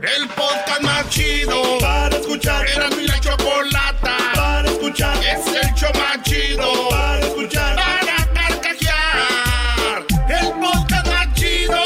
El 0.00 0.28
podcast 0.28 0.80
más 0.82 1.08
chido 1.08 1.60
para 1.80 2.16
escuchar. 2.16 2.64
Era 2.68 2.88
mi 2.90 3.06
la 3.08 3.18
chocolata 3.18 4.16
para 4.34 4.70
escuchar. 4.70 5.16
Es 5.16 5.46
el 5.48 5.74
show 5.74 5.90
más 5.94 6.22
chido 6.22 6.88
para 6.88 7.20
escuchar. 7.20 7.74
Para 7.74 8.32
carcajear. 8.32 10.06
El 10.28 10.52
podcast 10.60 11.06
más 11.08 11.34
chido. 11.34 11.82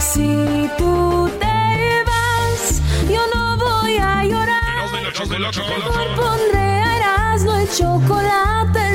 Si 0.00 0.70
tú 0.76 1.30
te 1.38 2.04
vas, 2.04 2.82
yo 3.08 3.20
no 3.32 3.56
voy 3.58 3.96
a 3.96 4.24
llorar. 4.24 4.90
Hoy 4.90 6.08
pondré 6.16 6.58
a 6.58 6.96
Erasmo 6.96 7.54
el 7.54 7.70
chocolate, 7.70 8.35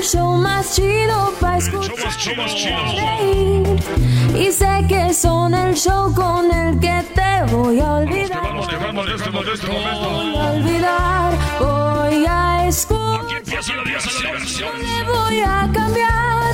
el 0.01 0.07
show 0.07 0.35
más 0.35 0.75
chido 0.75 1.31
para 1.39 1.57
escuchar. 1.57 1.95
reír. 2.95 3.79
Y 4.35 4.51
sé 4.51 4.83
que 4.89 5.13
son 5.13 5.53
el 5.53 5.75
show 5.75 6.11
con 6.15 6.51
el 6.51 6.79
que 6.79 7.03
te 7.13 7.53
voy 7.53 7.79
a 7.79 7.93
olvidar. 7.93 8.41
Voy 8.41 10.35
a 10.37 10.51
olvidar, 10.53 11.33
voy 11.59 12.25
a 12.27 12.67
escuchar. 12.67 13.11
Me 14.79 15.03
voy 15.03 15.39
a 15.41 15.69
cambiar 15.71 16.53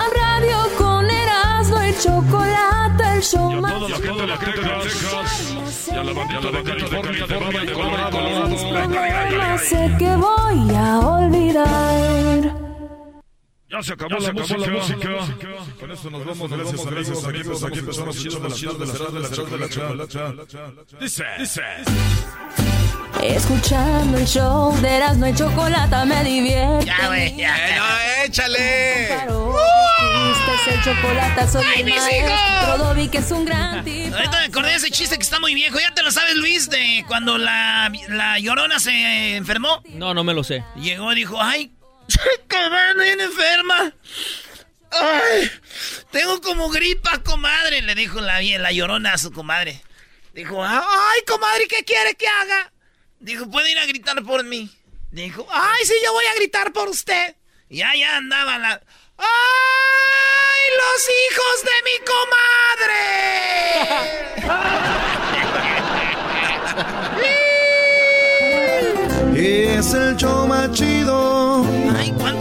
a 0.00 0.04
radio 0.20 0.58
con 0.78 1.10
Erasmo 1.10 1.84
y 1.84 1.94
chocolate, 2.02 3.04
el 3.14 3.22
show 3.22 3.60
más 3.60 3.72
Toda 3.72 3.88
la 3.90 3.96
gente 3.96 4.20
de 4.22 4.26
la 4.26 4.38
Texas. 4.38 5.88
Y 5.92 5.96
a 5.96 6.02
la 6.02 6.12
bandita 6.14 6.50
de 6.50 6.62
California, 6.62 7.26
de 7.26 7.34
Bama, 7.36 7.60
de 7.60 7.72
Colorado. 7.72 8.48
No 8.48 9.58
sé 9.58 9.96
que 9.98 10.16
voy 10.16 10.74
a 10.74 10.98
olvidar. 11.00 12.59
Ya 13.70 13.80
se 13.84 13.92
acabó, 13.92 14.18
la, 14.18 14.32
música. 14.32 14.56
Con 15.78 15.90
esto 15.92 16.10
nos 16.10 16.24
vamos. 16.24 16.50
Gracias, 16.50 16.86
gracias, 16.86 17.24
amigos. 17.24 17.62
Aquí 17.62 17.78
empezamos 17.78 18.18
chido 18.20 18.40
de 18.40 18.48
la 18.48 18.54
chido 18.54 18.72
de 18.74 18.86
la 18.86 18.92
de 18.92 18.98
la 18.98 19.28
de 19.28 19.58
la 19.58 19.68
chocolata. 19.68 20.34
Dice, 21.00 21.24
dice. 21.38 21.62
Escuchando 23.22 24.18
el 24.18 24.26
show 24.26 24.76
de 24.80 24.88
Erasmo 24.88 25.28
y 25.28 25.34
Chocolata 25.34 26.04
me 26.04 26.24
divierte. 26.24 26.86
Ya, 26.86 27.06
güey, 27.06 27.36
ya. 27.36 27.54
no, 27.76 28.24
échale. 28.24 29.04
Este 29.04 30.54
es 30.54 30.74
el 30.74 30.82
chocolate, 30.82 31.48
soy 31.48 31.64
¡Ay, 31.64 31.80
el 31.80 31.84
mis 31.84 31.94
hijos! 31.94 33.10
Que 33.10 33.18
es 33.18 33.30
un 33.30 33.44
gran 33.44 33.84
tipo. 33.84 34.16
Ahorita 34.16 34.38
me 34.40 34.44
acordé 34.46 34.70
de 34.70 34.76
ese 34.76 34.90
chiste 34.90 35.16
que 35.16 35.22
está 35.22 35.38
muy 35.38 35.54
viejo. 35.54 35.78
¿Ya 35.78 35.94
te 35.94 36.02
lo 36.02 36.10
sabes, 36.10 36.34
Luis? 36.34 36.68
De 36.70 37.04
cuando 37.06 37.38
la, 37.38 37.92
la 38.08 38.38
llorona 38.40 38.80
se 38.80 39.36
enfermó. 39.36 39.82
No, 39.90 40.12
no 40.12 40.24
me 40.24 40.34
lo 40.34 40.42
sé. 40.42 40.64
Llegó 40.76 41.12
y 41.12 41.16
dijo, 41.16 41.40
ay, 41.40 41.72
comadre, 42.48 43.04
bien 43.04 43.20
enferma. 43.20 43.92
Ay, 44.90 45.50
tengo 46.10 46.40
como 46.40 46.70
gripa, 46.70 47.22
comadre. 47.22 47.82
Le 47.82 47.94
dijo 47.94 48.20
la, 48.20 48.40
la 48.40 48.72
llorona 48.72 49.14
a 49.14 49.18
su 49.18 49.32
comadre. 49.32 49.82
Dijo, 50.34 50.64
ay, 50.64 51.22
comadre, 51.26 51.66
¿qué 51.68 51.84
quiere 51.84 52.14
que 52.14 52.26
haga? 52.26 52.72
Dijo, 53.18 53.50
¿puede 53.50 53.70
ir 53.70 53.78
a 53.78 53.86
gritar 53.86 54.22
por 54.24 54.44
mí? 54.44 54.70
Dijo, 55.10 55.46
ay, 55.50 55.84
sí, 55.84 55.94
yo 56.04 56.12
voy 56.12 56.24
a 56.26 56.34
gritar 56.34 56.72
por 56.72 56.88
usted. 56.88 57.36
Y 57.68 57.82
allá 57.82 58.16
andaba 58.16 58.58
la... 58.58 58.80
¡Ay, 59.18 59.26
los 60.78 61.08
hijos 61.20 61.62
de 61.64 61.82
mi 61.84 61.98
comadre! 62.06 63.00
Es 69.80 69.94
el 69.94 70.16
show 70.16 70.46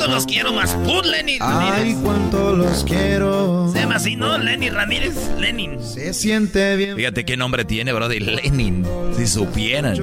los 0.09 0.25
quiero 0.25 0.53
más. 0.53 0.73
Put 0.75 1.05
Lenny 1.05 1.37
Ay, 1.39 1.69
Ramírez. 1.79 1.97
cuánto 2.03 2.55
los 2.55 2.83
quiero. 2.83 3.69
Se 3.73 3.79
llama 3.79 3.95
así, 3.95 4.15
¿no? 4.15 4.37
Lenny 4.37 4.69
Ramírez. 4.69 5.15
Lenin. 5.39 5.81
Se 5.83 6.13
siente 6.13 6.75
bien. 6.75 6.95
Fíjate 6.95 7.25
qué 7.25 7.37
nombre 7.37 7.65
tiene, 7.65 7.93
bro, 7.93 8.07
de 8.07 8.19
Lenin. 8.19 8.85
Si 9.15 9.27
supieran. 9.27 9.97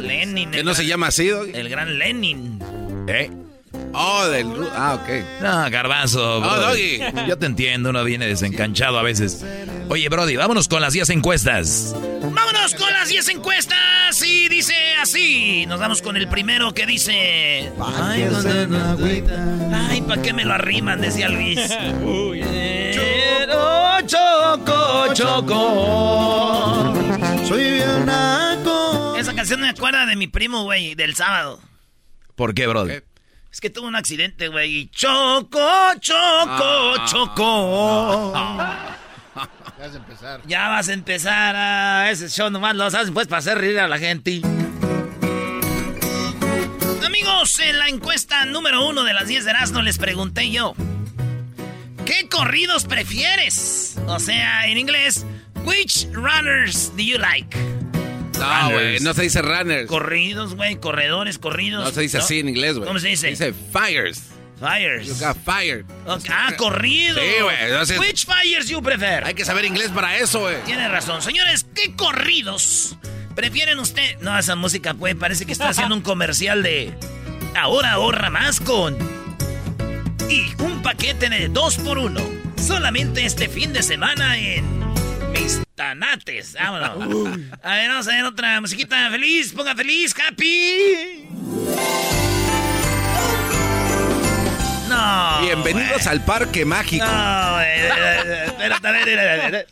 Lenin. 0.00 0.50
¿Que 0.50 0.60
el 0.60 0.64
no 0.66 0.74
se 0.74 0.86
llama 0.86 1.08
así, 1.08 1.28
Doggy? 1.28 1.52
El 1.54 1.68
gran 1.68 1.98
Lenin. 1.98 2.58
¿Eh? 3.08 3.30
Oh, 3.94 4.26
del... 4.28 4.52
Ah, 4.74 4.94
ok. 4.94 5.08
No, 5.40 5.70
garbanzo, 5.70 6.40
Oh. 6.40 6.74
Yo 7.26 7.38
te 7.38 7.46
entiendo, 7.46 7.90
uno 7.90 8.02
viene 8.04 8.26
desencanchado 8.26 8.98
a 8.98 9.02
veces. 9.02 9.44
Oye, 9.88 10.08
Brody, 10.08 10.36
vámonos 10.36 10.68
con 10.68 10.80
las 10.80 10.92
10 10.94 11.10
encuestas. 11.10 11.94
Vámonos 12.22 12.74
con 12.74 12.92
las 12.92 13.08
10 13.08 13.28
encuestas. 13.28 14.22
Y 14.22 14.48
dice 14.48 14.74
así. 15.00 15.66
Nos 15.66 15.78
vamos 15.78 16.02
con 16.02 16.16
el 16.16 16.28
primero 16.28 16.72
que 16.74 16.86
dice. 16.86 17.70
Ay. 17.80 18.28
Ay, 19.72 20.00
¿para 20.02 20.22
qué 20.22 20.32
me 20.32 20.44
lo 20.44 20.54
arriman? 20.54 21.00
Decía 21.00 21.28
Luis. 21.28 21.60
Quiero 22.92 24.00
choco, 24.06 25.12
choco. 25.14 26.94
Soy 27.46 27.62
bien 27.74 28.06
naco. 28.06 29.16
Esa 29.16 29.34
canción 29.34 29.60
me 29.60 29.68
acuerda 29.68 30.06
de 30.06 30.16
mi 30.16 30.26
primo, 30.26 30.64
güey, 30.64 30.94
del 30.94 31.14
sábado. 31.14 31.60
¿Por 32.34 32.54
qué, 32.54 32.66
Brody? 32.66 32.94
Es 33.54 33.60
que 33.60 33.70
tuvo 33.70 33.86
un 33.86 33.94
accidente, 33.94 34.48
güey. 34.48 34.78
y 34.78 34.88
Choco, 34.88 35.60
choco, 36.00 37.06
choco. 37.06 38.32
Ya 38.34 39.78
vas 39.78 39.94
a 39.94 39.96
empezar. 39.96 40.40
Ya 40.44 40.68
vas 40.68 40.88
a 40.88 40.92
empezar 40.92 41.56
a 41.56 42.10
ese 42.10 42.28
show 42.28 42.50
nomás 42.50 42.74
lo 42.74 42.82
hacen 42.82 43.14
pues 43.14 43.28
para 43.28 43.38
hacer 43.38 43.56
reír 43.58 43.78
a 43.78 43.86
la 43.86 43.98
gente. 43.98 44.40
Amigos, 47.06 47.60
en 47.60 47.78
la 47.78 47.86
encuesta 47.86 48.44
número 48.44 48.88
uno 48.88 49.04
de 49.04 49.12
las 49.14 49.28
10 49.28 49.44
de 49.44 49.50
Erasmo 49.52 49.82
les 49.82 49.98
pregunté 49.98 50.50
yo. 50.50 50.74
¿Qué 52.04 52.28
corridos 52.28 52.86
prefieres? 52.86 53.96
O 54.08 54.18
sea, 54.18 54.66
en 54.66 54.78
inglés, 54.78 55.24
which 55.64 56.08
runners 56.12 56.90
do 56.96 57.04
you 57.04 57.18
like? 57.18 57.56
No, 58.38 58.70
güey, 58.70 59.00
no 59.00 59.14
se 59.14 59.22
dice 59.22 59.42
runners. 59.42 59.86
Corridos, 59.88 60.54
güey, 60.54 60.76
corredores, 60.76 61.38
corridos. 61.38 61.84
No 61.84 61.90
se 61.92 62.00
dice 62.02 62.18
así 62.18 62.40
en 62.40 62.48
inglés, 62.48 62.74
güey. 62.76 62.86
¿Cómo 62.86 62.98
se 62.98 63.08
dice? 63.08 63.28
Dice 63.28 63.52
fires. 63.72 64.22
Fires. 64.58 65.06
You 65.06 65.14
got 65.26 65.36
fired. 65.44 65.84
Ok, 66.06 66.24
Ah, 66.30 66.52
corridos. 66.56 67.18
Sí, 67.20 67.42
güey, 67.42 67.98
Which 68.08 68.24
fires 68.26 68.68
you 68.68 68.80
prefer? 68.82 69.24
Hay 69.24 69.34
que 69.34 69.44
saber 69.44 69.64
inglés 69.64 69.90
para 69.90 70.16
eso, 70.16 70.40
güey. 70.40 70.56
Tiene 70.64 70.88
razón. 70.88 71.20
Señores, 71.22 71.66
¿qué 71.74 71.94
corridos 71.96 72.96
prefieren 73.34 73.78
usted? 73.80 74.18
No, 74.20 74.38
esa 74.38 74.54
música, 74.54 74.92
güey, 74.92 75.14
parece 75.14 75.44
que 75.44 75.52
está 75.52 75.70
haciendo 75.70 75.94
un 75.94 76.02
comercial 76.02 76.62
de... 76.62 76.94
Ahora 77.56 77.92
ahorra 77.92 78.30
más 78.30 78.60
con... 78.60 78.96
Y 80.30 80.44
un 80.62 80.82
paquete 80.82 81.28
de 81.28 81.48
dos 81.48 81.76
por 81.76 81.98
uno. 81.98 82.20
Solamente 82.56 83.24
este 83.26 83.48
fin 83.48 83.72
de 83.72 83.82
semana 83.82 84.38
en... 84.38 84.64
Mis 85.34 85.60
tanates. 85.74 86.54
Vámonos. 86.54 87.38
A 87.62 87.74
ver, 87.74 87.88
vamos 87.88 88.08
a 88.08 88.10
ver 88.10 88.24
otra 88.24 88.60
musiquita 88.60 89.10
feliz. 89.10 89.52
Ponga 89.52 89.74
feliz, 89.74 90.14
happy. 90.18 91.28
No. 94.88 95.40
Bienvenidos 95.42 96.06
al 96.06 96.24
Parque 96.24 96.64
Mágico. 96.64 97.04
No, 97.04 97.52
güey. 97.52 98.46
Espérate, 98.46 98.88
a 98.88 98.92
ver, 98.92 99.02
a 99.02 99.22
ver, 99.22 99.40
a 99.40 99.50
ver. 99.50 99.66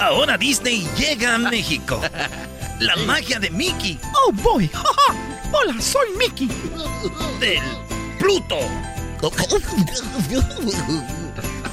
Ahora 0.00 0.36
Disney 0.36 0.86
llega 0.96 1.34
a 1.34 1.38
México. 1.38 2.00
La 2.80 2.96
magia 2.96 3.38
de 3.38 3.50
Mickey. 3.50 3.98
Oh, 4.14 4.32
boy. 4.32 4.70
Hola, 5.52 5.80
soy 5.80 6.08
Mickey. 6.18 6.48
Del 7.40 7.62
Pluto. 8.18 8.58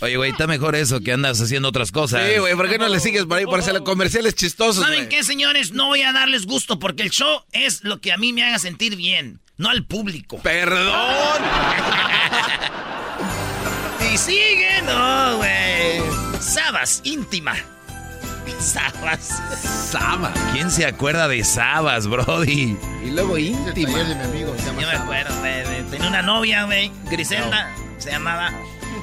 Oye, 0.00 0.16
güey, 0.16 0.30
está 0.30 0.46
mejor 0.46 0.76
eso 0.76 1.00
que 1.00 1.12
andas 1.12 1.40
haciendo 1.40 1.68
otras 1.68 1.92
cosas. 1.92 2.22
Sí, 2.26 2.38
güey, 2.38 2.54
¿por 2.54 2.68
qué 2.68 2.78
no 2.78 2.88
le 2.88 3.00
sigues 3.00 3.24
por 3.24 3.38
ahí 3.38 3.44
por 3.44 3.60
hacer 3.60 3.74
los 3.74 3.82
comerciales 3.82 4.34
chistosos, 4.34 4.84
¿Saben 4.84 5.08
qué, 5.08 5.22
señores? 5.24 5.72
No 5.72 5.86
voy 5.86 6.02
a 6.02 6.12
darles 6.12 6.46
gusto 6.46 6.78
porque 6.78 7.02
el 7.02 7.10
show 7.10 7.42
es 7.52 7.82
lo 7.84 8.00
que 8.00 8.12
a 8.12 8.18
mí 8.18 8.32
me 8.32 8.44
haga 8.44 8.58
sentir 8.58 8.96
bien, 8.96 9.40
no 9.56 9.68
al 9.70 9.84
público. 9.84 10.40
¡Perdón! 10.42 11.42
y 14.12 14.18
sigue, 14.18 14.82
no, 14.84 15.36
güey. 15.38 16.00
Sabas, 16.40 17.00
íntima. 17.04 17.54
Sabas. 18.60 19.40
Sabas. 19.90 20.38
¿Quién 20.52 20.70
se 20.70 20.86
acuerda 20.86 21.28
de 21.28 21.44
Sabas, 21.44 22.06
Brody? 22.06 22.76
Y 23.04 23.10
luego 23.10 23.38
íntima. 23.38 23.98
de 23.98 24.14
mi 24.14 24.22
amigo, 24.22 24.54
se 24.58 24.66
llama 24.66 24.82
Yo 24.82 24.88
me 24.88 24.94
acuerdo, 24.94 25.38
güey, 25.40 25.64
güey. 25.64 25.82
Tenía 25.90 26.08
una 26.08 26.22
novia, 26.22 26.64
güey, 26.64 26.90
Griselda, 27.10 27.70
se 27.98 28.10
llamaba. 28.10 28.52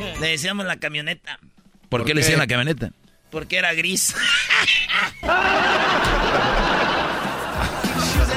Le 0.19 0.27
decíamos 0.27 0.65
la 0.65 0.77
camioneta, 0.77 1.39
¿Por, 1.89 2.06
qué, 2.06 2.13
le 2.13 2.21
decían 2.21 2.39
la 2.39 2.47
camioneta? 2.47 2.92
porque 3.30 3.57
era 3.57 3.74
gris. 3.74 4.15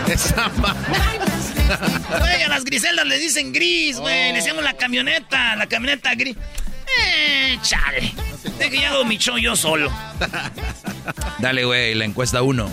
Esa 0.09 0.51
Güey, 2.19 2.43
a 2.43 2.49
las 2.49 2.65
Griseldas 2.65 3.07
le 3.07 3.19
dicen 3.19 3.53
gris, 3.53 3.99
güey. 3.99 4.33
Le 4.33 4.39
decíamos 4.39 4.65
la 4.65 4.73
camioneta, 4.75 5.55
la 5.57 5.67
camioneta 5.67 6.15
gris. 6.15 6.37
Eh, 7.01 7.59
chale. 7.63 8.13
De 8.59 8.71
que 8.71 8.81
ya 8.81 8.91
hago 8.91 9.05
mi 9.05 9.19
show 9.19 9.37
yo 9.39 9.55
solo. 9.55 9.93
Dale, 11.39 11.65
güey, 11.65 11.95
la 11.95 12.05
encuesta 12.05 12.43
uno. 12.43 12.69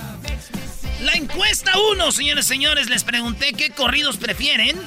La 1.02 1.14
encuesta 1.14 1.74
1, 1.92 2.12
señores 2.12 2.46
y 2.46 2.48
señores, 2.48 2.90
les 2.90 3.04
pregunté 3.04 3.54
qué 3.54 3.70
corridos 3.70 4.18
prefieren. 4.18 4.80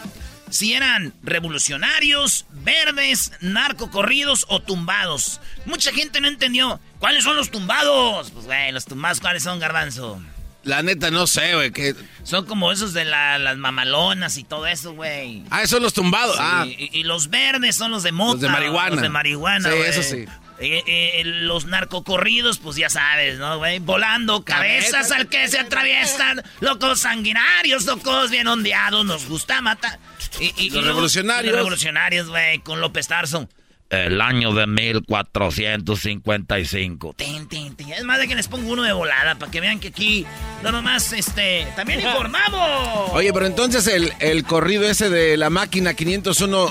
Si 0.51 0.75
eran 0.75 1.13
revolucionarios, 1.23 2.47
verdes, 2.51 3.33
narcocorridos 3.41 4.47
o 4.49 4.61
tumbados. 4.61 5.41
Mucha 5.67 5.93
gente 5.93 6.21
no 6.21 6.29
entendió. 6.29 6.81
¿Cuáles 6.99 7.25
son 7.25 7.37
los 7.37 7.51
tumbados? 7.51 8.31
Pues, 8.31 8.47
güey, 8.47 8.73
los 8.73 8.85
tumbados, 8.85 9.21
¿cuáles 9.21 9.43
son, 9.43 9.59
garbanzo? 9.59 10.21
La 10.65 10.83
neta, 10.83 11.11
no 11.11 11.27
sé, 11.27 11.55
güey. 11.55 11.71
Que... 11.71 11.95
Son 12.25 12.45
como 12.45 12.73
esos 12.73 12.93
de 12.93 13.05
la- 13.05 13.39
las 13.39 13.57
mamalonas 13.57 14.37
y 14.37 14.45
todo 14.45 14.67
eso, 14.67 14.93
güey. 14.93 15.43
Ah, 15.51 15.59
esos 15.61 15.71
son 15.71 15.83
los 15.83 15.95
tumbados. 15.95 16.37
Sí, 16.37 16.43
Ah, 16.45 16.67
y, 16.67 16.91
y 16.93 17.03
los 17.05 17.31
verdes 17.31 17.77
son 17.77 17.91
los 17.91 18.03
de 18.03 18.13
mota. 18.13 18.33
Los 18.33 18.41
de 18.43 18.49
marihuana. 18.49 18.91
Los 18.91 19.03
de 19.03 19.09
marihuana, 19.09 19.71
Sí, 19.71 19.77
eso 19.87 20.03
sí. 20.03 20.25
Eh, 20.61 20.83
eh, 20.89 21.23
los 21.25 21.67
narcocorridos, 21.67 22.59
pues 22.59 22.75
ya 22.77 22.91
sabes, 22.91 23.39
¿no, 23.39 23.59
güey? 23.59 23.79
Volando 23.79 24.43
cabezas 24.45 25.13
al 25.13 25.29
que 25.29 25.47
se 25.47 25.61
atraviesan. 25.61 26.43
Locos 26.61 27.01
sanguinarios, 27.01 27.85
locos 27.87 28.31
bien 28.31 28.49
ondeados. 28.49 29.07
Nos 29.07 29.27
gusta 29.27 29.63
matar. 29.63 30.01
Y, 30.41 30.53
y- 30.57 30.71
Los 30.71 30.85
y 30.85 30.87
revolucionarios. 30.87 31.47
Los 31.53 31.57
revolucionarios, 31.57 32.29
güey, 32.29 32.59
con 32.61 32.81
López 32.81 33.09
Tarso. 33.09 33.49
El 33.91 34.21
año 34.21 34.53
de 34.53 34.67
1455. 34.67 37.15
Tin, 37.17 37.49
tin, 37.49 37.75
tin. 37.75 37.91
Es 37.93 38.05
más 38.05 38.19
de 38.19 38.29
que 38.29 38.35
les 38.35 38.47
pongo 38.49 38.71
uno 38.71 38.83
de 38.83 38.93
volada 38.93 39.37
para 39.37 39.51
que 39.51 39.61
vean 39.61 39.81
que 39.81 39.89
aquí 39.89 40.27
no 40.63 40.71
nomás, 40.73 41.13
este, 41.13 41.67
también 41.75 42.01
informamos. 42.01 43.11
Oye, 43.13 43.33
pero 43.33 43.47
entonces 43.47 43.87
el, 43.87 44.13
el 44.21 44.45
corrido 44.45 44.85
ese 44.85 45.09
de 45.11 45.37
la 45.39 45.49
máquina 45.51 45.95
501 45.95 46.71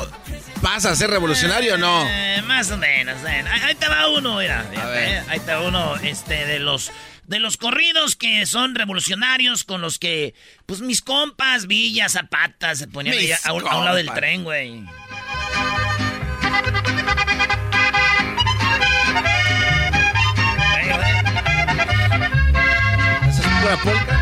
pasa 0.62 0.92
a 0.92 0.96
ser 0.96 1.10
revolucionario 1.10 1.74
o 1.76 1.78
no? 1.78 2.06
Eh, 2.08 2.42
más 2.46 2.70
o 2.72 2.78
menos. 2.78 3.16
eh. 3.28 3.44
Ahí, 3.50 3.62
ahí 3.64 3.76
te 3.76 3.88
va 3.88 4.08
uno, 4.10 4.38
mira. 4.38 4.66
fíjate, 4.70 5.14
eh. 5.18 5.24
Ahí 5.30 5.40
te 5.40 5.54
va 5.54 5.62
uno 5.62 5.96
este, 5.98 6.46
de 6.46 6.60
los 6.60 6.92
de 7.28 7.40
los 7.40 7.58
corridos 7.58 8.16
que 8.16 8.46
son 8.46 8.74
revolucionarios 8.76 9.64
con 9.64 9.82
los 9.82 10.00
que, 10.00 10.34
pues 10.66 10.82
mis 10.82 11.02
compas, 11.02 11.68
Villa, 11.68 12.10
Zapata, 12.10 12.74
se 12.76 12.88
ponían 12.88 13.16
a, 13.44 13.54
un- 13.54 13.68
a 13.68 13.78
un 13.78 13.86
lado 13.86 13.98
del 13.98 14.12
tren, 14.12 14.44
güey. 14.44 14.84
¿Esa 23.28 23.42
es 23.42 23.48
pura 23.62 23.78
polka? 23.84 24.16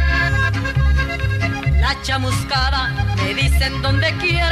La 1.80 2.02
chamuscada 2.02 3.16
me 3.18 3.34
dicen 3.34 3.82
donde 3.82 4.12
quiera. 4.18 4.52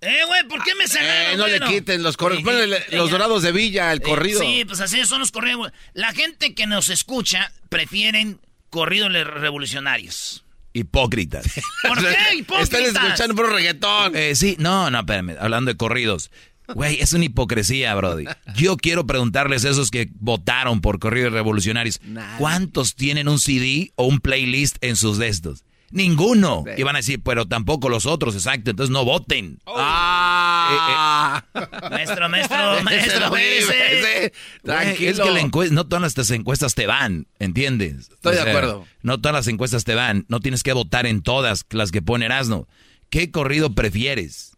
Eh, 0.00 0.18
güey, 0.26 0.44
¿por 0.46 0.62
qué 0.62 0.74
me 0.76 0.86
cerraron? 0.86 1.32
Eh, 1.32 1.36
no 1.36 1.46
le 1.48 1.60
quiten 1.60 2.02
los 2.02 2.16
corridos. 2.16 2.52
Eh, 2.54 2.84
eh, 2.90 2.96
los 2.96 3.10
dorados 3.10 3.42
de 3.42 3.52
Villa, 3.52 3.92
el 3.92 3.98
Eh, 3.98 4.02
corrido. 4.02 4.40
Sí, 4.40 4.64
pues 4.64 4.80
así 4.80 5.04
son 5.06 5.20
los 5.20 5.32
corridos. 5.32 5.72
La 5.92 6.12
gente 6.12 6.54
que 6.54 6.66
nos 6.66 6.88
escucha 6.88 7.52
prefieren 7.68 8.40
corridos 8.70 9.12
revolucionarios. 9.12 10.44
Hipócritas. 10.72 11.46
¿Por 11.82 11.98
qué 11.98 12.16
hipócritas? 12.36 12.80
Están 12.80 13.04
escuchando 13.06 13.34
puro 13.34 13.48
reggaetón. 13.48 14.14
Eh, 14.14 14.34
sí, 14.36 14.56
no, 14.58 14.90
no, 14.90 15.00
espérame, 15.00 15.36
hablando 15.40 15.70
de 15.72 15.76
corridos. 15.76 16.30
Güey, 16.74 17.00
es 17.00 17.14
una 17.14 17.24
hipocresía, 17.24 17.94
Brody. 17.94 18.26
Yo 18.54 18.76
quiero 18.76 19.06
preguntarles 19.06 19.64
a 19.64 19.70
esos 19.70 19.90
que 19.90 20.10
votaron 20.16 20.82
por 20.82 20.98
corridos 20.98 21.32
revolucionarios, 21.32 21.98
¿cuántos 22.36 22.94
tienen 22.94 23.26
un 23.26 23.38
CD 23.40 23.90
o 23.94 24.04
un 24.04 24.20
playlist 24.20 24.76
en 24.82 24.96
sus 24.96 25.16
destos? 25.16 25.64
Ninguno. 25.90 26.64
Y 26.76 26.82
van 26.82 26.96
a 26.96 26.98
decir, 26.98 27.20
pero 27.22 27.46
tampoco 27.46 27.88
los 27.88 28.04
otros, 28.06 28.34
exacto, 28.34 28.70
entonces 28.70 28.92
no 28.92 29.04
voten. 29.04 29.58
Ah. 29.66 31.44
Maestro, 31.90 32.28
maestro, 32.28 32.56
maestro, 32.82 33.20
lo 33.20 33.30
vive, 33.30 33.58
espérese. 33.58 34.32
sí. 34.34 34.40
Tranquilo. 34.64 35.10
Es 35.10 35.20
que 35.20 35.30
la 35.30 35.40
encue- 35.40 35.70
no 35.70 35.86
todas 35.86 36.14
las 36.16 36.30
encuestas 36.30 36.74
te 36.74 36.86
van, 36.86 37.26
¿entiendes? 37.38 38.10
Estoy 38.10 38.34
de 38.34 38.40
acuerdo. 38.42 38.86
No 39.02 39.18
todas 39.18 39.34
las 39.34 39.46
encuestas 39.48 39.84
te 39.84 39.94
van, 39.94 40.24
no 40.28 40.40
tienes 40.40 40.62
que 40.62 40.72
votar 40.72 41.06
en 41.06 41.22
todas 41.22 41.64
las 41.70 41.90
que 41.90 42.02
pone 42.02 42.26
Erasmo. 42.26 42.68
¿Qué 43.10 43.30
corrido 43.30 43.74
prefieres? 43.74 44.56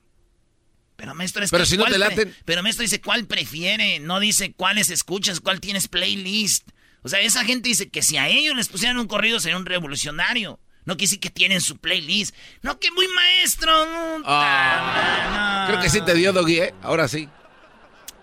Pero 0.97 1.15
maestro, 1.15 1.45
es 1.45 1.51
Pero 1.51 1.63
que 1.65 1.71
si 1.71 1.77
no 1.77 1.85
¿cuál 1.85 1.93
te 1.93 1.99
laten- 1.99 2.35
Pero 2.45 2.63
maestro 2.63 2.83
dice 2.83 3.01
cuál 3.01 3.27
prefiere, 3.27 4.01
no 4.01 4.19
dice 4.21 4.53
cuáles 4.53 4.91
escuchas, 4.91 5.41
cuál 5.41 5.61
tienes 5.61 5.89
playlist. 5.89 6.69
O 7.03 7.09
sea, 7.09 7.21
esa 7.21 7.45
gente 7.45 7.69
dice 7.69 7.89
que 7.89 8.03
si 8.03 8.17
a 8.19 8.29
ellos 8.29 8.55
les 8.57 8.69
pusieran 8.69 8.99
un 8.99 9.07
corrido 9.07 9.41
sería 9.41 9.57
un 9.57 9.65
revolucionario. 9.65 10.59
No 10.91 10.97
que 10.97 11.07
sí 11.07 11.19
que 11.19 11.31
tienen 11.31 11.61
su 11.61 11.77
playlist. 11.77 12.35
No 12.63 12.81
que 12.81 12.91
muy 12.91 13.07
maestro. 13.07 13.71
no, 13.87 14.25
Ah. 14.27 15.67
no. 15.69 15.69
Creo 15.69 15.81
que 15.81 15.89
sí 15.89 16.01
te 16.05 16.15
dio 16.15 16.33
Doggy, 16.33 16.59
¿eh? 16.59 16.75
Ahora 16.83 17.07
sí. 17.07 17.29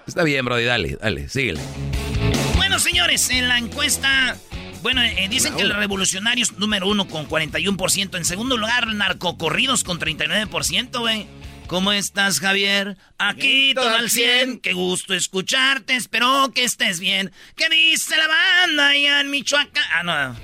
Está 0.05 0.23
bien, 0.23 0.43
Brody, 0.43 0.65
dale, 0.65 0.97
dale, 1.01 1.29
síguele. 1.29 1.61
Bueno, 2.57 2.77
señores, 2.79 3.29
en 3.29 3.47
la 3.47 3.57
encuesta, 3.57 4.35
bueno, 4.81 5.01
eh, 5.01 5.27
dicen 5.29 5.55
que 5.55 5.63
los 5.63 5.77
revolucionarios 5.77 6.57
número 6.57 6.89
uno 6.89 7.07
con 7.07 7.25
41%. 7.25 8.17
En 8.17 8.25
segundo 8.25 8.57
lugar, 8.57 8.87
narcocorridos 8.87 9.85
con 9.85 9.97
39%, 9.97 10.99
güey. 10.99 11.25
¿Cómo 11.67 11.93
estás, 11.93 12.41
Javier? 12.41 12.97
Aquí 13.17 13.73
todo 13.75 13.95
al 13.95 14.09
100. 14.09 14.59
Qué 14.59 14.73
gusto 14.73 15.13
escucharte. 15.13 15.95
Espero 15.95 16.51
que 16.53 16.65
estés 16.65 16.99
bien. 16.99 17.31
¿Qué 17.55 17.69
dice 17.69 18.17
la 18.17 18.27
banda 18.27 18.89
allá 18.89 19.21
en 19.21 19.31
Michoacán? 19.31 19.85
Ah, 19.93 20.03
no. 20.03 20.35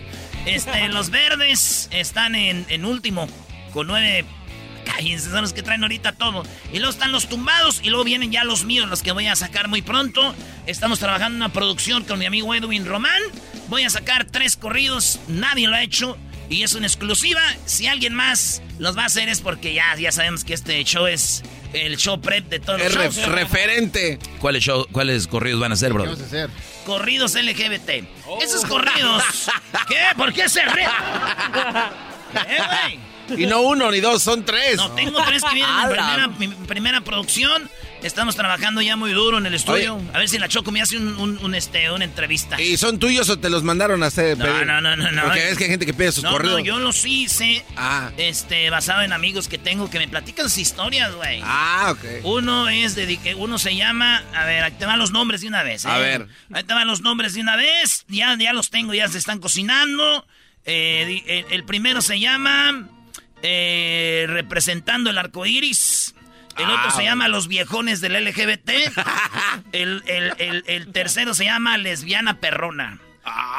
Este, 0.46 0.90
los 0.90 1.10
verdes 1.10 1.88
están 1.92 2.36
en, 2.36 2.86
último 2.86 3.28
con 3.72 3.88
nueve 3.88 4.26
Cállense, 4.86 5.30
son 5.30 5.42
los 5.42 5.54
que 5.54 5.64
traen 5.64 5.82
ahorita 5.84 6.12
todo. 6.14 6.44
Y 6.74 6.80
luego 6.80 6.92
están 6.92 7.14
los 7.14 7.30
tumbados 7.30 7.80
y 7.82 7.90
luego 7.90 8.04
vienen 8.04 8.32
ya 8.32 8.44
los 8.44 8.66
míos, 8.66 8.90
los 8.90 9.02
que 9.02 9.14
voy 9.14 9.28
a 9.28 9.36
sacar 9.36 9.70
muy 9.70 9.82
pronto. 9.82 10.36
Estamos 10.68 11.00
trabajando 11.00 11.38
en 11.38 11.44
una 11.44 11.54
producción 11.54 12.04
con 12.04 12.20
mi 12.20 12.26
amigo 12.26 12.54
Edwin 12.54 12.86
Román. 12.86 13.22
Voy 13.70 13.84
a 13.84 13.90
sacar 13.90 14.26
tres 14.26 14.58
corridos, 14.58 15.20
nadie 15.30 15.68
lo 15.68 15.76
ha 15.76 15.84
hecho. 15.84 16.18
Y 16.50 16.64
es 16.64 16.76
una 16.76 16.88
exclusiva. 16.88 17.42
Si 17.66 17.88
alguien 17.88 18.14
más 18.14 18.62
los 18.78 18.98
va 18.98 19.04
a 19.04 19.06
hacer 19.06 19.30
es 19.30 19.40
porque 19.40 19.74
ya, 19.74 19.96
ya 19.96 20.12
sabemos 20.12 20.44
que 20.44 20.54
este 20.54 20.84
show 20.84 21.08
es 21.08 21.44
el 21.74 21.98
show 21.98 22.20
prep 22.22 22.48
de 22.50 22.60
todos 22.60 22.80
los 22.80 22.94
re- 22.94 23.04
shows. 23.12 23.28
referente. 23.28 24.20
¿Cuáles, 24.40 24.64
show- 24.64 24.88
¿Cuáles 24.92 25.28
corridos 25.28 25.60
van 25.60 25.72
a 25.72 25.76
ser, 25.76 25.90
¿Qué 25.90 25.94
Brody? 25.94 26.10
vamos 26.10 26.22
a 26.24 26.26
hacer? 26.26 26.50
Corridos 26.86 27.36
LGBT. 27.36 27.90
Esos 28.42 28.66
corridos. 28.66 29.24
¿Qué? 29.88 29.98
¿Por 30.18 30.34
qué 30.34 30.48
se 30.50 30.64
ríe? 30.66 30.88
¿Qué, 32.34 32.40
güey? 33.28 33.44
Y 33.44 33.46
no 33.46 33.62
uno 33.62 33.90
ni 33.90 34.00
dos, 34.02 34.22
son 34.22 34.44
tres. 34.44 34.76
No, 34.78 34.92
tengo 34.92 35.24
tres 35.24 35.44
que 35.44 35.56
vienen 35.56 35.76
en 35.80 35.90
primera, 35.90 36.28
mi 36.28 36.48
primera 36.68 37.02
producción. 37.02 37.70
Estamos 38.04 38.36
trabajando 38.36 38.82
ya 38.82 38.98
muy 38.98 39.12
duro 39.14 39.38
en 39.38 39.46
el 39.46 39.54
estudio. 39.54 39.96
Oye. 39.96 40.06
A 40.14 40.20
ver 40.20 40.28
si 40.28 40.38
la 40.38 40.50
Choco 40.50 40.72
me 40.72 40.82
hace 40.82 40.98
un, 40.98 41.16
un- 41.18 41.38
un, 41.38 41.56
este, 41.56 41.90
una 41.90 42.04
entrevista. 42.04 42.62
¿Y 42.62 42.76
son 42.76 43.00
tuyos 43.00 43.30
o 43.30 43.40
te 43.40 43.50
los 43.50 43.64
mandaron 43.64 44.04
a 44.04 44.08
hacer? 44.08 44.38
No, 44.38 44.44
pedir? 44.46 44.68
no, 44.68 44.82
no, 44.82 44.96
no, 44.98 45.10
no. 45.12 45.24
Porque 45.24 45.50
es 45.50 45.58
que 45.58 45.64
hay 45.64 45.70
gente 45.70 45.86
que 45.86 45.94
pide 45.94 46.12
sus 46.12 46.24
no, 46.24 46.32
corridos. 46.32 46.60
no, 46.60 46.66
yo 46.66 46.80
los 46.80 47.06
hice 47.06 47.64
Ah. 47.78 48.12
este, 48.18 48.70
basado 48.70 49.04
en 49.04 49.14
amigos 49.14 49.48
que 49.48 49.58
tengo 49.58 49.90
que 49.90 50.00
me 50.00 50.08
platican 50.10 50.50
sus 50.50 50.58
historias, 50.60 51.16
güey. 51.16 51.40
Ah, 51.44 51.90
ok. 51.92 52.04
Uno 52.26 52.68
es 52.68 52.96
de, 52.96 53.18
uno 53.38 53.58
se 53.58 53.74
llama, 53.76 54.22
a 54.36 54.44
ver, 54.46 54.64
ahí 54.66 54.72
te 54.74 54.86
van 54.86 55.00
los 55.00 55.12
nombres 55.12 55.40
de 55.42 55.48
una 55.48 55.64
vez. 55.64 55.86
¿eh? 55.86 55.90
A 55.90 55.98
ver. 55.98 56.28
Ahí 56.52 56.64
te 56.66 56.74
van 56.74 56.86
los 56.88 57.00
nombres 57.02 57.34
de 57.36 57.42
una 57.42 57.56
vez. 57.56 58.04
Ya, 58.10 58.36
ya 58.38 58.52
los 58.52 58.70
tengo, 58.70 58.94
ya 58.94 59.08
se 59.08 59.18
están 59.18 59.40
cocinando. 59.40 60.26
Eh, 60.66 61.22
el, 61.26 61.46
el 61.52 61.64
primero 61.64 62.02
se 62.02 62.20
llama 62.20 62.90
eh, 63.42 64.26
representando 64.28 65.10
el 65.10 65.18
arco 65.18 65.46
iris. 65.46 66.16
El 66.58 66.66
otro 66.66 66.88
Ah, 66.90 66.94
se 66.96 67.04
llama 67.04 67.28
Los 67.28 67.48
viejones 67.48 68.02
del 68.02 68.14
LGBT. 68.26 68.70
el, 69.72 70.04
el- 70.08 70.34
el- 70.40 70.64
el 70.68 70.92
tercero 70.92 71.34
se 71.34 71.46
llama 71.46 71.78
Lesbiana 71.78 72.40
Perrona. 72.40 73.00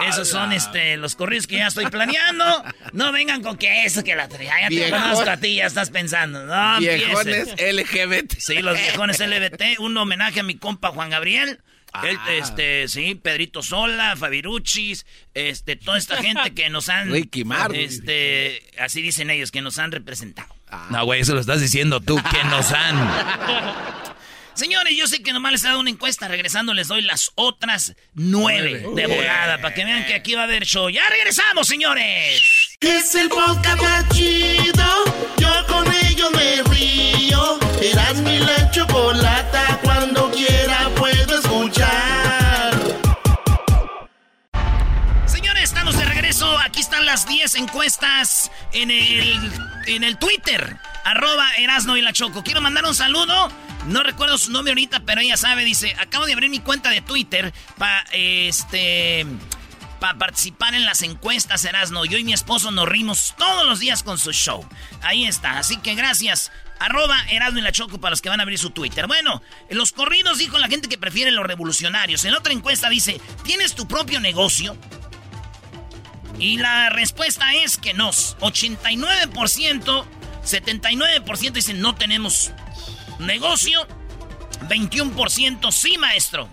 Esos 0.07 0.29
son 0.29 0.53
este, 0.53 0.99
los 0.99 1.15
corridos 1.17 1.47
que 1.47 1.57
ya 1.57 1.69
estoy 1.69 1.87
planeando. 1.87 2.45
No 2.93 3.13
vengan 3.13 3.43
con 3.43 3.57
que 3.57 3.87
eso, 3.87 4.05
que 4.05 4.15
la. 4.15 4.29
Ya 4.29 4.69
te 4.69 4.91
conozco 4.91 5.31
a 5.31 5.39
ti, 5.39 5.55
ya 5.55 5.67
estás 5.67 5.89
pensando. 5.89 6.45
No, 6.45 6.79
Viejones 6.81 7.49
empieces. 7.49 7.75
LGBT. 7.75 8.35
Sí, 8.39 8.59
los 8.61 8.77
viejones 8.79 9.19
LGBT. 9.21 9.79
Un 9.81 9.97
homenaje 9.97 10.41
a 10.41 10.43
mi 10.43 10.57
compa 10.57 10.91
Juan 10.91 11.09
Gabriel. 11.09 11.61
Él, 12.03 12.19
este, 12.29 12.89
sí, 12.89 13.15
Pedrito 13.15 13.63
Sola, 13.63 14.17
Fabiruchis, 14.17 15.07
este, 15.33 15.77
toda 15.77 15.97
esta 15.97 16.17
gente 16.21 16.53
que 16.53 16.69
nos 16.69 16.89
han, 16.89 17.11
Ricky 17.13 17.45
Martin. 17.45 17.81
este, 17.81 18.65
así 18.81 19.01
dicen 19.01 19.31
ellos, 19.31 19.53
que 19.53 19.63
nos 19.63 19.79
han 19.79 19.93
representado. 19.93 20.53
No, 20.91 21.05
güey, 21.05 21.21
eso 21.21 21.35
lo 21.35 21.41
estás 21.41 21.61
diciendo 21.61 22.01
tú, 22.01 22.17
que 22.31 22.45
nos 22.45 22.73
han. 22.73 22.97
Señores, 24.55 24.97
yo 24.97 25.09
sé 25.09 25.21
que 25.21 25.33
nomás 25.33 25.51
les 25.51 25.65
he 25.65 25.67
dado 25.67 25.81
una 25.81 25.91
encuesta, 25.91 26.29
regresando 26.29 26.75
les 26.75 26.87
doy 26.87 27.03
las 27.03 27.33
otras 27.35 27.97
nueve 28.15 28.87
de 28.95 29.07
volada, 29.09 29.61
para 29.61 29.75
que 29.75 29.85
vean 29.85 30.07
que 30.07 30.15
aquí 30.15 30.35
va 30.35 30.43
a 30.43 30.45
haber 30.45 30.65
show. 30.65 30.89
¡Ya 30.89 31.09
regresamos, 31.11 31.67
señores! 31.67 32.41
Es 32.79 33.15
el 33.17 33.29
podcast 33.29 33.83
más 33.83 34.09
chido. 34.11 34.85
Yo 35.39 35.67
con 35.67 35.93
ello 36.07 36.31
me 36.31 36.63
río. 36.73 37.59
Eras 37.83 38.15
mi 38.19 38.39
la 38.39 38.71
chocolata. 38.71 39.81
Cuando 39.83 40.31
quiera 40.31 40.89
Aquí 46.59 46.81
están 46.81 47.07
las 47.07 47.27
10 47.27 47.55
encuestas 47.57 48.51
en 48.73 48.91
el, 48.91 49.53
en 49.87 50.05
el 50.05 50.19
Twitter. 50.19 50.79
Arroba 51.05 51.55
Erasno 51.57 51.97
y 51.97 52.03
la 52.03 52.13
Choco. 52.13 52.43
Quiero 52.43 52.61
mandar 52.61 52.85
un 52.85 52.95
saludo. 52.95 53.51
No 53.87 54.03
recuerdo 54.03 54.39
su 54.39 54.51
nombre 54.51 54.73
ahorita, 54.73 55.01
pero 55.01 55.21
ella 55.21 55.37
sabe. 55.37 55.65
Dice, 55.65 55.95
acabo 55.99 56.27
de 56.27 56.33
abrir 56.33 56.51
mi 56.51 56.61
cuenta 56.61 56.91
de 56.91 57.01
Twitter 57.01 57.53
para 57.79 58.05
este... 58.13 59.27
Participar 60.19 60.75
en 60.75 60.85
las 60.85 61.01
encuestas, 61.01 61.65
Erasno. 61.65 62.05
Yo 62.05 62.19
y 62.19 62.25
mi 62.25 62.35
esposo 62.35 62.71
nos 62.71 62.87
rimos 62.87 63.35
todos 63.39 63.67
los 63.67 63.81
días 63.81 64.03
con 64.03 64.19
su 64.19 64.33
show. 64.33 64.69
Ahí 65.01 65.25
está. 65.25 65.59
Así 65.59 65.79
que 65.79 65.95
gracias. 65.95 66.53
Arroba 66.79 67.17
Erasmo 67.31 67.61
y 67.61 67.63
la 67.63 67.73
Choco 67.73 67.99
para 67.99 68.11
los 68.11 68.21
que 68.21 68.29
van 68.29 68.39
a 68.41 68.43
abrir 68.43 68.59
su 68.59 68.69
Twitter. 68.69 69.07
Bueno, 69.07 69.41
en 69.71 69.79
los 69.79 69.93
corridos 69.93 70.37
dijo 70.37 70.59
la 70.59 70.69
gente 70.69 70.91
que 70.91 70.99
prefiere 70.99 71.31
los 71.31 71.47
revolucionarios. 71.47 72.23
En 72.27 72.35
otra 72.35 72.53
encuesta 72.53 72.91
dice, 72.91 73.19
¿tienes 73.45 73.75
tu 73.75 73.89
propio 73.89 74.21
negocio? 74.21 74.77
Y 76.39 76.59
la 76.59 76.91
respuesta 76.91 77.55
es 77.55 77.79
que 77.79 77.95
no. 77.95 78.11
89%, 78.11 80.05
79% 80.45 81.53
dicen 81.53 81.81
no 81.81 81.95
tenemos 81.95 82.53
negocio. 83.19 83.87
21% 84.69 85.71
sí, 85.73 85.99
maestro. 85.99 86.49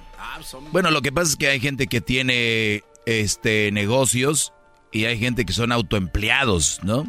Bueno, 0.72 0.92
lo 0.92 1.02
que 1.02 1.12
pasa 1.12 1.32
es 1.32 1.36
que 1.36 1.50
hay 1.50 1.60
gente 1.60 1.88
que 1.88 2.02
tiene 2.02 2.84
este 3.06 3.72
negocios 3.72 4.54
y 4.92 5.06
hay 5.06 5.18
gente 5.18 5.46
que 5.46 5.54
son 5.54 5.72
autoempleados, 5.72 6.80
¿no? 6.84 7.02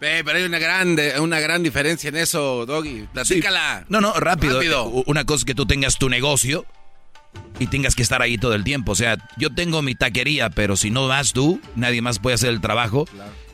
Eh, 0.00 0.22
pero 0.24 0.38
hay 0.38 0.44
una 0.44 0.58
gran, 0.58 0.96
una 1.20 1.40
gran 1.40 1.62
diferencia 1.62 2.08
en 2.08 2.16
eso, 2.16 2.66
Doggy. 2.66 3.08
Platícala. 3.12 3.86
No, 3.88 4.00
no, 4.00 4.12
rápido. 4.14 4.56
Rápido. 4.56 4.84
Una 5.06 5.24
cosa 5.24 5.38
es 5.38 5.44
que 5.46 5.54
tú 5.54 5.66
tengas 5.66 5.98
tu 5.98 6.08
negocio 6.08 6.66
y 7.58 7.66
tengas 7.66 7.94
que 7.94 8.02
estar 8.02 8.22
ahí 8.22 8.38
todo 8.38 8.54
el 8.54 8.64
tiempo. 8.64 8.92
O 8.92 8.94
sea, 8.94 9.16
yo 9.36 9.54
tengo 9.54 9.82
mi 9.82 9.94
taquería, 9.94 10.50
pero 10.50 10.76
si 10.76 10.90
no 10.90 11.08
vas 11.08 11.32
tú, 11.32 11.60
nadie 11.74 12.02
más 12.02 12.18
puede 12.18 12.34
hacer 12.34 12.50
el 12.50 12.60
trabajo. 12.60 13.06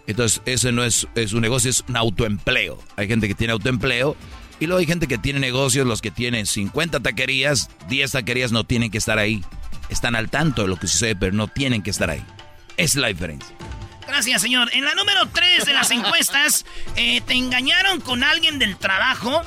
Entonces, 0.06 0.42
ese 0.46 0.72
no 0.72 0.84
es, 0.84 1.06
es 1.14 1.32
un 1.32 1.42
negocio, 1.42 1.70
es 1.70 1.84
un 1.88 1.96
autoempleo. 1.96 2.78
Hay 2.96 3.08
gente 3.08 3.28
que 3.28 3.34
tiene 3.34 3.52
autoempleo 3.52 4.16
y 4.58 4.66
luego 4.66 4.80
hay 4.80 4.86
gente 4.86 5.06
que 5.06 5.18
tiene 5.18 5.38
negocios, 5.40 5.86
los 5.86 6.00
que 6.00 6.10
tienen 6.10 6.46
50 6.46 7.00
taquerías, 7.00 7.70
10 7.88 8.12
taquerías 8.12 8.52
no 8.52 8.64
tienen 8.64 8.90
que 8.90 8.98
estar 8.98 9.18
ahí. 9.18 9.44
Están 9.88 10.16
al 10.16 10.30
tanto 10.30 10.62
de 10.62 10.68
lo 10.68 10.76
que 10.76 10.86
sucede, 10.86 11.16
pero 11.16 11.32
no 11.32 11.48
tienen 11.48 11.82
que 11.82 11.90
estar 11.90 12.10
ahí. 12.10 12.24
Es 12.76 12.94
la 12.94 13.08
diferencia. 13.08 13.54
Gracias, 14.06 14.42
señor. 14.42 14.70
En 14.72 14.84
la 14.84 14.94
número 14.94 15.26
3 15.32 15.64
de 15.64 15.72
las 15.72 15.90
encuestas, 15.90 16.66
eh, 16.96 17.20
¿te 17.22 17.34
engañaron 17.34 18.00
con 18.00 18.24
alguien 18.24 18.58
del 18.58 18.76
trabajo? 18.76 19.42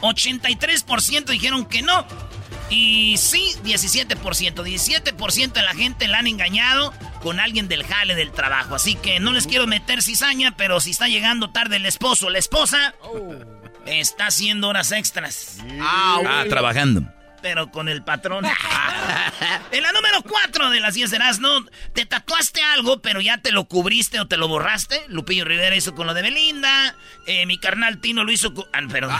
83% 0.00 1.24
dijeron 1.26 1.64
que 1.66 1.82
no. 1.82 2.06
Y 2.70 3.16
sí, 3.18 3.54
17%. 3.62 4.54
17% 4.54 5.52
de 5.52 5.62
la 5.62 5.74
gente 5.74 6.08
la 6.08 6.18
han 6.18 6.26
engañado 6.26 6.92
con 7.22 7.40
alguien 7.40 7.68
del 7.68 7.84
jale 7.84 8.14
del 8.14 8.32
trabajo. 8.32 8.74
Así 8.74 8.94
que 8.96 9.20
no 9.20 9.32
les 9.32 9.46
quiero 9.46 9.66
meter 9.66 10.02
cizaña, 10.02 10.56
pero 10.56 10.80
si 10.80 10.90
está 10.90 11.08
llegando 11.08 11.50
tarde 11.50 11.76
el 11.76 11.86
esposo 11.86 12.26
o 12.26 12.30
la 12.30 12.38
esposa, 12.38 12.94
está 13.86 14.26
haciendo 14.26 14.68
horas 14.68 14.92
extras. 14.92 15.58
Ah, 15.80 16.44
trabajando. 16.48 17.02
Pero 17.42 17.70
con 17.70 17.90
el 17.90 18.02
patrón. 18.02 18.46
en 19.70 19.82
la 19.82 19.92
número 19.92 20.22
4 20.22 20.70
de 20.70 20.80
las 20.80 20.94
10 20.94 21.10
de 21.10 21.18
¿no? 21.40 21.66
¿Te 21.92 22.06
tatuaste 22.06 22.62
algo, 22.62 23.02
pero 23.02 23.20
ya 23.20 23.36
te 23.36 23.52
lo 23.52 23.66
cubriste 23.66 24.18
o 24.18 24.26
te 24.26 24.38
lo 24.38 24.48
borraste? 24.48 25.02
Lupillo 25.08 25.44
Rivera 25.44 25.76
hizo 25.76 25.94
con 25.94 26.06
lo 26.06 26.14
de 26.14 26.22
Belinda. 26.22 26.94
eh, 27.26 27.44
mi 27.44 27.58
carnal 27.58 27.98
Tino 27.98 28.24
lo 28.24 28.32
hizo 28.32 28.54
con. 28.54 28.64
Ah, 28.72 28.80
perdón. 28.90 29.14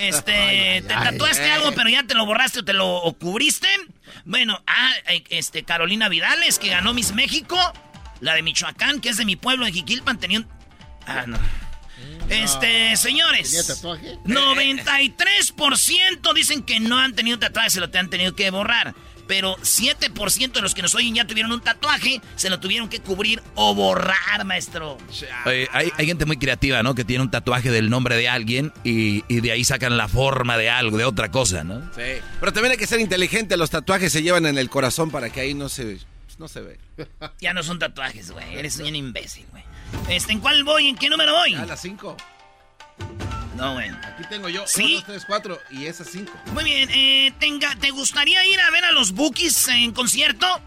Este, 0.00 0.82
¿te 0.86 0.94
tatuaste 0.94 1.50
algo, 1.50 1.72
pero 1.72 1.88
ya 1.88 2.04
te 2.04 2.14
lo 2.14 2.26
borraste 2.26 2.60
o 2.60 2.64
te 2.64 2.72
lo 2.72 2.96
o 2.96 3.12
cubriste? 3.14 3.68
Bueno, 4.24 4.62
ah, 4.66 4.92
eh, 5.08 5.24
este, 5.30 5.64
Carolina 5.64 6.08
Vidales, 6.08 6.58
que 6.58 6.68
ganó 6.68 6.94
Miss 6.94 7.12
México. 7.12 7.58
La 8.20 8.34
de 8.34 8.42
Michoacán, 8.42 9.00
que 9.00 9.08
es 9.08 9.16
de 9.16 9.24
mi 9.24 9.36
pueblo, 9.36 9.64
de 9.64 9.72
Jiquilpan, 9.72 10.18
tenía 10.18 10.38
un. 10.38 10.46
Ah, 11.06 11.24
no. 11.26 11.38
Este, 12.28 12.96
señores. 12.96 13.50
¿Tenía 13.50 13.66
tatuaje? 13.66 14.18
93% 14.24 16.34
dicen 16.34 16.62
que 16.62 16.80
no 16.80 16.98
han 16.98 17.14
tenido 17.14 17.38
tatuaje, 17.38 17.70
se 17.70 17.80
lo 17.80 17.90
te 17.90 17.98
han 17.98 18.10
tenido 18.10 18.34
que 18.34 18.50
borrar. 18.50 18.94
Pero 19.26 19.56
7% 19.58 20.52
de 20.52 20.60
los 20.60 20.74
que 20.74 20.82
nos 20.82 20.94
oyen 20.94 21.14
ya 21.14 21.26
tuvieron 21.26 21.52
un 21.52 21.60
tatuaje, 21.60 22.20
se 22.36 22.50
lo 22.50 22.60
tuvieron 22.60 22.88
que 22.88 23.00
cubrir 23.00 23.42
o 23.54 23.74
borrar, 23.74 24.44
maestro. 24.44 24.98
Oye, 25.46 25.68
hay, 25.72 25.92
hay 25.96 26.06
gente 26.06 26.26
muy 26.26 26.36
creativa, 26.36 26.82
¿no? 26.82 26.94
Que 26.94 27.04
tiene 27.04 27.22
un 27.22 27.30
tatuaje 27.30 27.70
del 27.70 27.88
nombre 27.90 28.16
de 28.16 28.28
alguien 28.28 28.72
y, 28.84 29.24
y 29.28 29.40
de 29.40 29.52
ahí 29.52 29.64
sacan 29.64 29.96
la 29.96 30.08
forma 30.08 30.56
de 30.58 30.70
algo, 30.70 30.98
de 30.98 31.04
otra 31.04 31.30
cosa, 31.30 31.64
¿no? 31.64 31.80
Sí. 31.94 32.20
Pero 32.40 32.52
también 32.52 32.72
hay 32.72 32.78
que 32.78 32.86
ser 32.86 33.00
inteligente. 33.00 33.56
Los 33.56 33.70
tatuajes 33.70 34.12
se 34.12 34.22
llevan 34.22 34.46
en 34.46 34.58
el 34.58 34.68
corazón 34.68 35.10
para 35.10 35.30
que 35.30 35.40
ahí 35.40 35.54
no 35.54 35.68
se, 35.68 35.98
no 36.38 36.48
se 36.48 36.60
ve. 36.60 36.78
Ya 37.40 37.54
no 37.54 37.62
son 37.62 37.78
tatuajes, 37.78 38.30
güey. 38.30 38.56
Eres 38.56 38.76
un 38.78 38.94
imbécil, 38.94 39.46
güey. 39.50 39.64
Este, 40.08 40.32
¿en 40.32 40.40
cuál 40.40 40.64
voy? 40.64 40.88
¿En 40.88 40.96
qué 40.96 41.08
número 41.08 41.32
voy? 41.32 41.54
A 41.54 41.66
las 41.66 41.80
5. 41.80 42.16
No, 43.62 43.74
güey. 43.74 43.90
Aquí 43.90 44.24
tengo 44.28 44.48
yo. 44.48 44.66
¿Sí? 44.66 44.82
1, 44.82 44.94
2, 44.96 45.04
3, 45.06 45.24
4 45.24 45.60
y 45.70 45.86
esas 45.86 46.08
5. 46.10 46.32
Muy 46.52 46.64
bien, 46.64 46.90
eh, 46.90 47.32
tenga, 47.38 47.76
¿te 47.76 47.92
gustaría 47.92 48.44
ir 48.44 48.60
a 48.60 48.68
ver 48.72 48.84
a 48.84 48.90
los 48.90 49.12
Bookies 49.12 49.68
en 49.68 49.92
concierto? 49.92 50.60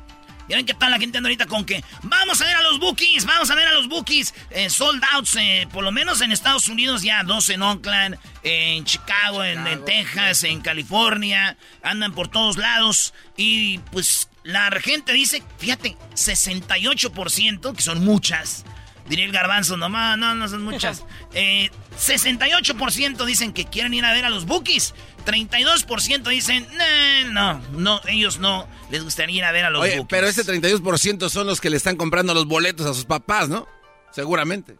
Ven 0.47 0.65
qué 0.65 0.73
tal 0.73 0.91
la 0.91 0.97
gente 0.97 1.17
anda 1.17 1.27
ahorita 1.27 1.45
con 1.47 1.65
que 1.65 1.83
vamos 2.03 2.39
a 2.39 2.45
ver 2.45 2.55
a 2.55 2.61
los 2.61 2.79
Bookies, 2.79 3.25
vamos 3.25 3.51
a 3.51 3.55
ver 3.55 3.67
a 3.67 3.73
los 3.73 3.89
Bookies. 3.89 4.33
Eh, 4.49 4.69
sold 4.69 5.03
outs, 5.11 5.35
eh, 5.35 5.67
por 5.73 5.83
lo 5.83 5.91
menos 5.91 6.21
en 6.21 6.31
Estados 6.31 6.69
Unidos 6.69 7.01
ya, 7.01 7.21
dos 7.23 7.49
en 7.49 7.63
Oakland, 7.63 8.17
en 8.43 8.85
Chicago, 8.85 9.43
en, 9.43 9.67
en 9.67 9.83
Texas, 9.83 10.45
en 10.45 10.61
California, 10.61 11.57
andan 11.83 12.13
por 12.13 12.29
todos 12.29 12.55
lados. 12.55 13.13
Y 13.35 13.79
pues 13.91 14.29
la 14.43 14.71
gente 14.81 15.11
dice, 15.11 15.43
fíjate, 15.57 15.97
68%, 16.13 17.75
que 17.75 17.81
son 17.81 18.05
muchas. 18.05 18.63
Diría 19.07 19.25
el 19.25 19.31
garbanzo, 19.31 19.77
no, 19.77 19.87
ma, 19.87 20.17
no, 20.17 20.33
no 20.35 20.47
son 20.47 20.63
muchas. 20.63 21.03
Eh, 21.37 21.69
68% 21.99 23.25
dicen 23.25 23.51
que 23.51 23.65
quieren 23.65 23.93
ir 23.93 24.05
a 24.05 24.13
ver 24.13 24.23
a 24.25 24.29
los 24.29 24.45
Bookies. 24.45 24.93
32% 25.25 26.29
dicen, 26.29 26.65
"Nah, 26.77 27.23
no, 27.31 27.61
no, 27.73 28.01
ellos 28.07 28.39
no 28.39 28.67
les 28.89 29.03
gustaría 29.03 29.37
ir 29.37 29.43
a 29.43 29.51
ver 29.51 29.65
a 29.65 29.69
los 29.69 29.81
Oye, 29.81 29.97
Bookies. 29.97 30.07
pero 30.09 30.27
ese 30.27 30.45
32% 30.45 31.29
son 31.29 31.45
los 31.47 31.59
que 31.59 31.69
le 31.69 31.75
están 31.77 31.97
comprando 31.97 32.33
los 32.33 32.45
boletos 32.45 32.85
a 32.85 32.93
sus 32.93 33.03
papás, 33.05 33.49
¿no? 33.49 33.67
Seguramente. 34.11 34.77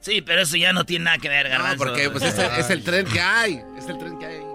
Sí, 0.00 0.22
pero 0.22 0.42
eso 0.42 0.56
ya 0.56 0.72
no 0.72 0.84
tiene 0.84 1.06
nada 1.06 1.18
que 1.18 1.28
ver, 1.28 1.48
garbanzo. 1.48 1.84
No, 1.84 1.90
porque 1.90 2.10
pues, 2.10 2.22
es, 2.24 2.38
el, 2.38 2.50
es 2.58 2.70
el 2.70 2.84
tren 2.84 3.06
que 3.06 3.20
hay. 3.20 3.62
Es 3.78 3.86
el 3.88 3.98
tren 3.98 4.18
que 4.18 4.26
hay. 4.26 4.47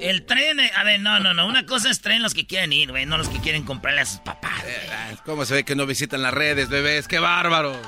El 0.00 0.24
tren, 0.26 0.60
eh, 0.60 0.70
a 0.76 0.84
ver, 0.84 1.00
no, 1.00 1.18
no, 1.18 1.34
no. 1.34 1.46
Una 1.46 1.66
cosa 1.66 1.90
es 1.90 2.00
tren 2.00 2.22
los 2.22 2.34
que 2.34 2.46
quieren 2.46 2.72
ir, 2.72 2.90
güey, 2.90 3.06
no 3.06 3.18
los 3.18 3.28
que 3.28 3.40
quieren 3.40 3.64
comprarle 3.64 4.02
a 4.02 4.06
sus 4.06 4.20
papás. 4.20 4.62
Ay, 4.64 5.18
¿Cómo 5.24 5.44
se 5.44 5.54
ve 5.54 5.64
que 5.64 5.74
no 5.74 5.86
visitan 5.86 6.22
las 6.22 6.32
redes, 6.32 6.68
bebés? 6.68 7.08
¡Qué 7.08 7.18
bárbaro! 7.18 7.80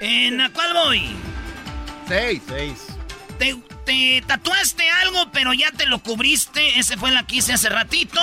¿En 0.00 0.40
a 0.40 0.50
cuál 0.50 0.72
voy? 0.74 1.16
Seis. 2.08 2.42
Seis. 2.48 2.86
¿Te, 3.38 3.56
te 3.84 4.22
tatuaste 4.26 4.88
algo, 5.02 5.30
pero 5.32 5.52
ya 5.52 5.70
te 5.70 5.86
lo 5.86 6.00
cubriste? 6.00 6.78
Ese 6.78 6.96
fue 6.96 7.10
la 7.10 7.22
que 7.22 7.36
hice 7.36 7.52
hace 7.52 7.68
ratito. 7.68 8.20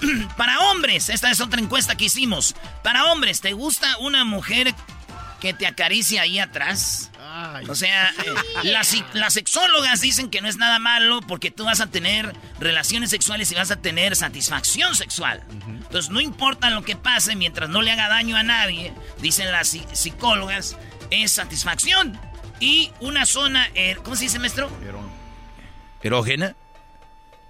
Para 0.36 0.58
hombres, 0.70 1.08
esta 1.08 1.30
es 1.30 1.40
otra 1.40 1.60
encuesta 1.60 1.96
que 1.96 2.06
hicimos. 2.06 2.54
Para 2.82 3.12
hombres, 3.12 3.40
¿te 3.40 3.52
gusta 3.52 3.96
una 3.98 4.24
mujer 4.24 4.74
que 5.44 5.52
te 5.52 5.66
acaricia 5.66 6.22
ahí 6.22 6.38
atrás? 6.38 7.10
Ay. 7.20 7.66
O 7.68 7.74
sea, 7.74 8.08
eh, 8.10 8.64
las, 8.64 8.96
las 9.12 9.34
sexólogas 9.34 10.00
dicen 10.00 10.30
que 10.30 10.40
no 10.40 10.48
es 10.48 10.56
nada 10.56 10.78
malo 10.78 11.20
porque 11.20 11.50
tú 11.50 11.66
vas 11.66 11.82
a 11.82 11.86
tener 11.88 12.34
relaciones 12.58 13.10
sexuales 13.10 13.52
y 13.52 13.54
vas 13.54 13.70
a 13.70 13.76
tener 13.76 14.16
satisfacción 14.16 14.94
sexual. 14.94 15.42
Entonces, 15.68 16.10
no 16.10 16.22
importa 16.22 16.70
lo 16.70 16.82
que 16.82 16.96
pase 16.96 17.36
mientras 17.36 17.68
no 17.68 17.82
le 17.82 17.90
haga 17.92 18.08
daño 18.08 18.36
a 18.38 18.42
nadie, 18.42 18.94
dicen 19.20 19.52
las 19.52 19.74
psi- 19.74 19.86
psicólogas, 19.92 20.78
es 21.10 21.32
satisfacción. 21.32 22.18
Y 22.58 22.90
una 23.00 23.26
zona, 23.26 23.68
eh, 23.74 23.96
¿cómo 24.02 24.16
se 24.16 24.24
dice, 24.24 24.38
maestro? 24.38 24.70
¿Erógena? 26.02 26.56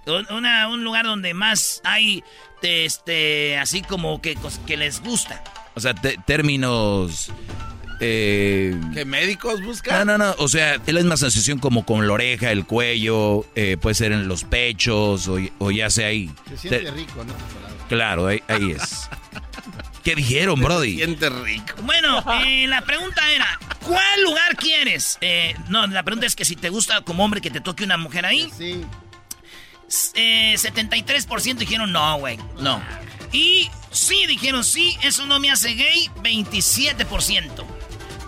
Un, 0.05 0.27
una- 0.33 0.67
un 0.67 0.83
lugar 0.83 1.05
donde 1.05 1.33
más 1.33 1.79
hay, 1.85 2.25
este, 2.61 3.57
así 3.57 3.81
como 3.83 4.21
que, 4.21 4.37
que 4.67 4.75
les 4.75 5.01
gusta. 5.01 5.41
O 5.75 5.79
sea, 5.79 5.93
términos... 5.93 7.31
Eh, 7.99 8.79
¿Qué 8.93 9.05
médicos 9.05 9.61
buscan? 9.61 10.05
no, 10.07 10.17
no, 10.17 10.25
no. 10.25 10.35
O 10.39 10.47
sea, 10.47 10.75
es 10.75 10.93
la 10.93 10.99
misma 11.01 11.17
sensación 11.17 11.59
como 11.59 11.85
con 11.85 12.05
la 12.07 12.13
oreja, 12.13 12.51
el 12.51 12.65
cuello, 12.65 13.45
eh, 13.55 13.77
puede 13.79 13.95
ser 13.95 14.11
en 14.11 14.27
los 14.27 14.43
pechos 14.43 15.27
o, 15.27 15.37
o 15.59 15.71
ya 15.71 15.89
sea 15.89 16.07
ahí. 16.07 16.29
Se 16.49 16.57
siente 16.57 16.79
Te- 16.79 16.91
rico, 16.91 17.23
¿no? 17.23 17.33
Claro, 17.89 18.27
ahí, 18.27 18.41
ahí 18.47 18.71
es. 18.71 19.09
¿Qué 20.03 20.15
dijeron, 20.15 20.59
Brody? 20.59 20.97
Siente 20.97 21.29
rico. 21.29 21.73
Bueno, 21.83 22.23
eh, 22.45 22.67
la 22.67 22.81
pregunta 22.81 23.31
era, 23.31 23.59
¿cuál 23.83 24.23
lugar 24.23 24.55
quieres? 24.55 25.17
Eh, 25.21 25.55
no, 25.69 25.85
la 25.87 26.03
pregunta 26.03 26.27
es 26.27 26.35
que 26.35 26.45
si 26.45 26.55
te 26.55 26.69
gusta 26.69 27.01
como 27.01 27.23
hombre 27.25 27.41
que 27.41 27.49
te 27.49 27.61
toque 27.61 27.83
una 27.83 27.97
mujer 27.97 28.25
ahí. 28.25 28.49
Sí. 28.57 28.83
Eh, 30.15 30.55
73% 30.57 31.55
dijeron 31.57 31.91
no, 31.91 32.17
güey, 32.19 32.37
no. 32.59 32.81
Y 33.31 33.69
sí, 33.91 34.25
dijeron 34.27 34.63
sí, 34.63 34.95
eso 35.03 35.25
no 35.25 35.39
me 35.39 35.51
hace 35.51 35.73
gay, 35.75 36.09
27%. 36.23 37.65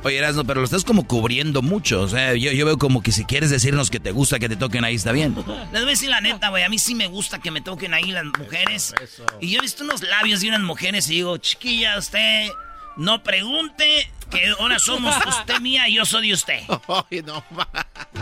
Oye, 0.04 0.18
Erasmo, 0.18 0.44
pero 0.44 0.62
lo 0.62 0.66
estás 0.66 0.84
como 0.84 1.06
cubriendo 1.08 1.62
mucho. 1.62 2.02
O 2.02 2.08
sea, 2.08 2.34
yo, 2.36 2.52
yo 2.52 2.66
veo 2.66 2.78
como 2.78 3.02
que 3.02 3.12
si 3.12 3.26
quieres 3.26 3.50
decirnos 3.50 3.90
que 3.90 4.00
te 4.00 4.12
gusta 4.12 4.40
que 4.40 4.48
te 4.48 4.56
toquen 4.56 4.84
ahí, 4.84 4.96
está 4.96 5.12
bien. 5.12 5.36
Les 5.36 5.46
voy 5.82 5.82
a 5.82 5.86
decir 5.86 6.10
la 6.10 6.22
neta, 6.22 6.50
güey. 6.50 6.64
A 6.64 6.70
mí 6.70 6.80
sí 6.80 6.96
me 6.96 7.08
gusta 7.08 7.40
que 7.40 7.52
me 7.52 7.62
toquen 7.62 7.94
ahí 7.94 8.12
las 8.12 8.26
mujeres. 8.26 8.94
Y 9.42 9.52
yo 9.52 9.60
he 9.60 9.62
visto 9.62 9.84
unos 9.84 10.02
labios 10.02 10.42
de 10.42 10.50
unas 10.50 10.62
mujeres 10.62 11.10
y 11.10 11.16
digo, 11.16 11.38
chiquilla, 11.38 11.98
usted 11.98 12.50
no 12.96 13.22
pregunte 13.22 14.10
que 14.30 14.48
ahora 14.60 14.80
somos 14.80 15.16
usted 15.28 15.60
mía 15.60 15.88
y 15.88 15.96
yo 15.96 16.06
soy 16.06 16.30
de 16.30 16.34
usted. 16.34 16.60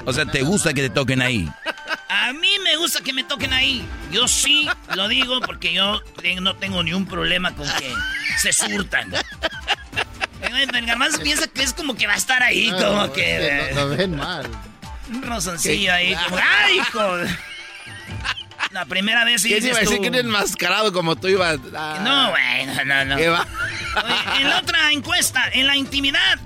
O 0.05 0.13
sea, 0.13 0.25
¿te 0.25 0.41
gusta 0.44 0.74
que 0.74 0.82
te 0.82 0.89
toquen 0.89 1.22
ahí? 1.22 1.48
A 2.10 2.34
mí 2.34 2.50
me 2.63 2.77
gusta 2.77 3.01
que 3.01 3.13
me 3.13 3.24
toquen 3.24 3.53
ahí. 3.53 3.86
Yo 4.12 4.27
sí 4.27 4.67
lo 4.96 5.08
digo 5.08 5.41
porque 5.41 5.74
yo 5.74 6.01
no 6.41 6.55
tengo 6.55 6.84
ni 6.84 6.94
un 6.94 7.05
problema 7.05 7.53
con 7.55 7.67
que 7.67 7.94
se 8.41 8.53
surtan. 8.53 9.12
Eh, 10.42 10.68
El 10.74 10.86
garbanzo 10.86 11.20
piensa 11.20 11.48
que 11.48 11.63
es 11.63 11.74
como 11.74 11.96
que 11.96 12.08
va 12.08 12.13
a 12.13 12.18
estar 12.18 12.44
ahí, 12.44 12.70
No, 12.72 12.77
como 12.77 13.13
que... 13.13 13.70
lo, 13.74 13.88
lo 13.88 13.96
ven 13.98 14.15
mal. 14.15 14.48
Un 15.10 15.22
rozoncillo 15.24 15.94
ahí, 15.94 16.15
como, 16.15 16.38
¡ay, 16.38 16.77
hijo! 16.80 17.18
La 18.72 18.86
primera 18.86 19.24
vez 19.24 19.42
sí 19.44 19.50
¿Quién 19.50 19.60
dices 19.62 19.70
iba 19.72 19.77
a 19.77 19.82
decir 19.82 19.98
tú- 19.98 20.04
que 20.04 20.10
un 20.10 20.15
enmascarado 20.15 20.92
como 20.92 21.15
tú 21.15 21.27
iba 21.27 21.50
a... 21.51 21.56
No, 22.00 22.32
güey, 22.32 22.65
no, 22.65 22.86
no, 22.86 23.06
no. 23.06 23.15
¿Qué 23.18 23.30
va? 23.30 23.48
Oye, 24.04 24.42
en 24.42 24.50
la 24.50 24.60
otra 24.60 24.92
encuesta, 24.92 25.44
en 25.54 25.68
la 25.68 25.77
intimidad, 25.77 26.39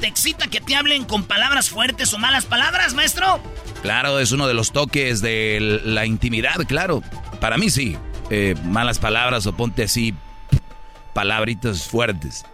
¿te 0.00 0.06
excita 0.08 0.48
que 0.48 0.60
te 0.60 0.74
hablen 0.74 1.04
con 1.04 1.24
palabras 1.24 1.68
fuertes 1.70 2.12
o 2.12 2.18
malas 2.18 2.44
palabras, 2.46 2.94
maestro? 2.94 3.40
Claro, 3.82 4.18
es 4.18 4.32
uno 4.32 4.48
de 4.48 4.54
los 4.54 4.72
toques 4.72 5.20
de 5.20 5.80
la 5.84 6.06
intimidad, 6.06 6.56
claro. 6.66 7.02
Para 7.40 7.56
mí 7.58 7.70
sí. 7.70 7.96
Eh, 8.30 8.56
malas 8.64 8.98
palabras 8.98 9.46
o 9.46 9.52
ponte 9.56 9.84
así 9.84 10.12
palabritas 11.12 11.84
fuertes. 11.86 12.44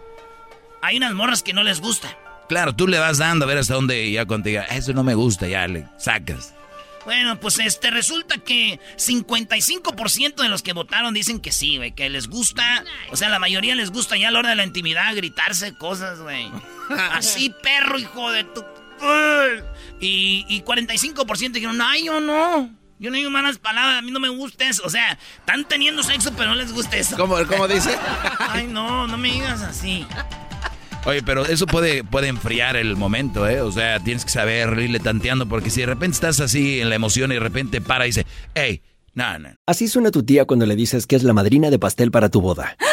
Hay 0.83 0.97
unas 0.97 1.13
morras 1.13 1.41
que 1.43 1.53
no 1.53 1.63
les 1.63 1.79
gusta. 1.79 2.17
Claro, 2.49 2.75
tú 2.75 2.89
le 2.89 2.99
vas 2.99 3.17
dando 3.17 3.45
a 3.45 3.47
ver 3.47 3.57
hasta 3.57 3.73
dónde 3.73 4.11
ya 4.11 4.25
diga, 4.25 4.63
eso 4.63 4.91
no 4.91 5.01
me 5.01 5.15
gusta, 5.15 5.47
ya 5.47 5.65
le 5.65 5.87
sacas. 5.97 6.53
Bueno, 7.05 7.39
pues 7.39 7.57
este 7.59 7.89
resulta 7.89 8.37
que 8.37 8.81
55% 8.97 10.35
de 10.35 10.49
los 10.49 10.61
que 10.61 10.73
votaron 10.73 11.13
dicen 11.13 11.39
que 11.39 11.53
sí, 11.53 11.77
güey, 11.77 11.93
que 11.93 12.09
les 12.09 12.27
gusta, 12.27 12.83
o 13.11 13.15
sea, 13.15 13.29
la 13.29 13.39
mayoría 13.39 13.75
les 13.75 13.91
gusta 13.91 14.17
ya 14.17 14.27
a 14.27 14.31
la 14.31 14.39
hora 14.39 14.49
de 14.49 14.55
la 14.57 14.65
intimidad 14.65 15.15
gritarse 15.15 15.73
cosas, 15.73 16.19
güey. 16.19 16.51
Así, 17.13 17.53
perro, 17.63 17.97
hijo 17.97 18.31
de 18.31 18.43
tu... 18.43 18.65
Y, 20.01 20.45
y 20.49 20.63
45% 20.63 21.51
dijeron, 21.51 21.81
ay, 21.81 22.05
yo 22.05 22.19
no. 22.19 22.69
Yo 22.99 23.09
no 23.09 23.15
digo 23.15 23.29
malas 23.29 23.57
palabras, 23.57 23.99
a 23.99 24.01
mí 24.01 24.11
no 24.11 24.19
me 24.19 24.29
gusta 24.29 24.67
eso. 24.67 24.83
O 24.85 24.89
sea, 24.89 25.17
están 25.39 25.63
teniendo 25.65 26.03
sexo, 26.03 26.33
pero 26.35 26.49
no 26.49 26.55
les 26.55 26.73
gusta 26.73 26.97
eso. 26.97 27.15
¿Cómo, 27.15 27.37
cómo 27.47 27.69
dice? 27.69 27.97
Ay, 28.39 28.67
no, 28.67 29.07
no 29.07 29.17
me 29.17 29.31
digas 29.31 29.61
así. 29.61 30.05
Oye, 31.05 31.21
pero 31.21 31.45
eso 31.45 31.67
puede, 31.67 32.03
puede 32.05 32.29
enfriar 32.29 32.77
el 32.77 32.95
momento, 32.95 33.47
¿eh? 33.47 33.59
O 33.59 33.71
sea, 33.71 33.99
tienes 33.99 34.23
que 34.23 34.31
saber 34.31 34.79
irle 34.79 34.99
tanteando, 35.01 35.47
porque 35.49 35.69
si 35.69 35.81
de 35.81 35.87
repente 35.87 36.15
estás 36.15 36.39
así 36.39 36.79
en 36.79 36.89
la 36.89 36.95
emoción 36.95 37.31
y 37.31 37.35
de 37.35 37.41
repente 37.41 37.81
para 37.81 38.05
y 38.05 38.09
dice, 38.09 38.25
hey, 38.55 38.81
no, 39.13 39.37
no. 39.37 39.49
Así 39.65 39.89
suena 39.89 40.11
tu 40.11 40.23
tía 40.23 40.45
cuando 40.45 40.65
le 40.65 40.77
dices 40.77 41.05
que 41.05 41.17
es 41.17 41.23
la 41.23 41.33
madrina 41.33 41.69
de 41.69 41.77
pastel 41.77 42.09
para 42.09 42.29
tu 42.29 42.39
boda. 42.39 42.77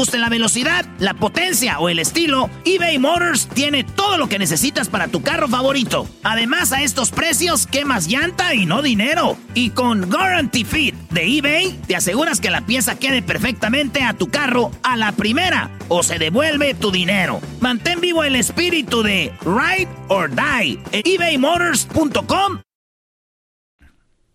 la 0.09 0.29
velocidad, 0.29 0.85
la 0.99 1.13
potencia 1.13 1.79
o 1.79 1.87
el 1.87 1.99
estilo, 1.99 2.49
eBay 2.65 2.97
Motors 2.97 3.47
tiene 3.47 3.83
todo 3.83 4.17
lo 4.17 4.27
que 4.27 4.39
necesitas 4.39 4.89
para 4.89 5.07
tu 5.07 5.21
carro 5.21 5.47
favorito. 5.47 6.07
Además, 6.23 6.71
a 6.71 6.81
estos 6.81 7.11
precios, 7.11 7.67
quemas 7.67 8.07
llanta 8.07 8.55
y 8.55 8.65
no 8.65 8.81
dinero. 8.81 9.37
Y 9.53 9.69
con 9.69 10.09
Guarantee 10.09 10.65
Fit 10.65 10.95
de 11.11 11.37
eBay, 11.37 11.79
te 11.87 11.95
aseguras 11.95 12.41
que 12.41 12.49
la 12.49 12.65
pieza 12.65 12.97
quede 12.97 13.21
perfectamente 13.21 14.01
a 14.03 14.13
tu 14.13 14.29
carro 14.29 14.71
a 14.83 14.97
la 14.97 15.11
primera 15.11 15.69
o 15.87 16.01
se 16.03 16.17
devuelve 16.17 16.73
tu 16.73 16.91
dinero. 16.91 17.39
Mantén 17.59 18.01
vivo 18.01 18.23
el 18.23 18.35
espíritu 18.35 19.03
de 19.03 19.31
Ride 19.41 19.89
or 20.07 20.29
Die 20.29 20.79
en 20.91 21.01
ebaymotors.com. 21.05 22.61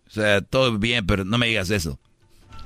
O 0.07 0.09
sea, 0.09 0.41
todo 0.41 0.77
bien, 0.79 1.05
pero 1.05 1.25
no 1.25 1.37
me 1.37 1.47
digas 1.47 1.69
eso. 1.69 1.99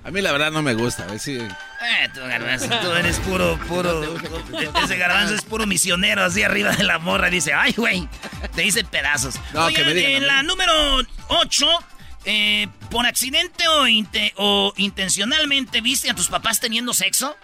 A 0.04 0.12
mí 0.12 0.22
la 0.22 0.32
verdad 0.32 0.52
no 0.52 0.62
me 0.62 0.74
gusta. 0.76 1.04
A 1.04 1.08
ver 1.08 1.20
si... 1.20 1.40
Eh, 1.84 2.10
tú, 2.14 2.20
garbanzo, 2.22 2.68
tú 2.82 2.92
eres 2.94 3.18
puro, 3.20 3.58
puro. 3.68 4.04
Ese 4.84 4.98
garbanzo 4.98 5.34
es 5.36 5.42
puro 5.42 5.66
misionero 5.66 6.24
así 6.24 6.44
arriba 6.44 6.72
de 6.76 6.84
la 6.84 7.00
morra. 7.00 7.30
Dice, 7.30 7.54
ay, 7.54 7.74
güey, 7.76 8.08
te 8.56 8.64
hice 8.66 8.84
pedazos. 8.84 9.36
No, 9.54 9.66
Oigan, 9.66 9.84
que 9.84 9.88
me 9.90 9.94
digan 9.96 10.12
a 10.14 10.18
en 10.18 10.28
la 10.28 10.44
número 10.44 10.72
8, 11.30 11.68
eh, 12.26 12.68
por 12.92 13.08
accidente 13.08 13.68
o, 13.68 13.88
inte- 13.88 14.32
o 14.38 14.74
intencionalmente 14.78 15.82
viste 15.82 16.10
a 16.12 16.14
tus 16.14 16.28
papás 16.28 16.60
teniendo 16.60 16.94
sexo. 16.94 17.36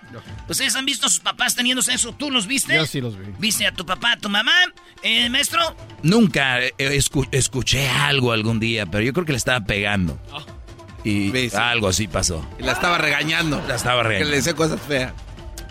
¿Ustedes 0.47 0.75
han 0.75 0.85
visto 0.85 1.07
a 1.07 1.09
sus 1.09 1.19
papás 1.19 1.55
teniendo 1.55 1.81
sexo? 1.81 2.13
¿Tú 2.13 2.29
los 2.29 2.45
viste? 2.45 2.75
Yo 2.75 2.85
sí 2.85 3.01
los 3.01 3.17
vi. 3.17 3.25
¿Viste 3.39 3.65
a 3.65 3.71
tu 3.71 3.85
papá, 3.87 4.11
a 4.13 4.17
tu 4.17 4.29
mamá? 4.29 4.53
Eh, 5.01 5.29
maestro, 5.29 5.75
Nunca 6.03 6.59
eh, 6.61 6.73
escu- 6.77 7.27
escuché 7.31 7.89
algo 7.89 8.31
algún 8.31 8.59
día, 8.59 8.85
pero 8.85 9.03
yo 9.03 9.13
creo 9.13 9.25
que 9.25 9.31
le 9.31 9.37
estaba 9.39 9.65
pegando. 9.65 10.19
Y 11.07 11.29
¿Ves? 11.31 11.55
algo 11.55 11.87
así 11.87 12.07
pasó. 12.07 12.45
Y 12.59 12.63
la 12.63 12.73
estaba 12.73 12.97
regañando. 12.97 13.63
La 13.67 13.75
estaba 13.75 14.01
Que 14.03 14.07
regañando. 14.09 14.31
le 14.31 14.37
decía 14.37 14.53
cosas 14.55 14.79
feas. 14.87 15.13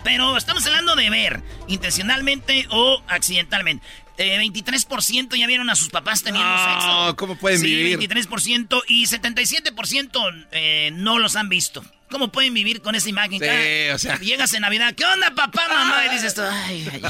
pero 0.05 0.37
estamos 0.37 0.65
hablando 0.67 0.95
de 0.95 1.11
ver, 1.11 1.43
intencionalmente 1.69 2.67
o 2.71 3.03
accidentalmente. 3.09 3.85
Eh, 4.19 4.39
23% 4.41 5.37
ya 5.37 5.47
vieron 5.47 5.69
a 5.69 5.75
sus 5.75 5.91
papás 5.91 6.23
teniendo 6.23 6.49
No, 6.49 6.57
sexo. 6.73 7.17
¿cómo 7.17 7.37
pueden 7.37 7.61
sí, 7.61 7.67
vivir? 7.67 7.99
23% 7.99 8.83
y 8.89 9.05
77% 9.07 10.47
eh, 10.53 10.91
no 10.95 11.19
los 11.19 11.37
han 11.37 11.49
visto. 11.51 11.85
¿Cómo 12.11 12.29
pueden 12.33 12.55
vivir 12.55 12.81
con 12.81 12.95
esa 12.95 13.09
imagen? 13.11 13.33
Sí, 13.41 13.47
Cada- 13.47 13.95
o 13.95 13.99
sea. 13.99 14.19
Llegas 14.21 14.55
en 14.55 14.63
Navidad, 14.63 14.95
¿qué 14.95 15.05
onda, 15.05 15.33
papá, 15.35 15.63
mamá? 15.69 16.07
Y 16.07 16.15
dices 16.15 16.39
ay, 16.39 16.89
ay. 16.93 17.03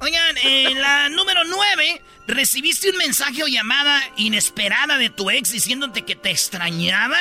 Oigan, 0.00 0.36
en 0.42 0.80
la 0.80 1.08
número 1.08 1.44
9, 1.44 2.02
¿recibiste 2.26 2.90
un 2.90 2.96
mensaje 2.98 3.42
o 3.42 3.46
llamada 3.46 4.02
inesperada 4.16 4.98
de 4.98 5.10
tu 5.10 5.30
ex 5.30 5.52
diciéndote 5.52 6.02
que 6.02 6.16
te 6.16 6.30
extrañaba? 6.30 7.18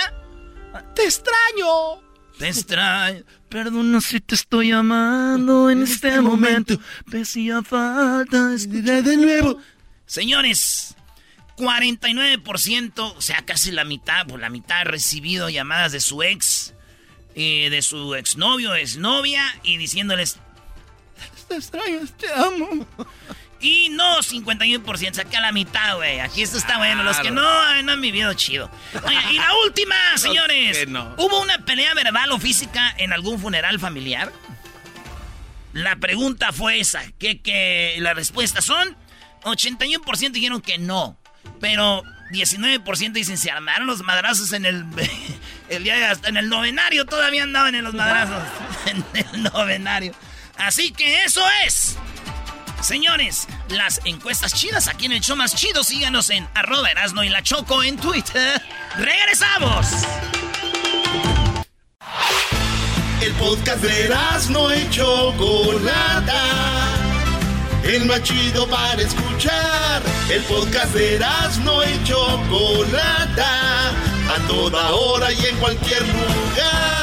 ¡Te 0.95 1.03
extraño! 1.03 2.01
Te 2.37 2.49
extraño. 2.49 3.23
Perdona 3.47 4.01
si 4.01 4.19
te 4.19 4.35
estoy 4.35 4.71
amando 4.71 5.69
en 5.69 5.83
este 5.83 6.19
momento. 6.19 6.77
Me 7.05 7.21
hacía 7.21 7.61
falta 7.61 8.53
escuchar 8.55 9.03
de 9.03 9.17
nuevo. 9.17 9.59
Señores, 10.07 10.95
49%, 11.57 13.13
o 13.15 13.21
sea, 13.21 13.43
casi 13.45 13.71
la 13.71 13.85
mitad, 13.85 14.25
por 14.27 14.39
la 14.39 14.49
mitad 14.49 14.79
ha 14.79 14.83
recibido 14.85 15.49
llamadas 15.49 15.91
de 15.91 15.99
su 16.01 16.23
ex. 16.23 16.73
eh, 17.35 17.69
de 17.71 17.81
su 17.81 18.13
exnovio, 18.13 18.75
exnovia, 18.75 19.43
y 19.63 19.77
diciéndoles, 19.77 20.37
te 21.47 21.55
extraño, 21.55 21.99
te 22.17 22.31
amo. 22.33 22.87
Y 23.63 23.87
no, 23.91 24.17
51%, 24.17 25.13
saqué 25.13 25.37
a 25.37 25.41
la 25.41 25.53
mitad, 25.53 25.95
güey. 25.95 26.19
Aquí 26.19 26.41
esto 26.41 26.57
está 26.57 26.77
bueno. 26.77 27.01
Los 27.01 27.17
que 27.19 27.31
no, 27.31 27.81
no 27.83 27.91
han 27.93 28.01
vivido 28.01 28.33
chido. 28.33 28.69
Y 29.31 29.37
la 29.37 29.55
última, 29.65 29.95
señores. 30.17 30.85
¿Hubo 31.17 31.39
una 31.41 31.59
pelea 31.59 31.93
verbal 31.93 32.33
o 32.33 32.39
física 32.39 32.93
en 32.97 33.13
algún 33.13 33.39
funeral 33.39 33.79
familiar? 33.79 34.33
La 35.71 35.95
pregunta 35.95 36.51
fue 36.51 36.81
esa. 36.81 37.03
¿Qué, 37.17 37.41
qué? 37.41 37.95
las 37.99 38.15
respuestas 38.15 38.65
son? 38.65 38.97
81% 39.43 40.31
dijeron 40.31 40.61
que 40.61 40.77
no. 40.77 41.17
Pero 41.61 42.03
19% 42.31 43.13
dicen 43.13 43.37
se 43.37 43.49
armaron 43.49 43.87
los 43.87 44.03
madrazos 44.03 44.51
en 44.51 44.65
el, 44.65 44.85
el 45.69 45.83
día 45.85 45.95
de 45.95 46.05
hasta 46.05 46.27
en 46.27 46.35
el 46.35 46.49
novenario. 46.49 47.05
Todavía 47.05 47.43
andaban 47.43 47.75
en 47.75 47.85
los 47.85 47.93
madrazos. 47.93 48.43
en 48.87 49.05
el 49.13 49.43
novenario. 49.43 50.13
Así 50.65 50.91
que 50.93 51.25
eso 51.25 51.41
es. 51.65 51.97
Señores, 52.81 53.47
las 53.67 53.99
encuestas 54.05 54.53
chidas 54.53 54.87
aquí 54.87 55.07
en 55.07 55.11
el 55.11 55.19
show 55.19 55.35
más 55.35 55.55
chido. 55.55 55.83
Síganos 55.83 56.29
en 56.29 56.47
arroba 56.53 56.89
Erasno 56.89 57.21
y 57.23 57.29
la 57.29 57.43
Choco 57.43 57.83
en 57.83 57.97
Twitter. 57.97 58.61
¡Regresamos! 58.97 59.87
El 63.21 63.33
podcast 63.33 63.81
de 63.81 64.05
Erasno 64.05 64.73
y 64.73 64.89
Chocolata. 64.89 66.41
El 67.83 68.05
más 68.05 68.23
chido 68.23 68.65
para 68.69 69.01
escuchar. 69.01 70.01
El 70.29 70.43
podcast 70.43 70.93
de 70.93 71.15
Erasno 71.15 71.83
y 71.83 72.03
Chocolata. 72.05 73.89
A 73.89 74.47
toda 74.47 74.91
hora 74.91 75.29
y 75.33 75.45
en 75.45 75.57
cualquier 75.57 76.01
lugar. 76.07 77.02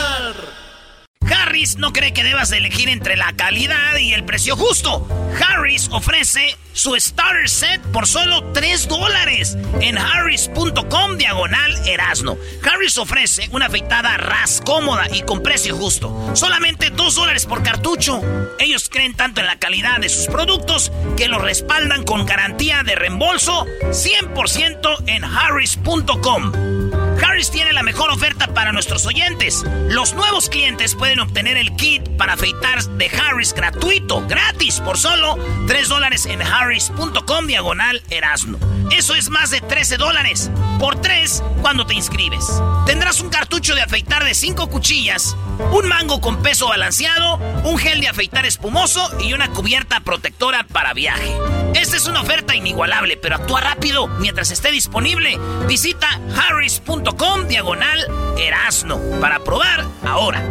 Harris 1.32 1.76
no 1.76 1.92
cree 1.92 2.12
que 2.12 2.24
debas 2.24 2.52
elegir 2.52 2.88
entre 2.88 3.16
la 3.16 3.32
calidad 3.32 3.96
y 3.96 4.12
el 4.12 4.24
precio 4.24 4.56
justo. 4.56 5.06
Harris 5.40 5.88
ofrece 5.92 6.56
su 6.72 6.94
starter 6.98 7.48
set 7.48 7.80
por 7.92 8.06
solo 8.06 8.52
3 8.52 8.88
dólares 8.88 9.56
en 9.80 9.98
harris.com 9.98 11.16
diagonal 11.16 11.86
erasno. 11.86 12.36
Harris 12.62 12.98
ofrece 12.98 13.48
una 13.52 13.66
afeitada 13.66 14.16
ras 14.16 14.62
cómoda 14.64 15.06
y 15.12 15.22
con 15.22 15.42
precio 15.42 15.76
justo. 15.76 16.30
Solamente 16.34 16.90
2 16.90 17.14
dólares 17.14 17.46
por 17.46 17.62
cartucho. 17.62 18.20
Ellos 18.58 18.88
creen 18.88 19.14
tanto 19.14 19.40
en 19.40 19.46
la 19.46 19.58
calidad 19.58 19.98
de 20.00 20.08
sus 20.08 20.26
productos 20.26 20.92
que 21.16 21.28
los 21.28 21.42
respaldan 21.42 22.04
con 22.04 22.26
garantía 22.26 22.82
de 22.82 22.94
reembolso 22.94 23.66
100% 23.90 25.04
en 25.06 25.24
harris.com. 25.24 26.99
Harris 27.40 27.50
tiene 27.50 27.72
la 27.72 27.82
mejor 27.82 28.10
oferta 28.10 28.48
para 28.48 28.70
nuestros 28.70 29.06
oyentes. 29.06 29.64
Los 29.88 30.12
nuevos 30.12 30.50
clientes 30.50 30.94
pueden 30.94 31.20
obtener 31.20 31.56
el 31.56 31.74
kit 31.74 32.06
para 32.18 32.34
afeitar 32.34 32.82
de 32.82 33.08
Harris 33.08 33.54
gratuito, 33.54 34.26
gratis, 34.26 34.78
por 34.80 34.98
solo 34.98 35.38
3 35.66 35.88
dólares 35.88 36.26
en 36.26 36.42
harris.com 36.42 37.46
diagonal 37.46 38.02
erasno. 38.10 38.58
Eso 38.90 39.14
es 39.14 39.30
más 39.30 39.48
de 39.48 39.62
13 39.62 39.96
dólares 39.96 40.50
por 40.78 41.00
3 41.00 41.42
cuando 41.62 41.86
te 41.86 41.94
inscribes. 41.94 42.44
Tendrás 42.84 43.22
un 43.22 43.30
cartucho 43.30 43.74
de 43.74 43.80
afeitar 43.80 44.22
de 44.22 44.34
5 44.34 44.68
cuchillas, 44.68 45.34
un 45.72 45.88
mango 45.88 46.20
con 46.20 46.42
peso 46.42 46.68
balanceado, 46.68 47.36
un 47.64 47.78
gel 47.78 48.02
de 48.02 48.08
afeitar 48.08 48.44
espumoso 48.44 49.18
y 49.18 49.32
una 49.32 49.48
cubierta 49.48 50.00
protectora 50.00 50.64
para 50.64 50.92
viaje. 50.92 51.34
Esta 51.74 51.96
es 51.96 52.06
una 52.06 52.20
oferta 52.20 52.54
inigualable, 52.54 53.16
pero 53.16 53.36
actúa 53.36 53.60
rápido 53.60 54.08
mientras 54.18 54.50
esté 54.50 54.70
disponible. 54.70 55.38
Visita 55.66 56.20
harris.com 56.36 57.29
diagonal 57.38 58.06
erasno 58.38 59.00
para 59.20 59.40
probar 59.40 59.86
ahora. 60.04 60.42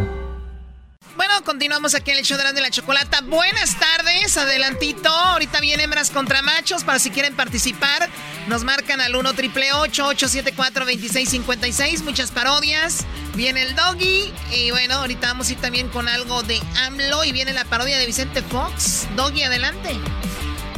Bueno, 1.16 1.44
continuamos 1.44 1.96
aquí 1.96 2.12
en 2.12 2.20
el 2.20 2.24
show 2.24 2.38
de 2.38 2.46
la, 2.46 2.54
de 2.54 2.62
la 2.62 2.70
chocolata. 2.70 3.20
Buenas 3.22 3.78
tardes, 3.78 4.38
adelantito. 4.38 5.10
Ahorita 5.10 5.60
vienen 5.60 5.86
hembras 5.86 6.12
contra 6.12 6.42
machos 6.42 6.86
para 6.86 6.98
si 6.98 7.10
quieren 7.10 7.36
participar. 7.36 8.10
Nos 8.48 8.64
marcan 8.64 9.02
al 9.02 9.14
1 9.14 9.34
triple 9.34 9.74
874 9.74 10.86
2656 10.86 12.04
Muchas 12.04 12.32
parodias. 12.32 13.06
Viene 13.36 13.64
el 13.64 13.76
doggy. 13.76 14.34
Y 14.56 14.72
bueno, 14.72 14.96
ahorita 14.96 15.28
vamos 15.28 15.50
a 15.50 15.52
ir 15.52 15.58
también 15.60 15.90
con 15.90 16.08
algo 16.08 16.42
de 16.44 16.62
AMLO. 16.86 17.26
Y 17.26 17.34
viene 17.34 17.52
la 17.52 17.66
parodia 17.66 17.98
de 17.98 18.06
Vicente 18.06 18.42
Fox. 18.42 19.06
Doggy, 19.18 19.44
adelante. 19.44 19.98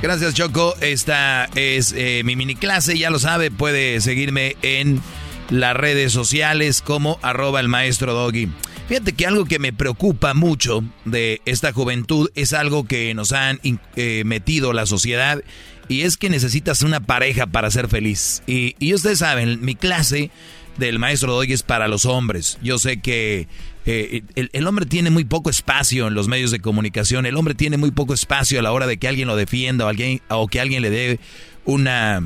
Gracias, 0.02 0.34
Choco. 0.34 0.76
Esta 0.82 1.48
es 1.54 1.94
eh, 1.96 2.24
mi 2.26 2.36
mini 2.36 2.56
clase. 2.56 2.98
Ya 2.98 3.12
lo 3.12 3.20
sabe, 3.20 3.52
puede 3.52 4.02
seguirme 4.02 4.58
en 4.64 5.04
las 5.52 5.76
redes 5.76 6.12
sociales 6.12 6.82
como 6.82 7.20
arroba 7.22 7.60
el 7.60 7.68
maestro 7.68 8.14
doggy. 8.14 8.50
Fíjate 8.88 9.14
que 9.14 9.28
algo 9.28 9.46
que 9.46 9.60
me 9.60 9.72
preocupa 9.72 10.34
mucho 10.34 10.84
de 11.06 11.42
esta 11.46 11.72
juventud 11.72 12.30
es 12.36 12.54
algo 12.54 12.86
que 12.86 13.14
nos 13.14 13.32
han 13.32 13.60
eh, 13.96 14.24
metido 14.26 14.74
la 14.74 14.86
sociedad 14.86 15.44
y 15.88 16.02
es 16.02 16.18
que 16.18 16.30
necesitas 16.30 16.82
una 16.82 17.02
pareja 17.02 17.48
para 17.48 17.70
ser 17.70 17.88
feliz. 17.88 18.42
Y, 18.48 18.76
y 18.80 18.94
ustedes 18.94 19.20
saben, 19.20 19.64
mi 19.64 19.76
clase 19.76 20.32
del 20.78 21.00
maestro 21.00 21.34
Doggy 21.34 21.54
es 21.54 21.64
para 21.64 21.88
los 21.88 22.06
hombres. 22.06 22.58
Yo 22.62 22.80
sé 22.80 23.02
que 23.02 23.48
eh, 23.86 24.24
el, 24.36 24.50
el, 24.54 24.68
hombre 24.68 24.86
tiene 24.86 25.10
muy 25.10 25.26
poco 25.26 25.50
espacio 25.50 26.08
en 26.08 26.14
los 26.14 26.28
medios 26.28 26.52
de 26.52 26.60
comunicación, 26.60 27.26
el 27.26 27.36
hombre 27.36 27.56
tiene 27.56 27.78
muy 27.78 27.92
poco 27.92 28.14
espacio 28.14 28.60
a 28.60 28.64
la 28.64 28.72
hora 28.72 28.88
de 28.88 28.98
que 28.98 29.08
alguien 29.08 29.28
lo 29.28 29.36
defienda 29.36 29.86
o, 29.86 29.90
alguien, 29.90 30.22
o 30.30 30.48
que 30.48 30.62
alguien 30.62 30.82
le 30.82 30.90
dé 30.90 31.20
una, 31.66 32.22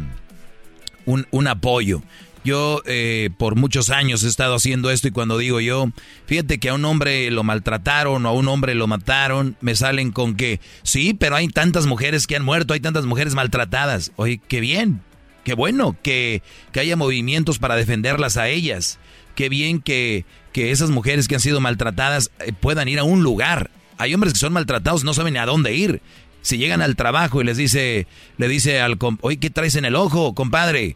un, 1.05 1.27
un 1.31 1.47
apoyo. 1.47 2.01
Yo 2.45 2.83
eh, 2.85 3.31
por 3.39 3.55
muchos 3.55 3.89
años 3.89 4.23
he 4.23 4.27
estado 4.27 4.53
haciendo 4.53 4.91
esto 4.91 5.07
y 5.07 5.11
cuando 5.11 5.39
digo 5.39 5.59
yo, 5.61 5.87
fíjate 6.27 6.59
que 6.59 6.69
a 6.69 6.75
un 6.75 6.85
hombre 6.85 7.31
lo 7.31 7.43
maltrataron 7.43 8.23
o 8.23 8.29
a 8.29 8.33
un 8.33 8.47
hombre 8.47 8.75
lo 8.75 8.85
mataron, 8.85 9.57
me 9.61 9.75
salen 9.75 10.11
con 10.11 10.35
que 10.35 10.59
sí, 10.83 11.15
pero 11.15 11.35
hay 11.35 11.47
tantas 11.47 11.87
mujeres 11.87 12.27
que 12.27 12.35
han 12.35 12.45
muerto, 12.45 12.75
hay 12.75 12.79
tantas 12.81 13.05
mujeres 13.05 13.33
maltratadas. 13.33 14.11
Oye, 14.15 14.39
qué 14.47 14.59
bien, 14.59 15.01
qué 15.43 15.55
bueno 15.55 15.97
que, 16.03 16.43
que 16.71 16.81
haya 16.81 16.95
movimientos 16.95 17.57
para 17.57 17.75
defenderlas 17.75 18.37
a 18.37 18.47
ellas. 18.47 18.99
Qué 19.33 19.49
bien 19.49 19.81
que, 19.81 20.23
que 20.53 20.69
esas 20.69 20.91
mujeres 20.91 21.27
que 21.27 21.33
han 21.33 21.41
sido 21.41 21.59
maltratadas 21.61 22.29
eh, 22.39 22.53
puedan 22.53 22.87
ir 22.87 22.99
a 22.99 23.03
un 23.03 23.23
lugar. 23.23 23.71
Hay 23.97 24.13
hombres 24.13 24.33
que 24.33 24.39
son 24.39 24.53
maltratados, 24.53 25.03
no 25.03 25.15
saben 25.15 25.37
a 25.37 25.47
dónde 25.47 25.73
ir. 25.73 25.99
Si 26.43 26.59
llegan 26.59 26.83
al 26.83 26.95
trabajo 26.95 27.41
y 27.41 27.43
les 27.43 27.57
dice, 27.57 28.05
le 28.37 28.47
dice 28.47 28.81
al, 28.81 28.99
oye, 29.21 29.37
¿qué 29.37 29.49
traes 29.49 29.75
en 29.77 29.85
el 29.85 29.95
ojo, 29.95 30.35
compadre? 30.35 30.95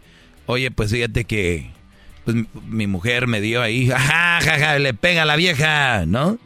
Oye, 0.52 0.72
pues 0.72 0.90
fíjate 0.90 1.26
que 1.26 1.70
pues, 2.26 2.36
mi 2.68 2.88
mujer 2.88 3.28
me 3.28 3.40
dio 3.40 3.62
ahí, 3.62 3.88
jaja, 3.90 4.42
jaja, 4.42 4.80
le 4.80 4.96
pega 4.96 5.22
a 5.22 5.26
la 5.26 5.36
vieja, 5.36 6.08
¿no? 6.08 6.40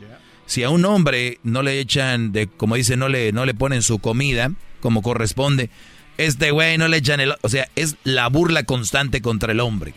Si 0.45 0.61
a 0.61 0.69
un 0.69 0.83
hombre 0.83 1.39
no 1.43 1.63
le 1.63 1.79
echan, 1.79 2.33
de, 2.33 2.47
como 2.47 2.75
dice, 2.75 2.97
no 2.97 3.07
le, 3.07 3.31
no 3.31 3.45
le 3.45 3.53
ponen 3.53 3.81
su 3.81 3.99
comida 3.99 4.51
como 4.81 5.01
corresponde, 5.03 5.69
este 6.17 6.51
güey 6.51 6.77
no 6.77 6.89
le 6.89 6.97
echan 6.97 7.21
el... 7.21 7.35
O 7.43 7.47
sea, 7.47 7.69
es 7.77 7.95
la 8.03 8.27
burla 8.27 8.63
constante 8.63 9.21
contra 9.21 9.53
el 9.53 9.61
hombre. 9.61 9.93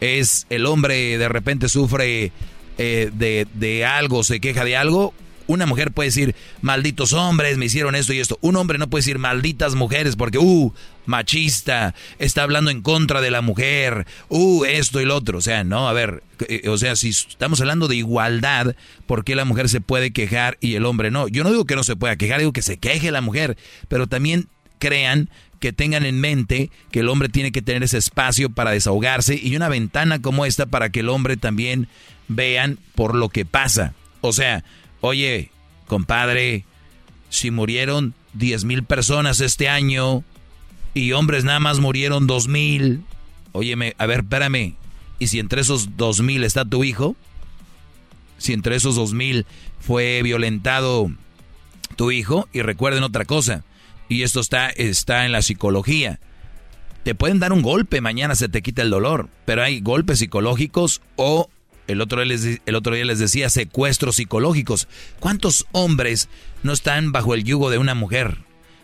Es 0.00 0.46
el 0.50 0.64
hombre 0.64 1.18
de 1.18 1.28
repente 1.28 1.68
sufre 1.68 2.30
eh, 2.78 3.10
de, 3.12 3.48
de 3.54 3.84
algo, 3.84 4.22
se 4.22 4.38
queja 4.38 4.64
de 4.64 4.76
algo, 4.76 5.14
una 5.48 5.66
mujer 5.66 5.90
puede 5.90 6.10
decir, 6.10 6.36
malditos 6.60 7.12
hombres, 7.12 7.58
me 7.58 7.64
hicieron 7.66 7.96
esto 7.96 8.12
y 8.12 8.20
esto. 8.20 8.38
Un 8.42 8.54
hombre 8.56 8.78
no 8.78 8.88
puede 8.88 9.00
decir, 9.00 9.18
malditas 9.18 9.74
mujeres, 9.74 10.14
porque, 10.14 10.38
uh, 10.38 10.72
machista, 11.06 11.94
está 12.18 12.44
hablando 12.44 12.70
en 12.70 12.82
contra 12.82 13.20
de 13.20 13.30
la 13.30 13.40
mujer, 13.40 14.06
uh, 14.28 14.64
esto 14.64 15.00
y 15.00 15.06
lo 15.06 15.16
otro. 15.16 15.38
O 15.38 15.40
sea, 15.40 15.64
no, 15.64 15.88
a 15.88 15.92
ver, 15.92 16.22
o 16.68 16.78
sea, 16.78 16.94
si 16.94 17.08
estamos 17.08 17.60
hablando 17.60 17.88
de 17.88 17.96
igualdad, 17.96 18.76
¿por 19.06 19.24
qué 19.24 19.34
la 19.34 19.46
mujer 19.46 19.68
se 19.68 19.80
puede 19.80 20.12
quejar 20.12 20.58
y 20.60 20.74
el 20.74 20.84
hombre 20.84 21.10
no? 21.10 21.26
Yo 21.28 21.42
no 21.42 21.50
digo 21.50 21.64
que 21.64 21.76
no 21.76 21.82
se 21.82 21.96
pueda 21.96 22.16
quejar, 22.16 22.38
digo 22.38 22.52
que 22.52 22.62
se 22.62 22.76
queje 22.76 23.10
la 23.10 23.22
mujer, 23.22 23.56
pero 23.88 24.06
también 24.06 24.48
crean 24.78 25.30
que 25.60 25.72
tengan 25.72 26.04
en 26.04 26.20
mente 26.20 26.70
que 26.90 27.00
el 27.00 27.08
hombre 27.08 27.28
tiene 27.28 27.52
que 27.52 27.62
tener 27.62 27.82
ese 27.82 27.98
espacio 27.98 28.50
para 28.50 28.70
desahogarse 28.70 29.38
y 29.42 29.56
una 29.56 29.68
ventana 29.68 30.20
como 30.20 30.44
esta 30.44 30.66
para 30.66 30.90
que 30.90 31.00
el 31.00 31.08
hombre 31.08 31.36
también 31.36 31.88
vean 32.28 32.78
por 32.94 33.14
lo 33.14 33.28
que 33.28 33.44
pasa. 33.44 33.94
O 34.20 34.32
sea, 34.32 34.64
Oye, 35.00 35.50
compadre, 35.86 36.64
si 37.30 37.50
murieron 37.50 38.14
10 38.34 38.64
mil 38.64 38.84
personas 38.84 39.40
este 39.40 39.68
año 39.68 40.24
y 40.94 41.12
hombres 41.12 41.44
nada 41.44 41.60
más 41.60 41.78
murieron 41.78 42.26
2 42.26 42.48
mil, 42.48 43.04
óyeme, 43.52 43.94
a 43.98 44.06
ver, 44.06 44.20
espérame, 44.20 44.74
¿y 45.18 45.26
si 45.28 45.38
entre 45.38 45.60
esos 45.60 45.96
2 45.96 46.22
mil 46.22 46.44
está 46.44 46.64
tu 46.64 46.84
hijo? 46.84 47.16
Si 48.38 48.52
entre 48.52 48.76
esos 48.76 48.96
2 48.96 49.14
mil 49.14 49.46
fue 49.80 50.22
violentado 50.22 51.10
tu 51.96 52.10
hijo, 52.10 52.48
y 52.52 52.62
recuerden 52.62 53.02
otra 53.02 53.24
cosa, 53.24 53.64
y 54.08 54.22
esto 54.22 54.40
está, 54.40 54.68
está 54.70 55.26
en 55.26 55.32
la 55.32 55.42
psicología. 55.42 56.20
Te 57.02 57.14
pueden 57.14 57.38
dar 57.38 57.52
un 57.52 57.62
golpe, 57.62 58.00
mañana 58.00 58.34
se 58.34 58.48
te 58.48 58.62
quita 58.62 58.82
el 58.82 58.90
dolor, 58.90 59.28
pero 59.44 59.62
hay 59.62 59.80
golpes 59.80 60.18
psicológicos 60.18 61.00
o 61.16 61.48
el 61.88 62.00
otro, 62.00 62.22
día 62.22 62.36
les, 62.36 62.60
el 62.64 62.74
otro 62.74 62.94
día 62.94 63.04
les 63.04 63.18
decía 63.18 63.50
secuestros 63.50 64.16
psicológicos. 64.16 64.86
¿Cuántos 65.18 65.66
hombres 65.72 66.28
no 66.62 66.72
están 66.72 67.10
bajo 67.10 67.34
el 67.34 67.42
yugo 67.42 67.70
de 67.70 67.78
una 67.78 67.94
mujer? 67.94 68.38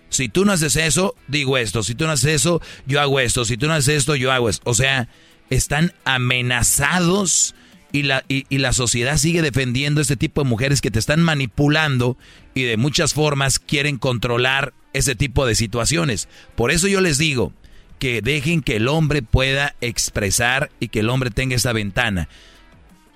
Si 0.08 0.28
tú 0.28 0.44
no 0.44 0.52
haces 0.52 0.76
eso, 0.76 1.14
digo 1.28 1.56
esto. 1.56 1.82
Si 1.82 1.94
tú 1.94 2.06
no 2.06 2.12
haces 2.12 2.34
eso, 2.34 2.60
yo 2.86 3.00
hago 3.00 3.20
esto. 3.20 3.44
Si 3.44 3.56
tú 3.56 3.66
no 3.66 3.74
haces 3.74 3.98
esto, 3.98 4.16
yo 4.16 4.32
hago 4.32 4.48
esto. 4.48 4.68
O 4.68 4.74
sea, 4.74 5.08
están 5.50 5.92
amenazados 6.04 7.54
Y 7.92 8.02
la, 8.02 8.24
y, 8.28 8.44
y 8.48 8.58
la 8.58 8.72
sociedad 8.72 9.18
sigue 9.18 9.40
defendiendo 9.40 10.00
este 10.00 10.16
tipo 10.16 10.42
de 10.42 10.48
mujeres 10.48 10.80
que 10.80 10.90
te 10.90 10.98
están 10.98 11.22
manipulando 11.22 12.16
y 12.52 12.64
de 12.64 12.76
muchas 12.76 13.14
formas 13.14 13.60
quieren 13.60 13.98
controlar 13.98 14.72
ese 14.92 15.14
tipo 15.14 15.46
de 15.46 15.54
situaciones. 15.54 16.28
Por 16.56 16.72
eso 16.72 16.88
yo 16.88 17.00
les 17.00 17.18
digo 17.18 17.52
que 18.00 18.20
dejen 18.20 18.62
que 18.62 18.76
el 18.76 18.88
hombre 18.88 19.22
pueda 19.22 19.76
expresar 19.80 20.70
y 20.80 20.88
que 20.88 21.00
el 21.00 21.08
hombre 21.08 21.30
tenga 21.30 21.54
esa 21.54 21.72
ventana. 21.72 22.28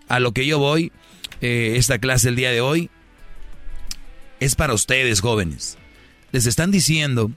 A 0.09 0.21
lo 0.21 0.33
que 0.33 0.47
yo 0.47 0.59
voy, 0.59 0.92
eh, 1.40 1.75
esta 1.77 1.99
clase 1.99 2.29
el 2.29 2.37
día 2.37 2.51
de 2.51 2.61
hoy, 2.61 2.90
es 4.40 4.55
para 4.55 4.75
ustedes 4.75 5.21
jóvenes. 5.21 5.79
Les 6.33 6.47
están 6.47 6.71
diciendo 6.71 7.31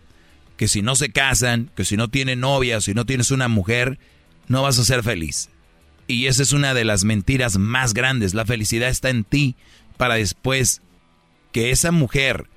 que 0.57 0.67
si 0.67 0.81
no 0.81 0.95
se 0.95 1.09
casan, 1.09 1.71
que 1.75 1.85
si 1.85 1.97
no 1.97 2.07
tienen 2.07 2.39
novia, 2.39 2.81
si 2.81 2.93
no 2.93 3.05
tienes 3.05 3.31
una 3.31 3.47
mujer, 3.47 3.97
no 4.47 4.61
vas 4.61 4.77
a 4.79 4.85
ser 4.85 5.03
feliz. 5.03 5.49
Y 6.07 6.27
esa 6.27 6.43
es 6.43 6.51
una 6.51 6.73
de 6.73 6.85
las 6.85 7.03
mentiras 7.03 7.57
más 7.57 7.93
grandes. 7.93 8.33
La 8.33 8.45
felicidad 8.45 8.89
está 8.89 9.09
en 9.09 9.23
ti 9.23 9.55
para 9.97 10.15
después 10.15 10.81
que 11.51 11.71
esa 11.71 11.91
mujer 11.91 12.47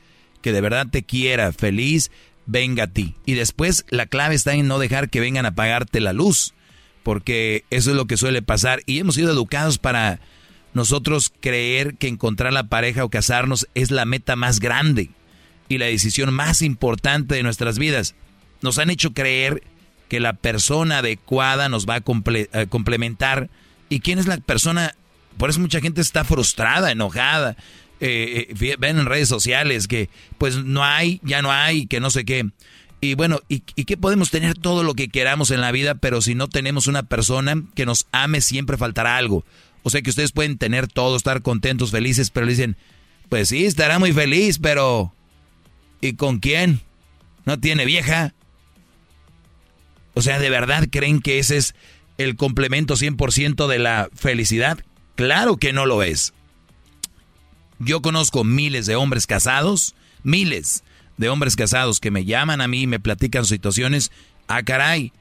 que 0.43 0.53
de 0.53 0.61
verdad 0.61 0.87
te 0.91 1.03
quiera 1.03 1.53
feliz 1.53 2.11
venga 2.47 2.85
a 2.85 2.89
ti. 2.89 3.15
Y 3.27 3.35
después 3.35 3.87
la 3.89 4.07
clave 4.07 4.35
está 4.35 4.55
en 4.55 4.69
no 4.69 4.79
dejar 4.79 5.09
que 5.09 5.21
vengan 5.21 5.47
a 5.47 5.55
pagarte 5.55 6.01
la 6.01 6.13
luz, 6.13 6.55
porque 7.05 7.65
eso 7.71 7.91
es 7.91 7.97
lo 7.97 8.07
que 8.07 8.17
suele 8.17 8.43
pasar. 8.43 8.81
Y 8.87 8.99
hemos 8.99 9.15
sido 9.15 9.31
educados 9.31 9.79
para 9.79 10.19
nosotros 10.73 11.33
creer 11.41 11.95
que 11.95 12.09
encontrar 12.09 12.53
la 12.53 12.65
pareja 12.65 13.05
o 13.05 13.11
casarnos 13.11 13.69
es 13.77 13.93
la 13.93 14.05
meta 14.07 14.35
más 14.35 14.59
grande 14.59 15.11
y 15.69 15.79
la 15.79 15.87
decisión 15.87 16.35
más 16.35 16.63
importante 16.63 17.37
de 17.37 17.45
nuestras 17.45 17.79
vidas. 17.79 18.17
Nos 18.61 18.79
han 18.79 18.91
hecho 18.91 19.13
creer 19.13 19.63
que 20.09 20.19
la 20.19 20.33
persona 20.33 20.99
adecuada 20.99 21.69
nos 21.69 21.87
va 21.87 21.97
a, 21.97 22.67
complementar. 22.67 23.51
¿Y 23.89 24.01
quién 24.01 24.19
es 24.19 24.27
la 24.27 24.39
persona? 24.39 24.95
Por 25.37 25.51
eso 25.51 25.61
mucha 25.61 25.81
gente 25.81 26.01
está 26.01 26.25
frustrada, 26.25 26.91
enojada. 26.91 27.57
Eh, 28.01 28.49
eh, 28.61 28.77
ven 28.79 28.99
en 28.99 29.07
redes 29.07 29.29
sociales 29.29 29.87
que 29.87 30.09
pues 30.39 30.57
no 30.57 30.85
hay, 30.85 31.21
ya 31.23 31.43
no 31.43 31.53
hay, 31.53 31.87
que 31.87 32.01
no 32.01 32.11
sé 32.11 32.25
qué. 32.25 32.47
Y 33.05 33.15
bueno, 33.15 33.41
¿y, 33.51 33.63
¿y 33.77 33.85
qué 33.85 33.99
podemos 33.99 34.31
tener 34.31 34.57
todo 34.57 34.83
lo 34.83 34.95
que 34.95 35.09
queramos 35.09 35.51
en 35.51 35.61
la 35.61 35.73
vida, 35.73 35.95
pero 35.95 36.23
si 36.23 36.35
no 36.35 36.49
tenemos 36.49 36.87
una 36.87 37.03
persona 37.03 37.63
que 37.75 37.85
nos 37.85 38.07
ame, 38.13 38.41
siempre 38.41 38.79
faltará 38.79 39.19
algo? 39.19 39.45
O 39.83 39.91
sea 39.91 40.01
que 40.01 40.09
ustedes 40.09 40.33
pueden 40.33 40.57
tener 40.57 40.89
todo, 40.89 41.15
estar 41.15 41.43
contentos, 41.43 41.91
felices, 41.91 42.31
pero 42.31 42.47
le 42.47 42.53
dicen, 42.53 42.77
pues 43.29 43.51
sí, 43.51 43.67
estará 43.67 43.99
muy 43.99 44.15
feliz, 44.15 44.59
pero 44.59 45.13
¿y 46.01 46.15
con 46.15 46.39
quién? 46.39 46.81
¿No 47.45 47.61
tiene 47.61 47.85
vieja? 47.85 48.33
O 50.15 50.23
sea, 50.23 50.39
¿de 50.39 50.49
verdad 50.49 50.89
creen 50.91 51.21
que 51.21 51.39
ese 51.39 51.59
es 51.59 51.75
el 52.17 52.37
complemento 52.37 52.95
100% 52.95 53.67
de 53.67 53.79
la 53.79 54.09
felicidad? 54.15 54.79
Claro 55.15 55.59
que 55.59 55.75
no 55.75 55.85
lo 55.85 56.03
es. 56.03 56.33
Yo 57.79 58.01
conozco 58.01 58.45
miles 58.45 58.87
de 58.87 58.97
hombres 58.97 59.27
casados, 59.27 59.95
miles 60.23 60.85
de 61.17 61.29
hombres 61.29 61.57
casados 61.57 62.01
que 62.01 62.11
me 62.11 62.25
llaman 62.25 62.61
a 62.61 62.69
mí 62.69 62.83
y 62.83 62.87
me 62.87 63.01
platican 63.01 63.45
situaciones. 63.45 64.11
Ah, 64.49 64.63
caray, 64.63 65.13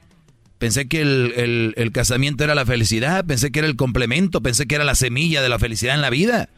pensé 0.58 0.86
que 0.88 1.00
el, 1.00 1.74
el, 1.76 1.92
casamiento 1.92 2.44
era 2.44 2.54
la 2.54 2.66
felicidad, 2.66 3.24
pensé 3.24 3.50
que 3.52 3.60
era 3.60 3.68
el 3.68 3.76
complemento, 3.76 4.40
pensé 4.40 4.66
que 4.66 4.74
era 4.74 4.84
la 4.84 4.94
semilla 4.94 5.42
de 5.42 5.48
la 5.48 5.58
felicidad 5.58 5.94
en 5.94 6.02
la 6.02 6.10
vida. 6.10 6.48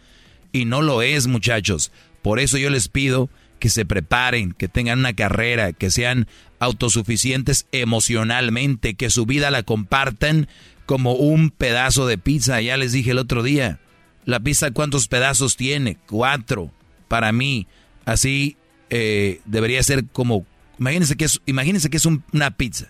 Y 0.52 0.64
no 0.64 0.82
lo 0.82 1.02
es, 1.02 1.26
muchachos. 1.26 1.92
Por 2.22 2.40
eso 2.40 2.58
yo 2.58 2.70
les 2.70 2.88
pido 2.88 3.28
que 3.58 3.68
se 3.68 3.84
preparen, 3.84 4.52
que 4.52 4.68
tengan 4.68 5.00
una 5.00 5.14
carrera, 5.14 5.72
que 5.72 5.90
sean 5.90 6.26
autosuficientes 6.58 7.66
emocionalmente, 7.72 8.94
que 8.94 9.10
su 9.10 9.26
vida 9.26 9.50
la 9.50 9.62
compartan 9.62 10.48
como 10.86 11.14
un 11.14 11.50
pedazo 11.50 12.06
de 12.06 12.18
pizza. 12.18 12.60
Ya 12.60 12.76
les 12.76 12.92
dije 12.92 13.10
el 13.10 13.18
otro 13.18 13.42
día, 13.42 13.80
la 14.24 14.40
pizza 14.40 14.70
cuántos 14.70 15.08
pedazos 15.08 15.56
tiene? 15.56 15.98
Cuatro. 16.06 16.70
Para 17.08 17.32
mí, 17.32 17.66
así 18.04 18.56
eh, 18.90 19.40
debería 19.44 19.82
ser 19.82 20.04
como, 20.06 20.46
imagínense 20.78 21.16
que 21.16 21.24
es, 21.24 21.40
imagínense 21.46 21.90
que 21.90 21.96
es 21.96 22.06
una 22.06 22.50
pizza. 22.50 22.88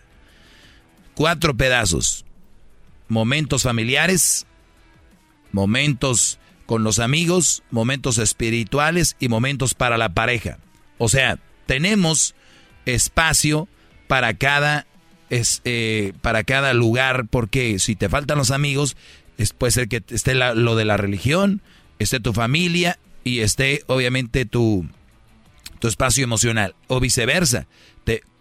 Cuatro 1.14 1.56
pedazos. 1.56 2.24
Momentos 3.08 3.62
familiares, 3.62 4.46
momentos 5.52 6.38
con 6.66 6.82
los 6.82 6.98
amigos, 6.98 7.62
momentos 7.70 8.18
espirituales 8.18 9.16
y 9.20 9.28
momentos 9.28 9.74
para 9.74 9.96
la 9.96 10.10
pareja. 10.10 10.58
O 10.98 11.08
sea, 11.08 11.38
tenemos 11.66 12.34
espacio 12.84 13.68
para 14.08 14.34
cada, 14.34 14.86
eh, 15.30 16.12
para 16.20 16.44
cada 16.44 16.74
lugar, 16.74 17.26
porque 17.30 17.78
si 17.78 17.94
te 17.96 18.08
faltan 18.08 18.38
los 18.38 18.50
amigos, 18.50 18.96
es, 19.38 19.52
puede 19.52 19.70
ser 19.70 19.88
que 19.88 20.02
esté 20.08 20.34
lo 20.34 20.76
de 20.76 20.84
la 20.84 20.96
religión, 20.96 21.62
esté 21.98 22.20
tu 22.20 22.32
familia 22.32 22.98
y 23.24 23.40
esté 23.40 23.82
obviamente 23.86 24.44
tu, 24.44 24.88
tu 25.76 25.88
espacio 25.88 26.24
emocional, 26.24 26.74
o 26.88 27.00
viceversa. 27.00 27.66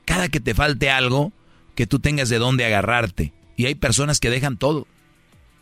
Cada 0.05 0.29
que 0.29 0.39
te 0.39 0.53
falte 0.53 0.91
algo, 0.91 1.33
que 1.73 1.87
tú 1.87 1.97
tengas 1.97 2.29
de 2.29 2.37
dónde 2.37 2.63
agarrarte. 2.63 3.33
Y 3.57 3.65
hay 3.65 3.73
personas 3.73 4.19
que 4.19 4.29
dejan 4.29 4.57
todo 4.57 4.85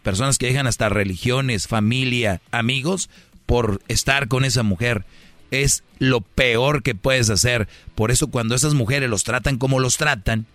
personas 0.03 0.37
que 0.37 0.47
dejan 0.47 0.67
hasta 0.67 0.89
religiones, 0.89 1.67
familia, 1.67 2.41
amigos, 2.51 3.09
por 3.47 3.81
estar 3.87 4.27
con 4.27 4.45
esa 4.45 4.61
mujer. 4.61 5.05
Es 5.49 5.83
lo 5.97 6.21
peor 6.21 6.83
que 6.83 6.93
puedes 6.93 7.29
hacer. 7.29 7.67
Por 7.95 8.11
eso 8.11 8.27
cuando 8.27 8.53
esas 8.53 8.73
mujeres 8.75 9.09
los 9.09 9.23
tratan 9.23 9.57
como 9.57 9.79
los 9.79 9.97
tratan, 9.97 10.45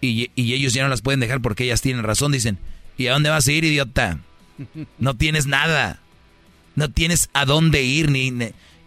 y, 0.00 0.30
ellos 0.36 0.72
ya 0.72 0.84
no 0.84 0.88
las 0.88 1.02
pueden 1.02 1.20
dejar 1.20 1.40
porque 1.42 1.64
ellas 1.64 1.82
tienen 1.82 2.04
razón, 2.04 2.32
dicen, 2.32 2.58
¿y 2.96 3.08
a 3.08 3.12
dónde 3.12 3.30
vas 3.30 3.48
a 3.48 3.52
ir, 3.52 3.64
idiota? 3.64 4.20
No 4.98 5.14
tienes 5.16 5.46
nada. 5.46 6.00
No 6.76 6.90
tienes 6.90 7.28
a 7.34 7.44
dónde 7.44 7.82
ir 7.82 8.10
ni... 8.10 8.32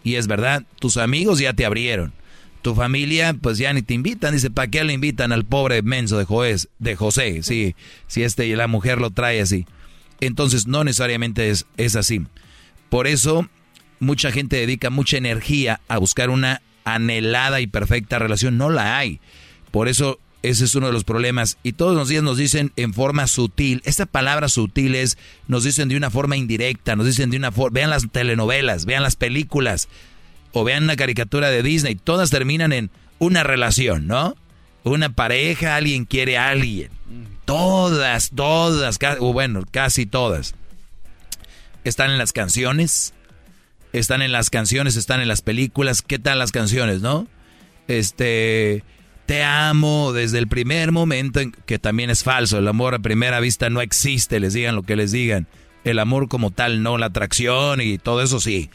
Y 0.02 0.14
es 0.14 0.26
verdad, 0.26 0.64
tus 0.78 0.96
amigos 0.96 1.38
ya 1.38 1.52
te 1.52 1.64
abrieron. 1.64 2.12
Tu 2.62 2.74
familia, 2.74 3.34
pues 3.40 3.58
ya 3.58 3.72
ni 3.72 3.82
te 3.82 3.94
invitan. 3.94 4.34
Dice, 4.34 4.50
¿para 4.50 4.68
qué 4.68 4.84
le 4.84 4.92
invitan 4.92 5.32
al 5.32 5.44
pobre 5.44 5.82
menso 5.82 6.18
de, 6.18 6.66
de 6.78 6.96
José? 6.96 7.42
Sí, 7.42 7.74
si 8.06 8.22
este 8.22 8.46
y 8.46 8.54
la 8.54 8.66
mujer 8.66 9.00
lo 9.00 9.10
trae 9.10 9.40
así. 9.40 9.66
Entonces 10.20 10.66
no 10.66 10.84
necesariamente 10.84 11.50
es, 11.50 11.66
es 11.76 11.96
así. 11.96 12.22
Por 12.90 13.06
eso 13.06 13.48
mucha 13.98 14.30
gente 14.30 14.56
dedica 14.56 14.90
mucha 14.90 15.16
energía 15.16 15.80
a 15.88 15.98
buscar 15.98 16.28
una 16.28 16.60
anhelada 16.84 17.60
y 17.60 17.66
perfecta 17.66 18.18
relación. 18.18 18.58
No 18.58 18.68
la 18.68 18.98
hay. 18.98 19.20
Por 19.70 19.88
eso 19.88 20.18
ese 20.42 20.64
es 20.64 20.74
uno 20.74 20.86
de 20.86 20.92
los 20.92 21.04
problemas. 21.04 21.58
Y 21.62 21.72
todos 21.72 21.94
los 21.94 22.08
días 22.08 22.22
nos 22.22 22.38
dicen 22.38 22.72
en 22.76 22.94
forma 22.94 23.26
sutil. 23.26 23.82
Esta 23.84 24.06
palabra 24.06 24.48
sutil 24.48 24.94
es, 24.94 25.18
nos 25.48 25.64
dicen 25.64 25.88
de 25.88 25.96
una 25.96 26.10
forma 26.10 26.36
indirecta, 26.36 26.96
nos 26.96 27.06
dicen 27.06 27.30
de 27.30 27.36
una 27.36 27.52
forma... 27.52 27.74
Vean 27.74 27.90
las 27.90 28.10
telenovelas, 28.10 28.86
vean 28.86 29.02
las 29.02 29.16
películas 29.16 29.88
o 30.52 30.64
vean 30.64 30.84
una 30.84 30.96
caricatura 30.96 31.50
de 31.50 31.62
Disney. 31.62 31.94
Todas 31.94 32.30
terminan 32.30 32.72
en 32.72 32.90
una 33.18 33.42
relación, 33.42 34.06
¿no? 34.06 34.34
Una 34.82 35.10
pareja, 35.10 35.76
alguien 35.76 36.06
quiere 36.06 36.38
a 36.38 36.48
alguien. 36.48 36.90
Todas, 37.44 38.30
todas, 38.34 38.98
o 39.18 39.32
bueno, 39.32 39.64
casi 39.70 40.06
todas. 40.06 40.54
Están 41.84 42.10
en 42.10 42.18
las 42.18 42.32
canciones, 42.32 43.12
están 43.92 44.22
en 44.22 44.32
las 44.32 44.48
canciones, 44.48 44.96
están 44.96 45.20
en 45.20 45.28
las 45.28 45.42
películas. 45.42 46.00
¿Qué 46.00 46.18
tal 46.18 46.38
las 46.38 46.52
canciones, 46.52 47.02
no? 47.02 47.26
Este, 47.88 48.84
te 49.30 49.44
amo 49.44 50.12
desde 50.12 50.38
el 50.38 50.48
primer 50.48 50.90
momento, 50.90 51.38
en, 51.38 51.52
que 51.52 51.78
también 51.78 52.10
es 52.10 52.24
falso. 52.24 52.58
El 52.58 52.66
amor 52.66 52.96
a 52.96 52.98
primera 52.98 53.38
vista 53.38 53.70
no 53.70 53.80
existe, 53.80 54.40
les 54.40 54.54
digan 54.54 54.74
lo 54.74 54.82
que 54.82 54.96
les 54.96 55.12
digan. 55.12 55.46
El 55.84 56.00
amor 56.00 56.26
como 56.26 56.50
tal, 56.50 56.82
no, 56.82 56.98
la 56.98 57.06
atracción 57.06 57.80
y 57.80 57.96
todo 57.96 58.22
eso 58.22 58.40
sí. 58.40 58.70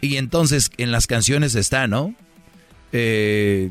Y 0.00 0.16
entonces 0.16 0.70
en 0.78 0.92
las 0.92 1.06
canciones 1.06 1.54
está, 1.56 1.88
¿no? 1.88 2.14
Eh, 2.92 3.70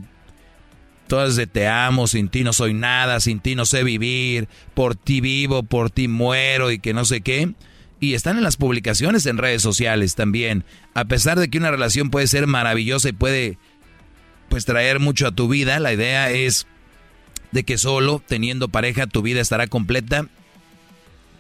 todas 1.08 1.36
de 1.38 1.48
te 1.48 1.68
amo, 1.68 2.06
sin 2.06 2.30
ti 2.30 2.44
no 2.44 2.54
soy 2.54 2.76
nada, 2.76 3.20
sin 3.20 3.40
ti 3.40 3.56
no 3.56 3.66
sé 3.66 3.84
vivir, 3.84 4.48
por 4.76 4.96
ti 4.96 5.22
vivo, 5.22 5.64
por 5.64 5.90
ti 5.90 6.08
muero 6.08 6.70
y 6.70 6.78
que 6.78 6.94
no 6.94 7.04
sé 7.04 7.22
qué. 7.22 7.52
Y 8.00 8.14
están 8.14 8.38
en 8.38 8.44
las 8.44 8.58
publicaciones 8.58 9.26
en 9.26 9.40
redes 9.40 9.64
sociales 9.64 10.14
también. 10.14 10.66
A 10.94 11.06
pesar 11.06 11.40
de 11.40 11.50
que 11.50 11.58
una 11.58 11.72
relación 11.72 12.12
puede 12.12 12.28
ser 12.28 12.46
maravillosa 12.46 13.10
y 13.10 13.14
puede 13.14 13.58
pues 14.52 14.66
traer 14.66 15.00
mucho 15.00 15.28
a 15.28 15.32
tu 15.32 15.48
vida, 15.48 15.80
la 15.80 15.94
idea 15.94 16.30
es 16.30 16.68
de 17.54 17.64
que 17.64 17.78
solo 17.78 18.22
teniendo 18.28 18.68
pareja 18.68 19.08
tu 19.08 19.22
vida 19.22 19.40
estará 19.40 19.68
completa. 19.68 20.28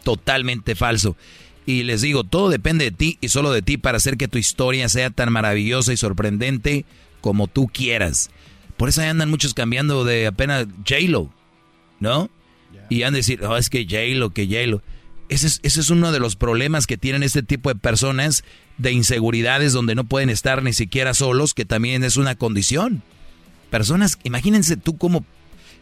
Totalmente 0.05 0.75
falso. 0.75 1.17
Y 1.65 1.83
les 1.83 1.99
digo, 2.01 2.23
todo 2.23 2.49
depende 2.49 2.85
de 2.85 2.91
ti 2.91 3.17
y 3.19 3.27
solo 3.27 3.51
de 3.51 3.61
ti 3.61 3.75
para 3.75 3.97
hacer 3.97 4.15
que 4.15 4.29
tu 4.29 4.37
historia 4.37 4.87
sea 4.87 5.09
tan 5.09 5.29
maravillosa 5.29 5.91
y 5.91 5.97
sorprendente 5.97 6.85
como 7.19 7.47
tú 7.47 7.67
quieras. 7.67 8.31
Por 8.77 8.87
eso 8.87 9.01
andan 9.01 9.29
muchos 9.29 9.53
cambiando 9.53 10.05
de 10.05 10.27
apenas 10.27 10.67
J-Lo, 10.87 11.29
¿no? 11.99 12.29
Y 12.89 13.03
han 13.03 13.11
de 13.11 13.19
decir, 13.19 13.43
oh, 13.43 13.57
es 13.57 13.69
que 13.69 13.83
J-Lo, 13.83 14.29
que 14.29 14.47
J-Lo. 14.47 14.81
Ese 15.31 15.47
es, 15.47 15.61
ese 15.63 15.79
es 15.79 15.89
uno 15.89 16.11
de 16.11 16.19
los 16.19 16.35
problemas 16.35 16.87
que 16.87 16.97
tienen 16.97 17.23
este 17.23 17.41
tipo 17.41 17.69
de 17.69 17.75
personas 17.75 18.43
de 18.77 18.91
inseguridades 18.91 19.71
donde 19.71 19.95
no 19.95 20.03
pueden 20.03 20.29
estar 20.29 20.61
ni 20.61 20.73
siquiera 20.73 21.13
solos, 21.13 21.53
que 21.53 21.63
también 21.63 22.03
es 22.03 22.17
una 22.17 22.35
condición. 22.35 23.01
Personas, 23.69 24.19
imagínense 24.25 24.75
tú 24.75 24.97
como, 24.97 25.23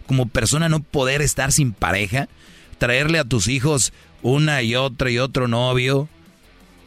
como 0.06 0.28
persona 0.28 0.70
no 0.70 0.84
poder 0.84 1.24
estar 1.24 1.52
sin 1.52 1.74
pareja. 1.74 2.30
traerle 2.78 3.18
a 3.18 3.24
tus 3.24 3.48
hijos 3.48 3.92
una 4.22 4.62
y 4.62 4.76
otra 4.76 5.10
y 5.10 5.18
otro 5.18 5.48
novio. 5.48 6.08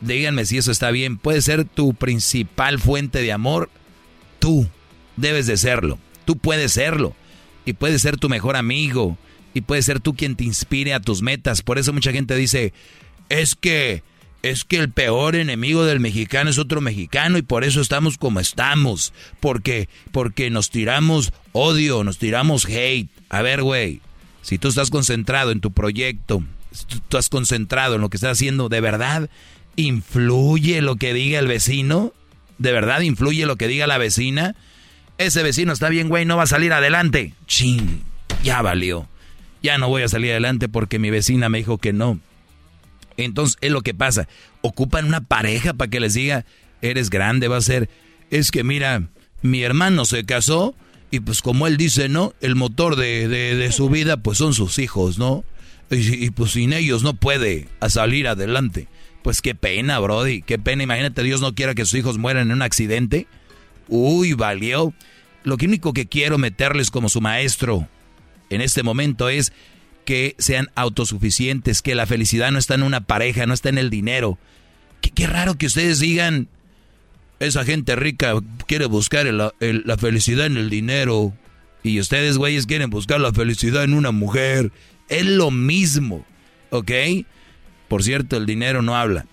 Díganme 0.01 0.47
si 0.47 0.57
eso 0.57 0.71
está 0.71 0.93
bien. 0.93 1.19
Puede 1.19 1.43
ser 1.43 1.65
tu 1.65 1.95
principal 1.95 2.79
fuente 2.79 3.23
de 3.23 3.33
amor. 3.33 3.71
Tú 4.39 4.69
debes 5.17 5.49
de 5.49 5.57
serlo. 5.57 5.99
Tú 6.25 6.39
puedes 6.39 6.71
serlo. 6.71 7.17
Y 7.65 7.73
puedes 7.73 8.03
ser 8.03 8.19
tu 8.19 8.29
mejor 8.29 8.55
amigo. 8.55 9.19
Y 9.55 9.63
puedes 9.63 9.85
ser 9.85 10.01
tú 10.01 10.15
quien 10.15 10.37
te 10.37 10.45
inspire 10.45 10.95
a 10.95 11.01
tus 11.01 11.23
metas. 11.23 11.63
Por 11.63 11.79
eso 11.79 11.93
mucha 11.93 12.13
gente 12.13 12.35
dice, 12.37 12.73
es 13.29 13.55
que 13.55 14.03
es 14.43 14.65
que 14.65 14.77
el 14.77 14.91
peor 14.91 15.37
enemigo 15.37 15.85
del 15.85 16.01
mexicano 16.01 16.51
es 16.51 16.59
otro 16.59 16.81
mexicano 16.81 17.39
y 17.39 17.43
por 17.43 17.63
eso 17.63 17.81
estamos 17.81 18.19
como 18.19 18.41
estamos. 18.41 19.13
Porque, 19.41 19.89
porque 20.11 20.51
nos 20.51 20.71
tiramos 20.71 21.33
odio, 21.53 22.03
nos 22.03 22.19
tiramos 22.19 22.67
hate. 22.67 23.09
A 23.29 23.43
ver, 23.43 23.63
güey, 23.63 24.01
si 24.43 24.59
tú 24.59 24.69
estás 24.69 24.91
concentrado 24.91 25.53
en 25.53 25.61
tu 25.61 25.73
proyecto, 25.73 26.43
si 26.73 26.85
tú 26.87 26.97
estás 26.97 27.29
concentrado 27.29 27.95
en 27.95 28.01
lo 28.01 28.11
que 28.11 28.17
estás 28.17 28.33
haciendo, 28.33 28.69
¿de 28.69 28.81
verdad 28.81 29.31
influye 29.77 30.83
lo 30.83 30.97
que 30.97 31.15
diga 31.15 31.39
el 31.39 31.47
vecino? 31.47 32.13
¿De 32.59 32.73
verdad 32.73 33.01
influye 33.01 33.47
lo 33.47 33.57
que 33.57 33.69
diga 33.69 33.87
la 33.87 33.99
vecina? 33.99 34.57
Ese 35.19 35.43
vecino 35.45 35.73
está 35.73 35.89
bien, 35.89 36.09
güey, 36.09 36.25
no 36.25 36.37
va 36.37 36.45
a 36.45 36.49
salir 36.49 36.73
adelante. 36.73 37.35
Chin, 37.47 38.03
ya 38.43 38.61
valió. 38.61 39.09
Ya 39.63 39.79
no 39.79 39.89
voy 39.89 40.03
a 40.03 40.09
salir 40.09 40.33
adelante 40.33 40.69
porque 40.69 40.99
mi 40.99 41.11
vecina 41.11 41.49
me 41.49 41.59
dijo 41.59 41.79
que 41.79 41.93
no. 41.93 42.19
Entonces, 43.17 43.59
es 43.61 43.71
lo 43.71 43.83
que 43.83 43.95
pasa. 43.95 44.29
Ocupan 44.63 45.07
una 45.07 45.21
pareja 45.21 45.75
para 45.75 45.91
que 45.91 46.01
les 46.01 46.15
diga, 46.15 46.45
eres 46.81 47.11
grande, 47.11 47.49
va 47.49 47.59
a 47.59 47.63
ser, 47.63 47.89
es 48.31 48.51
que 48.51 48.65
mira, 48.65 49.09
mi 49.43 49.63
hermano 49.63 50.05
se 50.05 50.25
casó 50.25 50.75
y 51.11 51.21
pues 51.21 51.43
como 51.43 51.67
él 51.67 51.77
dice, 51.77 52.09
¿no? 52.09 52.35
El 52.41 52.57
motor 52.57 52.97
de, 52.97 53.29
de, 53.29 53.73
su 53.73 53.89
vida 53.89 54.17
pues 54.17 54.39
son 54.39 54.55
sus 54.55 54.79
hijos, 54.79 55.19
¿no? 55.19 55.45
Y, 55.91 56.31
pues 56.31 56.53
sin 56.53 56.73
ellos 56.73 57.03
no 57.03 57.15
puede 57.15 57.69
salir 57.89 58.27
adelante. 58.27 58.89
Pues 59.23 59.43
qué 59.43 59.55
pena, 59.55 59.99
Brody, 59.99 60.41
qué 60.41 60.59
pena. 60.59 60.83
Imagínate, 60.83 61.23
Dios 61.23 61.43
no 61.43 61.55
quiera 61.55 61.75
que 61.75 61.85
sus 61.85 61.99
hijos 61.99 62.17
mueran 62.17 62.49
en 62.49 62.55
un 62.55 62.63
accidente. 62.63 63.27
Uy, 63.89 64.33
valió. 64.33 64.95
Lo 65.45 65.57
único 65.57 65.93
que 65.93 66.07
quiero 66.07 66.39
meterles 66.39 66.91
como 66.91 67.11
su 67.11 67.21
maestro 67.21 67.89
en 68.55 68.61
este 68.61 68.83
momento 68.83 69.29
es 69.29 69.53
que 70.05 70.35
sean 70.39 70.69
autosuficientes, 70.75 71.83
que 71.83 71.95
la 71.95 72.07
felicidad 72.07 72.51
no 72.51 72.59
está 72.59 72.75
en 72.75 72.83
una 72.83 73.03
pareja, 73.03 73.47
no 73.47 73.55
está 73.55 73.69
en 73.69 73.79
el 73.79 73.91
dinero. 73.91 74.39
Qué, 75.01 75.27
raro 75.27 75.57
que 75.57 75.67
ustedes 75.67 76.01
digan, 76.01 76.49
esa 77.41 77.65
gente 77.65 77.97
rica 77.97 78.35
quiere 78.67 78.87
buscar 78.87 79.27
la 79.27 79.99
felicidad 79.99 80.47
en 80.47 80.57
el 80.57 80.71
dinero 80.71 81.33
y 81.83 81.99
ustedes, 81.99 82.39
güeyes, 82.39 82.67
quieren 82.67 82.91
buscar 82.91 83.21
la 83.21 83.33
felicidad 83.33 83.85
en 83.85 83.95
una 83.95 84.13
mujer. 84.13 84.71
Es 85.09 85.27
lo 85.27 85.51
mismo, 85.51 86.25
¿ok? 86.71 86.91
Por 87.89 88.03
cierto, 88.03 88.37
el 88.37 88.47
dinero 88.47 88.83
no 88.83 88.97
habla. 88.97 89.27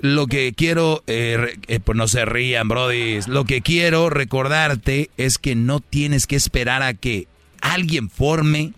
Lo 0.00 0.26
que 0.26 0.52
quiero, 0.54 1.02
eh, 1.06 1.56
eh, 1.66 1.80
pues 1.80 1.96
no 1.96 2.06
se 2.08 2.26
rían, 2.26 2.68
brody. 2.68 3.20
Lo 3.26 3.44
que 3.44 3.62
quiero 3.62 4.10
recordarte 4.10 5.10
es 5.16 5.38
que 5.38 5.54
no 5.54 5.80
tienes 5.80 6.26
que 6.26 6.36
esperar 6.36 6.82
a 6.82 6.92
que 6.92 7.26
alguien 7.64 8.10
forme 8.10 8.72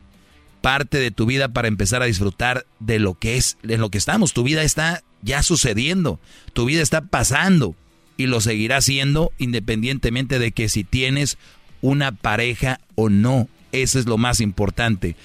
parte 0.62 0.99
de 0.99 1.11
tu 1.11 1.27
vida 1.27 1.49
para 1.49 1.68
empezar 1.68 2.03
a 2.03 2.07
disfrutar 2.07 2.66
de 2.79 2.99
lo 2.99 3.14
que 3.14 3.37
es, 3.37 3.59
en 3.64 3.81
lo 3.81 3.90
que 3.90 3.99
estamos. 3.99 4.33
Tu 4.33 4.42
vida 4.42 4.62
está 4.62 5.03
ya 5.22 5.42
sucediendo, 5.42 6.20
tu 6.55 6.64
vida 6.64 6.83
está 6.83 7.03
pasando 7.03 7.75
y 8.16 8.27
lo 8.27 8.40
seguirá 8.40 8.81
siendo 8.81 9.33
independientemente 9.38 10.38
de 10.38 10.53
que 10.53 10.68
si 10.68 10.85
tienes 10.85 11.37
una 11.83 12.12
pareja 12.12 12.81
o 12.94 13.11
no. 13.11 13.49
Eso 13.72 13.99
es 13.99 14.07
lo 14.07 14.18
más 14.18 14.40
importante. 14.40 15.16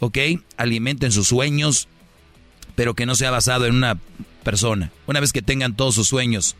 ¿Ok? 0.00 0.18
Alimenten 0.56 1.12
sus 1.12 1.28
sueños, 1.28 1.88
pero 2.74 2.94
que 2.94 3.06
no 3.06 3.14
sea 3.14 3.30
basado 3.30 3.66
en 3.66 3.76
una 3.76 3.96
persona. 4.42 4.90
Una 5.06 5.20
vez 5.20 5.32
que 5.32 5.40
tengan 5.40 5.76
todos 5.76 5.94
sus 5.94 6.08
sueños 6.08 6.56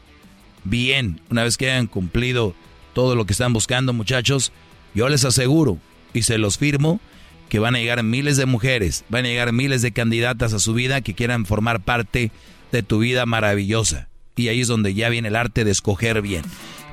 bien, 0.62 1.20
una 1.30 1.42
vez 1.42 1.56
que 1.56 1.70
hayan 1.70 1.88
cumplido 1.88 2.54
todo 2.94 3.16
lo 3.16 3.26
que 3.26 3.32
están 3.32 3.52
buscando, 3.52 3.92
muchachos, 3.92 4.52
yo 4.94 5.08
les 5.08 5.24
aseguro 5.24 5.78
y 6.14 6.22
se 6.22 6.38
los 6.38 6.56
firmo 6.56 7.00
que 7.48 7.58
van 7.58 7.74
a 7.74 7.78
llegar 7.78 8.02
miles 8.02 8.36
de 8.36 8.46
mujeres, 8.46 9.04
van 9.10 9.26
a 9.26 9.28
llegar 9.28 9.52
miles 9.52 9.82
de 9.82 9.92
candidatas 9.92 10.54
a 10.54 10.58
su 10.58 10.72
vida 10.72 11.02
que 11.02 11.14
quieran 11.14 11.44
formar 11.44 11.80
parte 11.80 12.30
de 12.72 12.82
tu 12.82 13.00
vida 13.00 13.26
maravillosa. 13.26 14.08
Y 14.36 14.48
ahí 14.48 14.62
es 14.62 14.68
donde 14.68 14.94
ya 14.94 15.08
viene 15.10 15.28
el 15.28 15.36
arte 15.36 15.64
de 15.64 15.70
escoger 15.70 16.22
bien. 16.22 16.42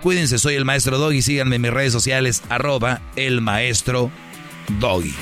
Cuídense, 0.02 0.38
soy 0.38 0.56
el 0.56 0.66
maestro 0.66 0.98
Doggy. 0.98 1.22
Síganme 1.22 1.56
en 1.56 1.62
mis 1.62 1.72
redes 1.72 1.94
sociales, 1.94 2.44
arroba 2.50 3.02
el 3.16 3.42
maestro 3.42 4.12
Doggy. 4.80 5.16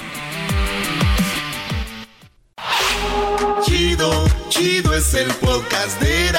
Chido, 3.65 4.25
chido 4.49 4.93
es 4.93 5.13
el 5.13 5.31
podcast 5.35 6.01
de 6.01 6.31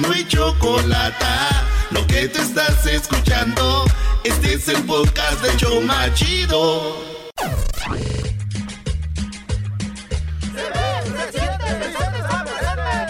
no 0.00 0.10
hay 0.10 0.24
chocolate. 0.24 1.71
Lo 1.92 2.06
que 2.06 2.28
te 2.28 2.40
estás 2.40 2.86
escuchando, 2.86 3.84
este 4.24 4.54
es 4.54 4.68
el 4.68 4.82
podcast 4.84 5.42
de 5.42 5.56
Choma 5.56 6.12
Chido. 6.14 6.96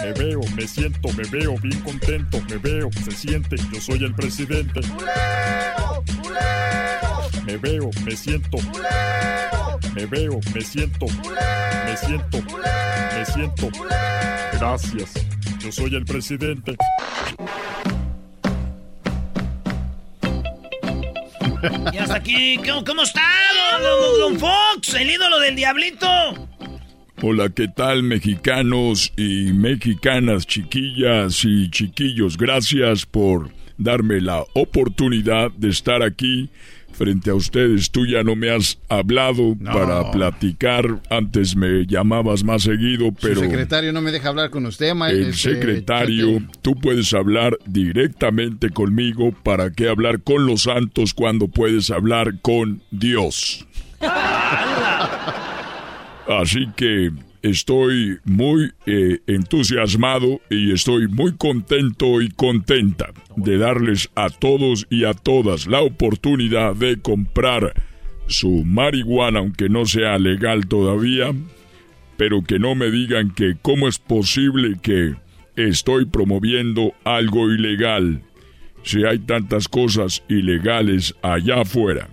Me 0.01 0.13
veo, 0.13 0.41
me 0.55 0.67
siento, 0.67 1.09
me 1.13 1.23
veo 1.29 1.55
bien 1.61 1.79
contento, 1.81 2.41
me 2.49 2.57
veo, 2.57 2.89
se 3.05 3.11
siente, 3.11 3.55
yo 3.71 3.79
soy 3.79 4.03
el 4.03 4.13
presidente. 4.13 4.81
Me 7.45 7.57
veo, 7.57 7.89
me 8.03 8.15
siento. 8.15 8.57
Me 9.95 10.05
veo, 10.05 10.39
me 10.53 10.61
siento. 10.61 11.05
Me 11.85 11.97
siento. 11.97 12.37
Me 13.15 13.25
siento. 13.25 13.69
Gracias. 14.53 15.13
Yo 15.59 15.71
soy 15.71 15.95
el 15.95 16.05
presidente. 16.05 16.75
Y 21.93 21.97
hasta 21.97 22.15
aquí, 22.15 22.57
¿cómo, 22.85 23.03
está, 23.03 23.21
don, 24.19 24.37
Fox, 24.37 24.93
el 24.95 25.09
ídolo 25.09 25.39
del 25.39 25.55
diablito? 25.55 26.07
Hola, 27.21 27.49
¿qué 27.55 27.69
tal 27.69 28.03
mexicanos 28.03 29.13
y 29.15 29.53
mexicanas, 29.53 30.45
chiquillas 30.45 31.45
y 31.45 31.69
chiquillos? 31.69 32.37
Gracias 32.37 33.05
por 33.05 33.51
darme 33.77 34.19
la 34.19 34.43
oportunidad 34.53 35.51
de 35.51 35.69
estar 35.69 36.03
aquí 36.03 36.49
frente 36.93 37.29
a 37.29 37.35
ustedes. 37.35 37.91
Tú 37.91 38.05
ya 38.05 38.23
no 38.23 38.35
me 38.35 38.49
has 38.49 38.79
hablado 38.89 39.55
para 39.63 40.11
platicar. 40.11 41.01
Antes 41.09 41.55
me 41.55 41.85
llamabas 41.85 42.43
más 42.43 42.63
seguido, 42.63 43.11
pero... 43.21 43.41
El 43.41 43.49
secretario 43.49 43.93
no 43.93 44.01
me 44.01 44.11
deja 44.11 44.29
hablar 44.29 44.49
con 44.49 44.65
usted, 44.65 44.93
maestro. 44.93 45.23
El 45.23 45.29
este, 45.31 45.53
secretario, 45.53 46.41
tú 46.61 46.75
puedes 46.75 47.13
hablar 47.13 47.57
directamente 47.65 48.69
conmigo. 48.69 49.33
¿Para 49.43 49.71
qué 49.71 49.89
hablar 49.89 50.21
con 50.21 50.45
los 50.45 50.63
santos 50.63 51.13
cuando 51.13 51.47
puedes 51.47 51.91
hablar 51.91 52.39
con 52.41 52.81
Dios? 52.91 53.65
Así 56.27 56.67
que 56.75 57.11
estoy 57.43 58.19
muy 58.23 58.71
eh, 58.85 59.19
entusiasmado 59.27 60.41
y 60.49 60.71
estoy 60.71 61.07
muy 61.07 61.33
contento 61.33 62.21
y 62.21 62.29
contenta 62.29 63.11
de 63.35 63.57
darles 63.57 64.09
a 64.15 64.29
todos 64.29 64.87
y 64.89 65.03
a 65.03 65.13
todas 65.13 65.67
la 65.67 65.81
oportunidad 65.81 66.75
de 66.75 66.99
comprar 66.99 67.73
su 68.27 68.63
marihuana, 68.63 69.39
aunque 69.39 69.67
no 69.67 69.85
sea 69.85 70.17
legal 70.17 70.67
todavía, 70.67 71.33
pero 72.17 72.43
que 72.43 72.59
no 72.59 72.75
me 72.75 72.89
digan 72.89 73.31
que 73.31 73.57
cómo 73.61 73.89
es 73.89 73.99
posible 73.99 74.77
que 74.81 75.15
estoy 75.57 76.05
promoviendo 76.05 76.93
algo 77.03 77.51
ilegal 77.51 78.21
si 78.83 79.03
hay 79.03 79.19
tantas 79.19 79.67
cosas 79.67 80.23
ilegales 80.29 81.13
allá 81.21 81.61
afuera 81.61 82.09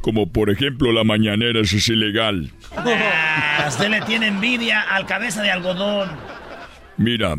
como 0.00 0.32
por 0.32 0.50
ejemplo 0.50 0.92
la 0.92 1.04
mañanera, 1.04 1.60
eso 1.60 1.76
es 1.76 1.88
ilegal. 1.88 2.50
Ah, 2.76 3.66
usted 3.68 3.88
le 3.88 4.00
tiene 4.02 4.28
envidia 4.28 4.82
al 4.82 5.06
cabeza 5.06 5.42
de 5.42 5.50
algodón. 5.50 6.08
Mira, 6.96 7.36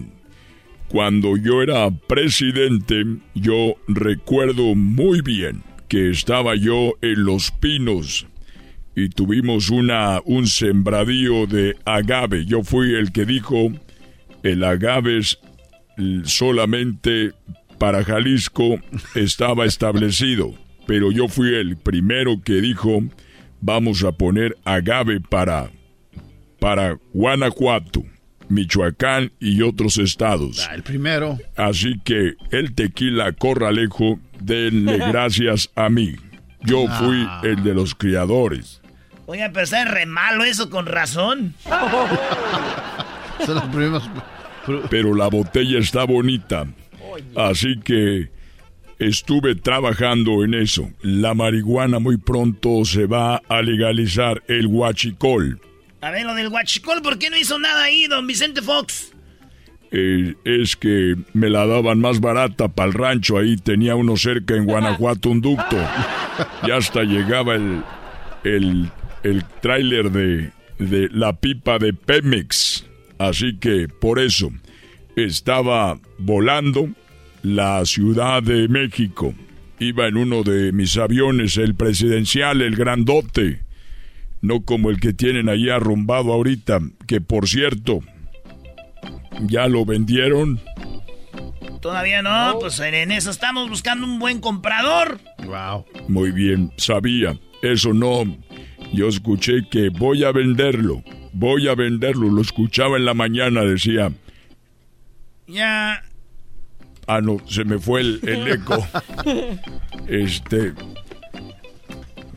cuando 0.88 1.38
yo 1.38 1.62
era 1.62 1.90
presidente, 1.92 3.06
yo 3.36 3.76
recuerdo 3.88 4.76
muy 4.76 5.22
bien 5.22 5.64
que 5.88 6.10
estaba 6.10 6.56
yo 6.56 6.94
en 7.02 7.26
Los 7.26 7.52
Pinos 7.52 8.28
y 8.96 9.10
tuvimos 9.10 9.70
una, 9.70 10.20
un 10.26 10.48
sembradío 10.48 11.48
de 11.48 11.78
agave. 11.86 12.46
Yo 12.46 12.64
fui 12.64 12.96
el 12.96 13.12
que 13.12 13.26
dijo, 13.26 13.72
el 14.44 14.64
agave 14.64 15.20
es 15.20 15.40
solamente 16.24 17.34
para 17.78 18.04
Jalisco 18.04 18.80
estaba 19.16 19.66
establecido 19.66 20.54
pero 20.90 21.12
yo 21.12 21.28
fui 21.28 21.54
el 21.54 21.78
primero 21.78 22.42
que 22.44 22.62
dijo, 22.62 23.04
vamos 23.62 24.04
a 24.04 24.12
poner 24.12 24.58
agave 24.66 25.22
para, 25.22 25.70
para 26.60 26.98
Guanajuato, 27.14 28.04
Michoacán 28.48 29.32
y 29.40 29.62
otros 29.62 30.00
estados. 30.00 30.68
Ah, 30.68 30.74
el 30.74 30.82
primero. 30.82 31.38
Así 31.56 32.00
que 32.04 32.34
el 32.50 32.74
tequila 32.74 33.34
corralejo, 33.34 34.20
denle 34.40 34.98
gracias 35.12 35.70
a 35.76 35.90
mí. 35.90 36.16
Yo 36.62 36.88
fui 36.88 37.24
ah. 37.28 37.42
el 37.44 37.62
de 37.64 37.76
los 37.76 37.94
criadores. 37.94 38.82
Oye, 39.28 39.48
pero 39.52 39.66
está 39.66 39.86
re 39.86 40.08
malo 40.08 40.44
eso, 40.44 40.72
con 40.72 40.88
razón. 40.88 41.54
Son 43.46 43.54
los 43.54 43.66
primeros... 43.66 44.10
Pero 44.90 45.14
la 45.14 45.28
botella 45.28 45.78
está 45.78 46.06
bonita. 46.06 46.66
Así 47.36 47.80
que 47.80 48.39
estuve 49.00 49.56
trabajando 49.56 50.44
en 50.44 50.54
eso. 50.54 50.92
La 51.02 51.34
marihuana 51.34 52.00
muy 52.00 52.18
pronto 52.18 52.86
se 52.86 53.06
va 53.06 53.38
a 53.48 53.62
legalizar 53.62 54.44
el 54.48 54.68
huachicol. 54.68 55.60
A 56.02 56.12
ver, 56.12 56.26
lo 56.26 56.36
del 56.36 56.50
huachicol, 56.50 57.02
¿por 57.02 57.18
qué 57.18 57.30
no 57.30 57.38
hizo 57.38 57.58
nada 57.60 57.84
ahí, 57.84 58.08
don 58.08 58.28
Vicente 58.28 58.62
Fox? 58.62 59.14
Eh, 59.92 60.36
es 60.46 60.76
que 60.76 61.16
me 61.34 61.50
la 61.50 61.66
daban 61.66 62.00
más 62.00 62.20
barata 62.20 62.68
para 62.68 62.90
el 62.90 62.94
rancho. 62.94 63.38
Ahí 63.38 63.58
tenía 63.58 63.96
uno 63.96 64.16
cerca 64.18 64.56
en 64.56 64.66
Guanajuato, 64.66 65.30
un 65.30 65.42
ducto. 65.42 65.78
Y 66.66 66.72
hasta 66.72 67.04
llegaba 67.04 67.56
el, 67.56 67.82
el, 68.44 68.92
el 69.24 69.44
tráiler 69.62 70.12
de, 70.12 70.52
de 70.78 71.10
la 71.12 71.34
pipa 71.34 71.80
de 71.80 71.94
Pemex. 71.94 72.86
Así 73.18 73.58
que 73.58 73.88
por 73.88 74.20
eso 74.20 74.52
estaba 75.16 76.00
volando 76.18 76.90
la 77.44 77.86
Ciudad 77.86 78.44
de 78.44 78.68
México. 78.68 79.34
Iba 79.80 80.08
en 80.08 80.18
uno 80.18 80.44
de 80.44 80.72
mis 80.72 80.98
aviones, 80.98 81.58
el 81.58 81.76
presidencial, 81.76 82.62
el 82.62 82.76
grandote. 82.76 83.62
No 84.42 84.62
como 84.62 84.90
el 84.90 85.00
que 85.00 85.14
tienen 85.14 85.50
ahí 85.50 85.70
arrumbado 85.70 86.34
ahorita, 86.34 86.80
que 87.08 87.22
por 87.22 87.48
cierto, 87.48 88.00
¿ya 89.48 89.68
lo 89.68 89.86
vendieron? 89.86 90.60
Todavía 91.82 92.22
no, 92.22 92.58
pues 92.60 92.80
en 92.80 93.12
eso 93.12 93.32
estamos 93.32 93.70
buscando 93.70 94.06
un 94.06 94.20
buen 94.20 94.42
comprador. 94.42 95.20
Wow. 95.46 95.86
Muy 96.10 96.32
bien, 96.32 96.72
sabía. 96.78 97.38
Eso 97.62 97.94
no. 97.94 98.24
Yo 98.94 99.08
escuché 99.08 99.68
que 99.70 99.90
voy 99.90 100.24
a 100.24 100.32
venderlo. 100.32 101.04
Voy 101.32 101.68
a 101.70 101.76
venderlo. 101.76 102.30
Lo 102.30 102.42
escuchaba 102.42 102.98
en 102.98 103.06
la 103.06 103.14
mañana, 103.14 103.62
decía. 103.62 104.12
Ya. 105.48 106.04
Ah, 107.12 107.22
no, 107.22 107.40
se 107.48 107.66
me 107.66 107.80
fue 107.80 108.02
el, 108.02 108.20
el 108.22 108.48
eco. 108.50 108.88
Este. 110.08 110.74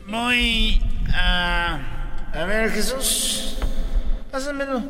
Voy 0.07 0.81
a. 1.13 1.79
A 2.33 2.45
ver, 2.45 2.71
Jesús. 2.71 3.59
Pásamelo. 4.31 4.83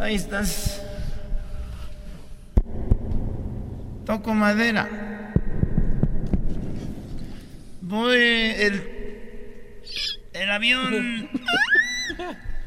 Ahí 0.00 0.16
estás. 0.16 0.82
Toco 4.04 4.34
madera. 4.34 5.32
Voy. 7.80 8.16
El. 8.16 8.82
El 10.32 10.50
avión. 10.50 11.30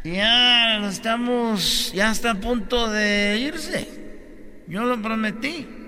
Ya 0.05 0.87
estamos. 0.87 1.91
Ya 1.93 2.09
está 2.09 2.31
a 2.31 2.35
punto 2.35 2.89
de 2.89 3.37
irse. 3.37 3.85
Yo 4.69 4.85
lo 4.85 5.01
prometí. 5.01 5.80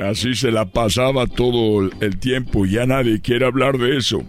Así 0.00 0.34
se 0.34 0.50
la 0.50 0.64
pasaba 0.64 1.26
todo 1.26 1.90
el 2.00 2.18
tiempo, 2.18 2.64
ya 2.64 2.86
nadie 2.86 3.20
quiere 3.20 3.44
hablar 3.44 3.76
de 3.76 3.98
eso. 3.98 4.24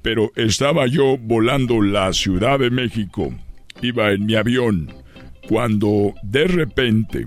Pero 0.00 0.30
estaba 0.36 0.86
yo 0.86 1.18
volando 1.18 1.82
la 1.82 2.12
Ciudad 2.12 2.60
de 2.60 2.70
México, 2.70 3.34
iba 3.82 4.12
en 4.12 4.26
mi 4.26 4.36
avión, 4.36 4.92
cuando 5.48 6.14
de 6.22 6.44
repente 6.44 7.26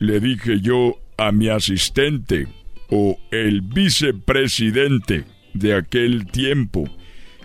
le 0.00 0.18
dije 0.18 0.60
yo 0.60 0.96
a 1.16 1.30
mi 1.30 1.48
asistente 1.48 2.48
o 2.90 3.16
el 3.30 3.60
vicepresidente 3.60 5.24
de 5.54 5.74
aquel 5.76 6.26
tiempo, 6.26 6.90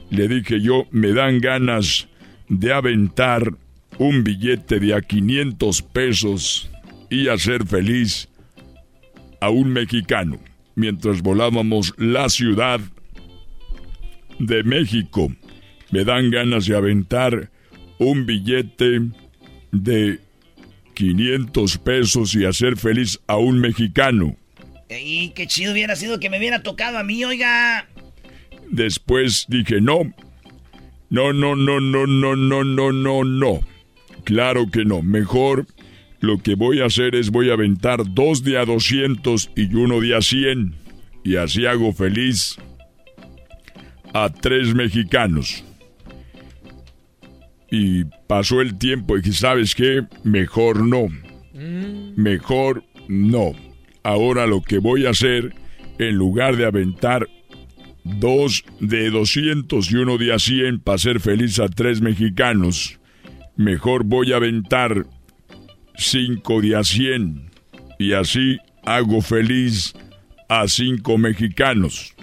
le 0.10 0.28
dije 0.28 0.60
yo, 0.60 0.88
me 0.90 1.14
dan 1.14 1.40
ganas 1.40 2.08
de 2.50 2.74
aventar 2.74 3.54
un 4.00 4.24
billete 4.24 4.80
de 4.80 4.96
a 4.96 5.02
500 5.02 5.84
pesos 5.84 6.72
y 7.12 7.28
hacer 7.28 7.68
feliz 7.68 8.28
a 9.46 9.50
un 9.50 9.72
mexicano 9.72 10.40
mientras 10.74 11.22
volábamos 11.22 11.94
la 11.98 12.30
ciudad 12.30 12.80
de 14.40 14.64
México. 14.64 15.32
Me 15.92 16.04
dan 16.04 16.32
ganas 16.32 16.66
de 16.66 16.76
aventar 16.76 17.52
un 18.00 18.26
billete 18.26 19.02
de 19.72 20.20
500 20.96 21.78
pesos 21.78 22.34
y 22.34 22.46
hacer 22.46 22.76
feliz 22.76 23.20
a 23.28 23.38
un 23.38 23.60
mexicano. 23.60 24.36
Y 24.90 25.30
qué 25.30 25.46
chido 25.46 25.74
hubiera 25.74 25.96
sido 25.96 26.20
que 26.20 26.32
me 26.32 26.40
hubiera 26.40 26.64
tocado 26.64 26.98
a 26.98 27.04
mí, 27.04 27.24
oiga. 27.24 27.88
Después 28.72 29.46
dije, 29.48 29.80
no. 29.80 30.12
No, 31.12 31.34
no, 31.34 31.56
no, 31.56 31.80
no, 31.80 32.08
no, 32.08 32.36
no, 32.36 32.64
no, 32.64 32.92
no, 32.92 33.24
no. 33.24 33.60
Claro 34.24 34.72
que 34.72 34.86
no. 34.86 35.04
Mejor 35.04 35.68
lo 36.20 36.38
que 36.40 36.56
voy 36.56 36.82
a 36.82 36.86
hacer 36.86 37.16
es 37.16 37.30
voy 37.30 37.50
a 37.50 37.54
aventar 37.54 38.02
dos 38.14 38.44
de 38.44 38.58
a 38.58 38.66
200 38.66 39.52
y 39.56 39.74
uno 39.76 40.00
de 40.00 40.16
a 40.16 40.22
100. 40.22 40.74
Y 41.24 41.36
así 41.38 41.66
hago 41.66 41.94
feliz 41.94 42.58
a 44.14 44.30
tres 44.30 44.74
mexicanos. 44.74 45.64
Y 47.70 48.06
pasó 48.28 48.62
el 48.62 48.78
tiempo 48.78 49.18
y 49.18 49.22
dije, 49.22 49.36
¿sabes 49.36 49.76
qué? 49.76 50.04
Mejor 50.24 50.86
no. 50.86 51.08
Mejor 52.16 52.84
no. 53.08 53.54
Ahora 54.04 54.46
lo 54.46 54.62
que 54.62 54.78
voy 54.78 55.06
a 55.06 55.10
hacer, 55.10 55.54
en 55.98 56.16
lugar 56.16 56.58
de 56.58 56.66
aventar 56.66 57.28
dos 58.04 58.64
de 58.80 59.10
200 59.10 59.92
y 59.92 59.96
uno 59.96 60.18
de 60.18 60.32
a 60.32 60.40
100 60.40 60.80
para 60.80 60.96
hacer 60.96 61.20
feliz 61.20 61.60
a 61.60 61.68
tres 61.68 62.02
mexicanos, 62.02 63.00
mejor 63.58 64.04
voy 64.04 64.32
a 64.32 64.38
aventar 64.38 65.08
5 65.98 66.62
de 66.62 66.76
a 66.76 66.84
100 66.84 67.52
y 68.00 68.14
así 68.14 68.58
hago 68.84 69.22
feliz 69.22 69.94
a 70.48 70.68
cinco 70.68 71.18
mexicanos. 71.18 72.14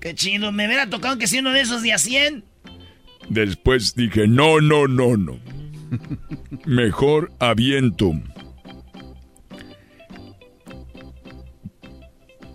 Qué 0.00 0.14
chido, 0.14 0.52
me 0.52 0.66
hubiera 0.66 0.88
tocado 0.88 1.18
que 1.18 1.26
sea 1.26 1.40
uno 1.40 1.52
de 1.52 1.60
esos 1.60 1.82
de 1.82 1.92
a 1.92 1.98
100. 1.98 2.44
Después 3.28 3.94
dije, 3.94 4.26
no, 4.26 4.60
no, 4.60 4.88
no, 4.88 5.16
no. 5.16 5.38
Mejor 6.64 7.32
aviento 7.38 8.14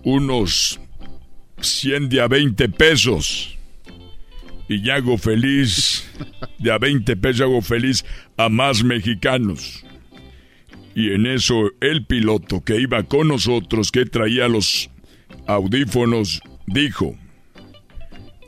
unos 0.04 0.80
100 1.60 2.10
de 2.10 2.22
a 2.22 2.28
20 2.28 2.70
pesos. 2.70 3.58
Y 4.68 4.82
ya 4.82 4.96
hago 4.96 5.18
feliz, 5.18 6.10
de 6.60 6.72
a 6.72 6.78
20 6.78 7.16
pesos 7.18 7.42
hago 7.42 7.62
feliz 7.62 8.06
a 8.38 8.50
más 8.50 8.84
mexicanos. 8.84 9.86
Y 10.96 11.12
en 11.12 11.26
eso 11.26 11.72
el 11.82 12.06
piloto 12.06 12.64
que 12.64 12.80
iba 12.80 13.04
con 13.04 13.28
nosotros, 13.28 13.92
que 13.92 14.06
traía 14.06 14.48
los 14.48 14.90
audífonos, 15.46 16.42
dijo, 16.68 17.18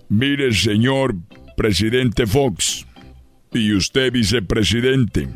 mire 0.10 0.54
señor 0.54 1.16
presidente 1.58 2.26
Fox 2.26 2.86
y 3.52 3.74
usted 3.74 4.12
vicepresidente, 4.12 5.28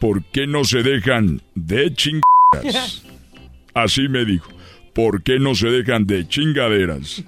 ¿por 0.00 0.24
qué 0.24 0.46
no 0.46 0.64
se 0.64 0.82
dejan 0.82 1.42
de 1.54 1.92
chingaderas? 1.94 3.04
Así 3.74 4.08
me 4.08 4.24
dijo, 4.24 4.50
¿por 4.94 5.22
qué 5.22 5.38
no 5.38 5.54
se 5.54 5.68
dejan 5.68 6.06
de 6.06 6.26
chingaderas? 6.26 7.22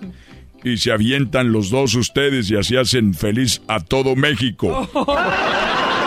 Y 0.64 0.78
se 0.78 0.90
avientan 0.90 1.52
los 1.52 1.70
dos 1.70 1.94
ustedes 1.94 2.50
y 2.50 2.56
así 2.56 2.76
hacen 2.76 3.14
feliz 3.14 3.62
a 3.66 3.80
todo 3.80 4.14
México. 4.14 4.90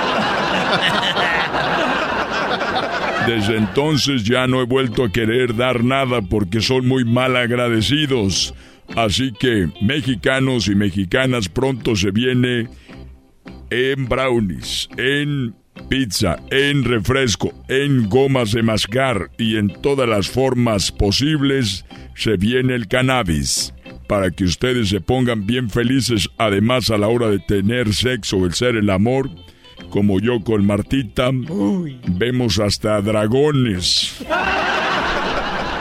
Desde 3.28 3.58
entonces 3.58 4.24
ya 4.24 4.48
no 4.48 4.62
he 4.62 4.66
vuelto 4.66 5.04
a 5.06 5.12
querer 5.12 5.56
dar 5.56 5.84
nada 5.84 6.22
porque 6.22 6.62
son 6.62 6.88
muy 6.88 7.06
mal 7.06 7.36
agradecidos. 7.38 8.54
Así 8.96 9.32
que, 9.40 9.70
mexicanos 9.82 10.68
y 10.68 10.76
mexicanas, 10.76 11.48
pronto 11.48 11.96
se 11.96 12.12
viene 12.12 12.68
en 13.70 14.08
brownies, 14.08 14.90
en 14.98 15.56
pizza, 15.90 16.38
en 16.52 16.84
refresco, 16.84 17.54
en 17.70 18.10
gomas 18.10 18.52
de 18.52 18.62
mascar 18.62 19.32
y 19.38 19.58
en 19.58 19.70
todas 19.82 20.08
las 20.08 20.30
formas 20.30 20.92
posibles, 20.92 21.86
se 22.16 22.38
viene 22.38 22.76
el 22.76 22.88
cannabis. 22.88 23.74
Para 24.08 24.32
que 24.32 24.44
ustedes 24.44 24.90
se 24.90 25.02
pongan 25.02 25.48
bien 25.48 25.70
felices, 25.70 26.30
además 26.38 26.92
a 26.92 26.98
la 26.98 27.08
hora 27.08 27.30
de 27.30 27.40
tener 27.40 27.94
sexo, 27.94 28.46
el 28.46 28.54
ser 28.54 28.76
el 28.76 28.90
amor, 28.90 29.30
como 29.90 30.20
yo 30.20 30.44
con 30.44 30.66
Martita, 30.66 31.30
vemos 31.32 32.60
hasta 32.60 33.02
dragones. 33.02 34.16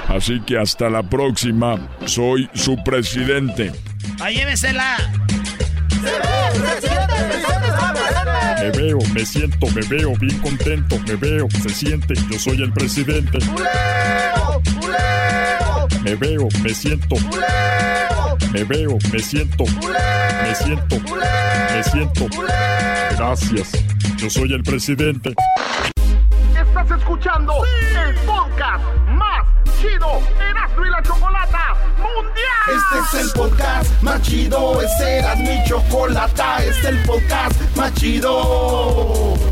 Así 0.09 0.41
que 0.41 0.59
hasta 0.59 0.91
la 0.91 1.03
próxima, 1.03 1.89
soy 2.05 2.49
su 2.55 2.77
presidente. 2.85 3.73
¡Ahí 4.21 4.37
llévesela! 4.37 4.97
Me 8.61 8.71
veo, 8.71 8.99
me 9.15 9.25
siento, 9.25 9.67
me 9.69 9.83
veo 9.89 10.13
bien 10.21 10.39
contento, 10.39 10.99
me 11.07 11.17
veo, 11.17 11.49
se 11.63 11.69
siente, 11.71 12.15
yo 12.31 12.39
soy 12.39 12.63
el 12.63 12.73
presidente. 12.73 13.39
¡Uleo! 13.39 14.63
¡Uleo! 14.83 15.52
Me 16.03 16.17
veo, 16.17 16.49
me 16.63 16.75
siento. 16.75 17.15
Me 18.53 18.65
veo, 18.65 18.99
me 19.13 19.19
siento. 19.21 19.65
Me 19.65 20.55
siento. 20.55 20.97
Me 20.99 21.83
siento. 21.85 22.27
Gracias. 23.17 23.71
Yo 24.17 24.29
soy 24.29 24.53
el 24.53 24.63
presidente. 24.65 25.33
Estás 26.61 26.99
escuchando 26.99 27.55
el 28.05 28.15
podcast 28.27 28.85
más 29.11 29.47
chido 29.81 30.21
Erasmo 30.41 30.87
y 30.87 30.91
la 30.91 31.03
Chocolata 31.03 31.77
Mundial. 31.99 32.99
Este 32.99 33.19
es 33.19 33.25
el 33.25 33.33
podcast 33.33 34.03
más 34.03 34.23
chido. 34.23 34.83
Este 34.83 35.19
era 35.19 35.37
mi 35.37 35.63
chocolata. 35.69 36.65
Este 36.65 36.71
es 36.71 36.85
el 36.85 37.03
podcast 37.05 37.77
más 37.77 37.95
chido. 37.95 39.52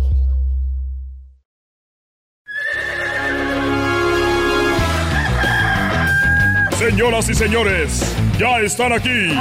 Señoras 6.81 7.29
y 7.29 7.35
señores, 7.35 8.15
ya 8.39 8.59
están 8.59 8.91
aquí 8.91 9.35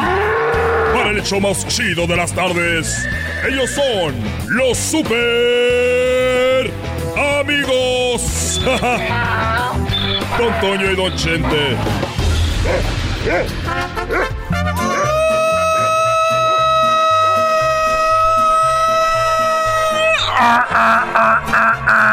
para 0.93 1.09
el 1.09 1.21
hecho 1.21 1.41
más 1.41 1.67
chido 1.69 2.07
de 2.07 2.15
las 2.15 2.35
tardes. 2.35 3.09
Ellos 3.49 3.71
son 3.71 4.15
los 4.49 4.77
super 4.77 6.71
amigos. 7.41 8.61
Don 10.39 10.61
Toño 10.61 10.91
y 10.91 10.97
Don 10.97 11.17
Chente. 11.17 11.77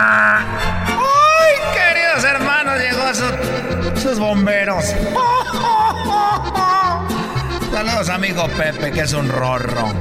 sus 4.08 4.20
bomberos. 4.20 4.86
Saludos, 7.72 8.10
amigo 8.10 8.47
Pepe, 8.58 8.91
que 8.91 9.01
es 9.01 9.12
un 9.12 9.28
rorro. 9.28 9.91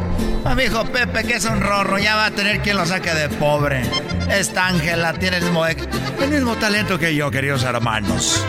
Amigo 0.45 0.85
Pepe, 0.85 1.25
que 1.25 1.35
es 1.35 1.45
un 1.45 1.61
rorro, 1.61 1.99
ya 1.99 2.15
va 2.15 2.27
a 2.27 2.31
tener 2.31 2.61
quien 2.61 2.77
lo 2.77 2.87
saque 2.87 3.13
de 3.13 3.29
pobre. 3.29 3.83
Esta 4.31 4.69
Ángela 4.69 5.13
tiene 5.15 5.39
el 5.39 5.43
mismo, 5.43 5.67
el 5.67 6.31
mismo 6.31 6.55
talento 6.55 7.01
que 7.01 7.17
yo, 7.17 7.33
queridos 7.33 7.65
hermanos. 7.65 8.45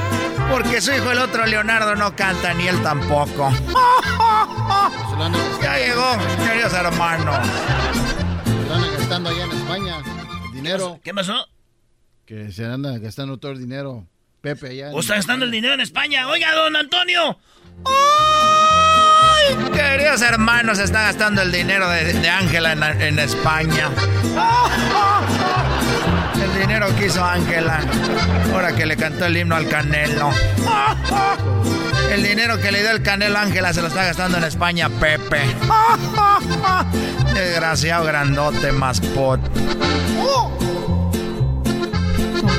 Porque 0.52 0.80
su 0.80 0.94
hijo, 0.94 1.12
el 1.12 1.18
otro 1.18 1.48
Leonardo, 1.48 1.96
no 1.96 2.16
canta, 2.16 2.54
ni 2.54 2.68
él 2.68 2.80
tampoco. 2.84 3.52
Ya 5.64 5.78
llegó, 5.80 6.16
queridos 6.46 6.74
hermanos. 6.74 7.48
Se 8.46 8.74
andan 8.74 8.94
gastando 8.94 9.30
allá 9.32 9.46
en 9.46 9.52
España. 9.52 9.96
Dinero. 10.54 11.00
¿Qué 11.04 11.12
pasó? 11.12 11.34
Que 12.28 12.52
se 12.52 12.66
anda 12.66 13.00
gastando 13.00 13.38
todo 13.40 13.54
el 13.54 13.60
dinero. 13.60 14.06
Pepe 14.56 14.68
allá. 14.70 14.88
en- 14.90 14.96
¿O 14.96 15.00
está 15.00 15.16
gastando 15.16 15.46
el 15.46 15.52
dinero 15.52 15.74
en 15.74 15.82
España? 15.82 16.28
Oiga, 16.28 16.54
don 16.54 16.76
Antonio. 16.76 17.38
¡Ay! 17.86 19.56
Queridos 19.74 20.22
hermanos, 20.22 20.80
está 20.80 21.02
gastando 21.04 21.42
el 21.42 21.52
dinero 21.52 21.90
de 21.90 22.30
Ángela 22.30 22.72
en, 22.74 22.84
en 22.84 23.20
España. 23.20 23.90
El 26.42 26.62
dinero 26.62 26.88
que 26.96 27.08
hizo 27.08 27.24
Ángela. 27.24 27.80
Ahora 28.54 28.76
que 28.76 28.86
le 28.86 28.96
cantó 28.96 29.26
el 29.26 29.38
himno 29.38 29.56
al 29.56 29.68
Canelo. 29.68 30.30
El 32.12 32.24
dinero 32.24 32.60
que 32.60 32.72
le 32.72 32.82
dio 32.82 32.92
el 32.92 33.02
Canelo 33.04 33.38
a 33.38 33.42
Ángela 33.42 33.74
se 33.74 33.82
lo 33.82 33.88
está 33.88 34.06
gastando 34.06 34.38
en 34.38 34.44
España, 34.46 34.88
Pepe. 34.90 35.42
Desgraciado 37.34 38.06
grandote, 38.06 38.72
maspot. 38.72 39.40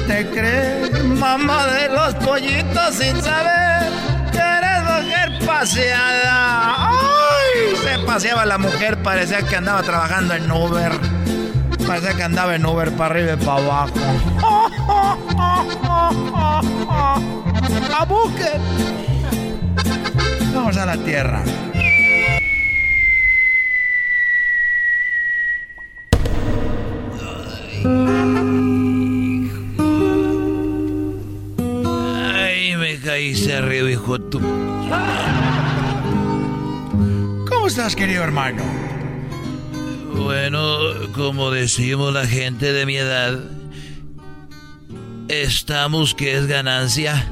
¿Te 0.08 0.26
crees, 0.30 1.04
mamá 1.04 1.66
de 1.66 1.88
los 1.90 2.14
pollitos, 2.14 2.94
sin 2.94 3.20
saber 3.22 3.92
que 4.32 4.38
eres 4.38 4.82
mujer 4.82 5.46
paseada? 5.46 6.88
¡Ay! 6.88 7.76
Se 7.82 7.98
paseaba 8.06 8.46
la 8.46 8.56
mujer, 8.56 9.02
parecía 9.02 9.42
que 9.42 9.56
andaba 9.56 9.82
trabajando 9.82 10.32
en 10.32 10.50
Uber. 10.50 10.92
Parecía 11.86 12.14
que 12.14 12.22
andaba 12.22 12.54
en 12.54 12.64
Uber 12.64 12.90
para 12.92 13.14
arriba 13.14 13.34
y 13.34 13.36
para 13.36 13.62
abajo. 13.62 13.92
¡A 17.98 18.04
buque! 18.06 18.52
Vamos 20.54 20.76
a 20.78 20.86
la 20.86 20.96
tierra. 20.96 21.42
Ay, 27.84 28.27
caíste 33.18 33.52
arriba, 33.52 33.90
hijo 33.90 34.20
tu... 34.20 34.38
¿Cómo 37.48 37.66
estás, 37.66 37.96
querido 37.96 38.22
hermano? 38.22 38.62
Bueno, 40.14 40.78
como 41.16 41.50
decimos 41.50 42.14
la 42.14 42.28
gente 42.28 42.72
de 42.72 42.86
mi 42.86 42.96
edad, 42.96 43.40
estamos 45.26 46.14
que 46.14 46.36
es 46.36 46.46
ganancia. 46.46 47.28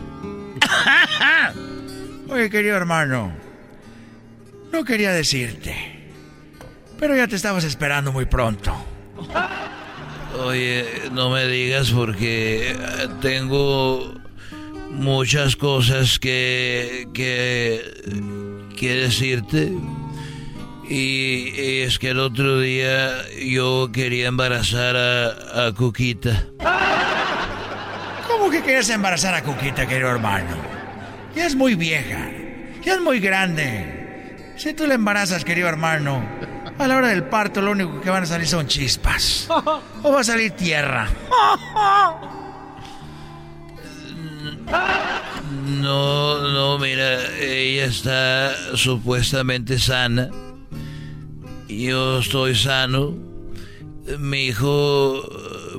Oye, 2.31 2.51
querido 2.51 2.77
hermano, 2.77 3.33
no 4.73 4.85
quería 4.85 5.13
decirte, 5.13 6.11
pero 6.99 7.15
ya 7.15 7.29
te 7.29 7.37
estabas 7.37 7.63
esperando 7.63 8.11
muy 8.11 8.25
pronto. 8.25 8.75
Oye, 10.45 10.85
no 11.13 11.31
me 11.31 11.47
digas 11.47 11.93
porque 11.93 12.77
tengo 13.21 14.26
muchas 14.97 15.57
cosas 15.57 16.19
que, 16.19 17.09
que, 17.13 17.81
que 18.77 18.95
decirte. 18.95 19.73
Y, 20.89 21.51
y 21.57 21.81
es 21.83 21.99
que 21.99 22.11
el 22.11 22.21
otro 22.21 22.61
día 22.61 23.11
yo 23.45 23.91
quería 23.93 24.29
embarazar 24.29 24.97
a, 24.97 25.67
a 25.67 25.73
Cuquita. 25.73 26.45
¿Cómo 28.27 28.51
que 28.51 28.63
quieres 28.63 28.89
embarazar 28.91 29.35
a 29.35 29.43
Cuquita, 29.43 29.87
querido 29.87 30.11
hermano? 30.11 30.57
Ya 31.35 31.47
es 31.47 31.57
muy 31.57 31.75
vieja, 31.75 32.31
ya 32.85 32.95
es 32.95 33.01
muy 33.01 33.19
grande. 33.21 34.55
Si 34.57 34.73
tú 34.75 34.87
la 34.87 34.95
embarazas, 34.95 35.45
querido 35.45 35.69
hermano, 35.69 36.25
a 36.79 36.87
la 36.87 36.97
hora 36.97 37.09
del 37.09 37.25
parto 37.25 37.61
lo 37.61 37.73
único 37.73 38.01
que 38.01 38.11
van 38.11 38.23
a 38.23 38.27
salir 38.27 38.47
son 38.47 38.67
chispas. 38.67 39.49
O 40.03 40.13
va 40.13 40.21
a 40.21 40.25
salir 40.25 40.53
tierra. 40.53 41.09
No, 45.67 46.49
no, 46.53 46.79
mira, 46.79 47.37
ella 47.39 47.85
está 47.85 48.77
supuestamente 48.77 49.79
sana. 49.79 50.31
Yo 51.69 52.19
estoy 52.19 52.55
sano. 52.55 53.15
Mi 54.19 54.47
hijo, 54.47 55.23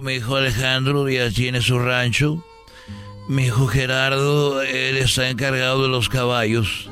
mi 0.01 0.15
hijo 0.15 0.35
Alejandro 0.35 1.09
ya 1.09 1.29
tiene 1.29 1.61
su 1.61 1.79
rancho. 1.79 2.43
Mi 3.29 3.45
hijo 3.45 3.67
Gerardo, 3.67 4.61
él 4.61 4.97
está 4.97 5.29
encargado 5.29 5.83
de 5.83 5.89
los 5.89 6.09
caballos. 6.09 6.89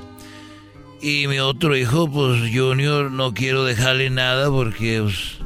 Y 1.02 1.28
mi 1.28 1.40
otro 1.40 1.76
hijo, 1.78 2.10
pues 2.10 2.42
Junior, 2.54 3.12
no 3.12 3.34
quiero 3.34 3.64
dejarle 3.64 4.10
nada 4.10 4.50
porque 4.50 5.02
pues, 5.02 5.38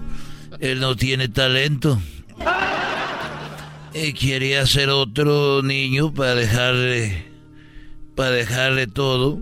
él 0.59 0.79
no 0.79 0.95
tiene 0.95 1.27
talento. 1.27 1.99
Y 3.93 4.13
quería 4.13 4.65
ser 4.65 4.89
otro 4.89 5.61
niño 5.63 6.13
para 6.13 6.35
dejarle, 6.35 7.25
para 8.15 8.31
dejarle 8.31 8.87
todo. 8.87 9.39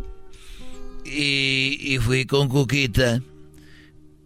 Y, 1.06 1.78
y 1.82 1.98
fui 2.00 2.26
con 2.26 2.50
Cuquita 2.50 3.22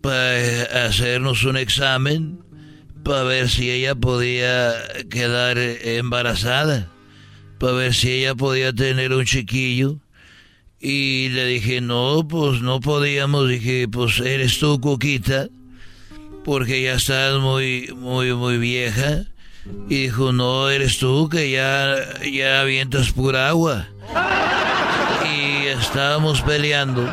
para 0.02 0.86
hacernos 0.86 1.44
un 1.44 1.58
examen 1.58 2.40
para 3.04 3.24
ver 3.24 3.50
si 3.50 3.70
ella 3.72 3.96
podía 3.96 4.74
quedar 5.10 5.58
embarazada, 5.58 6.88
para 7.60 7.74
ver 7.74 7.94
si 7.94 8.12
ella 8.12 8.36
podía 8.36 8.74
tener 8.74 9.14
un 9.14 9.26
chiquillo. 9.26 9.98
Y 10.80 11.30
le 11.30 11.46
dije, 11.46 11.82
no, 11.82 12.28
pues 12.28 12.62
no 12.62 12.80
podíamos. 12.80 13.48
Dije, 13.48 13.88
pues 13.88 14.20
eres 14.20 14.58
tú, 14.60 14.80
Cuquita, 14.80 15.50
porque 16.44 16.84
ya 16.84 16.96
estás 16.96 17.40
muy, 17.40 17.94
muy, 17.96 18.34
muy 18.34 18.58
vieja. 18.58 19.26
Y 19.90 20.04
dijo, 20.04 20.32
no, 20.32 20.70
eres 20.70 20.98
tú, 20.98 21.30
que 21.30 21.52
ya, 21.52 21.96
ya 22.24 22.62
avientas 22.62 23.12
pura 23.12 23.50
agua. 23.50 23.88
Y 25.26 25.68
estábamos 25.68 26.42
peleando, 26.42 27.08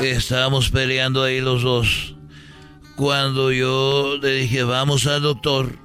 estábamos 0.00 0.70
peleando 0.70 1.22
ahí 1.22 1.40
los 1.40 1.62
dos. 1.62 2.14
Cuando 2.96 3.52
yo 3.52 4.18
le 4.20 4.34
dije, 4.34 4.64
vamos 4.64 5.06
al 5.06 5.22
doctor 5.22 5.78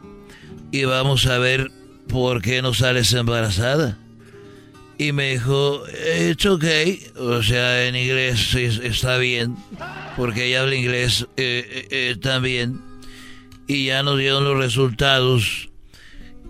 y 0.71 0.85
vamos 0.85 1.25
a 1.25 1.37
ver 1.37 1.71
por 2.07 2.41
qué 2.41 2.61
no 2.61 2.73
sales 2.73 3.13
embarazada. 3.13 3.97
Y 4.97 5.11
me 5.11 5.33
dijo, 5.33 5.83
it's 6.27 6.45
okay, 6.45 7.05
o 7.15 7.43
sea, 7.43 7.85
en 7.85 7.95
inglés 7.95 8.55
está 8.55 9.17
bien, 9.17 9.55
porque 10.15 10.45
ella 10.45 10.61
habla 10.61 10.75
inglés 10.75 11.27
eh, 11.37 11.67
eh, 11.69 11.87
eh, 11.91 12.15
también. 12.19 12.81
Y 13.67 13.85
ya 13.85 14.01
nos 14.01 14.17
dieron 14.17 14.43
los 14.43 14.57
resultados 14.57 15.66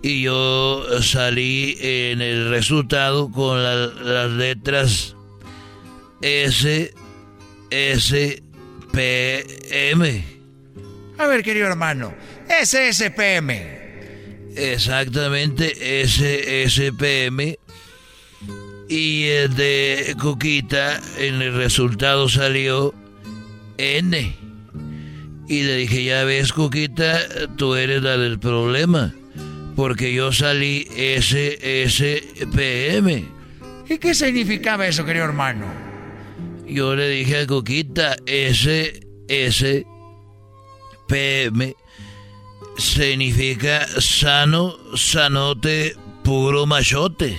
y 0.02 0.22
yo 0.22 0.84
salí 1.02 1.76
en 1.80 2.20
el 2.20 2.50
resultado 2.50 3.30
con 3.30 3.62
las 3.62 4.30
letras 4.30 5.16
S, 6.22 6.94
S, 7.70 8.42
P, 8.92 9.90
M. 9.90 10.24
A 11.18 11.26
ver, 11.26 11.42
querido 11.42 11.66
hermano, 11.66 12.14
S, 12.48 12.88
S, 12.88 13.10
P, 13.10 13.36
M. 13.36 13.78
Exactamente, 14.56 16.02
S, 16.02 16.62
S, 16.64 16.92
P, 16.92 17.26
M. 17.26 17.58
Y 18.88 19.24
el 19.24 19.54
de 19.54 20.16
Coquita, 20.18 21.00
en 21.18 21.42
el 21.42 21.54
resultado 21.54 22.28
salió 22.28 22.94
N. 23.76 24.36
Y 25.48 25.62
le 25.62 25.76
dije, 25.76 26.04
ya 26.04 26.24
ves, 26.24 26.52
Coquita, 26.52 27.20
tú 27.56 27.74
eres 27.74 28.02
la 28.02 28.16
del 28.16 28.38
problema 28.38 29.12
porque 29.78 30.12
yo 30.12 30.32
salí 30.32 30.88
SSPM. 31.20 31.86
¿Y 33.88 33.98
qué 33.98 34.12
significaba 34.12 34.88
eso, 34.88 35.04
querido 35.04 35.24
hermano? 35.24 35.66
Yo 36.66 36.96
le 36.96 37.08
dije 37.08 37.42
a 37.42 37.46
Coquita, 37.46 38.16
SSPM 38.26 39.86
significa 42.76 43.86
sano, 44.00 44.74
sanote, 44.96 45.94
puro 46.24 46.66
machote. 46.66 47.38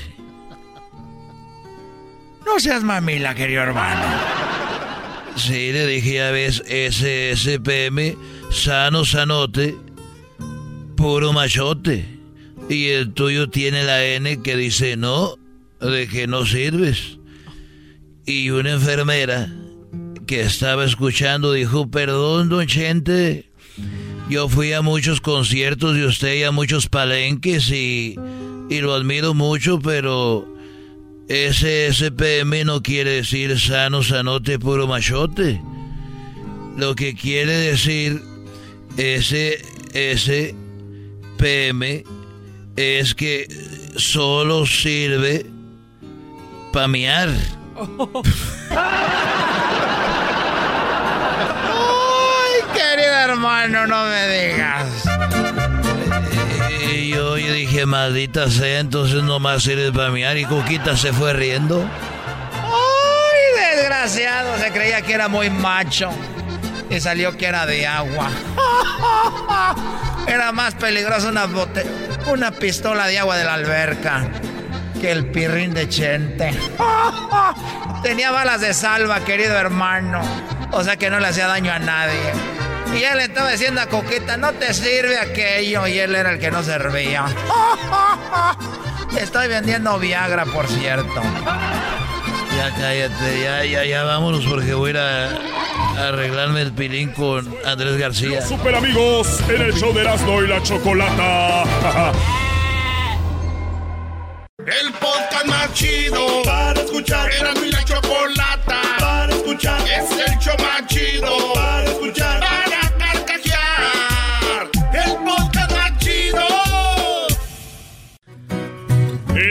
No 2.46 2.58
seas 2.58 2.84
mamila, 2.84 3.36
querido 3.36 3.64
hermano. 3.64 4.06
Sí, 5.36 5.74
le 5.74 5.86
dije, 5.88 6.14
ya 6.14 6.32
ves, 6.32 6.64
SSPM, 6.66 8.16
sano, 8.50 9.04
sanote, 9.04 9.76
puro 10.96 11.34
machote. 11.34 12.19
Y 12.70 12.90
el 12.90 13.14
tuyo 13.14 13.50
tiene 13.50 13.84
la 13.84 14.06
N 14.06 14.44
que 14.44 14.56
dice 14.56 14.96
no, 14.96 15.36
de 15.82 16.08
que 16.08 16.28
no 16.28 16.46
sirves. 16.46 17.18
Y 18.26 18.52
una 18.52 18.74
enfermera 18.74 19.52
que 20.28 20.42
estaba 20.42 20.86
escuchando 20.86 21.54
dijo, 21.54 21.90
perdón, 21.90 22.50
don 22.50 22.68
Chente, 22.68 23.50
yo 24.30 24.48
fui 24.48 24.74
a 24.74 24.84
muchos 24.84 25.20
conciertos 25.20 25.96
de 25.96 26.06
usted 26.06 26.36
y 26.36 26.44
a 26.44 26.52
muchos 26.52 26.88
palenques 26.88 27.72
y, 27.72 28.16
y 28.70 28.82
lo 28.82 28.94
admiro 28.94 29.34
mucho, 29.34 29.80
pero 29.80 30.48
ese 31.28 31.92
SPM 31.92 32.66
no 32.66 32.84
quiere 32.84 33.14
decir 33.14 33.60
sano, 33.60 34.04
sanote, 34.04 34.60
puro 34.60 34.86
machote. 34.86 35.60
Lo 36.78 36.94
que 36.94 37.16
quiere 37.16 37.54
decir 37.54 38.22
ese 38.98 39.64
SPM 39.94 40.54
es 42.80 43.14
que 43.14 43.46
solo 43.98 44.66
sirve 44.66 45.46
para 46.72 46.88
miar. 46.88 47.28
Ay, 47.78 47.88
querido 52.74 53.14
hermano, 53.14 53.86
no 53.86 54.06
me 54.06 54.28
digas. 54.30 54.88
Y 56.94 57.10
yo, 57.10 57.38
yo 57.38 57.52
dije, 57.52 57.86
maldita 57.86 58.50
sea, 58.50 58.80
entonces 58.80 59.24
nomás 59.24 59.64
sirve 59.64 59.92
para 59.92 60.10
miar. 60.12 60.38
Y 60.38 60.46
Coquita 60.46 60.96
se 60.96 61.12
fue 61.12 61.34
riendo. 61.34 61.84
Ay, 62.54 63.76
desgraciado, 63.76 64.58
se 64.58 64.72
creía 64.72 65.02
que 65.02 65.12
era 65.14 65.28
muy 65.28 65.50
macho. 65.50 66.12
Y 66.90 67.00
salió 67.00 67.38
que 67.38 67.46
era 67.46 67.66
de 67.66 67.86
agua. 67.88 68.30
Era 70.28 70.52
más 70.52 70.76
peligroso 70.76 71.30
una, 71.30 71.48
una 72.28 72.52
pistola 72.52 73.08
de 73.08 73.20
agua 73.20 73.38
de 73.38 73.44
la 73.44 73.54
alberca 73.56 74.30
que 75.00 75.12
el 75.12 75.28
pirrín 75.28 75.74
de 75.74 75.88
Chente. 75.88 76.52
Tenía 78.04 78.32
balas 78.32 78.62
de 78.62 78.74
salva, 78.74 79.22
querido 79.22 79.56
hermano. 79.56 80.22
O 80.72 80.84
sea 80.84 80.98
que 80.98 81.10
no 81.10 81.20
le 81.20 81.28
hacía 81.28 81.48
daño 81.48 81.72
a 81.72 81.80
nadie. 81.80 82.34
Y 82.94 83.04
él 83.04 83.18
le 83.18 83.26
estaba 83.26 83.52
diciendo 83.52 83.82
a 83.82 83.88
Coqueta, 83.88 84.38
no 84.38 84.52
te 84.54 84.74
sirve 84.74 85.18
aquello. 85.18 85.88
Y 85.88 86.00
él 86.00 86.16
era 86.16 86.32
el 86.32 86.40
que 86.40 86.52
no 86.52 86.64
servía. 86.64 87.26
Estoy 89.18 89.48
vendiendo 89.48 89.98
Viagra, 90.00 90.46
por 90.46 90.68
cierto. 90.68 91.22
Ya 92.60 92.72
cállate, 92.72 93.42
ya, 93.42 93.64
ya, 93.64 93.86
ya 93.86 94.04
vámonos 94.04 94.46
porque 94.46 94.74
voy 94.74 94.90
a 94.90 94.92
ir 94.92 94.98
a, 94.98 96.10
arreglarme 96.10 96.62
el 96.62 96.74
pilín 96.74 97.10
con 97.14 97.48
Andrés 97.66 97.98
García. 97.98 98.46
super 98.46 98.76
amigos 98.76 99.40
en 99.48 99.62
el 99.62 99.74
show 99.74 99.94
de 99.94 100.02
Erasmo 100.02 100.44
y 100.44 100.48
la 100.48 100.62
Chocolata. 100.62 101.64
el 104.58 104.92
podcast 104.92 105.46
más 105.46 105.74
chido 105.74 106.44
para 106.44 106.82
escuchar. 106.82 107.32
Erasmo 107.32 107.64
y 107.64 107.72
la 107.72 107.86
Chocolata 107.86 108.82
para 109.00 109.34
escuchar. 109.34 109.80
Es 109.84 110.12
el 110.12 110.38
show 110.40 110.56
más 110.60 110.86
chido 110.88 111.54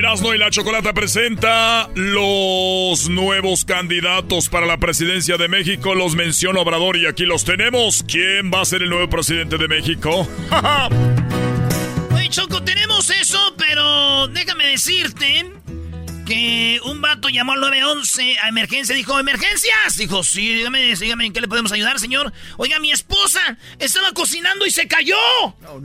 Erasmo 0.09 0.33
y 0.33 0.39
la 0.39 0.49
Chocolata 0.49 0.95
presenta 0.95 1.91
los 1.95 3.11
nuevos 3.11 3.67
candidatos 3.67 4.49
para 4.49 4.65
la 4.65 4.79
presidencia 4.79 5.37
de 5.37 5.49
México. 5.49 5.95
Los 5.95 6.15
menciona 6.15 6.61
Obrador 6.61 6.97
y 6.97 7.05
aquí 7.05 7.27
los 7.27 7.45
tenemos. 7.45 8.03
¿Quién 8.09 8.51
va 8.51 8.63
a 8.63 8.65
ser 8.65 8.83
el 8.83 8.89
nuevo 8.89 9.11
presidente 9.11 9.59
de 9.59 9.69
México? 9.69 10.27
Oye, 12.15 12.29
Choco, 12.31 12.63
tenemos 12.63 13.11
eso, 13.11 13.55
pero 13.59 14.29
déjame 14.29 14.69
decirte 14.69 15.45
que 16.29 16.79
un 16.85 17.01
vato 17.01 17.31
llamó 17.31 17.53
al 17.53 17.61
911 17.61 18.39
a 18.43 18.49
emergencia. 18.49 18.95
Dijo, 18.95 19.19
¿emergencias? 19.19 19.97
Dijo, 19.97 20.23
sí, 20.23 20.57
dígame, 20.57 20.95
dígame, 20.95 21.25
¿en 21.25 21.33
qué 21.33 21.41
le 21.41 21.49
podemos 21.49 21.73
ayudar, 21.73 21.99
señor? 21.99 22.35
Oiga, 22.59 22.79
mi 22.81 22.93
esposa 22.93 23.57
estaba 23.79 24.13
cocinando 24.13 24.67
y 24.67 24.71
se 24.71 24.87
cayó. 24.87 25.17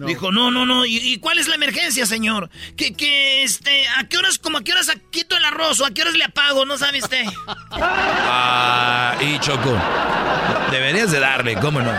Dijo, 0.05 0.33
no, 0.33 0.51
no, 0.51 0.65
no. 0.65 0.85
¿Y, 0.85 1.17
cuál 1.19 1.39
es 1.39 1.47
la 1.47 1.55
emergencia, 1.55 2.05
señor? 2.05 2.49
Que, 2.75 2.93
que, 2.93 3.43
este, 3.43 3.87
¿a 3.95 4.09
qué 4.09 4.17
horas, 4.17 4.37
como 4.37 4.57
a 4.57 4.63
qué 4.65 4.73
horas 4.73 4.91
quito 5.11 5.37
el 5.37 5.45
arroz 5.45 5.79
o 5.79 5.85
a 5.85 5.91
qué 5.91 6.01
horas 6.01 6.15
le 6.15 6.25
apago? 6.25 6.65
¿No 6.65 6.77
sabe 6.77 6.99
usted? 6.99 7.23
ah, 7.71 9.15
y 9.21 9.39
Choco, 9.39 9.79
deberías 10.71 11.09
de 11.11 11.21
darle, 11.21 11.55
¿cómo 11.55 11.81
no? 11.81 11.93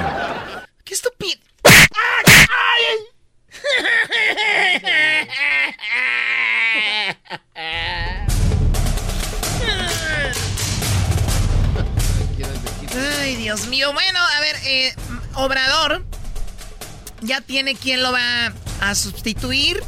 ¡Qué 0.85 0.93
estúpido! 0.93 1.41
¡Ay, 1.97 2.25
ay! 7.57 8.14
Ay, 13.25 13.37
Dios 13.37 13.69
mío. 13.69 13.91
Bueno, 13.95 14.19
a 14.19 14.41
ver, 14.41 14.55
eh, 14.67 14.95
Obrador 15.33 16.05
ya 17.23 17.41
tiene 17.41 17.75
quien 17.75 18.03
lo 18.03 18.13
va 18.13 18.53
a 18.83 18.95
sustituir. 18.95 19.83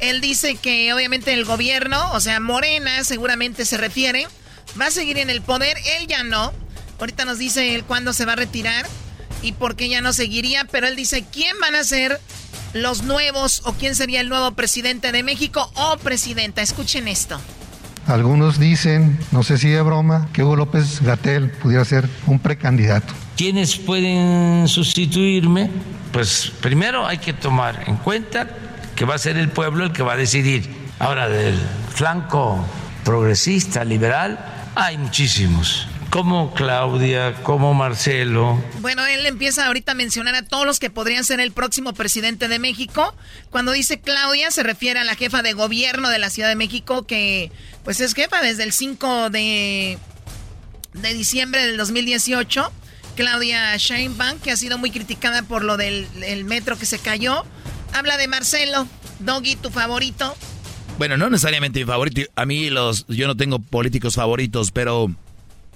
Él 0.00 0.22
dice 0.22 0.56
que 0.56 0.90
obviamente 0.94 1.34
el 1.34 1.44
gobierno, 1.44 2.10
o 2.14 2.20
sea, 2.20 2.40
Morena 2.40 3.04
seguramente 3.04 3.66
se 3.66 3.76
refiere, 3.76 4.26
va 4.80 4.86
a 4.86 4.90
seguir 4.90 5.18
en 5.18 5.28
el 5.28 5.42
poder. 5.42 5.76
Él 5.98 6.06
ya 6.06 6.24
no. 6.24 6.54
Ahorita 6.98 7.26
nos 7.26 7.36
dice 7.36 7.74
él 7.74 7.84
cuándo 7.84 8.14
se 8.14 8.24
va 8.24 8.32
a 8.32 8.36
retirar 8.36 8.86
y 9.42 9.52
por 9.52 9.76
qué 9.76 9.90
ya 9.90 10.00
no 10.00 10.14
seguiría, 10.14 10.64
pero 10.64 10.88
él 10.88 10.96
dice 10.96 11.26
quién 11.30 11.60
van 11.60 11.74
a 11.74 11.84
ser 11.84 12.18
los 12.72 13.02
nuevos 13.02 13.60
o 13.66 13.74
quién 13.74 13.94
sería 13.94 14.22
el 14.22 14.30
nuevo 14.30 14.52
presidente 14.52 15.12
de 15.12 15.22
México 15.22 15.70
o 15.74 15.98
presidenta. 15.98 16.62
Escuchen 16.62 17.08
esto. 17.08 17.38
Algunos 18.06 18.58
dicen, 18.58 19.18
no 19.30 19.42
sé 19.42 19.58
si 19.58 19.68
de 19.68 19.82
broma, 19.82 20.28
que 20.32 20.42
Hugo 20.42 20.56
López 20.56 21.00
Gatel 21.02 21.50
pudiera 21.50 21.84
ser 21.84 22.08
un 22.26 22.38
precandidato. 22.38 23.14
¿Quiénes 23.36 23.76
pueden 23.76 24.66
sustituirme? 24.68 25.70
Pues 26.12 26.52
primero 26.60 27.06
hay 27.06 27.18
que 27.18 27.32
tomar 27.32 27.84
en 27.86 27.96
cuenta 27.96 28.48
que 28.96 29.04
va 29.04 29.14
a 29.14 29.18
ser 29.18 29.36
el 29.36 29.48
pueblo 29.48 29.84
el 29.84 29.92
que 29.92 30.02
va 30.02 30.14
a 30.14 30.16
decidir. 30.16 30.68
Ahora, 30.98 31.28
del 31.28 31.58
flanco 31.94 32.64
progresista, 33.04 33.84
liberal, 33.84 34.38
hay 34.74 34.98
muchísimos 34.98 35.86
como 36.10 36.52
Claudia, 36.54 37.34
como 37.42 37.72
Marcelo. 37.72 38.62
Bueno, 38.80 39.06
él 39.06 39.24
empieza 39.26 39.66
ahorita 39.66 39.92
a 39.92 39.94
mencionar 39.94 40.34
a 40.34 40.42
todos 40.42 40.66
los 40.66 40.80
que 40.80 40.90
podrían 40.90 41.24
ser 41.24 41.40
el 41.40 41.52
próximo 41.52 41.92
presidente 41.94 42.48
de 42.48 42.58
México. 42.58 43.14
Cuando 43.50 43.72
dice 43.72 44.00
Claudia, 44.00 44.50
se 44.50 44.62
refiere 44.62 44.98
a 45.00 45.04
la 45.04 45.14
jefa 45.14 45.42
de 45.42 45.52
gobierno 45.52 46.08
de 46.08 46.18
la 46.18 46.30
Ciudad 46.30 46.48
de 46.48 46.56
México, 46.56 47.06
que 47.06 47.52
pues 47.84 48.00
es 48.00 48.14
jefa 48.14 48.42
desde 48.42 48.64
el 48.64 48.72
5 48.72 49.30
de 49.30 49.98
de 50.92 51.14
diciembre 51.14 51.64
del 51.66 51.76
2018. 51.76 52.72
Claudia 53.16 53.76
Sheinbaum, 53.76 54.38
que 54.38 54.50
ha 54.50 54.56
sido 54.56 54.78
muy 54.78 54.90
criticada 54.90 55.42
por 55.42 55.62
lo 55.62 55.76
del 55.76 56.44
metro 56.44 56.78
que 56.78 56.86
se 56.86 56.98
cayó. 56.98 57.44
Habla 57.92 58.16
de 58.16 58.28
Marcelo. 58.28 58.86
Doggy, 59.20 59.56
tu 59.56 59.70
favorito. 59.70 60.34
Bueno, 60.98 61.16
no 61.16 61.28
necesariamente 61.28 61.80
mi 61.80 61.86
favorito. 61.86 62.22
A 62.34 62.46
mí 62.46 62.70
los, 62.70 63.06
yo 63.08 63.26
no 63.26 63.36
tengo 63.36 63.58
políticos 63.58 64.14
favoritos, 64.14 64.70
pero 64.70 65.14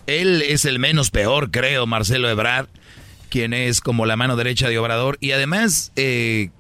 él 0.07 0.43
es 0.43 0.65
el 0.65 0.79
menos 0.79 1.11
peor, 1.11 1.51
creo, 1.51 1.87
Marcelo 1.87 2.29
Ebrard, 2.29 2.69
quien 3.29 3.53
es 3.53 3.81
como 3.81 4.07
la 4.07 4.17
mano 4.17 4.37
derecha 4.37 4.69
de 4.69 4.79
Obrador. 4.79 5.19
Y 5.21 5.33
además, 5.33 5.93
eh, 5.97 6.51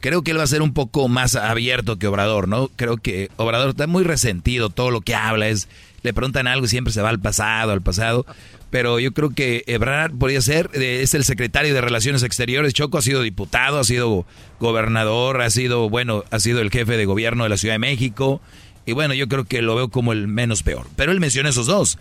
creo 0.00 0.22
que 0.22 0.32
él 0.32 0.38
va 0.38 0.44
a 0.44 0.48
ser 0.48 0.62
un 0.62 0.74
poco 0.74 1.08
más 1.08 1.36
abierto 1.36 1.98
que 1.98 2.06
Obrador, 2.06 2.48
¿no? 2.48 2.68
Creo 2.76 2.96
que 2.96 3.30
Obrador 3.36 3.70
está 3.70 3.86
muy 3.86 4.04
resentido, 4.04 4.70
todo 4.70 4.90
lo 4.90 5.00
que 5.00 5.14
habla 5.14 5.48
es, 5.48 5.68
le 6.02 6.12
preguntan 6.12 6.46
algo 6.46 6.66
y 6.66 6.68
siempre 6.68 6.92
se 6.92 7.02
va 7.02 7.08
al 7.08 7.20
pasado, 7.20 7.72
al 7.72 7.82
pasado 7.82 8.26
pero 8.70 8.98
yo 8.98 9.12
creo 9.12 9.30
que 9.30 9.64
Ebrard 9.66 10.12
podría 10.12 10.40
ser, 10.40 10.70
eh, 10.74 11.00
es 11.02 11.14
el 11.14 11.24
secretario 11.24 11.72
de 11.72 11.80
Relaciones 11.80 12.22
Exteriores, 12.22 12.74
Choco 12.74 12.98
ha 12.98 13.02
sido 13.02 13.22
diputado, 13.22 13.78
ha 13.78 13.84
sido 13.84 14.26
gobernador, 14.60 15.40
ha 15.40 15.50
sido, 15.50 15.88
bueno, 15.88 16.24
ha 16.30 16.38
sido 16.38 16.60
el 16.60 16.70
jefe 16.70 16.96
de 16.96 17.06
gobierno 17.06 17.44
de 17.44 17.50
la 17.50 17.56
Ciudad 17.56 17.74
de 17.74 17.78
México, 17.78 18.40
y 18.84 18.92
bueno, 18.92 19.14
yo 19.14 19.28
creo 19.28 19.44
que 19.44 19.62
lo 19.62 19.74
veo 19.74 19.88
como 19.88 20.12
el 20.12 20.28
menos 20.28 20.62
peor. 20.62 20.86
Pero 20.96 21.12
él 21.12 21.20
menciona 21.20 21.50
esos 21.50 21.66
dos. 21.66 21.98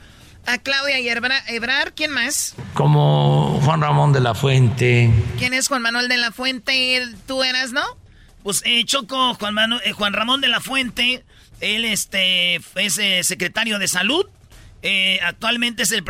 A 0.48 0.60
Claudia 0.60 0.98
y 0.98 1.10
Ebrard, 1.10 1.93
¿quién 1.93 2.12
más? 2.12 2.56
Como 2.74 3.60
Juan 3.66 3.82
Ramón 3.82 4.14
de 4.14 4.22
la 4.22 4.34
Fuente. 4.34 5.12
¿Quién 5.38 5.54
es 5.54 5.68
Juan 5.68 5.82
Manuel 5.82 6.08
de 6.08 6.16
la 6.16 6.32
Fuente? 6.32 7.06
¿Tú 7.28 7.43
eras, 7.43 7.74
no? 7.74 7.84
Pues 8.43 8.62
eh, 8.64 8.86
Choco, 8.86 9.34
Juan, 9.34 9.58
eh, 9.84 9.91
Juan 9.91 10.14
Ramón 10.14 10.39
de 10.39 10.48
la 10.48 10.62
Fuente, 10.62 11.26
él 11.60 11.84
este, 11.84 12.62
es 12.76 13.28
secretario 13.28 13.78
de 13.78 13.89
Salud 13.89 14.26
eh, 14.84 15.20
actualmente 15.24 15.84
es 15.84 15.91
el, 15.91 16.06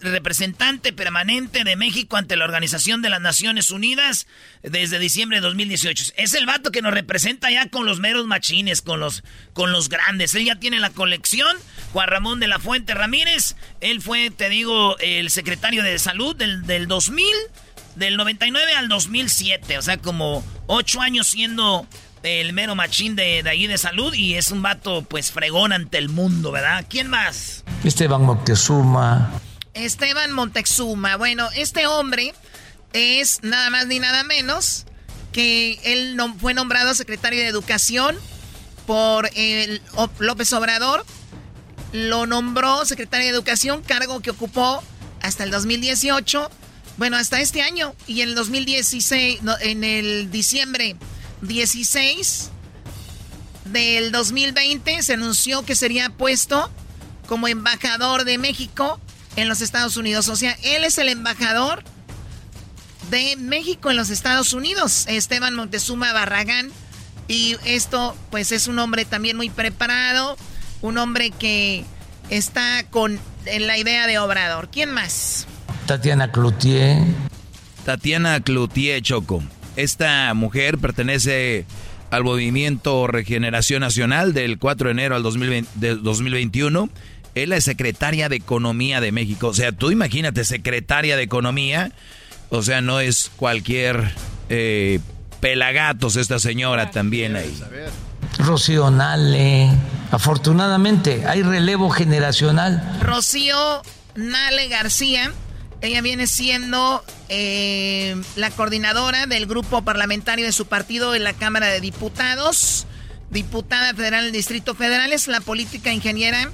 representante 0.00 0.92
permanente 0.92 1.62
de 1.62 1.76
México 1.76 2.16
ante 2.16 2.36
la 2.36 2.44
Organización 2.44 3.00
de 3.00 3.10
las 3.10 3.20
Naciones 3.20 3.70
Unidas 3.70 4.26
desde 4.62 4.98
diciembre 4.98 5.38
de 5.38 5.46
2018. 5.46 6.12
Es 6.16 6.34
el 6.34 6.44
vato 6.44 6.72
que 6.72 6.82
nos 6.82 6.92
representa 6.92 7.50
ya 7.50 7.68
con 7.68 7.86
los 7.86 8.00
meros 8.00 8.26
machines, 8.26 8.82
con 8.82 8.98
los, 8.98 9.22
con 9.52 9.70
los 9.70 9.88
grandes. 9.88 10.34
Él 10.34 10.46
ya 10.46 10.56
tiene 10.56 10.80
la 10.80 10.90
colección. 10.90 11.56
Juan 11.92 12.08
Ramón 12.08 12.40
de 12.40 12.48
la 12.48 12.58
Fuente 12.58 12.94
Ramírez, 12.94 13.56
él 13.80 14.00
fue, 14.00 14.30
te 14.30 14.48
digo, 14.48 14.96
el 14.98 15.30
secretario 15.30 15.82
de 15.82 15.98
salud 15.98 16.34
del, 16.34 16.66
del 16.66 16.88
2000, 16.88 17.26
del 17.96 18.16
99 18.16 18.74
al 18.74 18.88
2007. 18.88 19.78
O 19.78 19.82
sea, 19.82 19.98
como 19.98 20.44
ocho 20.66 21.00
años 21.00 21.28
siendo 21.28 21.86
el 22.22 22.52
mero 22.52 22.74
machín 22.74 23.16
de, 23.16 23.42
de 23.42 23.50
ahí 23.50 23.66
de 23.66 23.78
salud 23.78 24.14
y 24.14 24.34
es 24.34 24.50
un 24.50 24.62
vato 24.62 25.02
pues 25.02 25.32
fregón 25.32 25.72
ante 25.72 25.98
el 25.98 26.08
mundo, 26.08 26.52
¿verdad? 26.52 26.86
¿Quién 26.88 27.08
más? 27.08 27.64
Esteban 27.84 28.22
Moctezuma. 28.22 29.40
Esteban 29.74 30.32
Montezuma. 30.32 31.16
Bueno, 31.16 31.48
este 31.54 31.86
hombre 31.86 32.34
es 32.92 33.42
nada 33.42 33.70
más 33.70 33.86
ni 33.86 33.98
nada 33.98 34.22
menos 34.22 34.86
que 35.32 35.80
él 35.84 36.14
no, 36.16 36.34
fue 36.38 36.54
nombrado 36.54 36.94
secretario 36.94 37.40
de 37.40 37.48
Educación 37.48 38.16
por 38.86 39.30
el, 39.34 39.80
López 40.18 40.52
Obrador. 40.52 41.04
Lo 41.92 42.26
nombró 42.26 42.84
secretario 42.84 43.26
de 43.26 43.32
Educación, 43.32 43.82
cargo 43.82 44.20
que 44.20 44.30
ocupó 44.30 44.82
hasta 45.20 45.44
el 45.44 45.50
2018. 45.50 46.50
Bueno, 46.96 47.16
hasta 47.16 47.40
este 47.40 47.62
año. 47.62 47.94
Y 48.06 48.22
en 48.22 48.30
el 48.30 48.34
2016, 48.34 49.40
en 49.60 49.84
el 49.84 50.30
diciembre 50.30 50.96
16 51.42 52.50
del 53.66 54.12
2020 54.12 55.02
se 55.02 55.12
anunció 55.14 55.64
que 55.64 55.74
sería 55.74 56.10
puesto 56.10 56.70
como 57.26 57.48
embajador 57.48 58.24
de 58.24 58.38
México 58.38 59.00
en 59.36 59.48
los 59.48 59.60
Estados 59.60 59.96
Unidos. 59.96 60.28
O 60.28 60.36
sea, 60.36 60.56
él 60.62 60.84
es 60.84 60.98
el 60.98 61.08
embajador 61.08 61.82
de 63.10 63.36
México 63.36 63.90
en 63.90 63.96
los 63.96 64.10
Estados 64.10 64.52
Unidos, 64.52 65.04
Esteban 65.08 65.54
Montezuma 65.54 66.12
Barragán. 66.12 66.70
Y 67.28 67.56
esto, 67.64 68.16
pues, 68.30 68.52
es 68.52 68.66
un 68.66 68.78
hombre 68.78 69.04
también 69.04 69.36
muy 69.36 69.48
preparado, 69.48 70.36
un 70.82 70.98
hombre 70.98 71.30
que 71.30 71.84
está 72.28 72.84
con 72.90 73.18
en 73.46 73.66
la 73.66 73.78
idea 73.78 74.06
de 74.06 74.18
Obrador. 74.18 74.68
¿Quién 74.70 74.92
más? 74.92 75.46
Tatiana 75.86 76.30
Cloutier. 76.30 76.98
Tatiana 77.84 78.40
Cloutier 78.40 79.02
Choco. 79.02 79.42
Esta 79.76 80.32
mujer 80.34 80.78
pertenece 80.78 81.64
al 82.10 82.24
movimiento 82.24 83.06
Regeneración 83.06 83.80
Nacional 83.80 84.34
del 84.34 84.58
4 84.58 84.88
de 84.88 84.92
enero 84.92 85.16
al 85.16 85.22
2021. 85.22 86.90
Es 87.34 87.48
la 87.48 87.60
secretaria 87.60 88.28
de 88.28 88.36
Economía 88.36 89.00
de 89.00 89.12
México. 89.12 89.48
O 89.48 89.54
sea, 89.54 89.72
tú 89.72 89.90
imagínate, 89.90 90.44
secretaria 90.44 91.16
de 91.16 91.22
Economía. 91.22 91.92
O 92.50 92.62
sea, 92.62 92.82
no 92.82 93.00
es 93.00 93.30
cualquier 93.36 94.12
eh, 94.50 95.00
pelagatos 95.40 96.16
esta 96.16 96.38
señora 96.38 96.90
también 96.90 97.34
ahí. 97.34 97.58
Rocío 98.38 98.90
Nale. 98.90 99.70
Afortunadamente, 100.10 101.24
hay 101.26 101.42
relevo 101.42 101.90
generacional. 101.90 102.98
Rocío 103.00 103.82
Nale 104.14 104.68
García 104.68 105.32
ella 105.82 106.00
viene 106.00 106.28
siendo 106.28 107.04
eh, 107.28 108.14
la 108.36 108.50
coordinadora 108.52 109.26
del 109.26 109.46
grupo 109.46 109.82
parlamentario 109.82 110.46
de 110.46 110.52
su 110.52 110.66
partido 110.66 111.16
en 111.16 111.24
la 111.24 111.32
Cámara 111.32 111.66
de 111.66 111.80
Diputados, 111.80 112.86
diputada 113.30 113.92
federal 113.92 114.24
del 114.24 114.32
Distrito 114.32 114.76
Federal, 114.76 115.12
es 115.12 115.26
la 115.26 115.40
política 115.40 115.92
ingeniera 115.92 116.48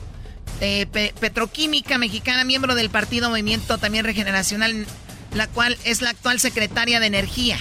eh, 0.62 0.86
petroquímica 1.20 1.98
mexicana, 1.98 2.44
miembro 2.44 2.74
del 2.74 2.88
partido 2.88 3.28
Movimiento 3.28 3.76
también 3.76 4.06
Regeneracional, 4.06 4.86
la 5.34 5.46
cual 5.46 5.76
es 5.84 6.00
la 6.00 6.10
actual 6.10 6.40
secretaria 6.40 6.98
de 6.98 7.06
Energía. 7.06 7.58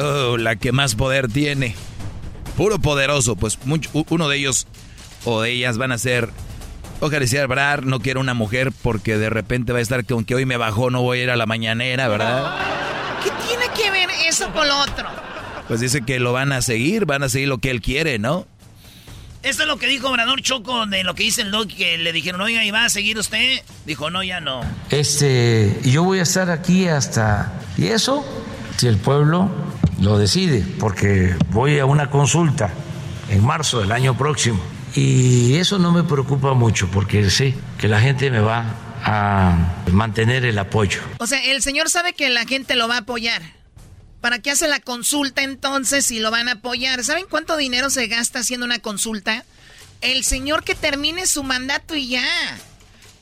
Oh, 0.00 0.38
la 0.38 0.56
que 0.56 0.72
más 0.72 0.94
poder 0.94 1.28
tiene. 1.28 1.76
Puro 2.58 2.78
poderoso, 2.80 3.36
pues 3.36 3.58
uno 4.08 4.28
de 4.28 4.36
ellos 4.36 4.66
o 5.24 5.40
de 5.40 5.52
ellas 5.52 5.78
van 5.78 5.92
a 5.92 5.98
ser 5.98 6.30
Ojalá 7.00 7.20
decía 7.20 7.46
Brar, 7.46 7.86
no 7.86 8.00
quiero 8.00 8.18
una 8.18 8.34
mujer 8.34 8.72
porque 8.82 9.16
de 9.16 9.30
repente 9.30 9.72
va 9.72 9.78
a 9.78 9.82
estar 9.82 10.04
con 10.04 10.24
que 10.24 10.34
hoy 10.34 10.44
me 10.44 10.56
bajó, 10.56 10.90
no 10.90 11.00
voy 11.00 11.20
a 11.20 11.22
ir 11.22 11.30
a 11.30 11.36
la 11.36 11.46
mañanera, 11.46 12.08
¿verdad? 12.08 12.56
¿Qué 13.22 13.30
tiene 13.46 13.66
que 13.76 13.90
ver 13.92 14.08
eso 14.26 14.52
con 14.52 14.66
lo 14.66 14.76
otro? 14.80 15.06
Pues 15.68 15.78
dice 15.78 16.02
que 16.02 16.18
lo 16.18 16.32
van 16.32 16.50
a 16.50 16.60
seguir, 16.60 17.06
van 17.06 17.22
a 17.22 17.28
seguir 17.28 17.46
lo 17.46 17.58
que 17.58 17.70
él 17.70 17.80
quiere, 17.80 18.18
¿no? 18.18 18.48
Esto 19.44 19.62
es 19.62 19.68
lo 19.68 19.76
que 19.76 19.86
dijo 19.86 20.08
Obrador 20.08 20.42
Choco 20.42 20.86
de 20.86 21.04
lo 21.04 21.14
que 21.14 21.22
dice 21.22 21.42
el 21.42 21.52
Doc, 21.52 21.68
que 21.68 21.96
le 21.98 22.12
dijeron, 22.12 22.40
oiga, 22.40 22.64
¿y 22.64 22.72
va 22.72 22.86
a 22.86 22.88
seguir 22.88 23.16
usted? 23.16 23.60
Dijo, 23.86 24.10
no, 24.10 24.24
ya 24.24 24.40
no. 24.40 24.62
Este, 24.90 25.78
yo 25.84 26.02
voy 26.02 26.18
a 26.18 26.22
estar 26.22 26.50
aquí 26.50 26.88
hasta... 26.88 27.52
¿Y 27.76 27.86
eso? 27.86 28.24
Si 28.76 28.88
el 28.88 28.96
pueblo 28.96 29.48
lo 30.00 30.18
decide, 30.18 30.64
porque 30.78 31.36
voy 31.50 31.78
a 31.78 31.86
una 31.86 32.10
consulta 32.10 32.72
en 33.28 33.44
marzo 33.44 33.80
del 33.80 33.92
año 33.92 34.16
próximo 34.16 34.60
y 34.94 35.56
eso 35.56 35.78
no 35.78 35.92
me 35.92 36.02
preocupa 36.02 36.54
mucho 36.54 36.88
porque 36.90 37.28
sé 37.30 37.54
que 37.78 37.88
la 37.88 38.00
gente 38.00 38.30
me 38.30 38.40
va 38.40 38.64
a 39.04 39.84
mantener 39.92 40.44
el 40.44 40.58
apoyo. 40.58 41.00
O 41.18 41.26
sea, 41.26 41.42
el 41.44 41.62
señor 41.62 41.90
sabe 41.90 42.14
que 42.14 42.28
la 42.30 42.46
gente 42.46 42.74
lo 42.74 42.88
va 42.88 42.96
a 42.96 43.00
apoyar. 43.00 43.42
¿Para 44.20 44.40
qué 44.40 44.50
hace 44.50 44.66
la 44.66 44.80
consulta 44.80 45.42
entonces 45.42 46.04
si 46.06 46.18
lo 46.18 46.30
van 46.30 46.48
a 46.48 46.52
apoyar? 46.52 47.04
¿Saben 47.04 47.26
cuánto 47.30 47.56
dinero 47.56 47.90
se 47.90 48.08
gasta 48.08 48.40
haciendo 48.40 48.66
una 48.66 48.80
consulta? 48.80 49.44
El 50.00 50.24
señor 50.24 50.64
que 50.64 50.74
termine 50.74 51.26
su 51.26 51.44
mandato 51.44 51.94
y 51.94 52.08
ya. 52.08 52.26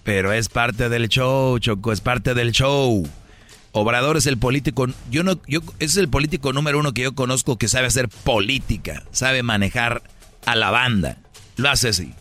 Pero 0.05 0.33
es 0.33 0.49
parte 0.49 0.89
del 0.89 1.09
show, 1.09 1.59
Choco, 1.59 1.93
es 1.93 2.01
parte 2.01 2.33
del 2.33 2.53
show. 2.53 3.07
Obrador 3.77 4.17
es 4.17 4.27
el 4.27 4.39
político, 4.39 4.87
yo 5.11 5.23
no, 5.23 5.41
yo 5.47 5.61
es 5.79 5.97
el 5.97 6.09
político 6.09 6.53
número 6.53 6.79
uno 6.79 6.95
que 6.95 7.03
yo 7.03 7.15
conozco 7.15 7.59
que 7.59 7.69
sabe 7.69 7.87
hacer 7.87 8.09
política, 8.09 9.03
sabe 9.13 9.43
manejar 9.43 10.03
a 10.47 10.55
la 10.55 10.71
banda 10.71 11.19
lo 11.57 11.71
hace 11.71 11.89
así. 11.89 12.13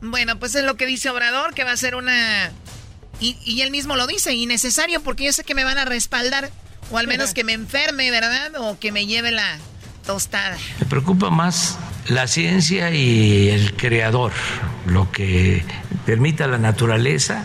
Bueno, 0.00 0.38
pues 0.38 0.54
es 0.54 0.64
lo 0.64 0.76
que 0.76 0.86
dice 0.86 1.10
Obrador, 1.10 1.54
que 1.54 1.64
va 1.64 1.72
a 1.72 1.76
ser 1.76 1.94
una... 1.94 2.50
Y, 3.20 3.60
él 3.60 3.70
mismo 3.70 3.94
lo 3.94 4.08
dice, 4.08 4.34
innecesario, 4.34 5.00
porque 5.00 5.24
yo 5.24 5.32
sé 5.32 5.44
que 5.44 5.54
me 5.54 5.62
van 5.62 5.78
a 5.78 5.84
respaldar, 5.84 6.50
o 6.90 6.98
al 6.98 7.06
menos 7.06 7.34
que 7.34 7.44
me 7.44 7.52
enferme, 7.52 8.10
¿verdad? 8.10 8.50
O 8.58 8.80
que 8.80 8.90
me 8.90 9.06
lleve 9.06 9.30
la 9.30 9.58
tostada. 10.04 10.58
Me 10.80 10.86
preocupa 10.86 11.30
más 11.30 11.78
la 12.08 12.26
ciencia 12.26 12.90
y 12.90 13.48
el 13.50 13.76
creador, 13.76 14.32
lo 14.86 15.12
que 15.12 15.64
permita 16.04 16.48
la 16.48 16.58
naturaleza 16.58 17.44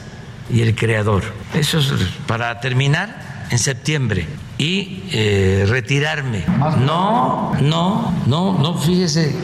y 0.49 0.61
el 0.61 0.73
creador. 0.73 1.21
Eso 1.53 1.77
es 1.77 1.91
para 2.25 2.59
terminar 2.59 3.36
en 3.49 3.59
septiembre 3.59 4.27
y 4.57 5.03
eh, 5.11 5.65
retirarme. 5.67 6.43
No, 6.47 7.53
no, 7.61 8.23
no, 8.25 8.57
no, 8.57 8.77
fíjese, 8.77 9.35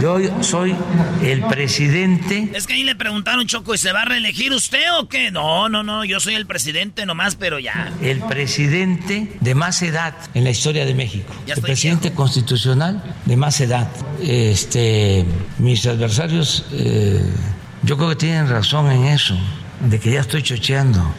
yo 0.00 0.18
soy 0.42 0.74
el 1.22 1.42
presidente. 1.42 2.50
Es 2.54 2.66
que 2.66 2.74
ahí 2.74 2.82
le 2.82 2.94
preguntaron, 2.96 3.46
Choco, 3.46 3.74
¿y 3.74 3.78
se 3.78 3.92
va 3.92 4.02
a 4.02 4.04
reelegir 4.04 4.52
usted 4.52 4.84
o 4.98 5.08
qué? 5.08 5.30
No, 5.30 5.68
no, 5.68 5.82
no, 5.82 6.04
yo 6.04 6.20
soy 6.20 6.34
el 6.34 6.46
presidente 6.46 7.04
nomás, 7.04 7.34
pero 7.34 7.58
ya. 7.58 7.92
El 8.00 8.20
presidente 8.20 9.36
de 9.40 9.54
más 9.54 9.82
edad 9.82 10.14
en 10.34 10.44
la 10.44 10.50
historia 10.50 10.86
de 10.86 10.94
México. 10.94 11.34
el 11.46 11.60
presidente 11.60 12.12
constitucional 12.12 13.02
de 13.26 13.36
más 13.36 13.60
edad. 13.60 13.88
Este, 14.22 15.26
mis 15.58 15.84
adversarios, 15.86 16.64
eh, 16.72 17.22
yo 17.82 17.96
creo 17.96 18.08
que 18.10 18.16
tienen 18.16 18.48
razón 18.48 18.90
en 18.90 19.04
eso. 19.04 19.36
de 19.80 19.98
que 19.98 20.12
ya 20.12 20.20
estoy 20.20 20.44
chocheando. 20.44 21.12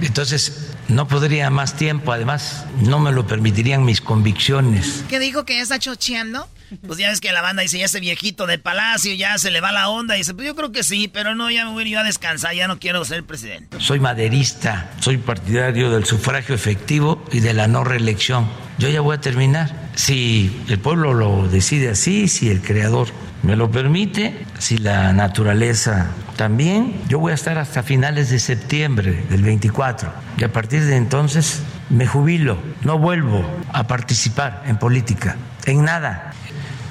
Entonces, 0.00 0.67
no 0.88 1.06
podría 1.06 1.50
más 1.50 1.74
tiempo, 1.74 2.12
además, 2.12 2.64
no 2.80 2.98
me 2.98 3.12
lo 3.12 3.26
permitirían 3.26 3.84
mis 3.84 4.00
convicciones. 4.00 5.04
¿Qué 5.08 5.18
dijo 5.18 5.44
que 5.44 5.56
ya 5.56 5.62
está 5.62 5.78
chocheando? 5.78 6.48
Pues 6.86 6.98
ya 6.98 7.08
ves 7.08 7.20
que 7.20 7.32
la 7.32 7.40
banda 7.40 7.62
dice, 7.62 7.78
ya 7.78 7.86
ese 7.86 8.00
viejito 8.00 8.46
de 8.46 8.58
palacio 8.58 9.14
ya 9.14 9.38
se 9.38 9.50
le 9.50 9.60
va 9.60 9.72
la 9.72 9.88
onda. 9.88 10.16
Y 10.16 10.18
dice, 10.18 10.34
pues 10.34 10.46
yo 10.46 10.54
creo 10.54 10.70
que 10.72 10.82
sí, 10.82 11.08
pero 11.08 11.34
no, 11.34 11.50
ya 11.50 11.64
me 11.64 11.72
voy 11.72 11.84
a 11.84 11.86
ir 11.86 11.98
a 11.98 12.02
descansar, 12.02 12.54
ya 12.54 12.68
no 12.68 12.78
quiero 12.78 13.04
ser 13.04 13.24
presidente. 13.24 13.78
Soy 13.80 14.00
maderista, 14.00 14.90
soy 15.00 15.16
partidario 15.16 15.90
del 15.90 16.04
sufragio 16.04 16.54
efectivo 16.54 17.24
y 17.32 17.40
de 17.40 17.54
la 17.54 17.68
no 17.68 17.84
reelección. 17.84 18.48
Yo 18.78 18.88
ya 18.88 19.00
voy 19.00 19.16
a 19.16 19.20
terminar. 19.20 19.87
Si 19.98 20.64
el 20.68 20.78
pueblo 20.78 21.12
lo 21.12 21.48
decide 21.48 21.90
así, 21.90 22.28
si 22.28 22.48
el 22.48 22.62
creador 22.62 23.08
me 23.42 23.56
lo 23.56 23.68
permite, 23.68 24.46
si 24.56 24.78
la 24.78 25.12
naturaleza 25.12 26.06
también, 26.36 27.02
yo 27.08 27.18
voy 27.18 27.32
a 27.32 27.34
estar 27.34 27.58
hasta 27.58 27.82
finales 27.82 28.30
de 28.30 28.38
septiembre 28.38 29.24
del 29.28 29.42
24. 29.42 30.08
Y 30.38 30.44
a 30.44 30.52
partir 30.52 30.84
de 30.84 30.96
entonces 30.96 31.64
me 31.90 32.06
jubilo, 32.06 32.58
no 32.82 32.96
vuelvo 32.96 33.44
a 33.72 33.88
participar 33.88 34.62
en 34.68 34.78
política, 34.78 35.34
en 35.66 35.84
nada. 35.84 36.32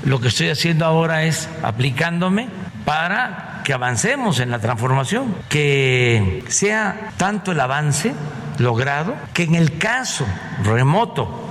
Lo 0.03 0.19
que 0.19 0.27
estoy 0.27 0.49
haciendo 0.49 0.83
ahora 0.83 1.23
es 1.23 1.47
aplicándome 1.63 2.49
para 2.83 3.61
que 3.63 3.71
avancemos 3.71 4.41
en 4.41 4.51
la 4.51 4.59
transformación, 4.59 5.33
que 5.47 6.43
sea 6.49 7.11
tanto 7.15 7.53
el 7.53 7.61
avance 7.61 8.13
logrado 8.57 9.15
que 9.33 9.43
en 9.43 9.55
el 9.55 9.77
caso 9.77 10.25
remoto, 10.61 11.46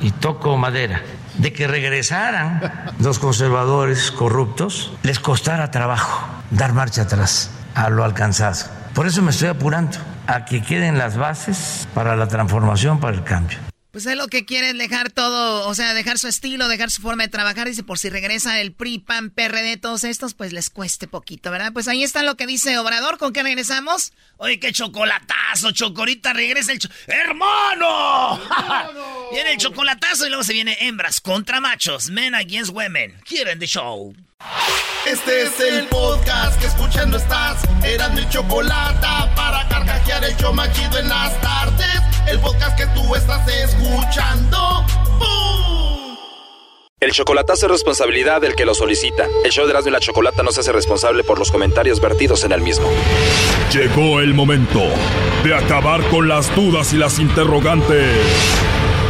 y 0.00 0.10
toco 0.10 0.56
madera, 0.56 1.02
de 1.38 1.52
que 1.52 1.66
regresaran 1.66 2.92
los 2.98 3.18
conservadores 3.18 4.10
corruptos, 4.10 4.92
les 5.02 5.18
costara 5.20 5.70
trabajo 5.70 6.26
dar 6.50 6.72
marcha 6.72 7.02
atrás 7.02 7.50
a 7.74 7.90
lo 7.90 8.04
alcanzado. 8.04 8.70
Por 8.94 9.06
eso 9.06 9.22
me 9.22 9.30
estoy 9.30 9.48
apurando 9.48 9.98
a 10.26 10.44
que 10.44 10.62
queden 10.62 10.98
las 10.98 11.16
bases 11.16 11.88
para 11.94 12.16
la 12.16 12.28
transformación, 12.28 12.98
para 12.98 13.16
el 13.16 13.24
cambio. 13.24 13.69
Pues 13.90 14.06
es 14.06 14.16
lo 14.16 14.28
que 14.28 14.44
quiere 14.44 14.72
dejar 14.72 15.10
todo, 15.10 15.66
o 15.68 15.74
sea, 15.74 15.94
dejar 15.94 16.18
su 16.18 16.28
estilo, 16.28 16.68
dejar 16.68 16.90
su 16.90 17.02
forma 17.02 17.24
de 17.24 17.28
trabajar. 17.28 17.66
Dice, 17.66 17.82
por 17.82 17.98
si 17.98 18.08
regresa 18.08 18.60
el 18.60 18.72
PRI, 18.72 19.00
PAN, 19.00 19.30
PRD, 19.30 19.78
todos 19.78 20.04
estos, 20.04 20.34
pues 20.34 20.52
les 20.52 20.70
cueste 20.70 21.08
poquito, 21.08 21.50
¿verdad? 21.50 21.72
Pues 21.72 21.88
ahí 21.88 22.04
está 22.04 22.22
lo 22.22 22.36
que 22.36 22.46
dice 22.46 22.78
Obrador. 22.78 23.18
¿Con 23.18 23.32
qué 23.32 23.42
regresamos? 23.42 24.12
Oye, 24.36 24.60
qué 24.60 24.72
chocolatazo, 24.72 25.72
Chocorita, 25.72 26.32
regresa 26.32 26.72
el... 26.72 26.80
¡Hermano! 27.08 28.40
viene 29.32 29.52
el 29.52 29.58
chocolatazo 29.58 30.26
y 30.26 30.28
luego 30.28 30.44
se 30.44 30.52
viene 30.52 30.76
hembras 30.80 31.20
contra 31.20 31.60
machos, 31.60 32.10
men 32.10 32.34
against 32.36 32.72
women. 32.72 33.20
Quieren 33.24 33.58
the 33.58 33.66
show. 33.66 34.14
Este 35.06 35.42
es 35.42 35.58
el 35.60 35.86
podcast 35.88 36.60
que 36.60 36.66
escuchando 36.66 37.16
estás. 37.16 37.62
Eran 37.84 38.14
mi 38.14 38.28
chocolate 38.28 39.06
para 39.34 39.66
carcajear 39.68 40.24
el 40.24 40.36
show 40.36 40.52
machido 40.52 40.98
en 40.98 41.08
las 41.08 41.40
tardes. 41.40 42.00
El 42.28 42.38
podcast 42.40 42.78
que 42.78 42.86
tú 42.88 43.14
estás 43.14 43.46
escuchando. 43.48 44.84
¡Bum! 45.18 46.16
El 47.00 47.12
chocolatazo 47.12 47.66
es 47.66 47.72
responsabilidad 47.72 48.40
del 48.40 48.54
que 48.54 48.64
lo 48.64 48.74
solicita. 48.74 49.26
El 49.44 49.50
show 49.50 49.64
de 49.64 49.70
Erasmo 49.70 49.88
y 49.88 49.92
la 49.92 50.00
Chocolata 50.00 50.42
no 50.42 50.52
se 50.52 50.60
hace 50.60 50.72
responsable 50.72 51.24
por 51.24 51.38
los 51.38 51.50
comentarios 51.50 52.00
vertidos 52.00 52.44
en 52.44 52.52
el 52.52 52.60
mismo. 52.60 52.88
Llegó 53.72 54.20
el 54.20 54.34
momento 54.34 54.82
de 55.42 55.54
acabar 55.54 56.02
con 56.10 56.28
las 56.28 56.54
dudas 56.54 56.92
y 56.92 56.98
las 56.98 57.18
interrogantes. 57.18 58.16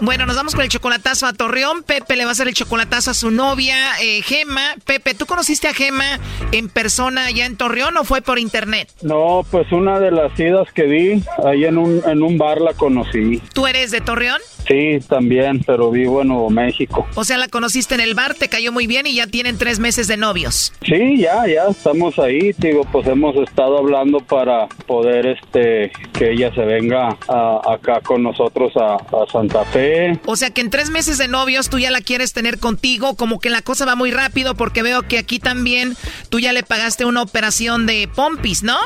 Bueno, 0.00 0.26
nos 0.26 0.36
vamos 0.36 0.54
con 0.54 0.62
el 0.62 0.70
chocolatazo 0.70 1.26
a 1.26 1.32
Torreón. 1.32 1.82
Pepe 1.82 2.14
le 2.14 2.24
va 2.24 2.30
a 2.30 2.32
hacer 2.32 2.46
el 2.46 2.54
chocolatazo 2.54 3.10
a 3.10 3.14
su 3.14 3.32
novia, 3.32 3.76
eh, 4.00 4.22
Gema. 4.22 4.76
Pepe, 4.84 5.14
¿tú 5.14 5.26
conociste 5.26 5.66
a 5.66 5.74
Gema 5.74 6.20
en 6.52 6.68
persona 6.68 7.26
allá 7.26 7.46
en 7.46 7.56
Torreón 7.56 7.96
o 7.96 8.04
fue 8.04 8.22
por 8.22 8.38
internet? 8.38 8.88
No, 9.02 9.44
pues 9.50 9.70
una 9.72 9.98
de 9.98 10.12
las 10.12 10.38
idas 10.38 10.68
que 10.72 10.84
di, 10.84 11.22
ahí 11.44 11.64
en 11.64 11.78
un, 11.78 12.00
en 12.06 12.22
un 12.22 12.38
bar 12.38 12.60
la 12.60 12.74
conocí. 12.74 13.42
¿Tú 13.52 13.66
eres 13.66 13.90
de 13.90 14.00
Torreón? 14.00 14.40
Sí, 14.68 14.98
también, 15.08 15.64
pero 15.66 15.90
vivo 15.90 16.22
en 16.22 16.28
Nuevo 16.28 16.50
México. 16.50 17.06
O 17.16 17.24
sea, 17.24 17.36
la 17.38 17.48
conociste 17.48 17.94
en 17.96 18.00
el 18.02 18.14
bar, 18.14 18.34
te 18.34 18.48
cayó 18.48 18.70
muy 18.70 18.86
bien 18.86 19.06
y 19.06 19.14
ya 19.14 19.26
tienen 19.26 19.58
tres 19.58 19.78
meses 19.80 20.06
de 20.06 20.16
novios. 20.16 20.72
Sí, 20.86 21.16
ya, 21.18 21.44
ya 21.46 21.64
estamos 21.70 22.18
ahí, 22.18 22.52
digo, 22.58 22.82
pues 22.92 23.06
hemos 23.08 23.34
estado 23.36 23.78
hablando 23.78 24.18
para 24.20 24.68
poder, 24.86 25.26
este, 25.26 25.90
que 26.12 26.32
ella 26.32 26.54
se 26.54 26.60
venga 26.64 27.16
a- 27.28 27.60
acá 27.72 28.00
con 28.02 28.22
nosotros 28.22 28.72
a, 28.76 28.94
a 28.96 29.26
Santa 29.32 29.64
Fe. 29.64 29.87
O 30.26 30.36
sea 30.36 30.50
que 30.50 30.60
en 30.60 30.70
tres 30.70 30.90
meses 30.90 31.18
de 31.18 31.28
novios 31.28 31.68
tú 31.68 31.78
ya 31.78 31.90
la 31.90 32.00
quieres 32.00 32.32
tener 32.32 32.58
contigo, 32.58 33.14
como 33.16 33.38
que 33.40 33.50
la 33.50 33.62
cosa 33.62 33.84
va 33.84 33.94
muy 33.94 34.10
rápido 34.10 34.54
porque 34.54 34.82
veo 34.82 35.02
que 35.02 35.18
aquí 35.18 35.38
también 35.38 35.96
tú 36.28 36.40
ya 36.40 36.52
le 36.52 36.62
pagaste 36.62 37.04
una 37.04 37.22
operación 37.22 37.86
de 37.86 38.08
pompis, 38.14 38.62
¿no? 38.62 38.76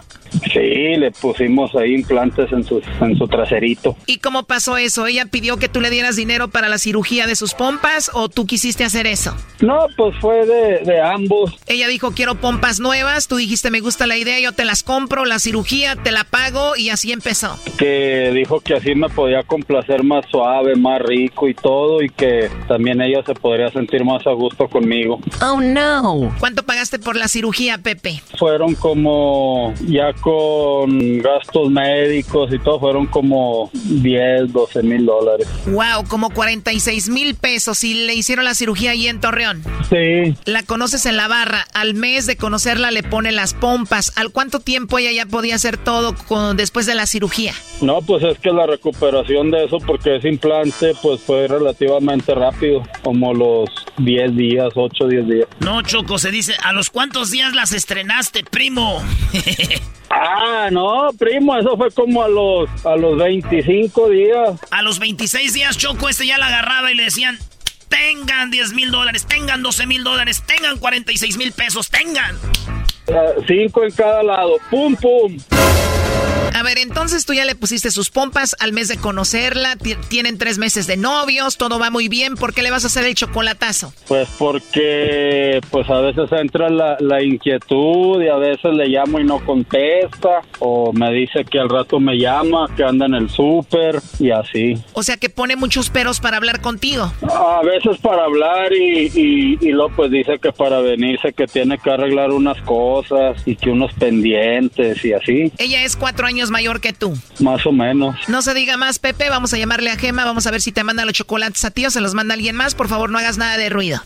Sí, 0.50 0.96
le 0.96 1.10
pusimos 1.10 1.74
ahí 1.74 1.94
implantes 1.94 2.50
en 2.52 2.64
su, 2.64 2.82
en 3.02 3.16
su 3.18 3.28
traserito. 3.28 3.96
¿Y 4.06 4.16
cómo 4.18 4.44
pasó 4.44 4.78
eso? 4.78 5.06
¿Ella 5.06 5.26
pidió 5.26 5.58
que 5.58 5.68
tú 5.68 5.80
le 5.80 5.90
dieras 5.90 6.16
dinero 6.16 6.48
para 6.48 6.70
la 6.70 6.78
cirugía 6.78 7.26
de 7.26 7.36
sus 7.36 7.52
pompas 7.52 8.10
o 8.14 8.30
tú 8.30 8.46
quisiste 8.46 8.82
hacer 8.82 9.06
eso? 9.06 9.36
No, 9.60 9.86
pues 9.96 10.14
fue 10.20 10.46
de, 10.46 10.78
de 10.84 11.00
ambos. 11.02 11.54
Ella 11.66 11.86
dijo 11.88 12.12
quiero 12.12 12.36
pompas 12.36 12.80
nuevas, 12.80 13.28
tú 13.28 13.36
dijiste 13.36 13.70
me 13.70 13.80
gusta 13.80 14.06
la 14.06 14.16
idea, 14.16 14.40
yo 14.40 14.52
te 14.52 14.64
las 14.64 14.82
compro, 14.82 15.26
la 15.26 15.38
cirugía 15.38 15.96
te 15.96 16.12
la 16.12 16.24
pago 16.24 16.76
y 16.76 16.88
así 16.88 17.12
empezó. 17.12 17.58
que 17.78 18.30
dijo 18.34 18.60
que 18.60 18.74
así 18.74 18.94
me 18.94 19.08
podía 19.10 19.42
complacer 19.42 20.02
más 20.02 20.24
suave, 20.30 20.76
más 20.76 20.91
rico 20.98 21.48
y 21.48 21.54
todo, 21.54 22.02
y 22.02 22.08
que 22.10 22.50
también 22.68 23.00
ella 23.00 23.22
se 23.24 23.34
podría 23.34 23.70
sentir 23.70 24.04
más 24.04 24.26
a 24.26 24.32
gusto 24.32 24.68
conmigo. 24.68 25.20
Oh 25.42 25.60
no. 25.60 26.34
¿Cuánto 26.40 26.62
pagaste 26.64 26.98
por 26.98 27.16
la 27.16 27.28
cirugía, 27.28 27.78
Pepe? 27.78 28.22
Fueron 28.38 28.74
como, 28.74 29.72
ya 29.86 30.12
con 30.14 31.18
gastos 31.18 31.70
médicos 31.70 32.52
y 32.52 32.58
todo, 32.58 32.80
fueron 32.80 33.06
como 33.06 33.70
10, 33.72 34.52
12 34.52 34.82
mil 34.82 35.06
dólares. 35.06 35.46
Wow, 35.66 36.04
como 36.08 36.30
46 36.30 37.08
mil 37.08 37.34
pesos 37.34 37.84
y 37.84 37.94
le 38.06 38.14
hicieron 38.14 38.44
la 38.44 38.54
cirugía 38.54 38.92
ahí 38.92 39.06
en 39.08 39.20
Torreón. 39.20 39.62
Sí, 39.88 40.34
La 40.44 40.62
conoces 40.62 41.06
en 41.06 41.16
la 41.16 41.28
barra, 41.28 41.66
al 41.74 41.94
mes 41.94 42.26
de 42.26 42.36
conocerla 42.36 42.90
le 42.90 43.02
pone 43.02 43.32
las 43.32 43.54
pompas. 43.54 44.12
¿Al 44.16 44.30
cuánto 44.30 44.60
tiempo 44.60 44.98
ella 44.98 45.12
ya 45.12 45.26
podía 45.26 45.54
hacer 45.56 45.76
todo 45.76 46.14
con- 46.28 46.56
después 46.56 46.86
de 46.86 46.94
la 46.94 47.06
cirugía? 47.06 47.52
no, 47.80 48.00
pues 48.00 48.22
es 48.22 48.38
que 48.38 48.50
la 48.52 48.64
recuperación 48.66 49.50
de 49.50 49.64
eso, 49.64 49.78
porque 49.78 50.16
ese 50.16 50.28
implante, 50.28 50.81
pues 51.00 51.20
fue 51.20 51.48
relativamente 51.48 52.34
rápido, 52.34 52.82
como 53.02 53.32
los 53.32 53.70
10 53.98 54.36
días, 54.36 54.68
8, 54.74 55.08
10 55.08 55.26
días. 55.28 55.48
No, 55.60 55.82
Choco, 55.82 56.18
se 56.18 56.30
dice, 56.30 56.54
¿a 56.62 56.72
los 56.72 56.90
cuántos 56.90 57.30
días 57.30 57.54
las 57.54 57.72
estrenaste, 57.72 58.44
primo? 58.44 59.02
Ah, 60.14 60.68
no, 60.70 61.08
primo, 61.18 61.56
eso 61.56 61.74
fue 61.74 61.90
como 61.90 62.22
a 62.22 62.28
los, 62.28 62.68
a 62.84 62.96
los 62.96 63.16
25 63.16 64.10
días. 64.10 64.60
A 64.70 64.82
los 64.82 64.98
26 64.98 65.54
días, 65.54 65.78
Choco, 65.78 66.06
este 66.06 66.26
ya 66.26 66.36
la 66.36 66.48
agarraba 66.48 66.92
y 66.92 66.94
le 66.94 67.04
decían, 67.04 67.38
tengan 67.88 68.50
10 68.50 68.74
mil 68.74 68.90
dólares, 68.90 69.26
tengan 69.26 69.62
12 69.62 69.86
mil 69.86 70.04
dólares, 70.04 70.42
tengan 70.46 70.78
46 70.78 71.38
mil 71.38 71.52
pesos, 71.52 71.88
tengan. 71.88 72.36
Cinco 73.46 73.84
en 73.84 73.90
cada 73.92 74.22
lado. 74.22 74.56
¡Pum, 74.70 74.94
pum! 74.96 75.36
A 76.54 76.62
ver, 76.64 76.76
entonces 76.78 77.24
tú 77.24 77.32
ya 77.32 77.46
le 77.46 77.54
pusiste 77.54 77.90
sus 77.90 78.10
pompas 78.10 78.54
al 78.60 78.72
mes 78.74 78.86
de 78.86 78.98
conocerla, 78.98 79.74
ti- 79.76 79.96
tienen 80.08 80.36
tres 80.36 80.58
meses 80.58 80.86
de 80.86 80.98
novios, 80.98 81.56
todo 81.56 81.78
va 81.78 81.90
muy 81.90 82.08
bien, 82.08 82.34
¿por 82.36 82.52
qué 82.52 82.62
le 82.62 82.70
vas 82.70 82.84
a 82.84 82.88
hacer 82.88 83.04
el 83.04 83.14
chocolatazo? 83.14 83.92
Pues 84.06 84.28
porque 84.38 85.60
pues 85.70 85.88
a 85.88 86.00
veces 86.00 86.30
entra 86.30 86.68
la, 86.68 86.98
la 87.00 87.22
inquietud 87.22 88.22
y 88.22 88.28
a 88.28 88.36
veces 88.36 88.74
le 88.74 88.86
llamo 88.88 89.18
y 89.18 89.24
no 89.24 89.44
contesta 89.44 90.42
o 90.58 90.92
me 90.92 91.10
dice 91.10 91.42
que 91.50 91.58
al 91.58 91.70
rato 91.70 91.98
me 91.98 92.18
llama, 92.18 92.68
que 92.76 92.84
anda 92.84 93.06
en 93.06 93.14
el 93.14 93.30
súper 93.30 94.00
y 94.20 94.30
así. 94.30 94.74
O 94.92 95.02
sea 95.02 95.16
que 95.16 95.30
pone 95.30 95.56
muchos 95.56 95.88
peros 95.88 96.20
para 96.20 96.36
hablar 96.36 96.60
contigo. 96.60 97.10
A 97.28 97.62
veces 97.64 97.96
para 98.02 98.24
hablar 98.24 98.72
y, 98.74 99.10
y, 99.14 99.58
y 99.60 99.72
luego 99.72 99.90
pues 99.96 100.10
dice 100.10 100.38
que 100.38 100.52
para 100.52 100.80
venirse 100.80 101.32
que 101.32 101.46
tiene 101.46 101.78
que 101.78 101.90
arreglar 101.90 102.30
unas 102.30 102.60
cosas 102.62 103.01
y 103.46 103.56
que 103.56 103.70
unos 103.70 103.92
pendientes 103.94 105.04
y 105.04 105.12
así, 105.12 105.52
Ella 105.58 105.84
es 105.84 105.96
cuatro 105.96 106.26
años 106.26 106.50
mayor 106.50 106.80
que 106.80 106.92
tú. 106.92 107.16
más 107.40 107.64
o 107.66 107.72
menos. 107.72 108.16
No 108.28 108.42
se 108.42 108.54
diga 108.54 108.76
más, 108.76 108.98
Pepe, 108.98 109.28
vamos 109.30 109.52
a 109.54 109.58
llamarle 109.58 109.90
a 109.90 109.96
Gema, 109.96 110.24
vamos 110.24 110.46
a 110.46 110.50
ver 110.50 110.60
si 110.60 110.72
te 110.72 110.84
manda 110.84 111.04
los 111.04 111.14
chocolates 111.14 111.64
a 111.64 111.70
ti 111.70 111.86
o 111.86 111.90
se 111.90 112.00
los 112.00 112.14
manda 112.14 112.34
alguien 112.34 112.56
más. 112.56 112.74
Por 112.74 112.88
favor, 112.88 113.10
no 113.10 113.18
hagas 113.18 113.38
nada 113.38 113.56
de 113.56 113.68
ruido. 113.68 114.00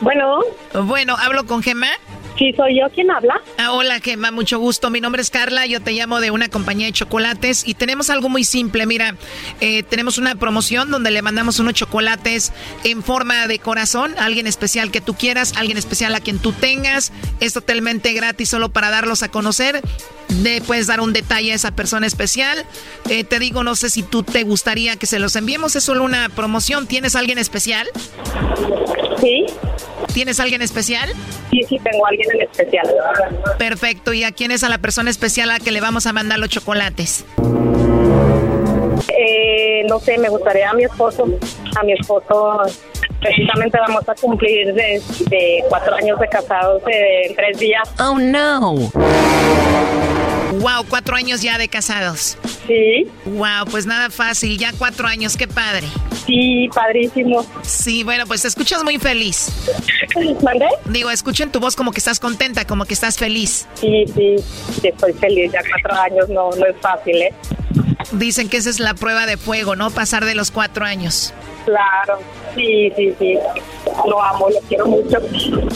Bueno. 0.00 0.40
Bueno, 0.84 1.16
¿hablo 1.18 1.46
con 1.46 1.62
Gema? 1.62 1.88
Sí, 2.38 2.52
soy 2.56 2.78
yo 2.80 2.88
quien 2.90 3.10
habla. 3.10 3.40
Ah, 3.58 3.72
hola, 3.72 4.00
Gemma, 4.00 4.30
mucho 4.30 4.58
gusto. 4.58 4.90
Mi 4.90 5.00
nombre 5.00 5.22
es 5.22 5.30
Carla, 5.30 5.66
yo 5.66 5.80
te 5.80 5.92
llamo 5.92 6.20
de 6.20 6.30
una 6.30 6.48
compañía 6.48 6.86
de 6.86 6.92
chocolates 6.92 7.66
y 7.66 7.74
tenemos 7.74 8.10
algo 8.10 8.28
muy 8.28 8.44
simple. 8.44 8.86
Mira, 8.86 9.16
eh, 9.60 9.82
tenemos 9.82 10.18
una 10.18 10.34
promoción 10.34 10.90
donde 10.90 11.10
le 11.10 11.22
mandamos 11.22 11.58
unos 11.58 11.74
chocolates 11.74 12.52
en 12.84 13.02
forma 13.02 13.46
de 13.46 13.58
corazón 13.58 14.14
a 14.18 14.24
alguien 14.24 14.46
especial 14.46 14.90
que 14.90 15.00
tú 15.00 15.14
quieras, 15.14 15.52
alguien 15.56 15.78
especial 15.78 16.14
a 16.14 16.20
quien 16.20 16.38
tú 16.38 16.52
tengas. 16.52 17.12
Es 17.40 17.52
totalmente 17.52 18.12
gratis 18.12 18.48
solo 18.48 18.70
para 18.70 18.90
darlos 18.90 19.22
a 19.22 19.28
conocer. 19.28 19.82
Le 20.42 20.62
puedes 20.62 20.86
dar 20.86 21.00
un 21.00 21.12
detalle 21.12 21.52
a 21.52 21.54
esa 21.54 21.72
persona 21.72 22.06
especial. 22.06 22.64
Eh, 23.08 23.24
te 23.24 23.38
digo, 23.38 23.62
no 23.62 23.76
sé 23.76 23.90
si 23.90 24.02
tú 24.02 24.22
te 24.22 24.44
gustaría 24.44 24.96
que 24.96 25.06
se 25.06 25.18
los 25.18 25.36
enviemos. 25.36 25.76
Es 25.76 25.84
solo 25.84 26.02
una 26.04 26.30
promoción. 26.30 26.86
¿Tienes 26.86 27.14
alguien 27.14 27.38
especial? 27.38 27.88
Sí. 29.20 29.46
¿Tienes 30.12 30.40
alguien 30.40 30.60
especial? 30.62 31.10
Sí, 31.50 31.62
sí, 31.68 31.78
tengo 31.78 32.06
alguien 32.06 32.30
en 32.34 32.42
especial. 32.42 32.86
Perfecto. 33.58 34.12
¿Y 34.12 34.24
a 34.24 34.32
quién 34.32 34.50
es 34.50 34.62
a 34.62 34.68
la 34.68 34.78
persona 34.78 35.10
especial 35.10 35.50
a 35.50 35.54
la 35.54 35.60
que 35.60 35.70
le 35.70 35.80
vamos 35.80 36.06
a 36.06 36.12
mandar 36.12 36.38
los 36.38 36.50
chocolates? 36.50 37.24
Eh, 39.08 39.84
no 39.88 39.98
sé, 39.98 40.18
me 40.18 40.28
gustaría 40.28 40.70
a 40.70 40.74
mi 40.74 40.84
esposo. 40.84 41.26
A 41.76 41.82
mi 41.82 41.92
esposo, 41.92 42.60
precisamente 43.22 43.78
vamos 43.78 44.06
a 44.08 44.14
cumplir 44.14 44.74
de, 44.74 45.00
de 45.30 45.64
cuatro 45.68 45.94
años 45.94 46.18
de 46.18 46.28
casados 46.28 46.82
en 46.86 47.34
tres 47.34 47.58
días. 47.58 47.88
Oh, 47.98 48.18
no. 48.18 48.74
Wow, 50.60 50.84
cuatro 50.88 51.16
años 51.16 51.40
ya 51.40 51.56
de 51.56 51.68
casados. 51.68 52.36
Sí. 52.66 53.08
Wow, 53.24 53.66
pues 53.70 53.86
nada 53.86 54.10
fácil, 54.10 54.58
ya 54.58 54.72
cuatro 54.76 55.06
años, 55.08 55.36
qué 55.36 55.48
padre. 55.48 55.86
Sí, 56.26 56.68
padrísimo. 56.74 57.44
Sí, 57.62 58.04
bueno, 58.04 58.26
pues 58.26 58.42
te 58.42 58.48
escuchas 58.48 58.84
muy 58.84 58.98
feliz. 58.98 59.50
¿Mandé? 60.42 60.66
Digo, 60.84 61.10
escucho 61.10 61.42
en 61.42 61.50
tu 61.50 61.58
voz 61.58 61.74
como 61.74 61.90
que 61.90 61.98
estás 61.98 62.20
contenta, 62.20 62.66
como 62.66 62.84
que 62.84 62.94
estás 62.94 63.18
feliz. 63.18 63.66
Sí, 63.74 64.04
sí, 64.14 64.36
sí, 64.80 64.88
estoy 64.88 65.12
feliz. 65.14 65.50
Ya 65.52 65.62
cuatro 65.68 66.00
años 66.00 66.28
no, 66.28 66.50
no 66.50 66.66
es 66.66 66.76
fácil, 66.80 67.22
¿eh? 67.22 67.34
Dicen 68.12 68.48
que 68.48 68.58
esa 68.58 68.70
es 68.70 68.78
la 68.78 68.94
prueba 68.94 69.26
de 69.26 69.36
fuego, 69.36 69.74
¿no? 69.74 69.90
Pasar 69.90 70.24
de 70.24 70.34
los 70.34 70.50
cuatro 70.50 70.84
años. 70.84 71.32
Claro, 71.64 72.18
sí, 72.54 72.92
sí, 72.96 73.14
sí. 73.18 73.38
Lo 74.08 74.22
amo, 74.22 74.48
lo 74.48 74.60
quiero 74.68 74.86
mucho. 74.86 75.18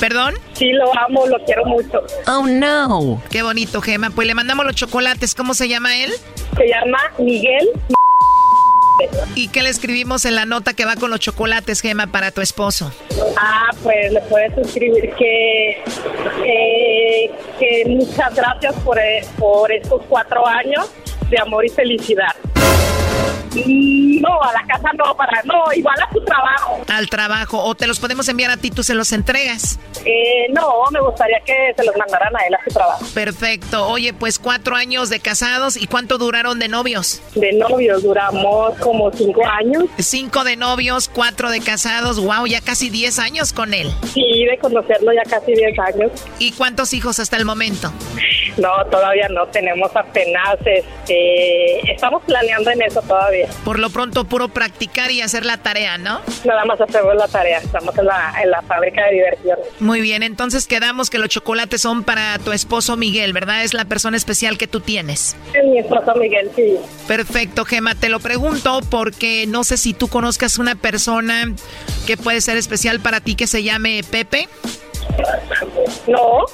¿Perdón? 0.01 0.35
Sí, 0.55 0.73
lo 0.73 0.91
amo, 0.99 1.27
lo 1.27 1.39
quiero 1.45 1.65
mucho. 1.65 2.03
Oh, 2.27 2.47
no. 2.47 3.23
Qué 3.31 3.43
bonito, 3.43 3.81
Gema. 3.81 4.11
Pues 4.11 4.27
le 4.27 4.35
mandamos 4.35 4.67
los 4.67 4.75
chocolates. 4.75 5.35
¿Cómo 5.35 5.55
se 5.55 5.69
llama 5.69 5.97
él? 5.97 6.13
Se 6.57 6.69
llama 6.69 6.99
Miguel. 7.19 7.69
¿Y 9.35 9.49
qué 9.49 9.63
le 9.63 9.69
escribimos 9.69 10.25
en 10.25 10.35
la 10.35 10.47
nota 10.47 10.73
que 10.73 10.87
va 10.87 10.97
con 10.97 11.11
los 11.11 11.21
chocolates, 11.21 11.83
Gema, 11.83 12.07
para 12.07 12.31
tu 12.31 12.41
esposo? 12.41 12.91
Ah, 13.37 13.71
pues 13.83 14.13
le 14.13 14.21
puedes 14.23 14.57
escribir 14.57 15.13
que, 15.15 15.83
eh, 16.45 17.31
que 17.59 17.85
muchas 17.87 18.35
gracias 18.35 18.75
por, 18.77 18.99
por 19.39 19.71
estos 19.71 20.01
cuatro 20.09 20.47
años 20.47 20.91
de 21.29 21.39
amor 21.39 21.67
y 21.67 21.69
felicidad. 21.69 22.35
No, 24.21 24.43
a 24.43 24.53
la 24.53 24.63
casa 24.67 24.91
no, 24.95 25.17
para 25.17 25.43
no, 25.45 25.65
igual 25.75 25.97
a 26.01 26.09
tu 26.11 26.25
trabajo. 26.25 26.81
Al 26.89 27.09
trabajo. 27.09 27.63
¿O 27.63 27.75
te 27.75 27.87
los 27.87 28.01
podemos 28.01 28.29
enviar 28.29 28.51
a 28.51 28.57
ti, 28.57 28.71
tú 28.71 28.83
se 28.83 28.95
los 28.95 29.13
entregas? 29.13 29.79
Eh, 30.05 30.47
no, 30.51 30.85
me 30.91 31.01
gustaría 31.01 31.41
que 31.41 31.73
se 31.77 31.85
los 31.85 31.97
mandaran 31.97 32.35
a 32.37 32.41
él 32.47 32.55
a 32.55 32.65
su 32.65 32.71
trabajo. 32.71 33.05
Perfecto. 33.15 33.87
Oye, 33.89 34.13
pues 34.13 34.39
cuatro 34.39 34.77
años 34.77 35.11
de 35.11 35.21
casados. 35.21 35.77
¿Y 35.77 35.87
cuánto 35.87 36.19
duraron 36.19 36.59
de 36.59 36.69
novios? 36.69 37.23
De 37.35 37.53
novios 37.53 38.03
duramos 38.03 38.77
como 38.79 39.11
cinco 39.13 39.45
años. 39.47 39.85
Cinco 39.99 40.45
de 40.45 40.57
novios, 40.57 41.09
cuatro 41.09 41.51
de 41.51 41.61
casados. 41.61 42.21
Wow, 42.21 42.47
ya 42.47 42.61
casi 42.61 42.91
diez 42.91 43.19
años 43.19 43.53
con 43.53 43.75
él. 43.75 43.93
Sí, 44.13 44.45
de 44.45 44.59
conocerlo 44.59 45.13
ya 45.13 45.23
casi 45.23 45.55
diez 45.55 45.79
años. 45.79 46.13
¿Y 46.39 46.53
cuántos 46.53 46.93
hijos 46.93 47.19
hasta 47.19 47.37
el 47.37 47.45
momento? 47.45 47.93
No, 48.57 48.71
todavía 48.91 49.29
no, 49.29 49.47
tenemos 49.49 49.95
apenas, 49.95 50.57
este, 50.65 51.93
estamos 51.93 52.23
planeando 52.25 52.71
en 52.71 52.83
eso 52.83 53.03
todavía. 53.07 53.49
Por 53.65 53.79
lo 53.79 53.91
pronto, 53.91 54.25
puro 54.25 54.49
practicar 54.49 55.11
y 55.11 55.23
hacer 55.23 55.45
la 55.45 55.59
tarea, 55.59 55.99
¿no? 55.99 56.21
Nada 56.45 56.65
más 56.65 56.81
hacemos 56.81 57.15
la 57.15 57.29
tarea, 57.29 57.59
estamos 57.59 57.97
en 57.99 58.07
la, 58.07 58.35
en 58.43 58.51
la 58.51 58.63
fábrica 58.63 59.05
de 59.07 59.13
diversión. 59.15 59.59
Muy 59.81 60.01
bien, 60.01 60.23
entonces 60.23 60.67
quedamos 60.67 61.11
que 61.11 61.19
los 61.19 61.29
chocolates 61.29 61.81
son 61.81 62.05
para 62.05 62.39
tu 62.39 62.53
esposo 62.53 62.97
Miguel, 62.97 63.33
¿verdad? 63.33 63.65
Es 63.65 63.75
la 63.75 63.85
persona 63.85 64.17
especial 64.17 64.59
que 64.59 64.67
tú 64.67 64.81
tienes. 64.81 65.37
Es 65.55 65.65
mi 65.65 65.79
esposo 65.79 66.15
Miguel, 66.17 66.51
sí. 66.55 66.77
Perfecto, 67.07 67.65
Gema, 67.65 67.95
te 67.95 68.09
lo 68.09 68.21
pregunto 68.21 68.81
porque 68.91 69.47
no 69.47 69.65
sé 69.65 69.77
si 69.77 69.95
tú 69.95 70.09
conozcas 70.09 70.59
una 70.59 70.75
persona 70.75 71.53
que 72.07 72.17
puede 72.17 72.41
ser 72.41 72.57
especial 72.57 73.01
para 73.01 73.21
ti 73.21 73.35
que 73.35 73.47
se 73.47 73.63
llame 73.63 74.03
Pepe. 74.11 74.49
No. 76.07 76.45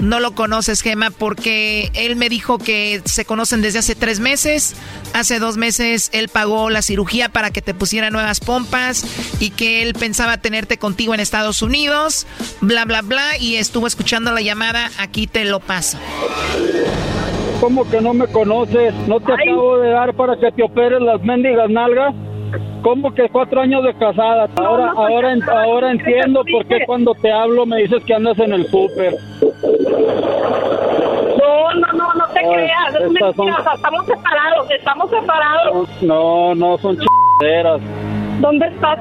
No 0.00 0.18
lo 0.18 0.32
conoces, 0.34 0.80
Gema, 0.80 1.10
porque 1.10 1.90
él 1.94 2.16
me 2.16 2.28
dijo 2.28 2.58
que 2.58 3.02
se 3.04 3.24
conocen 3.24 3.60
desde 3.60 3.80
hace 3.80 3.94
tres 3.94 4.18
meses. 4.20 4.74
Hace 5.12 5.38
dos 5.38 5.56
meses 5.56 6.10
él 6.12 6.28
pagó 6.28 6.70
la 6.70 6.82
cirugía 6.82 7.28
para 7.28 7.50
que 7.50 7.60
te 7.60 7.74
pusiera 7.74 8.10
nuevas 8.10 8.40
pompas 8.40 9.04
y 9.40 9.50
que 9.50 9.82
él 9.82 9.94
pensaba 9.94 10.38
tenerte 10.38 10.78
contigo 10.78 11.12
en 11.14 11.20
Estados 11.20 11.62
Unidos, 11.62 12.26
bla, 12.60 12.84
bla, 12.84 13.02
bla, 13.02 13.36
y 13.38 13.56
estuvo 13.56 13.86
escuchando 13.86 14.32
la 14.32 14.40
llamada. 14.40 14.90
Aquí 14.98 15.26
te 15.26 15.44
lo 15.44 15.60
paso. 15.60 15.98
¿Cómo 17.60 17.88
que 17.90 18.00
no 18.00 18.14
me 18.14 18.26
conoces? 18.28 18.94
¿No 19.06 19.20
te 19.20 19.32
acabo 19.32 19.78
de 19.78 19.90
dar 19.90 20.14
para 20.14 20.38
que 20.38 20.50
te 20.52 20.62
operes 20.62 21.02
las 21.02 21.20
mendigas 21.22 21.68
nalgas? 21.68 22.14
¿Cómo 22.82 23.12
que 23.14 23.28
cuatro 23.28 23.60
años 23.60 23.84
de 23.84 23.94
casada? 23.94 24.48
Ahora, 24.56 24.92
ahora, 24.96 25.32
en- 25.32 25.42
ahora 25.48 25.90
entiendo 25.92 26.42
por 26.50 26.64
qué 26.66 26.84
cuando 26.86 27.14
te 27.14 27.30
hablo 27.30 27.66
me 27.66 27.78
dices 27.82 28.02
que 28.04 28.14
andas 28.14 28.38
en 28.38 28.52
el 28.52 28.66
súper. 28.68 29.14
No, 31.38 31.74
no, 31.74 31.92
no, 31.92 32.14
no 32.14 32.26
te 32.32 32.38
Ay, 32.40 32.46
creas, 32.54 32.94
es 32.94 33.02
son- 33.36 33.48
estamos 33.48 34.06
separados, 34.06 34.70
estamos 34.70 35.10
separados. 35.10 35.88
No, 36.02 36.54
no, 36.54 36.78
son 36.78 36.98
chingaderas. 36.98 37.80
¿Dónde 38.40 38.66
estás? 38.66 38.98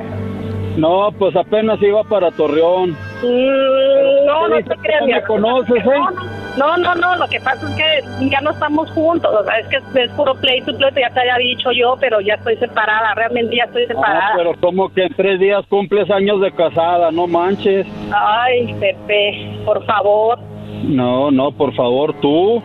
No, 0.78 1.10
pues 1.18 1.36
apenas 1.36 1.82
iba 1.82 2.04
para 2.04 2.32
Torreón. 2.32 2.91
Mm, 3.24 4.26
no, 4.26 4.47
no 4.47 4.56
¿Qué 4.58 4.64
te 4.64 4.76
creas. 4.78 5.02
¿No 5.02 5.08
me 5.08 5.22
conoces, 5.24 5.86
eh? 5.86 6.00
No, 6.00 6.39
no, 6.78 6.95
no, 6.95 7.16
lo 7.16 7.28
que 7.28 7.39
pasa 7.39 7.68
es 7.70 7.76
que 7.76 8.30
ya 8.30 8.41
no 8.41 8.51
estamos 8.51 8.89
juntos, 8.91 9.34
o 9.34 9.43
sea, 9.43 9.60
es 9.60 9.68
que 9.68 9.78
es 9.78 10.12
puro 10.12 10.34
pleito 10.36 10.76
pleito, 10.76 10.99
ya 10.99 11.10
te 11.12 11.20
había 11.22 11.38
dicho 11.38 11.72
yo, 11.72 11.95
pero 11.99 12.20
ya 12.22 12.34
estoy 12.36 12.57
separada, 12.57 13.14
realmente 13.16 13.55
ya 13.55 13.64
estoy 13.66 13.84
Ah, 13.84 13.88
separada. 13.88 14.34
pero 14.36 14.53
como 14.60 14.89
que 14.93 15.03
en 15.03 15.14
tres 15.14 15.39
días 15.39 15.66
cumples 15.68 16.10
años 16.12 16.41
de 16.41 16.51
casada, 16.51 17.12
no 17.12 17.28
manches. 17.28 17.86
Ay, 18.12 18.74
Pepe, 18.80 19.60
por 19.66 19.86
favor. 19.86 20.39
No, 20.84 21.30
no, 21.32 21.51
por 21.51 21.74
favor, 21.76 22.14
tú. 22.22 22.62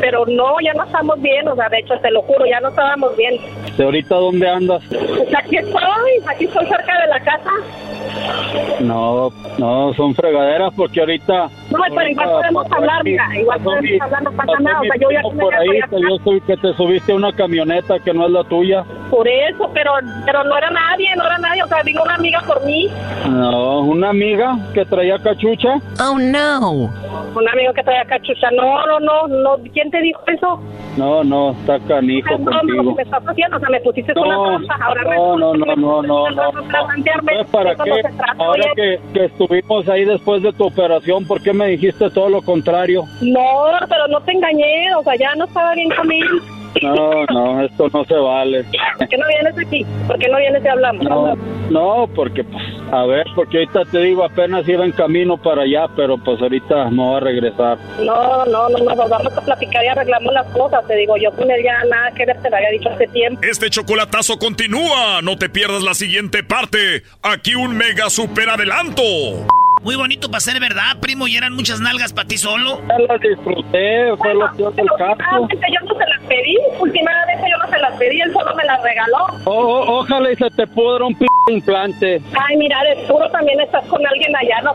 Pero 0.00 0.26
no, 0.26 0.60
ya 0.62 0.74
no 0.74 0.84
estamos 0.84 1.20
bien, 1.22 1.48
o 1.48 1.54
sea, 1.56 1.68
de 1.70 1.78
hecho, 1.78 1.94
te 2.00 2.10
lo 2.10 2.20
juro, 2.22 2.44
ya 2.46 2.60
no 2.60 2.68
estábamos 2.68 3.16
bien. 3.16 3.36
¿De 3.78 3.84
ahorita 3.84 4.14
dónde 4.16 4.48
andas? 4.48 4.82
Pues 4.88 5.34
aquí 5.34 5.56
estoy, 5.56 5.80
aquí 6.28 6.44
estoy 6.44 6.66
cerca 6.66 7.00
de 7.00 7.06
la 7.08 7.20
casa. 7.20 7.50
No, 8.80 9.30
no, 9.58 9.94
son 9.94 10.14
fregaderas 10.14 10.72
porque 10.76 11.00
ahorita... 11.00 11.48
No, 11.70 11.78
pero 11.94 12.08
igual 12.08 12.28
podemos 12.30 12.72
hablar, 12.72 13.04
mi- 13.04 13.10
mira, 13.12 13.28
igual 13.38 13.60
podemos 13.60 14.00
hablar, 14.02 14.22
no 14.22 14.32
pasa 14.32 14.52
nada, 14.60 14.80
o 14.80 14.84
sea, 14.84 14.96
yo 15.00 15.10
ya 15.10 15.18
primo 15.20 15.34
me 15.34 15.42
por 15.44 15.54
ahí, 15.54 15.68
yo 15.90 16.16
soy 16.24 16.40
que 16.40 16.56
te 16.56 16.72
subiste 16.74 17.12
a 17.12 17.14
una 17.14 17.32
camioneta 17.32 17.98
que 18.00 18.12
no 18.12 18.26
es 18.26 18.32
la 18.32 18.44
tuya. 18.44 18.84
Por 19.10 19.26
eso, 19.28 19.70
pero, 19.72 19.92
pero 20.26 20.44
no 20.44 20.56
era 20.56 20.70
nadie, 20.70 21.08
no 21.16 21.24
era 21.26 21.38
nadie, 21.38 21.62
o 21.62 21.66
sea, 21.68 21.82
vino 21.82 22.02
una 22.02 22.14
amiga 22.16 22.40
por 22.46 22.64
mí, 22.64 22.88
No, 23.28 23.80
una 23.80 24.10
amiga 24.10 24.56
que 24.74 24.84
traía 24.84 25.18
cachucha. 25.18 25.76
Oh, 26.00 26.18
no. 26.18 26.70
un 27.34 27.48
amigo 27.48 27.72
que 27.74 27.82
traía 27.84 28.04
cachucha. 28.04 28.50
No, 28.52 28.84
no, 28.86 28.98
no, 29.00 29.28
no, 29.28 29.56
¿quién 29.72 29.90
te 29.90 30.00
dijo 30.00 30.20
eso? 30.26 30.60
No, 30.96 31.22
no, 31.22 31.52
está 31.52 31.78
canijo 31.86 32.36
No, 32.38 32.50
no, 32.50 32.58
contigo. 32.58 32.94
me 32.96 33.02
estás 33.02 33.22
haciendo, 33.26 33.56
o 33.56 33.60
sea, 33.60 33.68
me 33.68 33.80
pusiste 33.80 34.12
No, 34.14 34.22
una 34.22 34.36
trampa, 34.66 34.84
ahora 34.84 35.02
no, 35.04 35.36
no, 35.38 35.54
no, 35.54 35.76
no, 35.76 36.02
no, 36.02 36.30
no. 36.30 36.52
para 36.52 36.86
plantearme 36.86 37.32
¿Sabes 37.32 37.50
para 37.52 37.74
qué? 37.76 38.02
no 38.36 38.44
Ahora 38.44 38.64
que, 38.74 39.00
que 39.14 39.24
estuvimos 39.26 39.88
ahí 39.88 40.04
después 40.04 40.42
de 40.42 40.52
tu 40.52 40.66
operación, 40.66 41.24
¿por 41.26 41.40
qué 41.42 41.52
me 41.52 41.59
dijiste 41.68 42.10
todo 42.10 42.28
lo 42.28 42.42
contrario? 42.42 43.04
No, 43.20 43.64
pero 43.88 44.08
no 44.08 44.20
te 44.22 44.32
engañé, 44.32 44.94
o 44.94 45.02
sea, 45.02 45.16
ya 45.16 45.34
no 45.34 45.44
estaba 45.44 45.74
bien 45.74 45.90
conmigo. 45.90 46.38
No, 46.82 47.24
no, 47.26 47.64
esto 47.64 47.88
no 47.92 48.04
se 48.04 48.14
vale. 48.14 48.64
¿Por 48.96 49.08
qué 49.08 49.16
no 49.18 49.26
vienes 49.26 49.66
aquí? 49.66 49.84
¿Por 50.06 50.18
qué 50.18 50.28
no 50.28 50.38
vienes 50.38 50.64
y 50.64 50.68
hablamos? 50.68 51.04
No, 51.04 51.34
no, 51.70 52.08
porque, 52.14 52.44
pues, 52.44 52.62
a 52.92 53.04
ver, 53.06 53.26
porque 53.34 53.58
ahorita 53.58 53.84
te 53.90 53.98
digo, 53.98 54.24
apenas 54.24 54.68
iba 54.68 54.84
en 54.84 54.92
camino 54.92 55.36
para 55.36 55.62
allá, 55.62 55.88
pero 55.96 56.16
pues 56.18 56.40
ahorita 56.40 56.90
me 56.90 57.02
voy 57.02 57.16
a 57.16 57.20
regresar. 57.20 57.78
No, 58.04 58.46
no, 58.46 58.68
no, 58.68 58.78
nos 58.78 58.96
vamos 58.96 59.36
a 59.36 59.40
platicar 59.40 59.84
y 59.84 59.88
arreglamos 59.88 60.32
las 60.32 60.46
cosas. 60.48 60.86
Te 60.86 60.94
digo, 60.94 61.16
yo 61.16 61.32
con 61.32 61.50
él 61.50 61.62
ya 61.64 61.84
nada 61.84 62.12
que 62.12 62.24
ver, 62.24 62.40
te 62.40 62.50
lo 62.50 62.56
había 62.56 62.70
dicho 62.70 62.88
hace 62.88 63.06
tiempo. 63.08 63.40
Este 63.42 63.68
chocolatazo 63.68 64.38
continúa. 64.38 65.22
No 65.22 65.36
te 65.36 65.48
pierdas 65.48 65.82
la 65.82 65.94
siguiente 65.94 66.44
parte. 66.44 67.02
Aquí 67.22 67.54
un 67.54 67.76
mega 67.76 68.10
super 68.10 68.48
adelanto. 68.48 69.02
Muy 69.82 69.96
bonito 69.96 70.28
para 70.30 70.40
ser 70.40 70.60
verdad, 70.60 70.98
primo, 71.00 71.26
y 71.26 71.36
eran 71.36 71.54
muchas 71.54 71.80
nalgas 71.80 72.12
para 72.12 72.28
ti 72.28 72.36
solo. 72.36 72.82
Ya 72.86 72.98
las 72.98 73.20
disfruté, 73.20 74.14
fue 74.18 74.34
lo 74.34 74.52
peor 74.54 74.74
del 74.74 74.86
caso. 74.98 75.40
Últimamente 75.40 75.66
yo 75.72 75.86
no 75.88 75.94
se 75.98 76.06
las 76.06 76.20
pedí, 76.28 76.56
últimamente 76.78 77.44
yo 77.50 77.56
no 77.64 77.70
se 77.70 77.78
las 77.78 77.96
pedí, 77.98 78.20
él 78.20 78.32
solo 78.32 78.54
me 78.56 78.64
las 78.64 78.82
regaló. 78.82 79.26
O- 79.44 79.50
o- 79.52 79.98
ojalá 80.00 80.30
y 80.32 80.36
se 80.36 80.50
te 80.50 80.66
pudra 80.66 81.06
un 81.06 81.14
p 81.14 81.24
implante. 81.48 82.20
Ay, 82.38 82.56
mira, 82.58 82.76
de 82.84 83.06
seguro 83.06 83.30
también 83.30 83.58
estás 83.60 83.84
con 83.86 84.06
alguien 84.06 84.36
allá, 84.36 84.60
¿no? 84.64 84.74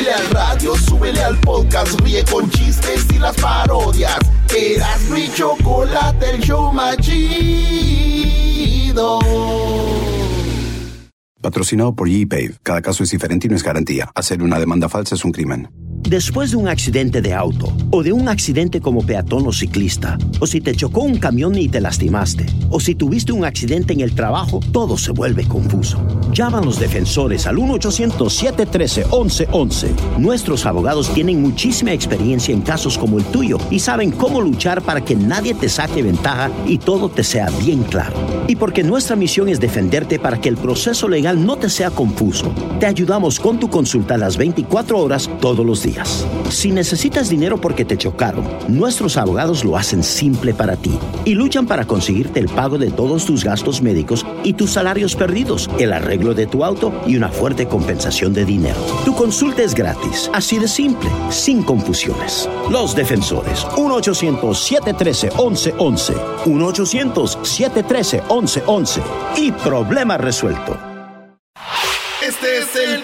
Súbele 0.00 0.14
al 0.14 0.30
radio, 0.30 0.74
súbele 0.76 1.22
al 1.22 1.38
podcast, 1.40 2.00
ríe 2.00 2.24
con 2.24 2.48
chistes 2.48 3.06
y 3.14 3.18
las 3.18 3.36
parodias. 3.36 4.16
Eras 4.48 5.02
mi 5.10 5.28
chocolate, 5.28 6.30
el 6.30 6.40
show 6.40 6.72
más 6.72 6.96
chido. 6.96 8.08
Patrocinado 11.42 11.94
por 11.94 12.08
G-Pave. 12.08 12.54
Cada 12.62 12.80
caso 12.80 13.02
es 13.02 13.10
diferente 13.10 13.46
y 13.46 13.50
no 13.50 13.56
es 13.56 13.62
garantía. 13.62 14.10
Hacer 14.14 14.42
una 14.42 14.58
demanda 14.58 14.88
falsa 14.88 15.16
es 15.16 15.22
un 15.22 15.32
crimen. 15.32 15.68
Después 16.08 16.50
de 16.50 16.56
un 16.56 16.66
accidente 16.66 17.22
de 17.22 17.34
auto 17.34 17.72
o 17.90 18.02
de 18.02 18.12
un 18.12 18.28
accidente 18.28 18.80
como 18.80 19.02
peatón 19.02 19.46
o 19.46 19.52
ciclista, 19.52 20.18
o 20.40 20.46
si 20.46 20.60
te 20.60 20.74
chocó 20.74 21.02
un 21.02 21.18
camión 21.18 21.56
y 21.56 21.68
te 21.68 21.80
lastimaste, 21.80 22.46
o 22.68 22.80
si 22.80 22.96
tuviste 22.96 23.30
un 23.32 23.44
accidente 23.44 23.92
en 23.92 24.00
el 24.00 24.12
trabajo, 24.14 24.58
todo 24.72 24.98
se 24.98 25.12
vuelve 25.12 25.44
confuso. 25.44 26.04
Llama 26.32 26.58
a 26.58 26.64
los 26.64 26.80
defensores 26.80 27.46
al 27.46 27.58
1-800-713-1111. 27.58 30.18
Nuestros 30.18 30.66
abogados 30.66 31.14
tienen 31.14 31.40
muchísima 31.42 31.92
experiencia 31.92 32.52
en 32.54 32.62
casos 32.62 32.98
como 32.98 33.18
el 33.18 33.24
tuyo 33.26 33.58
y 33.70 33.78
saben 33.78 34.10
cómo 34.10 34.40
luchar 34.40 34.82
para 34.82 35.04
que 35.04 35.14
nadie 35.14 35.54
te 35.54 35.68
saque 35.68 36.02
ventaja 36.02 36.50
y 36.66 36.78
todo 36.78 37.08
te 37.08 37.22
sea 37.22 37.48
bien 37.62 37.84
claro. 37.84 38.14
Y 38.48 38.56
porque 38.56 38.82
nuestra 38.82 39.14
misión 39.16 39.48
es 39.48 39.60
defenderte 39.60 40.18
para 40.18 40.40
que 40.40 40.48
el 40.48 40.56
proceso 40.56 41.08
legal 41.08 41.44
no 41.44 41.56
te 41.56 41.68
sea 41.68 41.90
confuso, 41.90 42.52
te 42.80 42.86
ayudamos 42.86 43.38
con 43.38 43.60
tu 43.60 43.68
consulta 43.68 44.16
las 44.16 44.36
24 44.36 44.98
horas 44.98 45.30
todos 45.40 45.64
los 45.64 45.82
días. 45.82 45.89
Si 46.50 46.70
necesitas 46.70 47.28
dinero 47.28 47.60
porque 47.60 47.84
te 47.84 47.96
chocaron, 47.96 48.44
nuestros 48.68 49.16
abogados 49.16 49.64
lo 49.64 49.76
hacen 49.76 50.02
simple 50.02 50.54
para 50.54 50.76
ti 50.76 50.98
y 51.24 51.34
luchan 51.34 51.66
para 51.66 51.86
conseguirte 51.86 52.40
el 52.40 52.48
pago 52.48 52.78
de 52.78 52.90
todos 52.90 53.24
tus 53.24 53.44
gastos 53.44 53.82
médicos 53.82 54.24
y 54.44 54.54
tus 54.54 54.72
salarios 54.72 55.16
perdidos, 55.16 55.68
el 55.78 55.92
arreglo 55.92 56.34
de 56.34 56.46
tu 56.46 56.64
auto 56.64 56.92
y 57.06 57.16
una 57.16 57.28
fuerte 57.28 57.66
compensación 57.66 58.32
de 58.32 58.44
dinero. 58.44 58.78
Tu 59.04 59.14
consulta 59.14 59.62
es 59.62 59.74
gratis, 59.74 60.30
así 60.32 60.58
de 60.58 60.68
simple, 60.68 61.10
sin 61.30 61.62
confusiones. 61.62 62.48
Los 62.70 62.94
defensores, 62.94 63.64
1-800-713-1111, 63.76 66.14
1-800-713-1111 66.44 69.02
y 69.36 69.52
problema 69.52 70.18
resuelto. 70.18 70.78
Este 72.26 72.58
es 72.58 72.76
el 72.76 73.02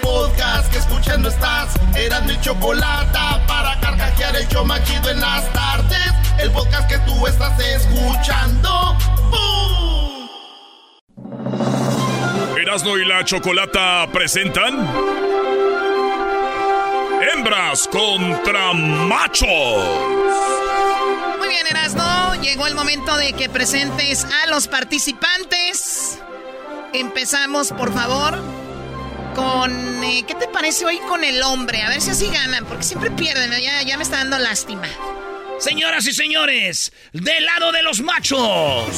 que 1.16 1.28
escuchando 1.28 1.28
estás. 1.28 1.74
Eran 1.96 2.26
mi 2.26 2.40
chocolate 2.40 3.18
para 3.46 3.78
carcajear 3.80 4.36
el 4.36 4.46
show 4.48 4.64
más 4.64 4.82
chido 4.84 5.10
en 5.10 5.20
las 5.20 5.50
tardes. 5.52 6.12
El 6.38 6.50
podcast 6.50 6.88
que 6.88 6.98
tú 7.00 7.26
estás 7.26 7.58
escuchando. 7.60 8.96
¡Bum! 9.30 10.28
Erasno 12.58 12.96
y 12.98 13.04
la 13.06 13.24
chocolata 13.24 14.06
presentan. 14.12 14.74
Hembras 17.32 17.88
contra 17.88 18.72
machos. 18.74 19.48
Muy 21.38 21.48
bien, 21.48 21.66
Erasno. 21.70 22.34
Llegó 22.42 22.66
el 22.66 22.74
momento 22.74 23.16
de 23.16 23.32
que 23.32 23.48
presentes 23.48 24.26
a 24.42 24.46
los 24.48 24.68
participantes. 24.68 26.18
Empezamos, 26.92 27.72
por 27.72 27.92
favor, 27.92 28.38
con... 29.36 30.02
eh, 30.02 30.24
¿Qué 30.26 30.34
te 30.34 30.48
parece 30.48 30.84
hoy 30.86 30.98
con 31.00 31.22
el 31.22 31.42
hombre? 31.42 31.82
A 31.82 31.90
ver 31.90 32.00
si 32.00 32.10
así 32.10 32.28
ganan, 32.28 32.64
porque 32.64 32.82
siempre 32.82 33.10
pierden. 33.10 33.50
¿no? 33.50 33.58
Ya, 33.58 33.82
ya 33.82 33.96
me 33.96 34.02
está 34.02 34.16
dando 34.16 34.38
lástima. 34.38 34.88
Señoras 35.60 36.06
y 36.06 36.12
señores, 36.12 36.92
del 37.12 37.44
lado 37.44 37.70
de 37.72 37.82
los 37.82 38.00
machos. 38.00 38.88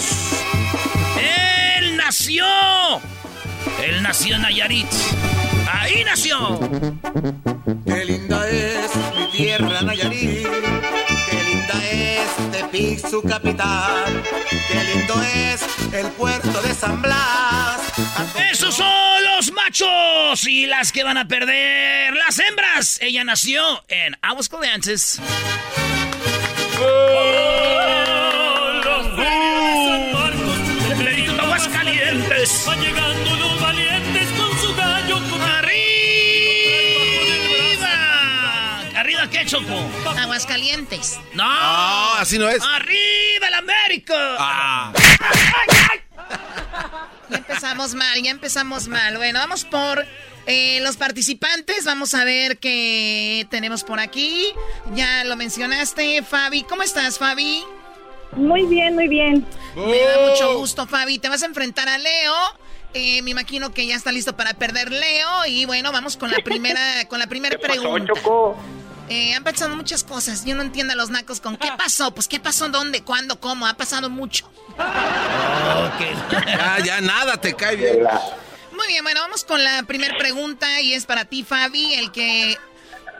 Él 1.76 1.96
nació. 1.96 2.46
Él 3.84 4.02
nació 4.02 4.36
en 4.36 4.42
Nayarit. 4.42 4.86
Ahí 5.70 6.02
nació. 6.04 6.58
Qué 7.86 8.04
linda 8.04 8.48
es 8.48 8.90
mi 9.16 9.26
tierra 9.36 9.82
Nayarit, 9.82 10.42
qué 10.42 10.48
linda 10.48 10.88
es 10.88 10.97
Tepic 12.70 13.08
su 13.08 13.22
capital, 13.22 14.22
qué 14.68 14.84
lindo 14.84 15.14
es 15.22 15.62
el 15.92 16.06
puerto 16.12 16.60
de 16.60 16.74
San 16.74 17.00
Blas. 17.00 17.80
Esos 18.50 18.74
son 18.74 19.24
los 19.24 19.52
machos 19.52 20.46
y 20.46 20.66
las 20.66 20.92
que 20.92 21.04
van 21.04 21.16
a 21.16 21.26
perder 21.26 22.14
las 22.14 22.38
hembras. 22.38 22.98
Ella 23.00 23.24
nació 23.24 23.62
en 23.88 24.16
Aguascalientes. 24.20 25.20
Lerito 31.02 31.32
de 31.32 31.40
Aguascalientes. 31.40 32.64
Va 32.68 32.76
llegando 32.76 32.88
los 32.92 32.97
Aguascalientes. 40.18 41.18
¡No! 41.34 41.44
No, 41.44 42.14
así 42.14 42.38
no 42.38 42.48
es. 42.48 42.62
¡Arriba 42.62 43.48
el 43.48 43.54
América! 43.54 44.36
Ah. 44.38 44.92
Ya 47.30 47.36
empezamos 47.38 47.94
mal, 47.94 48.22
ya 48.22 48.30
empezamos 48.30 48.88
mal. 48.88 49.16
Bueno, 49.16 49.38
vamos 49.38 49.64
por 49.64 50.04
eh, 50.46 50.80
los 50.80 50.96
participantes. 50.96 51.84
Vamos 51.84 52.14
a 52.14 52.24
ver 52.24 52.58
qué 52.58 53.46
tenemos 53.50 53.84
por 53.84 54.00
aquí. 54.00 54.46
Ya 54.94 55.24
lo 55.24 55.36
mencionaste, 55.36 56.22
Fabi. 56.22 56.62
¿Cómo 56.62 56.82
estás, 56.82 57.18
Fabi? 57.18 57.64
Muy 58.32 58.64
bien, 58.66 58.94
muy 58.94 59.08
bien. 59.08 59.46
Me 59.76 60.00
da 60.00 60.30
mucho 60.30 60.58
gusto, 60.58 60.86
Fabi. 60.86 61.18
Te 61.18 61.28
vas 61.28 61.42
a 61.42 61.46
enfrentar 61.46 61.88
a 61.88 61.98
Leo. 61.98 62.34
Eh, 62.94 63.20
me 63.22 63.30
imagino 63.30 63.74
que 63.74 63.86
ya 63.86 63.94
está 63.94 64.10
listo 64.12 64.36
para 64.36 64.54
perder 64.54 64.90
Leo. 64.90 65.46
Y 65.46 65.66
bueno, 65.66 65.92
vamos 65.92 66.16
con 66.16 66.30
la 66.30 66.38
primera, 66.38 67.06
con 67.08 67.18
la 67.18 67.26
primera 67.26 67.58
pregunta. 67.58 68.12
Eh, 69.08 69.34
han 69.34 69.42
pasado 69.44 69.74
muchas 69.74 70.04
cosas. 70.04 70.44
Yo 70.44 70.54
no 70.54 70.62
entiendo 70.62 70.92
a 70.92 70.96
los 70.96 71.10
nacos 71.10 71.40
con 71.40 71.56
qué 71.56 71.68
pasó. 71.76 72.14
Pues 72.14 72.28
qué 72.28 72.38
pasó, 72.40 72.68
dónde, 72.68 73.02
cuándo, 73.02 73.40
cómo. 73.40 73.66
Ha 73.66 73.74
pasado 73.74 74.10
mucho. 74.10 74.50
Ya, 76.46 76.78
ya 76.84 77.00
nada 77.00 77.40
te 77.40 77.54
cae 77.54 77.76
bien. 77.76 77.98
Muy 78.72 78.86
bien, 78.86 79.02
bueno, 79.02 79.20
vamos 79.20 79.44
con 79.44 79.62
la 79.62 79.82
primera 79.84 80.16
pregunta 80.18 80.80
y 80.80 80.94
es 80.94 81.06
para 81.06 81.24
ti, 81.24 81.42
Fabi. 81.42 81.94
El 81.94 82.12
que, 82.12 82.56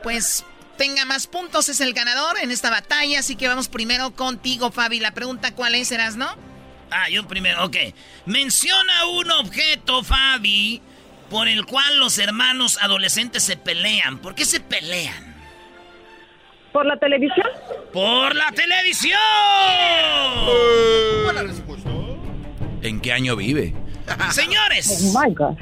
pues, 0.03 0.45
tenga 0.77 1.05
más 1.05 1.27
puntos 1.27 1.69
es 1.69 1.81
el 1.81 1.95
ganador 1.95 2.39
en 2.41 2.51
esta 2.51 2.71
batalla. 2.71 3.21
Así 3.21 3.35
que 3.35 3.49
vamos 3.49 3.69
primero 3.69 4.15
contigo, 4.15 4.71
Fabi. 4.71 5.01
La 5.01 5.13
pregunta, 5.13 5.55
¿cuál 5.55 5.75
es, 5.75 5.91
Eras, 5.91 6.17
no? 6.17 6.29
Ah, 6.91 7.09
yo 7.09 7.27
primero, 7.27 7.65
ok. 7.65 7.77
Menciona 8.27 9.07
un 9.07 9.31
objeto, 9.31 10.05
Fabi, 10.05 10.81
por 11.29 11.49
el 11.49 11.67
cual 11.67 11.99
los 11.99 12.19
hermanos 12.19 12.79
adolescentes 12.81 13.43
se 13.43 13.57
pelean. 13.57 14.19
¿Por 14.19 14.35
qué 14.35 14.45
se 14.45 14.61
pelean? 14.61 15.28
¿Por 16.79 16.87
la 16.87 16.97
televisión? 16.97 17.49
¡Por 17.93 18.37
la 18.37 18.53
televisión! 18.53 19.19
Buena 21.25 21.43
respuesta. 21.43 21.91
¿En 22.83 23.01
qué 23.01 23.13
año 23.13 23.35
vive? 23.35 23.75
Señores, 24.31 25.13
Oh 25.13 25.21
my 25.21 25.35
God. 25.35 25.57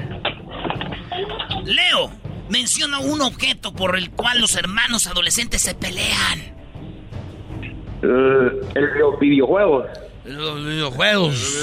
Leo, 1.65 2.11
menciona 2.49 2.99
un 2.99 3.21
objeto 3.21 3.73
por 3.73 3.97
el 3.97 4.11
cual 4.11 4.39
los 4.41 4.55
hermanos 4.57 5.07
adolescentes 5.07 5.63
se 5.63 5.73
pelean. 5.73 6.39
Eh, 8.03 8.51
el, 8.75 8.85
los 8.99 9.19
videojuegos. 9.19 9.87
Los 10.23 10.63
videojuegos. 10.63 11.57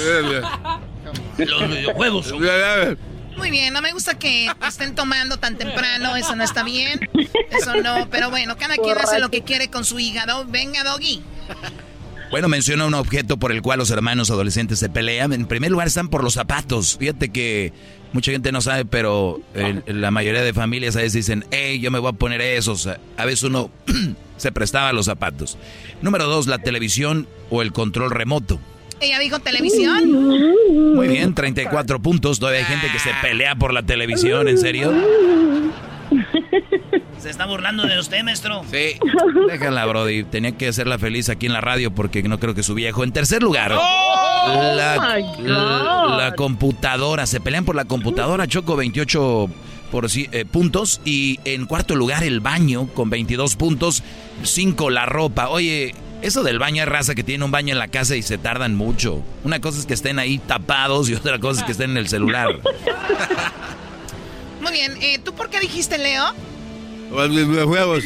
los 1.37 1.69
videojuegos. 1.69 2.33
Muy 3.37 3.51
bien, 3.51 3.73
no 3.73 3.81
me 3.81 3.91
gusta 3.91 4.17
que 4.17 4.47
estén 4.67 4.95
tomando 4.95 5.37
tan 5.37 5.57
temprano, 5.57 6.15
eso 6.15 6.35
no 6.35 6.43
está 6.43 6.63
bien. 6.63 6.99
Eso 7.51 7.75
no, 7.81 8.09
pero 8.09 8.29
bueno, 8.29 8.57
cada 8.57 8.75
quien 8.75 8.97
hace 8.97 9.19
lo 9.19 9.29
que 9.29 9.43
quiere 9.43 9.69
con 9.69 9.85
su 9.85 9.99
hígado. 9.99 10.45
Venga, 10.45 10.83
Doggy. 10.83 11.21
Bueno, 12.31 12.47
menciona 12.47 12.85
un 12.85 12.93
objeto 12.95 13.37
por 13.37 13.51
el 13.51 13.61
cual 13.61 13.79
los 13.79 13.91
hermanos 13.91 14.31
adolescentes 14.31 14.79
se 14.79 14.89
pelean. 14.89 15.31
En 15.31 15.45
primer 15.45 15.71
lugar 15.71 15.87
están 15.87 16.09
por 16.09 16.23
los 16.23 16.33
zapatos. 16.33 16.97
Fíjate 16.97 17.29
que 17.29 17.71
mucha 18.13 18.31
gente 18.31 18.51
no 18.51 18.61
sabe, 18.61 18.85
pero 18.85 19.41
la 19.85 20.11
mayoría 20.11 20.41
de 20.41 20.53
familias 20.53 20.95
a 20.95 20.99
veces 20.99 21.13
dicen, 21.13 21.45
hey, 21.51 21.79
yo 21.79 21.91
me 21.91 21.99
voy 21.99 22.09
a 22.09 22.13
poner 22.13 22.41
esos. 22.41 22.87
A 22.87 23.25
veces 23.25 23.43
uno 23.43 23.69
se 24.37 24.51
prestaba 24.51 24.91
los 24.91 25.05
zapatos. 25.05 25.57
Número 26.01 26.25
dos, 26.25 26.47
la 26.47 26.57
televisión 26.57 27.27
o 27.49 27.61
el 27.61 27.71
control 27.71 28.11
remoto. 28.11 28.59
Ella 29.01 29.19
dijo 29.19 29.39
televisión. 29.39 30.95
Muy 30.95 31.07
bien, 31.07 31.33
34 31.35 31.99
puntos. 32.01 32.39
Todavía 32.39 32.59
hay 32.61 32.65
gente 32.65 32.87
que 32.91 32.99
se 32.99 33.11
pelea 33.21 33.55
por 33.55 33.73
la 33.73 33.83
televisión, 33.83 34.47
¿en 34.47 34.57
serio? 34.57 34.93
Se 37.19 37.29
está 37.29 37.45
burlando 37.45 37.85
de 37.87 37.99
usted, 37.99 38.23
maestro. 38.23 38.61
Sí. 38.71 38.97
Déjala, 39.49 39.85
Brody. 39.85 40.23
Tenía 40.23 40.51
que 40.51 40.67
hacerla 40.67 40.99
feliz 40.99 41.29
aquí 41.29 41.47
en 41.47 41.53
la 41.53 41.61
radio 41.61 41.91
porque 41.91 42.21
no 42.23 42.39
creo 42.39 42.53
que 42.53 42.61
su 42.63 42.73
viejo. 42.75 43.03
En 43.03 43.11
tercer 43.11 43.41
lugar, 43.41 43.73
¡Oh! 43.73 44.73
la, 44.75 44.95
God. 44.95 45.45
la- 45.47 46.17
la 46.17 46.35
computadora. 46.35 47.25
Se 47.25 47.39
pelean 47.41 47.65
por 47.65 47.75
la 47.75 47.85
computadora. 47.85 48.47
Choco 48.47 48.75
28 48.75 49.49
por, 49.91 50.05
ci- 50.05 50.29
eh, 50.31 50.45
puntos. 50.45 51.01
Y 51.03 51.39
en 51.45 51.65
cuarto 51.65 51.95
lugar, 51.95 52.23
el 52.23 52.41
baño 52.41 52.87
con 52.93 53.09
22 53.09 53.55
puntos. 53.55 54.03
5 54.43 54.89
la 54.91 55.05
ropa. 55.07 55.49
Oye, 55.49 55.95
eso 56.25 56.43
del 56.43 56.59
baño 56.59 56.83
es 56.83 56.89
raza 56.89 57.13
que 57.15 57.23
tiene 57.23 57.45
un 57.45 57.51
baño 57.51 57.73
en 57.73 57.79
la 57.79 57.87
casa 57.87 58.15
y 58.15 58.21
se 58.21 58.37
tardan 58.37 58.75
mucho. 58.75 59.21
Una 59.43 59.61
cosa 59.61 59.79
es 59.79 59.85
que 59.85 59.93
estén 59.93 60.17
ahí 60.19 60.39
tapados 60.39 61.09
y 61.09 61.13
otra 61.15 61.39
cosa 61.39 61.61
es 61.61 61.65
que 61.65 61.71
estén 61.73 61.91
en 61.91 61.97
el 61.97 62.07
celular. 62.07 62.59
Muy 64.61 64.71
bien, 64.71 64.97
eh, 65.01 65.19
¿tú 65.19 65.33
por 65.33 65.49
qué 65.49 65.59
dijiste, 65.59 65.97
Leo? 65.97 66.33
Videojuegos. 67.11 68.03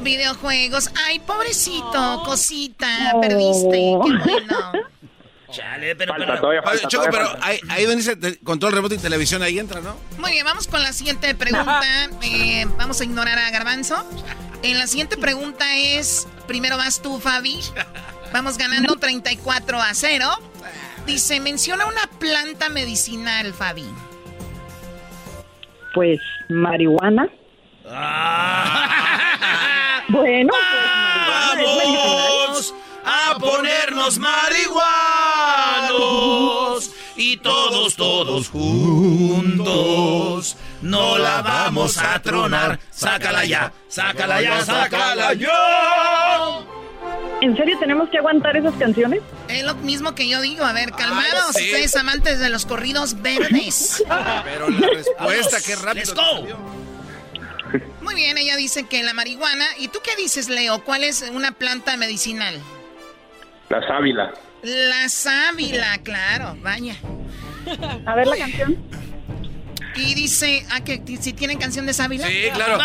Videojuegos. 0.00 0.90
Ay, 1.06 1.18
pobrecito, 1.20 2.22
cosita, 2.24 2.88
perdiste. 3.20 3.70
Qué 3.70 3.96
bueno. 3.96 4.72
Chale, 5.50 5.96
pero, 5.96 6.12
Falta, 6.12 6.26
pero- 6.26 6.40
todavía 6.40 6.62
falta, 6.62 6.88
Choco, 6.88 7.06
pero 7.10 7.28
ahí, 7.42 7.58
ahí 7.68 7.84
donde 7.84 7.96
dice 8.04 8.38
control 8.44 8.72
remoto 8.72 8.94
y 8.94 8.98
televisión, 8.98 9.42
ahí 9.42 9.58
entra, 9.58 9.80
¿no? 9.80 9.96
Muy 10.18 10.30
bien, 10.30 10.44
vamos 10.44 10.68
con 10.68 10.80
la 10.80 10.92
siguiente 10.92 11.34
pregunta. 11.34 11.80
Eh, 12.22 12.66
vamos 12.78 13.00
a 13.00 13.04
ignorar 13.04 13.38
a 13.38 13.50
Garbanzo. 13.50 14.04
En 14.62 14.78
la 14.78 14.86
siguiente 14.86 15.16
pregunta 15.16 15.74
es, 15.76 16.28
primero 16.46 16.76
vas 16.76 17.00
tú, 17.00 17.18
Fabi. 17.18 17.58
Vamos 18.32 18.58
ganando 18.58 18.96
34 18.96 19.80
a 19.80 19.94
0. 19.94 20.26
Dice, 21.06 21.40
menciona 21.40 21.86
una 21.86 22.06
planta 22.18 22.68
medicinal, 22.68 23.54
Fabi. 23.54 23.86
Pues 25.94 26.20
marihuana. 26.48 27.28
bueno, 30.08 30.52
Vamos 31.56 32.74
a 33.04 33.36
ponernos 33.38 34.18
marihuanos 34.18 34.80
y 37.16 37.38
todos, 37.38 37.96
todos 37.96 38.48
juntos 38.50 40.56
no 40.82 41.18
la 41.18 41.42
vamos 41.42 41.98
a 41.98 42.20
tronar. 42.20 42.78
Sácala 42.90 43.44
ya, 43.44 43.72
sácala 43.88 44.40
ya, 44.42 44.64
sácala 44.64 45.34
ya. 45.34 45.50
¿En 47.40 47.56
serio 47.56 47.78
tenemos 47.78 48.10
que 48.10 48.18
aguantar 48.18 48.56
esas 48.56 48.74
canciones? 48.74 49.22
Es 49.48 49.64
lo 49.64 49.74
mismo 49.76 50.14
que 50.14 50.28
yo 50.28 50.40
digo. 50.42 50.64
A 50.64 50.72
ver, 50.72 50.92
calmados. 50.92 51.54
sí. 51.54 51.64
Ustedes 51.64 51.96
amantes 51.96 52.38
de 52.38 52.50
los 52.50 52.66
corridos 52.66 53.22
verdes. 53.22 54.04
Pero 54.44 54.68
la 54.68 54.86
respuesta, 54.88 55.56
qué 55.64 55.76
rápido. 55.76 55.94
let's 55.94 56.14
go. 56.14 56.46
Muy 58.02 58.14
bien, 58.14 58.36
ella 58.36 58.56
dice 58.56 58.86
que 58.86 59.02
la 59.02 59.14
marihuana. 59.14 59.64
¿Y 59.78 59.88
tú 59.88 60.00
qué 60.02 60.16
dices, 60.16 60.48
Leo? 60.48 60.84
¿Cuál 60.84 61.04
es 61.04 61.22
una 61.32 61.52
planta 61.52 61.96
medicinal? 61.96 62.60
La 63.70 63.86
sábila. 63.86 64.34
La 64.62 65.08
sábila, 65.08 65.98
claro, 66.02 66.56
vaya. 66.60 66.96
A 68.04 68.14
ver 68.14 68.26
la 68.26 68.36
canción. 68.36 68.76
Y 70.00 70.14
dice, 70.14 70.64
ah, 70.70 70.80
que 70.80 71.02
si 71.20 71.32
tienen 71.32 71.58
canción 71.58 71.86
de 71.86 71.92
sábila. 71.92 72.26
Sí, 72.26 72.44
claro. 72.54 72.78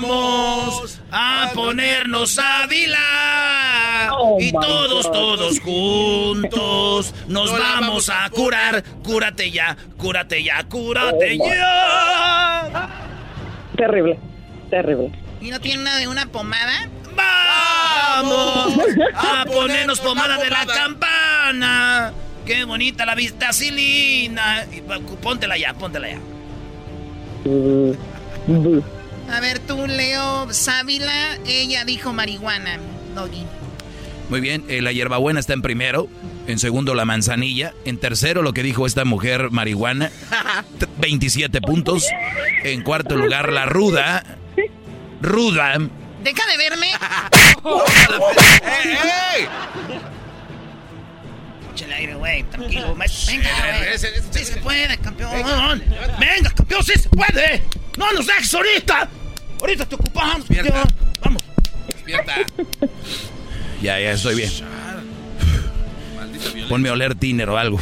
Vamos 0.00 1.00
a 1.10 1.50
ponernos 1.54 2.30
sábila 2.32 2.98
Oh, 4.20 4.36
y 4.40 4.50
todos, 4.52 5.04
God. 5.06 5.12
todos 5.12 5.60
juntos 5.60 7.14
nos 7.28 7.50
No 7.52 7.58
vamos 7.58 7.80
vamos 7.80 8.08
a 8.10 8.28
curar. 8.30 8.82
Cúrate 9.04 9.50
ya, 9.50 9.76
cúrate 9.96 10.42
ya, 10.42 10.64
cúrate 10.64 11.38
Oh, 11.40 11.46
ya. 11.48 12.88
Terrible, 13.76 14.18
terrible. 14.70 15.12
¿Y 15.40 15.50
no 15.50 15.60
tiene 15.60 15.80
una 15.82 15.96
de 15.98 16.08
una 16.08 16.26
pomada? 16.26 16.88
Vamos 17.14 18.74
a 19.14 19.44
ponernos 19.44 20.00
pomada 20.00 20.38
de 20.38 20.50
la 20.50 20.66
campana. 20.66 22.12
Qué 22.48 22.64
bonita 22.64 23.04
la 23.04 23.14
vitacilina. 23.14 24.64
Y 24.74 24.80
pa- 24.80 25.00
Póntela 25.20 25.58
ya, 25.58 25.74
póntela 25.74 26.08
ya. 26.08 26.18
A 29.30 29.40
ver, 29.40 29.58
tú, 29.58 29.86
Leo, 29.86 30.50
sábila. 30.50 31.36
Ella 31.46 31.84
dijo 31.84 32.14
marihuana, 32.14 32.78
Doggy. 33.14 33.44
Muy 34.30 34.40
bien, 34.40 34.64
eh, 34.68 34.80
la 34.80 34.92
hierbabuena 34.92 35.40
está 35.40 35.52
en 35.52 35.60
primero. 35.60 36.08
En 36.46 36.58
segundo, 36.58 36.94
la 36.94 37.04
manzanilla. 37.04 37.74
En 37.84 37.98
tercero, 37.98 38.40
lo 38.40 38.54
que 38.54 38.62
dijo 38.62 38.86
esta 38.86 39.04
mujer, 39.04 39.50
marihuana. 39.50 40.10
t- 40.78 40.86
27 40.96 41.60
puntos. 41.60 42.06
En 42.64 42.82
cuarto 42.82 43.14
lugar, 43.14 43.52
la 43.52 43.66
ruda. 43.66 44.24
Ruda. 45.20 45.76
Deja 46.24 46.42
de 46.46 46.56
verme. 46.56 46.88
Échale 51.78 51.94
aire, 51.94 52.14
güey, 52.16 52.42
tranquilo. 52.44 52.96
Venga, 53.26 53.48
güey. 53.78 53.98
Sí 54.32 54.44
se 54.44 54.56
puede, 54.56 54.98
campeón. 54.98 55.30
Venga, 56.18 56.50
campeón, 56.50 56.82
sí 56.82 56.92
se 56.98 57.08
puede. 57.08 57.62
No 57.96 58.12
nos 58.12 58.26
dejes 58.26 58.52
ahorita. 58.52 59.08
Ahorita 59.60 59.86
te 59.86 59.94
ocupamos, 59.94 60.46
campeón. 60.48 60.88
Vamos. 61.22 61.42
Despierta. 61.86 62.34
Ya, 63.80 64.00
ya 64.00 64.10
estoy 64.10 64.34
bien. 64.34 64.50
Ponme 66.68 66.88
a 66.88 66.92
oler 66.94 67.14
tiner 67.14 67.48
o 67.48 67.56
algo. 67.56 67.78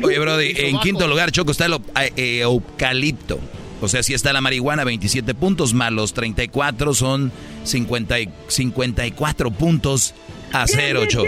Oye, 0.00 0.16
Brody, 0.20 0.52
en 0.58 0.78
quinto 0.78 1.08
lugar, 1.08 1.32
Choco, 1.32 1.50
está 1.50 1.66
el 1.66 1.74
eh, 2.16 2.38
eucalipto. 2.42 3.40
O 3.80 3.88
sea, 3.88 4.04
si 4.04 4.14
está 4.14 4.32
la 4.32 4.40
marihuana, 4.40 4.84
27 4.84 5.34
puntos, 5.34 5.74
más 5.74 5.90
los 5.90 6.14
34 6.14 6.94
son 6.94 7.32
50 7.64 8.20
y- 8.20 8.28
54 8.46 9.50
puntos 9.50 10.14
a 10.52 10.68
cero, 10.68 11.04
Choco. 11.08 11.26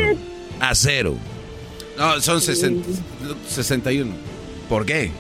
A 0.63 0.77
cero. 0.77 1.17
No, 1.99 2.21
son 2.21 2.41
60, 2.41 2.89
61. 3.49 4.15
¿Por 4.69 4.87
qué? 4.87 5.11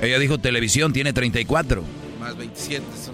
Ella 0.00 0.18
dijo 0.18 0.38
televisión, 0.38 0.90
tiene 0.94 1.12
34. 1.12 1.84
Más 2.18 2.34
27 2.34 2.82
son 3.04 3.13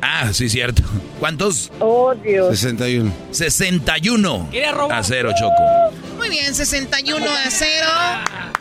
Ah, 0.00 0.32
sí, 0.32 0.48
cierto. 0.48 0.82
¿Cuántos? 1.18 1.70
Oh, 1.80 2.14
Dios. 2.14 2.50
61. 2.58 3.12
61 3.30 4.48
¿Quiere 4.50 4.72
robar? 4.72 4.98
a 4.98 5.02
cero, 5.02 5.32
Choco. 5.38 5.62
Muy 6.16 6.28
bien, 6.30 6.54
61 6.54 7.24
a 7.24 7.50
0. 7.50 7.86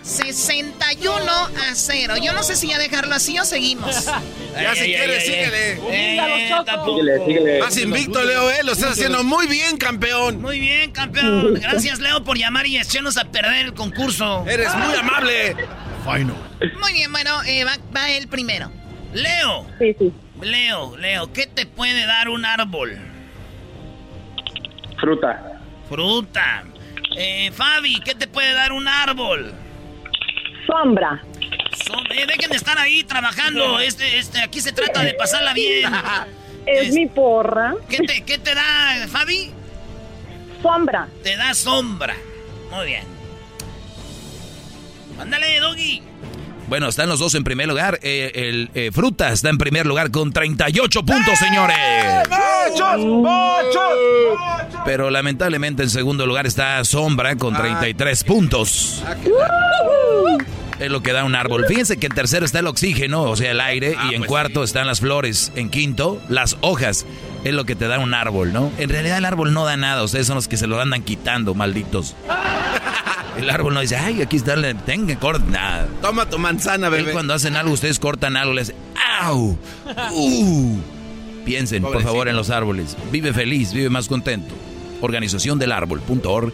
61 0.01 1.31
a 1.31 1.75
0. 1.75 2.13
Yo 2.21 2.33
no 2.33 2.43
sé 2.43 2.55
si 2.55 2.67
ya 2.67 2.77
dejarlo 2.77 3.15
así 3.15 3.37
o 3.39 3.45
seguimos. 3.45 4.07
Ya 4.57 4.73
si 4.73 4.85
quieres, 4.85 5.23
síguele. 5.23 5.79
Eh, 5.91 6.49
tampoco. 6.65 6.97
Síguele, 6.99 7.25
síguele. 7.25 7.59
Vas 7.59 7.77
invicto, 7.77 8.23
Leo, 8.23 8.49
¿eh? 8.49 8.63
Lo 8.63 8.71
estás 8.71 8.93
haciendo 8.93 9.23
muy 9.23 9.45
bien, 9.45 9.77
campeón. 9.77 10.41
Muy 10.41 10.59
bien, 10.59 10.89
campeón. 10.91 11.53
Gracias, 11.61 11.99
Leo, 11.99 12.23
por 12.23 12.39
llamar 12.39 12.65
y 12.65 12.77
echarnos 12.79 13.17
a 13.17 13.25
perder 13.25 13.67
el 13.67 13.75
concurso. 13.75 14.43
Eres 14.47 14.73
muy 14.73 14.95
amable. 14.95 15.55
Muy 16.81 16.93
bien, 16.93 17.11
bueno, 17.11 17.43
eh, 17.43 17.65
va, 17.65 17.77
va 17.95 18.09
él 18.09 18.27
primero. 18.27 18.71
Leo. 19.13 19.67
Sí, 19.77 19.95
sí. 19.99 20.11
Leo, 20.41 20.95
Leo, 20.97 21.31
¿qué 21.33 21.47
te 21.47 21.65
puede 21.65 22.05
dar 22.05 22.29
un 22.29 22.45
árbol? 22.45 22.97
Fruta. 24.99 25.59
Fruta. 25.89 26.63
Eh, 27.15 27.51
Fabi, 27.51 27.99
¿qué 28.01 28.13
te 28.15 28.27
puede 28.27 28.53
dar 28.53 28.71
un 28.71 28.87
árbol? 28.87 29.53
Sombra. 30.67 31.21
Son- 31.85 32.05
eh, 32.11 32.25
dejen 32.27 32.49
de 32.51 32.57
estar 32.57 32.77
ahí 32.77 33.03
trabajando. 33.03 33.79
Este, 33.79 34.17
este, 34.19 34.41
aquí 34.41 34.59
se 34.61 34.71
trata 34.73 35.03
de 35.03 35.13
pasarla 35.13 35.53
bien. 35.53 35.91
Es 36.67 36.93
mi 36.93 37.05
porra. 37.05 37.75
¿Qué 37.89 37.99
te, 37.99 38.25
qué 38.25 38.37
te 38.37 38.53
da, 38.53 39.07
Fabi? 39.07 39.51
Sombra. 40.61 41.07
Te 41.23 41.37
da 41.37 41.53
sombra. 41.53 42.13
Muy 42.71 42.87
bien. 42.87 43.03
Ándale, 45.17 45.61
Doggy. 45.61 46.03
Bueno, 46.67 46.89
están 46.89 47.07
los 47.07 47.19
dos 47.19 47.33
en 47.35 47.43
primer 47.45 47.67
lugar. 47.67 47.97
Eh, 48.01 48.31
el 48.33 48.69
eh, 48.73 48.91
Fruta 48.91 49.31
está 49.31 49.49
en 49.49 49.57
primer 49.57 49.85
lugar 49.85 50.11
con 50.11 50.33
38 50.33 51.03
puntos, 51.03 51.39
señores. 51.39 51.77
¡Muchos! 52.29 53.05
¡Muchos! 53.05 53.93
Pero 54.85 55.09
lamentablemente 55.09 55.83
en 55.83 55.89
segundo 55.89 56.25
lugar 56.25 56.45
está 56.45 56.83
Sombra 56.83 57.37
con 57.37 57.55
33 57.55 58.23
puntos. 58.25 59.01
Es 60.79 60.91
lo 60.91 61.01
que 61.01 61.13
da 61.13 61.23
un 61.23 61.35
árbol. 61.35 61.65
Fíjense 61.67 61.97
que 61.97 62.07
en 62.07 62.13
tercero 62.13 62.45
está 62.45 62.59
el 62.59 62.67
oxígeno, 62.67 63.23
o 63.23 63.35
sea, 63.35 63.51
el 63.51 63.61
aire. 63.61 63.95
y 64.11 64.15
en 64.15 64.23
cuarto 64.25 64.63
están 64.63 64.87
las 64.87 64.99
flores. 64.99 65.53
En 65.55 65.69
quinto, 65.69 66.21
las 66.27 66.57
hojas. 66.61 67.05
Es 67.43 67.53
lo 67.53 67.65
que 67.65 67.75
te 67.75 67.87
da 67.87 67.99
un 67.99 68.13
árbol, 68.13 68.51
¿no? 68.51 68.71
En 68.77 68.89
realidad 68.89 69.17
el 69.19 69.25
árbol 69.25 69.53
no 69.53 69.63
da 69.65 69.77
nada. 69.77 70.03
Ustedes 70.03 70.27
son 70.27 70.35
los 70.35 70.47
que 70.47 70.57
se 70.57 70.67
lo 70.67 70.81
andan 70.81 71.03
quitando, 71.03 71.53
malditos. 71.53 72.15
El 73.37 73.51
árbol 73.51 73.75
no 73.75 73.81
dice, 73.81 73.95
ay, 73.95 74.23
aquí 74.23 74.35
está, 74.37 74.55
le- 74.55 74.73
tenga, 74.73 75.15
corta. 75.19 75.45
Nada. 75.47 75.87
Toma 76.01 76.27
tu 76.27 76.39
manzana, 76.39 76.87
Él 76.87 76.93
bebé. 76.93 77.11
cuando 77.11 77.35
hacen 77.35 77.55
algo, 77.55 77.71
ustedes 77.71 77.99
cortan 77.99 78.35
algo, 78.35 78.53
les 78.55 78.73
¡au! 79.21 79.55
¡Uh! 80.11 80.77
Piensen, 81.45 81.83
por 81.83 82.01
favor, 82.01 82.27
en 82.29 82.35
los 82.35 82.49
árboles. 82.49 82.97
Vive 83.11 83.33
feliz, 83.33 83.73
vive 83.73 83.91
más 83.91 84.07
contento. 84.07 84.55
Organización 85.01 85.59
del 85.59 85.71
árbol.org. 85.71 86.51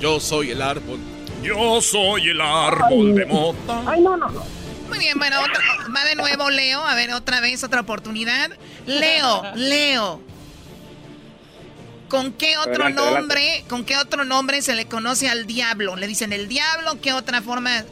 Yo 0.00 0.18
soy 0.20 0.52
el 0.52 0.62
árbol. 0.62 0.98
Yo 1.42 1.80
soy 1.82 2.28
el 2.30 2.40
árbol 2.40 3.14
de 3.14 3.26
mota. 3.26 3.82
Ay, 3.86 4.00
no, 4.00 4.16
no, 4.16 4.28
no. 4.30 4.42
Muy 4.88 4.98
bien, 4.98 5.18
bueno, 5.18 5.36
va 5.94 6.04
de 6.04 6.14
nuevo 6.14 6.50
Leo. 6.50 6.84
A 6.84 6.94
ver, 6.94 7.12
otra 7.12 7.40
vez, 7.40 7.62
otra 7.64 7.80
oportunidad. 7.80 8.50
Leo, 8.86 9.42
Leo. 9.54 10.22
¿Con 12.08 12.32
qué 12.32 12.56
otro 12.56 12.88
nombre, 12.88 13.64
con 13.68 13.84
qué 13.84 13.98
otro 13.98 14.24
nombre 14.24 14.62
se 14.62 14.74
le 14.74 14.86
conoce 14.86 15.28
al 15.28 15.46
diablo? 15.46 15.94
¿Le 15.96 16.06
dicen 16.06 16.32
el 16.32 16.48
diablo? 16.48 17.00
¿Qué 17.02 17.12
otra 17.12 17.42
forma 17.42 17.84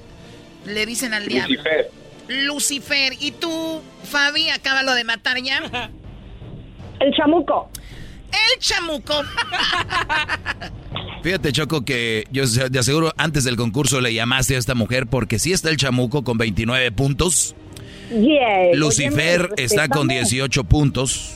le 0.64 0.86
dicen 0.86 1.12
al 1.12 1.26
diablo? 1.26 1.54
Lucifer. 1.54 1.90
Lucifer. 2.28 3.12
¿Y 3.20 3.32
tú, 3.32 3.82
Fabi, 4.04 4.48
acábalo 4.48 4.94
de 4.94 5.04
matar 5.04 5.38
ya? 5.42 5.90
El 6.98 7.12
chamuco. 7.14 7.70
El 8.32 8.58
chamuco. 8.58 9.22
Fíjate, 11.26 11.50
Choco, 11.50 11.84
que 11.84 12.24
yo 12.30 12.46
de 12.46 12.78
aseguro 12.78 13.12
antes 13.16 13.42
del 13.42 13.56
concurso 13.56 14.00
le 14.00 14.14
llamaste 14.14 14.54
a 14.54 14.58
esta 14.58 14.76
mujer 14.76 15.08
porque 15.08 15.40
sí 15.40 15.52
está 15.52 15.70
el 15.70 15.76
chamuco 15.76 16.22
con 16.22 16.38
29 16.38 16.92
puntos. 16.92 17.56
Lucifer 18.74 19.50
está 19.56 19.88
con 19.88 20.06
18 20.06 20.62
puntos. 20.62 21.32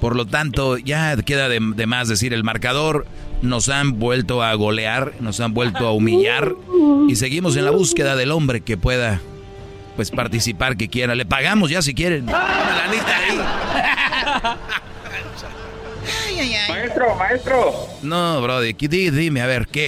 Por 0.00 0.16
lo 0.16 0.26
tanto, 0.26 0.78
ya 0.78 1.16
queda 1.18 1.48
de, 1.48 1.60
más 1.60 2.08
decir 2.08 2.34
el 2.34 2.42
marcador. 2.42 3.06
Nos 3.40 3.68
han 3.68 4.00
vuelto 4.00 4.42
a 4.42 4.52
golear, 4.54 5.12
nos 5.20 5.38
han 5.38 5.54
vuelto 5.54 5.86
a 5.86 5.92
humillar 5.92 6.52
y 7.08 7.14
seguimos 7.14 7.56
en 7.56 7.66
la 7.66 7.70
búsqueda 7.70 8.16
del 8.16 8.32
hombre 8.32 8.62
que 8.62 8.76
pueda 8.76 9.20
pues 9.94 10.10
participar 10.10 10.76
que 10.76 10.88
quiera. 10.88 11.14
Le 11.14 11.24
pagamos 11.24 11.70
ya 11.70 11.82
si 11.82 11.94
quieren. 11.94 12.26
Maestro, 16.68 17.14
maestro. 17.16 17.72
No, 18.02 18.40
Brody, 18.40 18.72
dime, 18.72 19.42
a 19.42 19.46
ver, 19.46 19.66
¿qué? 19.66 19.86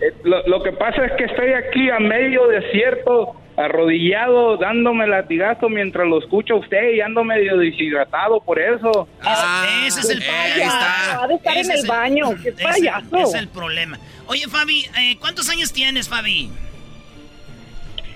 Eh, 0.00 0.14
lo, 0.24 0.62
que 0.62 0.72
pasa 0.72 1.04
es 1.04 1.12
que 1.12 1.24
estoy 1.24 1.52
aquí 1.52 1.90
a 1.90 1.98
medio 1.98 2.46
desierto, 2.48 3.34
arrodillado, 3.56 4.56
dándome 4.56 5.06
latigazo 5.06 5.68
mientras 5.68 6.06
lo 6.06 6.18
escucho 6.18 6.54
a 6.54 6.56
usted 6.58 6.94
y 6.94 7.00
ando 7.00 7.24
medio 7.24 7.56
deshidratado 7.56 8.40
por 8.40 8.58
eso. 8.58 9.08
Ah, 9.22 9.84
ese 9.86 10.00
es 10.00 10.10
el 10.10 10.22
problema. 10.22 10.72
Va 11.16 11.24
a 11.24 11.34
estar 11.34 11.56
en 11.56 11.70
el 11.70 11.86
baño. 11.86 12.26
¡Qué 12.42 12.52
payaso! 12.52 13.16
Es 13.16 13.34
el 13.34 13.48
problema. 13.48 13.98
Oye, 14.26 14.46
Fabi, 14.48 14.86
eh, 14.98 15.16
¿cuántos 15.18 15.48
años 15.50 15.72
tienes, 15.72 16.08
Fabi? 16.08 16.50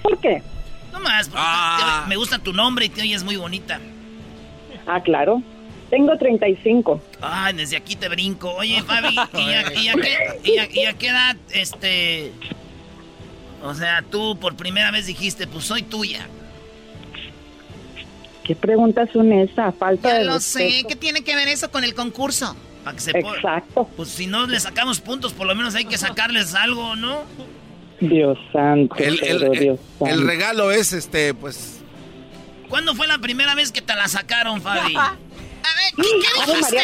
¿Por 0.03 0.19
qué? 0.21 0.43
No 0.93 1.01
más, 1.01 1.31
ah. 1.35 2.05
me 2.09 2.17
gusta 2.17 2.39
tu 2.39 2.53
nombre 2.53 2.87
y 2.87 2.89
te 2.89 3.03
oyes 3.03 3.25
muy 3.25 3.37
bonita. 3.37 3.81
Ah, 4.87 5.01
claro. 5.03 5.43
Tengo 5.95 6.19
35. 6.19 7.01
Ay, 7.21 7.55
desde 7.55 7.77
aquí 7.77 7.95
te 7.95 8.09
brinco. 8.09 8.53
Oye, 8.55 8.83
Fabi, 8.87 9.15
¿y 9.15 10.59
a, 10.59 10.93
qué, 10.99 11.07
edad, 11.07 11.37
este... 11.53 12.33
O 13.63 13.73
sea, 13.75 14.03
tú 14.11 14.37
por 14.41 14.57
primera 14.57 14.91
vez 14.91 15.07
dijiste, 15.07 15.47
pues 15.47 15.67
soy 15.67 15.83
tuya. 15.83 16.27
¿Qué 18.43 18.57
preguntas 18.57 19.09
son 19.13 19.33
esas? 19.33 19.73
Falta 19.77 20.09
ya 20.09 20.19
de 20.19 20.25
lo 20.25 20.41
sé. 20.41 20.83
¿Qué 20.89 20.97
tiene 20.97 21.23
que 21.23 21.37
ver 21.37 21.47
eso 21.47 21.71
con 21.71 21.85
el 21.85 21.95
concurso? 21.95 22.57
Para 22.83 22.97
que 22.97 23.01
se 23.01 23.17
Exacto. 23.17 23.89
Pues 23.97 24.09
si 24.09 24.27
no 24.27 24.49
le 24.49 24.59
sacamos 24.59 25.01
puntos, 25.01 25.33
por 25.33 25.47
lo 25.47 25.55
menos 25.55 25.77
hay 25.77 25.85
que 25.85 25.97
sacarles 25.97 26.57
algo, 26.57 26.97
¿no? 26.97 27.23
Dios 28.01 28.37
santo. 28.53 28.97
El, 28.97 29.17
Dios 29.61 29.79
santo. 30.01 30.13
el 30.13 30.27
regalo 30.27 30.73
es, 30.73 30.93
este, 30.93 31.35
pues... 31.35 31.83
¿Cuándo 32.69 32.97
fue 32.97 33.07
la 33.07 33.19
primera 33.19 33.55
vez 33.55 33.71
que 33.71 33.81
te 33.81 33.95
la 33.95 34.09
sacaron, 34.09 34.61
Fabi? 34.61 34.97
A 35.65 35.75
ver, 35.75 35.95
¿qué, 35.97 36.53
dijiste? 36.53 36.83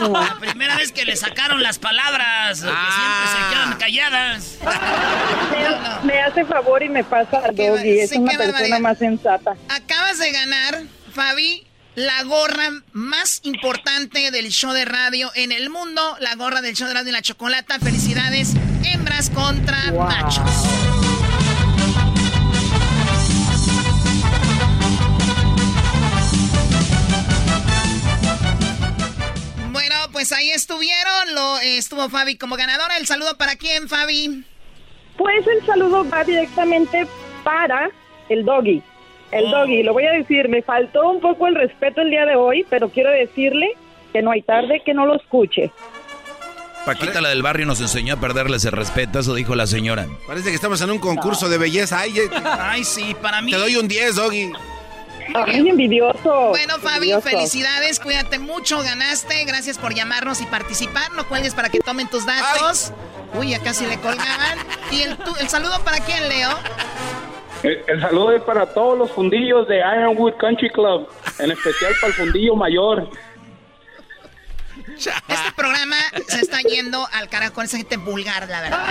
La 0.10 0.36
primera 0.40 0.76
vez 0.76 0.90
que 0.90 1.04
le 1.04 1.16
sacaron 1.16 1.62
las 1.62 1.78
palabras, 1.78 2.60
que 2.60 2.66
siempre 2.66 3.26
se 3.30 3.54
quedan 3.54 3.72
ah. 3.72 3.78
calladas. 3.78 4.58
Me, 6.04 6.20
hace 6.20 6.44
favor 6.44 6.82
y 6.82 6.88
me 6.88 7.04
pasa 7.04 7.38
al 7.38 7.54
doggy, 7.54 8.00
es 8.00 8.12
una 8.12 8.36
persona 8.36 8.78
más 8.78 8.98
sensata. 8.98 9.56
Acabas 9.68 10.18
de 10.18 10.30
ganar, 10.30 10.82
Fabi, 11.12 11.66
la 11.94 12.22
gorra 12.24 12.70
más 12.92 13.40
importante 13.44 14.30
del 14.30 14.50
show 14.50 14.72
de 14.72 14.84
radio 14.84 15.30
en 15.34 15.52
el 15.52 15.70
mundo, 15.70 16.16
la 16.20 16.34
gorra 16.34 16.60
del 16.60 16.74
show 16.74 16.86
de 16.86 16.94
radio 16.94 17.10
y 17.10 17.12
la 17.12 17.22
chocolata. 17.22 17.78
Felicidades, 17.78 18.52
hembras 18.84 19.30
contra 19.30 19.92
machos. 19.92 20.95
Ahí 30.36 30.50
estuvieron. 30.50 31.34
Lo, 31.34 31.58
eh, 31.58 31.78
estuvo 31.78 32.08
Fabi 32.08 32.36
como 32.36 32.56
ganadora. 32.56 32.96
¿El 32.98 33.06
saludo 33.06 33.36
para 33.36 33.56
quién, 33.56 33.88
Fabi? 33.88 34.44
Pues 35.16 35.46
el 35.46 35.64
saludo 35.66 36.08
va 36.08 36.24
directamente 36.24 37.06
para 37.42 37.90
el 38.28 38.44
doggy. 38.44 38.82
El 39.32 39.46
oh. 39.46 39.58
doggy, 39.58 39.82
lo 39.82 39.92
voy 39.92 40.04
a 40.04 40.12
decir, 40.12 40.48
me 40.48 40.62
faltó 40.62 41.10
un 41.10 41.20
poco 41.20 41.46
el 41.48 41.54
respeto 41.54 42.02
el 42.02 42.10
día 42.10 42.26
de 42.26 42.36
hoy, 42.36 42.64
pero 42.68 42.88
quiero 42.90 43.10
decirle 43.10 43.72
que 44.12 44.22
no 44.22 44.30
hay 44.30 44.42
tarde 44.42 44.82
que 44.84 44.94
no 44.94 45.06
lo 45.06 45.16
escuche. 45.16 45.72
Paquita, 46.84 47.20
la 47.20 47.30
del 47.30 47.42
barrio, 47.42 47.66
nos 47.66 47.80
enseñó 47.80 48.14
a 48.14 48.20
perderles 48.20 48.64
el 48.64 48.70
respeto, 48.70 49.18
eso 49.18 49.34
dijo 49.34 49.56
la 49.56 49.66
señora. 49.66 50.06
Parece 50.28 50.50
que 50.50 50.54
estamos 50.54 50.80
en 50.82 50.92
un 50.92 51.00
concurso 51.00 51.48
de 51.48 51.58
belleza. 51.58 51.98
Ay, 51.98 52.14
Ay, 52.44 52.84
sí, 52.84 53.16
para 53.20 53.42
mí. 53.42 53.50
Te 53.50 53.58
doy 53.58 53.74
un 53.74 53.88
10, 53.88 54.14
Doggy. 54.14 54.52
Ay, 55.34 55.68
envidioso. 55.68 56.48
Bueno, 56.50 56.78
Fabi, 56.78 57.12
felicidades, 57.22 58.00
cuídate 58.00 58.38
mucho, 58.38 58.82
ganaste. 58.82 59.44
Gracias 59.44 59.78
por 59.78 59.94
llamarnos 59.94 60.40
y 60.40 60.46
participar. 60.46 61.12
No 61.12 61.28
cuelgues 61.28 61.54
para 61.54 61.68
que 61.68 61.78
tomen 61.80 62.08
tus 62.08 62.26
datos. 62.26 62.92
Uy, 63.38 63.50
ya 63.50 63.60
casi 63.60 63.86
le 63.86 63.98
colgaban. 64.00 64.58
¿Y 64.90 65.02
el, 65.02 65.16
el 65.40 65.48
saludo 65.48 65.78
para 65.84 65.98
quién, 66.00 66.28
Leo? 66.28 66.50
El, 67.62 68.00
saludo 68.00 68.32
es 68.32 68.42
para 68.42 68.66
todos 68.66 68.96
los 68.98 69.10
fundillos 69.10 69.66
de 69.66 69.78
Ironwood 69.78 70.34
Country 70.34 70.70
Club, 70.70 71.08
en 71.38 71.50
especial 71.50 71.92
para 72.00 72.08
el 72.08 72.14
fundillo 72.14 72.54
mayor. 72.54 73.08
Este 74.96 75.52
programa 75.54 75.96
se 76.28 76.40
está 76.40 76.60
yendo 76.60 77.06
al 77.12 77.28
carajo 77.28 77.52
con 77.52 77.64
esa 77.64 77.76
gente 77.76 77.96
vulgar, 77.96 78.48
la 78.48 78.60
verdad. 78.62 78.86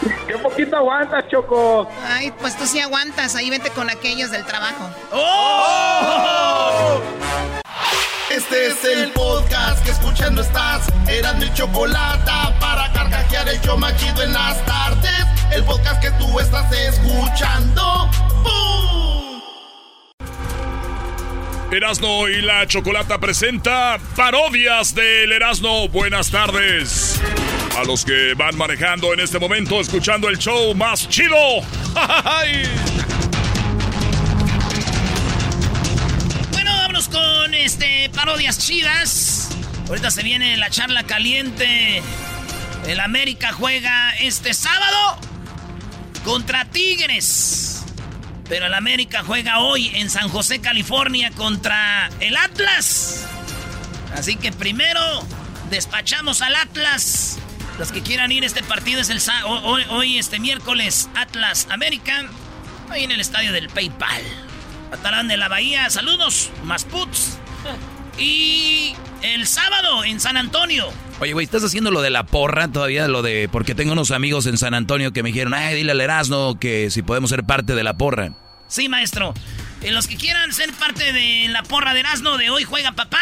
Qué 0.26 0.38
poquito 0.38 0.76
aguantas, 0.76 1.24
Choco. 1.28 1.88
Ay, 2.06 2.32
pues 2.40 2.56
tú 2.56 2.66
sí 2.66 2.80
aguantas. 2.80 3.34
Ahí 3.34 3.50
vente 3.50 3.70
con 3.70 3.90
aquellos 3.90 4.30
del 4.30 4.44
trabajo. 4.44 4.90
¡Oh! 5.12 7.00
Este 8.30 8.66
es 8.66 8.84
el 8.84 9.12
podcast 9.12 9.84
que 9.84 9.90
escuchando 9.92 10.42
estás. 10.42 10.86
Eran 11.08 11.38
mi 11.38 11.52
chocolate 11.54 12.30
para 12.60 12.92
carcajear 12.92 13.48
el 13.48 13.60
yo 13.62 13.76
machido 13.76 14.22
en 14.22 14.32
las 14.32 14.64
tardes. 14.66 15.26
El 15.52 15.64
podcast 15.64 16.00
que 16.02 16.10
tú 16.12 16.38
estás 16.38 16.70
escuchando. 16.72 18.10
¡Bum! 18.42 19.05
Erasno 21.70 22.28
y 22.28 22.42
la 22.42 22.66
Chocolata 22.66 23.18
presenta 23.18 23.98
parodias 24.14 24.94
del 24.94 25.32
Erasno. 25.32 25.88
Buenas 25.88 26.30
tardes. 26.30 27.20
A 27.76 27.82
los 27.82 28.04
que 28.04 28.34
van 28.34 28.56
manejando 28.56 29.12
en 29.12 29.18
este 29.20 29.40
momento, 29.40 29.80
escuchando 29.80 30.28
el 30.28 30.38
show 30.38 30.74
más 30.76 31.08
chido. 31.08 31.34
bueno, 36.52 36.70
vámonos 36.72 37.08
con 37.08 37.52
este 37.52 38.10
parodias 38.14 38.58
chidas. 38.58 39.50
Ahorita 39.88 40.12
se 40.12 40.22
viene 40.22 40.56
la 40.56 40.70
charla 40.70 41.02
caliente. 41.02 42.00
El 42.86 43.00
América 43.00 43.52
juega 43.52 44.14
este 44.20 44.54
sábado 44.54 45.18
contra 46.24 46.64
Tigres. 46.66 47.75
Pero 48.48 48.66
el 48.66 48.74
América 48.74 49.22
juega 49.24 49.58
hoy 49.58 49.90
en 49.94 50.08
San 50.08 50.28
José, 50.28 50.60
California 50.60 51.30
contra 51.32 52.08
el 52.20 52.36
Atlas. 52.36 53.26
Así 54.14 54.36
que 54.36 54.52
primero 54.52 55.00
despachamos 55.70 56.42
al 56.42 56.54
Atlas. 56.54 57.38
Los 57.78 57.92
que 57.92 58.02
quieran 58.02 58.32
ir 58.32 58.44
este 58.44 58.62
partido 58.62 59.00
es 59.00 59.10
el 59.10 59.20
hoy, 59.90 60.18
este 60.18 60.38
miércoles 60.38 61.10
Atlas 61.14 61.66
América. 61.70 62.24
Ahí 62.88 63.04
en 63.04 63.10
el 63.10 63.20
estadio 63.20 63.52
del 63.52 63.68
PayPal. 63.68 64.22
Atarán 64.92 65.28
de 65.28 65.36
la 65.36 65.48
Bahía. 65.48 65.90
Saludos, 65.90 66.50
más 66.62 66.84
puts. 66.84 67.38
Y 68.16 68.94
el 69.22 69.46
sábado 69.46 70.04
en 70.04 70.20
San 70.20 70.36
Antonio. 70.36 70.88
Oye, 71.18 71.32
güey, 71.32 71.44
¿estás 71.44 71.64
haciendo 71.64 71.90
lo 71.90 72.02
de 72.02 72.10
la 72.10 72.26
porra 72.26 72.68
todavía? 72.68 73.08
Lo 73.08 73.22
de. 73.22 73.48
Porque 73.50 73.74
tengo 73.74 73.92
unos 73.92 74.10
amigos 74.10 74.44
en 74.46 74.58
San 74.58 74.74
Antonio 74.74 75.12
que 75.12 75.22
me 75.22 75.30
dijeron, 75.30 75.54
ay, 75.54 75.74
dile 75.74 75.92
al 75.92 76.00
Erasmo 76.00 76.60
que 76.60 76.90
si 76.90 77.00
podemos 77.02 77.30
ser 77.30 77.44
parte 77.44 77.74
de 77.74 77.82
la 77.82 77.96
porra. 77.96 78.34
Sí, 78.68 78.90
maestro. 78.90 79.32
En 79.80 79.94
los 79.94 80.08
que 80.08 80.16
quieran 80.16 80.52
ser 80.52 80.72
parte 80.74 81.12
de 81.14 81.48
la 81.48 81.62
porra 81.62 81.94
de 81.94 82.00
Erasmo 82.00 82.36
de 82.36 82.50
hoy 82.50 82.64
juega 82.64 82.92
papá. 82.92 83.18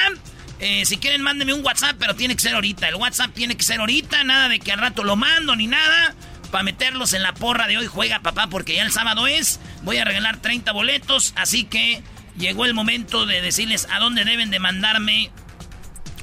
Eh, 0.59 0.85
si 0.87 0.97
quieren, 0.97 1.23
mándenme 1.23 1.55
un 1.55 1.65
WhatsApp, 1.65 1.95
pero 1.99 2.17
tiene 2.17 2.35
que 2.35 2.43
ser 2.43 2.55
ahorita. 2.57 2.89
El 2.89 2.97
WhatsApp 2.97 3.33
tiene 3.33 3.57
que 3.57 3.63
ser 3.63 3.79
ahorita, 3.79 4.25
nada 4.25 4.49
de 4.49 4.59
que 4.59 4.73
al 4.73 4.81
rato 4.81 5.05
lo 5.05 5.15
mando 5.15 5.55
ni 5.55 5.69
nada. 5.69 6.15
Para 6.51 6.65
meterlos 6.65 7.13
en 7.13 7.23
la 7.23 7.33
porra 7.35 7.69
de 7.69 7.79
hoy 7.79 7.87
juega 7.87 8.21
papá, 8.21 8.49
porque 8.49 8.75
ya 8.75 8.83
el 8.83 8.91
sábado 8.91 9.29
es. 9.29 9.61
Voy 9.83 9.99
a 9.99 10.05
regalar 10.05 10.39
30 10.39 10.73
boletos, 10.73 11.33
así 11.37 11.65
que 11.65 12.03
llegó 12.37 12.65
el 12.65 12.75
momento 12.75 13.25
de 13.25 13.41
decirles 13.41 13.87
a 13.93 14.01
dónde 14.01 14.25
deben 14.25 14.51
de 14.51 14.59
mandarme 14.59 15.31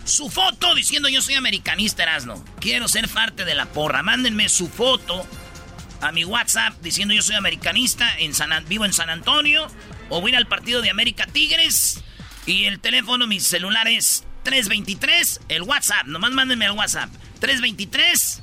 su 0.06 0.30
foto 0.30 0.76
diciendo 0.76 1.10
yo 1.10 1.22
soy 1.22 1.36
americanista, 1.36 2.04
Erasno. 2.04 2.44
Quiero 2.60 2.88
ser 2.88 3.08
parte 3.08 3.46
de 3.46 3.56
la 3.56 3.68
porra. 3.68 4.04
Mándenme 4.04 4.50
su 4.50 4.68
foto 4.68 5.26
a 6.02 6.12
mi 6.12 6.26
WhatsApp 6.26 6.74
diciendo 6.82 7.14
yo 7.14 7.22
soy 7.22 7.36
americanista, 7.36 8.18
en 8.18 8.34
San, 8.34 8.52
vivo 8.68 8.86
en 8.86 8.94
San 8.94 9.10
Antonio, 9.10 9.68
o 10.10 10.22
voy 10.22 10.34
al 10.36 10.48
partido 10.48 10.82
de 10.82 10.90
América 10.90 11.26
Tigres. 11.28 12.04
Y 12.46 12.66
el 12.66 12.80
teléfono, 12.80 13.28
mi 13.28 13.40
celular 13.40 13.88
es 13.88 14.26
323, 14.44 15.42
el 15.50 15.62
WhatsApp, 15.62 16.08
nomás 16.08 16.32
mándenme 16.32 16.66
al 16.66 16.72
WhatsApp. 16.72 17.10
323 17.40 18.42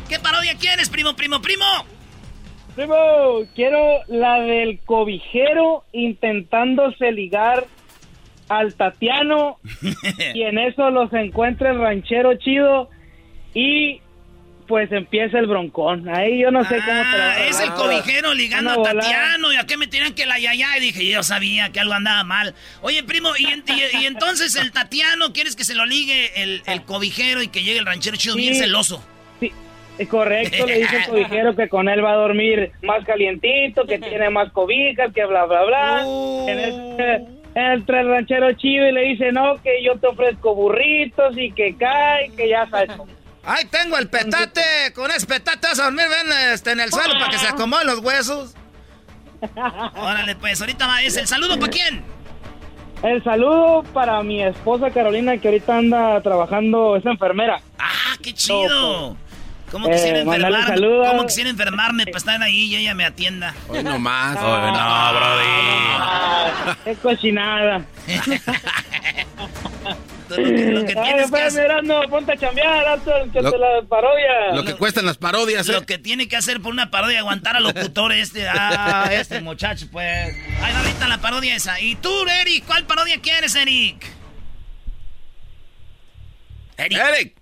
¿Qué 0.09 0.18
parodia 0.18 0.56
quieres, 0.56 0.89
primo, 0.89 1.14
primo, 1.14 1.43
primo? 1.43 1.99
Primo, 2.81 3.47
quiero 3.55 4.01
la 4.09 4.40
del 4.40 4.78
cobijero 4.86 5.85
intentándose 5.93 7.12
ligar 7.12 7.66
al 8.48 8.73
Tatiano 8.74 9.59
y 10.35 10.44
en 10.44 10.57
eso 10.57 10.89
los 10.89 11.12
encuentra 11.12 11.73
el 11.73 11.78
ranchero 11.78 12.35
chido 12.36 12.89
y 13.52 14.01
pues 14.66 14.90
empieza 14.93 15.39
el 15.39 15.47
broncón. 15.47 16.09
Ahí 16.09 16.40
yo 16.40 16.51
no 16.51 16.65
sé 16.65 16.77
cómo 16.77 17.02
te 17.02 17.20
ah, 17.20 17.47
Es 17.47 17.61
el 17.61 17.70
cobijero 17.73 18.32
ligando 18.32 18.70
a 18.70 18.82
Tatiano. 18.82 19.52
¿Y 19.52 19.57
a 19.57 19.66
qué 19.66 19.77
me 19.77 19.86
tiran 19.86 20.15
que 20.15 20.24
la 20.24 20.39
yaya? 20.39 20.78
Y 20.78 20.81
dije, 20.81 21.07
yo 21.07 21.23
sabía 21.23 21.73
que 21.73 21.81
algo 21.81 21.93
andaba 21.93 22.24
mal. 22.24 22.55
Oye, 22.81 23.02
primo, 23.02 23.28
¿y, 23.36 24.07
entonces 24.07 24.57
el 24.57 24.73
Tatiano 24.73 25.35
quieres 25.35 25.55
que 25.55 25.65
se 25.65 25.74
lo 25.74 25.85
ligue 25.85 26.31
el, 26.43 26.62
cobijero 26.86 27.43
y 27.43 27.48
que 27.48 27.62
llegue 27.62 27.78
el 27.78 27.85
ranchero 27.85 28.16
chido 28.16 28.36
bien 28.36 28.55
celoso? 28.55 29.05
Correcto, 30.09 30.66
le 30.66 30.78
dice 30.78 30.97
el 30.97 31.06
cobijero 31.09 31.55
que 31.55 31.68
con 31.68 31.89
él 31.89 32.05
va 32.05 32.12
a 32.12 32.16
dormir 32.16 32.72
más 32.82 33.05
calientito, 33.05 33.85
que 33.86 33.98
tiene 33.98 34.31
más 34.31 34.51
cobijas, 34.52 35.12
que 35.12 35.24
bla, 35.27 35.44
bla, 35.44 35.64
bla. 35.64 36.02
Uh. 36.06 37.40
Entra 37.55 38.01
el 38.01 38.09
ranchero 38.09 38.52
chido 38.52 38.89
y 38.89 38.93
le 38.93 39.01
dice, 39.02 39.32
no, 39.32 39.60
que 39.62 39.82
yo 39.82 39.98
te 39.98 40.06
ofrezco 40.06 40.55
burritos 40.55 41.36
y 41.36 41.51
que 41.52 41.77
cae, 41.77 42.31
que 42.36 42.48
ya 42.48 42.68
sabes. 42.70 42.90
Ahí 43.43 43.64
tengo 43.66 43.98
el 43.98 44.09
petate, 44.09 44.93
con 44.94 45.10
ese 45.10 45.27
petate 45.27 45.66
vas 45.66 45.81
a 45.81 45.85
dormir 45.85 46.06
ven, 46.09 46.32
este, 46.52 46.72
en 46.72 46.81
el 46.81 46.90
suelo 46.90 47.14
para 47.14 47.31
que 47.31 47.39
se 47.39 47.48
acomoden 47.48 47.86
los 47.86 47.98
huesos. 48.01 48.55
Órale, 49.97 50.36
pues, 50.36 50.60
ahorita 50.60 50.86
va, 50.86 51.02
es 51.02 51.16
el 51.16 51.27
saludo 51.27 51.59
para 51.59 51.72
quién. 51.72 52.05
El 53.02 53.24
saludo 53.24 53.82
para 53.94 54.22
mi 54.22 54.43
esposa 54.43 54.90
Carolina, 54.90 55.39
que 55.39 55.48
ahorita 55.48 55.78
anda 55.78 56.20
trabajando, 56.20 56.97
es 56.97 57.06
enfermera. 57.06 57.60
¡Ah, 57.78 58.14
qué 58.22 58.35
chido! 58.35 59.16
¿Cómo 59.70 59.88
quisiera, 59.88 60.20
eh, 60.20 60.24
¿Cómo 60.24 61.26
quisiera 61.26 61.48
enfermarme 61.48 62.05
para 62.05 62.18
estar 62.18 62.42
ahí 62.42 62.74
y 62.74 62.76
ella 62.76 62.94
me 62.94 63.05
atienda? 63.05 63.55
Hoy 63.68 63.84
no 63.84 63.98
más. 64.01 64.34
no, 64.34 64.40
Brody. 64.40 65.44
Ah, 66.02 66.76
qué 66.84 66.94
cochinada. 66.97 67.84
lo 70.28 70.36
que, 70.36 70.72
lo 70.72 70.84
que 70.84 70.94
tienes 70.94 71.30
que 71.30 71.42
hacer... 71.42 71.62
mirando, 71.62 72.02
ponte 72.10 72.32
a 72.32 72.36
chambear, 72.36 72.98
que 73.32 73.42
lo, 73.42 73.56
la 73.56 73.82
parodia. 73.88 74.55
Lo 74.55 74.64
que 74.64 74.74
cuestan 74.74 75.06
las 75.06 75.18
parodias, 75.18 75.68
Lo 75.68 75.78
¿eh? 75.78 75.86
que 75.86 75.98
tiene 75.98 76.26
que 76.26 76.36
hacer 76.36 76.60
por 76.60 76.72
una 76.72 76.90
parodia, 76.90 77.20
aguantar 77.20 77.55
al 77.55 77.62
locutor 77.62 78.12
este, 78.12 78.48
ah, 78.48 79.09
este 79.12 79.40
muchacho, 79.40 79.86
pues. 79.92 80.34
Va 80.60 80.78
ahorita 80.78 81.06
la 81.06 81.18
parodia 81.18 81.55
esa. 81.55 81.80
¿Y 81.80 81.94
tú, 81.94 82.10
Eric? 82.40 82.64
¿Cuál 82.66 82.86
parodia 82.86 83.20
quieres, 83.20 83.55
Eric? 83.55 84.05
Eric. 86.76 86.98
Eric. 86.98 87.36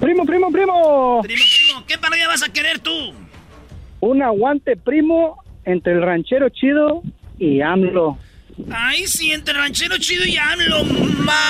Primo, 0.00 0.24
primo, 0.24 0.50
primo. 0.50 1.20
Primo, 1.22 1.44
primo, 1.56 1.84
¿qué 1.86 1.98
parodia 1.98 2.26
vas 2.26 2.42
a 2.42 2.52
querer 2.52 2.78
tú? 2.78 3.12
Un 4.00 4.22
aguante 4.22 4.76
primo 4.76 5.42
entre 5.64 5.92
el 5.92 6.02
ranchero 6.02 6.48
chido 6.48 7.02
y 7.38 7.60
AMLO. 7.60 8.18
Ay, 8.70 9.06
sí, 9.06 9.32
entre 9.32 9.54
el 9.54 9.60
ranchero 9.60 9.96
chido 9.98 10.24
y 10.24 10.36
AMLO. 10.36 10.84
Más. 10.84 11.40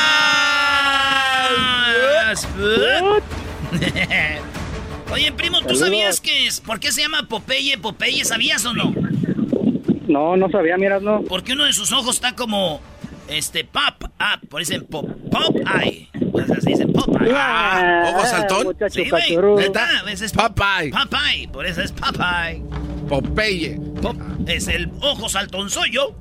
Oye, 5.13 5.33
primo, 5.33 5.61
¿tú 5.63 5.75
sabías 5.75 6.21
que 6.21 6.47
es? 6.47 6.61
¿Por 6.61 6.79
qué 6.79 6.93
se 6.93 7.03
llama 7.03 7.27
Popeye 7.29 7.79
Popeye? 7.79 8.25
¿Sabías 8.25 8.65
o 8.65 8.73
no? 8.73 8.95
No, 10.07 10.37
no 10.37 10.51
sabía, 10.51 10.77
miras, 10.77 11.03
no. 11.03 11.23
Porque 11.23 11.53
uno 11.53 11.65
de 11.65 11.73
sus 11.73 11.93
ojos 11.93 12.17
está 12.17 12.35
como 12.35 12.81
este 13.31 13.65
pop 13.65 14.05
up, 14.05 14.49
por 14.49 14.61
eso 14.61 14.73
dicen 14.73 14.87
pop, 14.87 15.09
pop 15.31 15.57
eye. 15.83 16.09
Pues 16.31 16.51
así 16.51 16.71
dicen 16.71 16.93
pop 16.93 17.09
eye. 17.21 17.33
Ah, 17.35 18.13
¿Ojo 18.15 18.27
saltón? 18.27 18.77
Sí, 18.91 19.09
güey. 19.09 19.37
¿Neta? 19.57 19.89
Es 20.11 20.33
Popeye. 20.33 20.91
Popeye, 20.91 21.49
por 21.49 21.67
eso 21.67 21.83
es 21.83 21.93
Popeye. 21.93 22.63
Popeye. 23.09 23.81
Pop, 24.03 24.17
es 24.47 24.69
el 24.69 24.91
ojo 25.01 25.29
saltón, 25.29 25.71
soy 25.71 25.91
yo. 25.93 26.15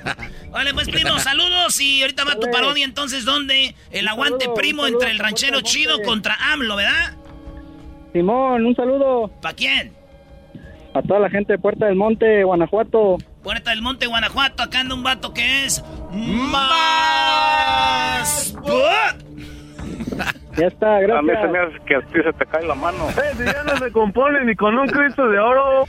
vale, 0.50 0.72
pues 0.74 0.88
primo, 0.88 1.18
saludos 1.18 1.80
y 1.80 2.02
ahorita 2.02 2.24
va 2.24 2.38
tu 2.38 2.50
parodia 2.50 2.84
entonces, 2.84 3.24
¿dónde? 3.24 3.74
El 3.90 4.08
aguante 4.08 4.48
primo 4.54 4.86
entre 4.86 5.10
el 5.10 5.18
ranchero 5.18 5.60
chido 5.60 6.00
contra 6.02 6.36
AMLO, 6.52 6.76
¿verdad? 6.76 7.16
Simón, 8.12 8.64
un 8.64 8.76
saludo. 8.76 9.28
¿Para 9.42 9.54
quién? 9.54 9.92
A 10.94 11.02
toda 11.02 11.18
la 11.18 11.30
gente 11.30 11.54
de 11.54 11.58
Puerta 11.58 11.86
del 11.86 11.96
Monte, 11.96 12.44
Guanajuato. 12.44 13.18
Puerta 13.44 13.70
del 13.70 13.82
Monte, 13.82 14.06
Guanajuato, 14.06 14.62
acá 14.62 14.80
anda 14.80 14.94
un 14.94 15.02
vato 15.02 15.34
que 15.34 15.66
es... 15.66 15.84
¡Más! 16.10 16.64
Ya 20.56 20.68
está, 20.68 21.00
gracias. 21.00 21.18
A 21.18 21.22
mí 21.22 21.32
se 21.42 21.48
me 21.48 21.58
hace 21.58 21.84
que 21.84 21.96
a 21.96 22.00
ti 22.00 22.20
se 22.22 22.32
te 22.32 22.46
cae 22.46 22.64
la 22.64 22.76
mano. 22.76 23.08
Eh, 23.16 23.34
si 23.36 23.44
ya 23.44 23.64
no 23.64 23.76
se 23.76 23.90
compone 23.90 24.44
ni 24.44 24.54
con 24.54 24.78
un 24.78 24.86
Cristo 24.86 25.28
de 25.28 25.40
oro. 25.40 25.84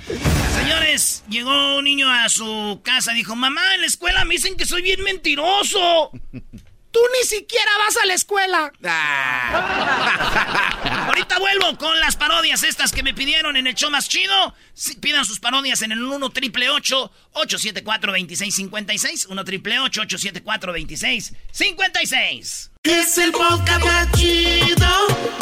Señores, 0.60 1.23
llegó 1.30 1.77
un 1.77 1.84
niño 1.84 2.10
a 2.10 2.27
su 2.30 2.82
casa 2.84 3.14
y 3.14 3.18
dijo, 3.18 3.36
mamá, 3.36 3.61
en 3.76 3.82
la 3.82 3.88
escuela 3.88 4.26
me 4.26 4.34
dicen 4.34 4.57
que 4.57 4.65
soy 4.65 4.82
bien 4.82 5.03
mentiroso. 5.03 6.10
Tú 6.95 7.01
ni 7.19 7.27
siquiera 7.27 7.69
vas 7.77 7.97
a 8.01 8.05
la 8.05 8.13
escuela. 8.13 8.72
Ah. 8.85 11.05
Ahorita 11.09 11.38
vuelvo 11.39 11.77
con 11.77 11.99
las 11.99 12.15
parodias 12.15 12.63
estas 12.63 12.93
que 12.93 13.03
me 13.03 13.13
pidieron 13.13 13.57
en 13.57 13.67
el 13.67 13.76
show 13.76 13.91
más 13.91 14.07
chido. 14.07 14.55
pidan 15.01 15.26
sus 15.26 15.41
parodias 15.41 15.81
en 15.81 15.91
el 15.91 16.01
1 16.01 16.30
triple 16.30 16.69
874 16.69 18.13
2656 18.13 19.26
1 19.26 19.43
triple 19.43 19.80
874 19.80 20.72
2656 20.72 22.72
Es 22.84 23.17
el 23.17 23.34
podcast 23.34 23.84
más 23.84 24.09
chido. 24.13 24.88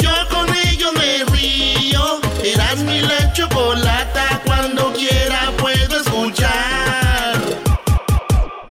Yo 0.00 0.28
con 0.30 0.52
ello 0.56 0.92
me 0.94 1.22
río. 1.26 2.20
Eras 2.42 2.78
mi 2.78 3.00
la 3.00 3.32
chocolata. 3.32 4.42
Cuando 4.44 4.92
quiera 4.92 5.52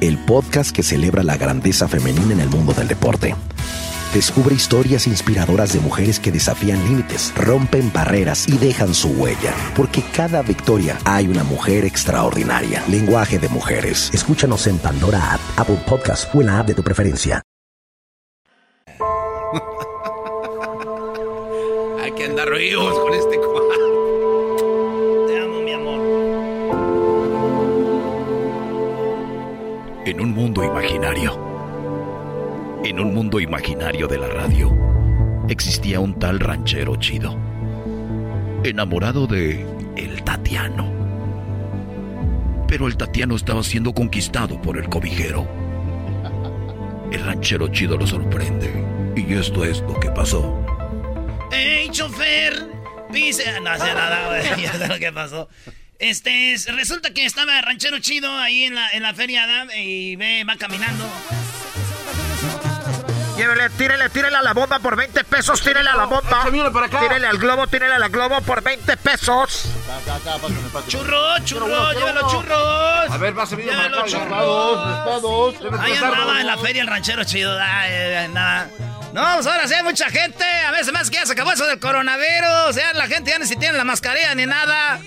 el 0.00 0.18
podcast 0.18 0.74
que 0.74 0.82
celebra 0.82 1.22
la 1.22 1.36
grandeza 1.36 1.88
femenina 1.88 2.32
en 2.32 2.40
el 2.40 2.48
mundo 2.48 2.72
del 2.72 2.88
deporte. 2.88 3.34
Descubre 4.14 4.54
historias 4.54 5.06
inspiradoras 5.08 5.72
de 5.72 5.80
mujeres 5.80 6.20
que 6.20 6.30
desafían 6.30 6.78
límites, 6.84 7.32
rompen 7.36 7.92
barreras 7.92 8.48
y 8.48 8.58
dejan 8.58 8.94
su 8.94 9.08
huella. 9.08 9.52
Porque 9.76 10.04
cada 10.14 10.40
victoria 10.42 10.96
hay 11.04 11.26
una 11.26 11.42
mujer 11.42 11.84
extraordinaria. 11.84 12.84
Lenguaje 12.88 13.40
de 13.40 13.48
mujeres. 13.48 14.12
Escúchanos 14.14 14.68
en 14.68 14.78
Pandora 14.78 15.34
App, 15.34 15.40
Apple 15.56 15.80
Podcast 15.84 16.32
o 16.32 16.40
en 16.40 16.46
la 16.46 16.60
app 16.60 16.68
de 16.68 16.74
tu 16.74 16.84
preferencia. 16.84 17.42
hay 22.00 22.12
que 22.12 22.24
andar 22.24 22.48
ríos 22.50 22.96
con 23.00 23.14
este 23.14 23.36
en 30.06 30.20
un 30.20 30.32
mundo 30.32 30.62
imaginario. 30.62 31.32
En 32.84 33.00
un 33.00 33.14
mundo 33.14 33.40
imaginario 33.40 34.06
de 34.06 34.18
la 34.18 34.28
radio. 34.28 34.76
existía 35.48 36.00
un 36.00 36.18
tal 36.18 36.40
ranchero 36.40 36.96
chido, 36.96 37.38
enamorado 38.64 39.26
de 39.26 39.66
el 39.96 40.22
Tatiano. 40.24 40.92
Pero 42.66 42.86
el 42.86 42.96
Tatiano 42.96 43.36
estaba 43.36 43.62
siendo 43.62 43.92
conquistado 43.92 44.60
por 44.60 44.78
el 44.78 44.88
cobijero. 44.88 45.46
El 47.12 47.24
ranchero 47.24 47.68
chido 47.68 47.96
lo 47.96 48.06
sorprende. 48.06 48.72
Y 49.16 49.32
esto 49.34 49.64
es 49.64 49.80
lo 49.82 50.00
que 50.00 50.10
pasó. 50.10 50.58
¡Ey, 51.52 51.88
chofer! 51.90 52.54
Pise. 53.12 53.60
No 53.60 53.74
sé 53.76 53.94
nada. 53.94 54.42
Ya 54.60 54.72
sé 54.72 54.88
lo 54.88 54.98
que 54.98 55.12
pasó. 55.12 55.48
Este, 55.98 56.56
resulta 56.68 57.12
que 57.12 57.24
estaba 57.24 57.60
ranchero 57.62 57.98
chido 58.00 58.30
ahí 58.38 58.64
en 58.64 58.74
la, 58.74 58.90
en 58.90 59.02
la 59.02 59.14
feria 59.14 59.46
y 59.76 60.16
ve, 60.16 60.44
va 60.48 60.56
caminando. 60.56 61.04
Llévele, 63.36 63.68
tírele, 63.70 64.08
tírele 64.10 64.36
a 64.36 64.42
la 64.42 64.52
bomba 64.52 64.78
por 64.78 64.94
20 64.94 65.24
pesos, 65.24 65.60
tírele 65.60 65.90
a 65.90 65.96
la 65.96 66.04
bomba. 66.04 66.44
Tírele 66.44 67.26
al 67.26 67.38
globo, 67.38 67.66
tírele 67.66 67.94
a 67.94 67.98
la 67.98 68.08
globo 68.08 68.40
por 68.42 68.62
20 68.62 68.96
pesos. 68.96 69.64
Churro, 70.86 71.38
churro, 71.44 71.92
llévelo 71.92 72.30
churros. 72.30 73.10
A 73.10 73.16
ver, 73.18 73.36
va 73.36 73.42
a 73.42 73.46
servir 73.46 73.66
Llévelo 73.66 74.06
churros. 74.06 75.80
Ahí 75.80 75.96
andaba 75.96 76.40
en 76.40 76.46
la 76.46 76.58
feria 76.58 76.82
el 76.82 76.88
ranchero 76.88 77.24
chido. 77.24 77.58
Ay, 77.60 78.28
nada. 78.32 78.70
No, 79.12 79.22
pues 79.34 79.46
ahora 79.46 79.66
sí 79.66 79.74
hay 79.74 79.82
mucha 79.82 80.10
gente. 80.10 80.44
A 80.44 80.70
veces 80.70 80.92
más 80.92 81.10
que 81.10 81.16
ya 81.16 81.26
se 81.26 81.32
acabó 81.32 81.52
eso 81.52 81.66
del 81.66 81.80
coronavirus. 81.80 82.76
Ya 82.76 82.92
la 82.94 83.06
gente 83.06 83.30
ya 83.32 83.38
ni 83.38 83.46
si 83.46 83.56
tiene 83.56 83.76
la 83.76 83.84
mascarilla 83.84 84.34
ni 84.34 84.46
nada. 84.46 85.00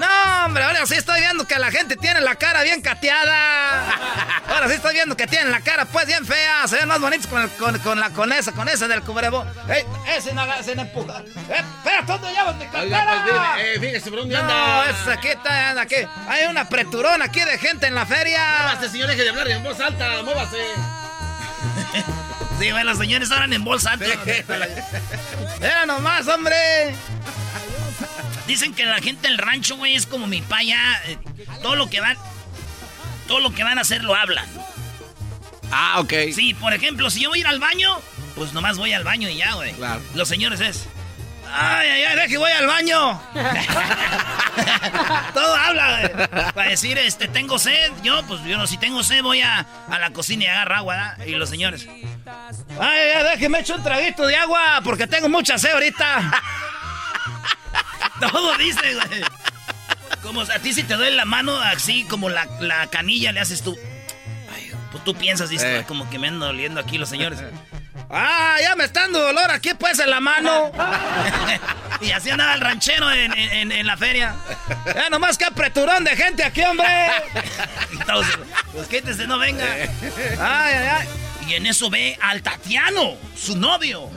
No, 0.00 0.46
hombre, 0.46 0.64
ahora 0.64 0.86
sí 0.86 0.94
estoy 0.94 1.20
viendo 1.20 1.46
que 1.46 1.58
la 1.58 1.70
gente 1.70 1.94
tiene 1.94 2.22
la 2.22 2.34
cara 2.36 2.62
bien 2.62 2.80
cateada. 2.80 3.84
Ahora 4.48 4.66
sí 4.66 4.74
estoy 4.74 4.94
viendo 4.94 5.14
que 5.14 5.26
tienen 5.26 5.50
la 5.52 5.60
cara 5.60 5.84
pues 5.84 6.06
bien 6.06 6.24
fea. 6.24 6.66
Se 6.66 6.76
ven 6.76 6.88
más 6.88 7.00
bonitos 7.00 7.26
con, 7.26 7.42
el, 7.42 7.50
con, 7.50 7.78
con, 7.80 8.00
la, 8.00 8.08
con 8.08 8.32
esa, 8.32 8.52
con 8.52 8.66
esa 8.68 8.88
del 8.88 9.02
cubrebo. 9.02 9.44
¡Ey! 9.68 9.84
Ese 10.16 10.32
no, 10.32 10.50
ese 10.54 10.74
no 10.74 10.82
empuja. 10.82 11.18
¡Eh! 11.50 11.62
¡Espera! 11.76 12.02
¿Dónde 12.06 12.32
llevas 12.32 12.56
mi 12.56 12.64
cartera? 12.66 13.24
pues, 13.54 13.66
eh, 13.66 13.78
fíjese, 13.78 14.10
¿por 14.10 14.20
dónde 14.20 14.34
no, 14.34 14.40
anda? 14.40 14.90
esa 14.90 15.12
aquí 15.12 15.28
está, 15.28 15.68
anda 15.68 15.82
aquí. 15.82 15.96
Hay 16.28 16.46
una 16.46 16.66
preturón 16.66 17.20
aquí 17.20 17.40
de 17.40 17.58
gente 17.58 17.86
en 17.86 17.94
la 17.94 18.06
feria. 18.06 18.42
Móvase, 18.62 18.88
señor, 18.88 19.08
deje 19.08 19.22
de 19.22 19.28
hablar 19.28 19.48
en 19.48 19.62
voz 19.62 19.78
alta, 19.80 20.22
móvase. 20.22 20.56
Sí, 22.58 22.70
güey, 22.70 22.84
los 22.84 22.96
señores 22.96 23.30
hablan 23.30 23.52
en 23.52 23.64
bolsa 23.64 23.92
alta. 23.92 24.06
Era 25.60 25.84
nomás, 25.84 26.26
hombre. 26.26 26.56
Dicen 28.50 28.74
que 28.74 28.84
la 28.84 29.00
gente 29.00 29.28
del 29.28 29.38
rancho, 29.38 29.76
güey, 29.76 29.94
es 29.94 30.06
como 30.06 30.26
mi 30.26 30.42
paya. 30.42 30.76
eh, 31.06 31.16
todo 31.62 31.76
lo 31.76 31.88
que 31.88 32.00
van. 32.00 32.16
Todo 33.28 33.38
lo 33.38 33.54
que 33.54 33.62
van 33.62 33.78
a 33.78 33.82
hacer 33.82 34.02
lo 34.02 34.16
hablan. 34.16 34.44
Ah, 35.70 36.00
ok. 36.00 36.12
Sí, 36.34 36.52
por 36.54 36.74
ejemplo, 36.74 37.08
si 37.10 37.20
yo 37.20 37.28
voy 37.28 37.38
a 37.38 37.42
ir 37.42 37.46
al 37.46 37.60
baño, 37.60 37.96
pues 38.34 38.52
nomás 38.52 38.76
voy 38.76 38.92
al 38.92 39.04
baño 39.04 39.28
y 39.28 39.36
ya, 39.36 39.54
güey. 39.54 39.72
Claro. 39.74 40.02
Los 40.14 40.28
señores 40.28 40.58
es. 40.60 40.86
Ay, 41.52 41.88
ay, 41.88 42.02
ay, 42.04 42.16
deja 42.16 42.26
que 42.28 42.38
voy 42.38 42.50
al 42.50 42.66
baño. 42.66 43.22
Todo 45.34 45.54
habla, 45.54 46.08
güey. 46.12 46.26
Para 46.52 46.70
decir, 46.70 46.98
este, 46.98 47.28
tengo 47.28 47.56
sed. 47.60 47.92
Yo, 48.02 48.24
pues 48.26 48.42
yo 48.42 48.58
no, 48.58 48.66
si 48.66 48.78
tengo 48.78 49.04
sed, 49.04 49.22
voy 49.22 49.42
a, 49.42 49.64
a 49.88 49.98
la 50.00 50.10
cocina 50.10 50.44
y 50.44 50.46
agarro 50.48 50.74
agua, 50.74 50.94
¿verdad? 50.96 51.26
Y 51.26 51.30
los 51.36 51.48
señores. 51.48 51.86
Ay, 52.80 52.98
ay, 53.16 53.24
déjeme 53.32 53.60
echar 53.60 53.76
un 53.78 53.84
traguito 53.84 54.26
de 54.26 54.34
agua 54.36 54.80
porque 54.82 55.06
tengo 55.06 55.28
mucha 55.28 55.56
sed 55.56 55.72
ahorita. 55.72 56.42
Todo 58.20 58.56
dice, 58.58 58.94
güey. 58.94 59.22
Como 60.22 60.42
a 60.42 60.58
ti 60.58 60.72
si 60.74 60.82
te 60.82 60.94
duele 60.94 61.16
la 61.16 61.24
mano, 61.24 61.56
así 61.58 62.04
como 62.04 62.28
la, 62.28 62.46
la 62.60 62.86
canilla 62.88 63.32
le 63.32 63.40
haces 63.40 63.62
tú. 63.62 63.76
Ay, 64.54 64.70
pues 64.92 65.02
tú 65.04 65.14
piensas, 65.14 65.48
dices, 65.48 65.66
Eh. 65.66 65.76
"Ay, 65.78 65.84
como 65.84 66.08
que 66.10 66.18
me 66.18 66.28
ando 66.28 66.46
doliendo 66.46 66.80
aquí 66.80 66.98
los 66.98 67.08
señores. 67.08 67.40
Ah, 68.10 68.56
ya 68.60 68.76
me 68.76 68.84
está 68.84 69.02
dando 69.02 69.20
dolor 69.20 69.50
aquí 69.50 69.70
pues 69.74 69.98
en 70.00 70.10
la 70.10 70.20
mano. 70.20 70.72
y 72.00 72.10
así 72.10 72.28
andaba 72.30 72.54
el 72.54 72.60
ranchero 72.60 73.10
en, 73.10 73.32
en- 73.36 73.72
en 73.72 73.86
la 73.86 73.96
feria. 73.96 74.34
Ya 74.94 75.08
nomás 75.10 75.38
que 75.38 75.44
apreturón 75.44 76.04
de 76.04 76.16
gente 76.16 76.44
aquí, 76.44 76.62
hombre. 76.62 76.86
Entonces, 77.92 78.36
pues 78.72 78.88
quítese, 78.88 79.26
no 79.26 79.38
venga. 79.38 79.64
Ay, 79.64 80.74
ay, 80.74 80.88
ay. 81.00 81.08
Y 81.48 81.54
en 81.54 81.66
eso 81.66 81.88
ve 81.90 82.18
al 82.20 82.42
Tatiano, 82.42 83.16
su 83.36 83.56
novio. 83.56 84.10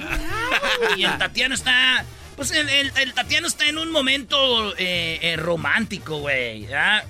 Y 0.97 1.03
el 1.05 1.17
Tatiano 1.17 1.55
está. 1.55 2.03
Pues 2.35 2.51
el, 2.51 2.67
el- 2.69 2.91
el 2.97 3.13
Tatiano 3.13 3.47
está 3.47 3.67
en 3.67 3.77
un 3.77 3.91
momento 3.91 4.73
eh, 4.77 5.19
eh, 5.21 5.35
romántico, 5.37 6.17
güey. 6.19 6.65
¿ya? 6.67 7.03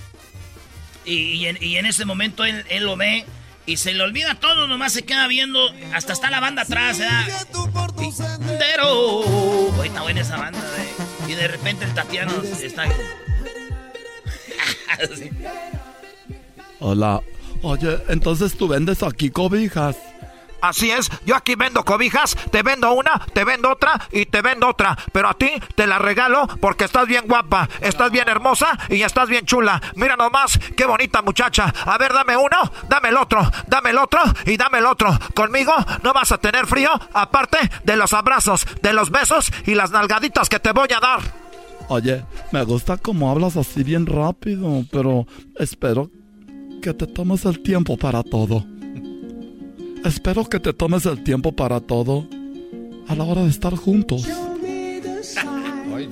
Y, 1.06 1.14
y 1.34 1.48
en, 1.48 1.58
y 1.62 1.78
en 1.78 1.86
ese 1.86 2.06
momento 2.06 2.44
él, 2.46 2.66
él 2.70 2.84
lo 2.86 2.96
ve 2.98 3.26
y 3.66 3.78
se 3.78 3.94
le 3.94 4.04
olvida 4.04 4.36
todo, 4.36 4.68
nomás 4.68 4.94
se 4.94 5.04
queda 5.04 5.28
viendo. 5.28 5.60
Hasta 5.94 6.14
está 6.14 6.30
la 6.30 6.40
banda 6.42 6.64
atrás, 6.64 6.98
¿verdad? 7.00 7.28
Y- 8.02 8.58
Pero. 8.60 8.90
Oye, 9.20 9.88
está 9.88 10.02
buena 10.02 10.22
esa 10.22 10.38
banda, 10.38 10.60
güey. 10.76 11.32
Y 11.32 11.36
de 11.36 11.48
repente 11.48 11.86
el 11.86 11.94
Tatiano 11.94 12.34
está. 12.62 12.84
Hola. 16.80 17.22
Oye, 17.62 17.98
entonces 18.10 18.58
tú 18.58 18.68
vendes 18.68 19.02
aquí 19.04 19.30
cobijas. 19.30 19.96
Así 20.64 20.92
es, 20.92 21.12
yo 21.26 21.36
aquí 21.36 21.56
vendo 21.56 21.84
cobijas, 21.84 22.38
te 22.50 22.64
vendo 22.64 22.94
una, 22.94 23.20
te 23.34 23.44
vendo 23.44 23.70
otra 23.70 24.08
y 24.14 24.26
te 24.28 24.42
vendo 24.42 24.70
otra, 24.70 24.98
pero 25.12 25.28
a 25.28 25.34
ti 25.34 25.52
te 25.76 25.86
la 25.86 26.00
regalo 26.00 26.48
porque 26.62 26.86
estás 26.86 27.06
bien 27.06 27.26
guapa, 27.28 27.68
estás 27.82 28.10
bien 28.12 28.30
hermosa 28.30 28.80
y 28.88 29.02
estás 29.02 29.28
bien 29.28 29.46
chula. 29.46 29.82
Mira 29.96 30.16
nomás, 30.16 30.58
qué 30.78 30.86
bonita 30.86 31.22
muchacha. 31.22 31.66
A 31.86 31.98
ver, 31.98 32.14
dame 32.14 32.38
uno, 32.38 32.72
dame 32.88 33.10
el 33.10 33.18
otro, 33.18 33.42
dame 33.68 33.90
el 33.90 33.98
otro 33.98 34.22
y 34.46 34.56
dame 34.56 34.78
el 34.78 34.86
otro. 34.86 35.10
Conmigo 35.36 35.74
no 36.02 36.14
vas 36.14 36.32
a 36.32 36.38
tener 36.38 36.66
frío, 36.66 36.92
aparte 37.12 37.58
de 37.84 37.98
los 37.98 38.14
abrazos, 38.14 38.66
de 38.82 38.94
los 38.94 39.12
besos 39.12 39.52
y 39.66 39.76
las 39.76 39.92
nalgaditas 39.92 40.48
que 40.48 40.62
te 40.62 40.72
voy 40.72 40.88
a 40.96 41.02
dar. 41.02 41.20
Oye, 41.90 42.24
me 42.54 42.64
gusta 42.64 42.96
cómo 42.96 43.30
hablas 43.30 43.58
así 43.58 43.84
bien 43.84 44.06
rápido, 44.06 44.86
pero 44.94 45.28
espero 45.60 46.10
que 46.82 46.94
te 46.94 47.06
tomes 47.06 47.44
el 47.44 47.62
tiempo 47.62 47.98
para 47.98 48.24
todo. 48.24 48.66
Espero 50.06 50.46
que 50.50 50.60
te 50.60 50.74
tomes 50.74 51.06
el 51.06 51.24
tiempo 51.24 51.52
para 51.56 51.80
todo 51.80 52.28
a 53.08 53.16
la 53.16 53.24
hora 53.24 53.44
de 53.44 53.50
estar 53.50 53.76
juntos. 53.76 54.28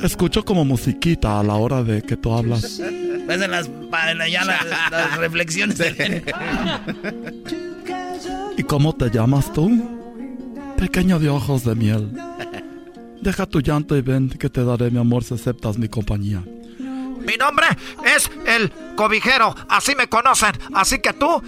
Escucho 0.02 0.44
como 0.46 0.64
musiquita 0.66 1.40
a 1.40 1.44
la 1.44 1.56
hora 1.56 1.84
de 1.84 2.02
que 2.02 2.16
tú 2.18 2.34
hablas. 2.34 2.80
Ves 2.80 3.42
en 3.42 3.52
las, 3.52 3.70
ya 4.32 4.46
las, 4.46 4.66
las 4.92 5.18
reflexiones. 5.18 5.78
del- 5.78 6.24
¿Y 8.58 8.64
cómo 8.64 8.94
te 8.94 9.10
llamas 9.10 9.52
tú? 9.54 9.70
Pequeño 10.78 11.20
de 11.20 11.30
ojos 11.30 11.64
de 11.64 11.76
miel. 11.76 12.12
Deja 13.22 13.46
tu 13.46 13.62
llanto 13.62 13.96
y 13.98 14.02
ven 14.02 14.30
que 14.30 14.50
te 14.50 14.64
daré 14.64 14.90
mi 14.90 14.98
amor 15.00 15.24
si 15.24 15.34
aceptas 15.36 15.78
mi 15.78 15.88
compañía. 15.88 16.42
Mi 16.80 17.36
nombre 17.38 17.68
es 18.16 18.30
el 18.48 18.72
cobijero, 18.96 19.56
así 19.70 19.94
me 19.96 20.08
conocen, 20.08 20.54
así 20.74 21.00
que 21.00 21.14
tú 21.14 21.40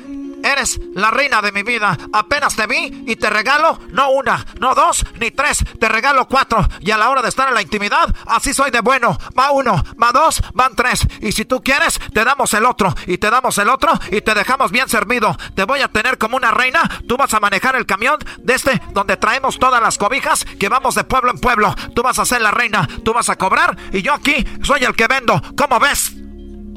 eres 0.43 0.79
la 0.93 1.11
reina 1.11 1.41
de 1.41 1.51
mi 1.51 1.63
vida. 1.63 1.97
Apenas 2.11 2.55
te 2.55 2.67
vi 2.67 3.03
y 3.07 3.15
te 3.15 3.29
regalo 3.29 3.79
no 3.89 4.11
una, 4.11 4.45
no 4.59 4.75
dos, 4.75 5.05
ni 5.19 5.31
tres, 5.31 5.63
te 5.79 5.89
regalo 5.89 6.27
cuatro. 6.27 6.67
Y 6.79 6.91
a 6.91 6.97
la 6.97 7.09
hora 7.09 7.21
de 7.21 7.29
estar 7.29 7.47
en 7.47 7.55
la 7.55 7.61
intimidad, 7.61 8.13
así 8.27 8.53
soy 8.53 8.71
de 8.71 8.81
bueno. 8.81 9.17
Va 9.37 9.51
uno, 9.51 9.83
va 10.01 10.11
dos, 10.11 10.41
van 10.53 10.75
tres. 10.75 11.07
Y 11.21 11.31
si 11.31 11.45
tú 11.45 11.61
quieres, 11.63 11.99
te 12.13 12.23
damos 12.23 12.53
el 12.53 12.65
otro, 12.65 12.93
y 13.07 13.17
te 13.17 13.29
damos 13.29 13.57
el 13.57 13.69
otro, 13.69 13.93
y 14.11 14.21
te 14.21 14.33
dejamos 14.33 14.71
bien 14.71 14.89
servido. 14.89 15.35
Te 15.55 15.63
voy 15.63 15.81
a 15.81 15.87
tener 15.87 16.17
como 16.17 16.37
una 16.37 16.51
reina, 16.51 16.89
tú 17.07 17.17
vas 17.17 17.33
a 17.33 17.39
manejar 17.39 17.75
el 17.75 17.85
camión 17.85 18.17
de 18.39 18.53
este 18.53 18.81
donde 18.91 19.17
traemos 19.17 19.59
todas 19.59 19.81
las 19.81 19.97
cobijas 19.97 20.45
que 20.59 20.69
vamos 20.69 20.95
de 20.95 21.03
pueblo 21.03 21.31
en 21.31 21.39
pueblo. 21.39 21.73
Tú 21.95 22.03
vas 22.03 22.19
a 22.19 22.25
ser 22.25 22.41
la 22.41 22.51
reina, 22.51 22.87
tú 23.03 23.13
vas 23.13 23.29
a 23.29 23.35
cobrar, 23.35 23.77
y 23.91 24.01
yo 24.01 24.13
aquí 24.13 24.45
soy 24.63 24.83
el 24.83 24.95
que 24.95 25.07
vendo. 25.07 25.41
¿Cómo 25.55 25.79
ves? 25.79 26.22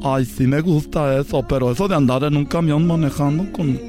Ay, 0.03 0.25
sí 0.25 0.45
me 0.47 0.61
gusta 0.61 1.17
eso, 1.17 1.43
pero 1.47 1.71
eso 1.71 1.87
de 1.87 1.95
andar 1.95 2.23
en 2.23 2.37
un 2.37 2.45
camión 2.45 2.85
manejando 2.85 3.51
con 3.51 3.79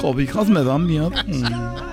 cobijas 0.00 0.48
me 0.48 0.62
da 0.62 0.78
miedo. 0.78 1.10
Mm. 1.26 1.90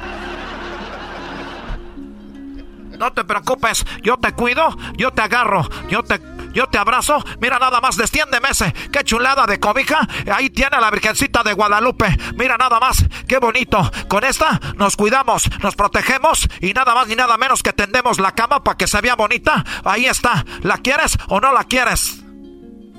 No 2.98 3.14
te 3.14 3.24
preocupes, 3.24 3.86
yo 4.02 4.18
te 4.18 4.32
cuido, 4.34 4.76
yo 4.98 5.12
te 5.12 5.22
agarro, 5.22 5.68
yo 5.90 6.02
te, 6.02 6.20
yo 6.54 6.66
te 6.68 6.80
abrazo. 6.80 7.24
Mira 7.40 7.60
nada 7.60 7.80
más, 7.80 7.96
desciéndeme 7.96 8.50
ese. 8.50 8.74
Qué 8.92 9.04
chulada 9.04 9.46
de 9.46 9.60
cobija. 9.60 10.08
Ahí 10.34 10.50
tiene 10.50 10.82
la 10.82 10.90
Virgencita 10.90 11.44
de 11.44 11.54
Guadalupe. 11.54 12.18
Mira 12.36 12.58
nada 12.58 12.80
más, 12.80 13.06
qué 13.28 13.38
bonito. 13.38 13.92
Con 14.08 14.24
esta 14.24 14.60
nos 14.78 14.96
cuidamos, 14.96 15.48
nos 15.62 15.76
protegemos 15.76 16.48
y 16.60 16.74
nada 16.74 16.96
más 16.96 17.08
ni 17.08 17.16
nada 17.16 17.38
menos 17.38 17.62
que 17.62 17.74
tendemos 17.74 18.20
la 18.20 18.34
cama 18.34 18.64
para 18.64 18.78
que 18.78 18.88
se 18.88 19.00
vea 19.02 19.16
bonita. 19.16 19.64
Ahí 19.84 20.06
está. 20.06 20.44
¿La 20.64 20.78
quieres 20.78 21.18
o 21.28 21.40
no 21.40 21.54
la 21.54 21.66
quieres? 21.66 22.27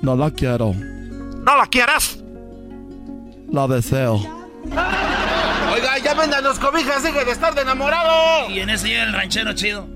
No 0.01 0.15
la 0.15 0.31
quiero, 0.31 0.73
¿No 0.73 1.57
la 1.57 1.65
quieres? 1.67 2.19
la 3.51 3.67
deseo. 3.67 4.15
Oiga, 5.73 5.97
ya 6.03 6.13
vendan 6.13 6.43
los 6.43 6.59
cobijas, 6.59 7.03
deje 7.03 7.25
de 7.25 7.31
estar 7.31 7.53
de 7.55 7.61
enamorado. 7.61 8.49
Y 8.49 8.59
en 8.59 8.69
ese 8.69 8.87
llega 8.87 9.03
el 9.03 9.13
ranchero 9.13 9.53
chido. 9.53 9.87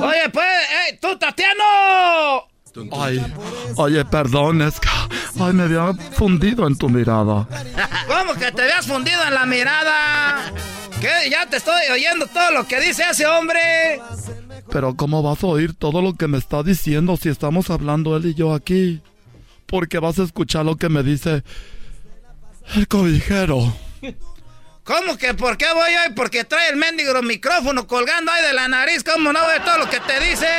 Oye, 0.00 0.28
pues, 0.32 0.46
¡ey, 0.88 0.98
tú, 1.00 1.16
Tatiano! 1.18 2.48
Ay, 2.92 3.22
oye, 3.76 4.04
perdón, 4.06 4.62
es 4.62 4.80
que 4.80 4.88
ay, 5.40 5.52
me 5.52 5.64
había 5.64 5.92
fundido 6.12 6.66
en 6.66 6.76
tu 6.76 6.88
mirada. 6.88 7.46
¿Cómo 8.08 8.32
que 8.34 8.50
te 8.52 8.62
habías 8.62 8.86
fundido 8.86 9.22
en 9.26 9.34
la 9.34 9.44
mirada? 9.44 10.50
¿Qué? 11.00 11.28
Ya 11.30 11.44
te 11.46 11.58
estoy 11.58 11.74
oyendo 11.92 12.26
todo 12.28 12.50
lo 12.52 12.66
que 12.66 12.80
dice 12.80 13.04
ese 13.10 13.26
hombre. 13.26 14.00
Pero 14.72 14.96
¿cómo 14.96 15.22
vas 15.22 15.44
a 15.44 15.48
oír 15.48 15.74
todo 15.74 16.00
lo 16.00 16.14
que 16.14 16.28
me 16.28 16.38
está 16.38 16.62
diciendo 16.62 17.18
si 17.18 17.28
estamos 17.28 17.68
hablando 17.68 18.16
él 18.16 18.24
y 18.24 18.34
yo 18.34 18.54
aquí? 18.54 19.02
Porque 19.66 19.98
vas 19.98 20.18
a 20.18 20.22
escuchar 20.22 20.64
lo 20.64 20.76
que 20.76 20.88
me 20.88 21.02
dice 21.02 21.44
el 22.74 22.88
cobijero. 22.88 23.70
¿Cómo 24.84 25.18
que 25.18 25.34
por 25.34 25.58
qué 25.58 25.66
voy 25.74 25.92
hoy? 25.94 26.14
Porque 26.16 26.44
trae 26.44 26.70
el 26.70 26.76
mendigo 26.76 27.20
micrófono 27.22 27.86
colgando 27.86 28.32
ahí 28.32 28.42
de 28.42 28.54
la 28.54 28.66
nariz. 28.66 29.04
¿Cómo 29.04 29.30
no 29.30 29.46
ve 29.46 29.60
todo 29.60 29.76
lo 29.76 29.90
que 29.90 30.00
te 30.00 30.18
dice? 30.20 30.48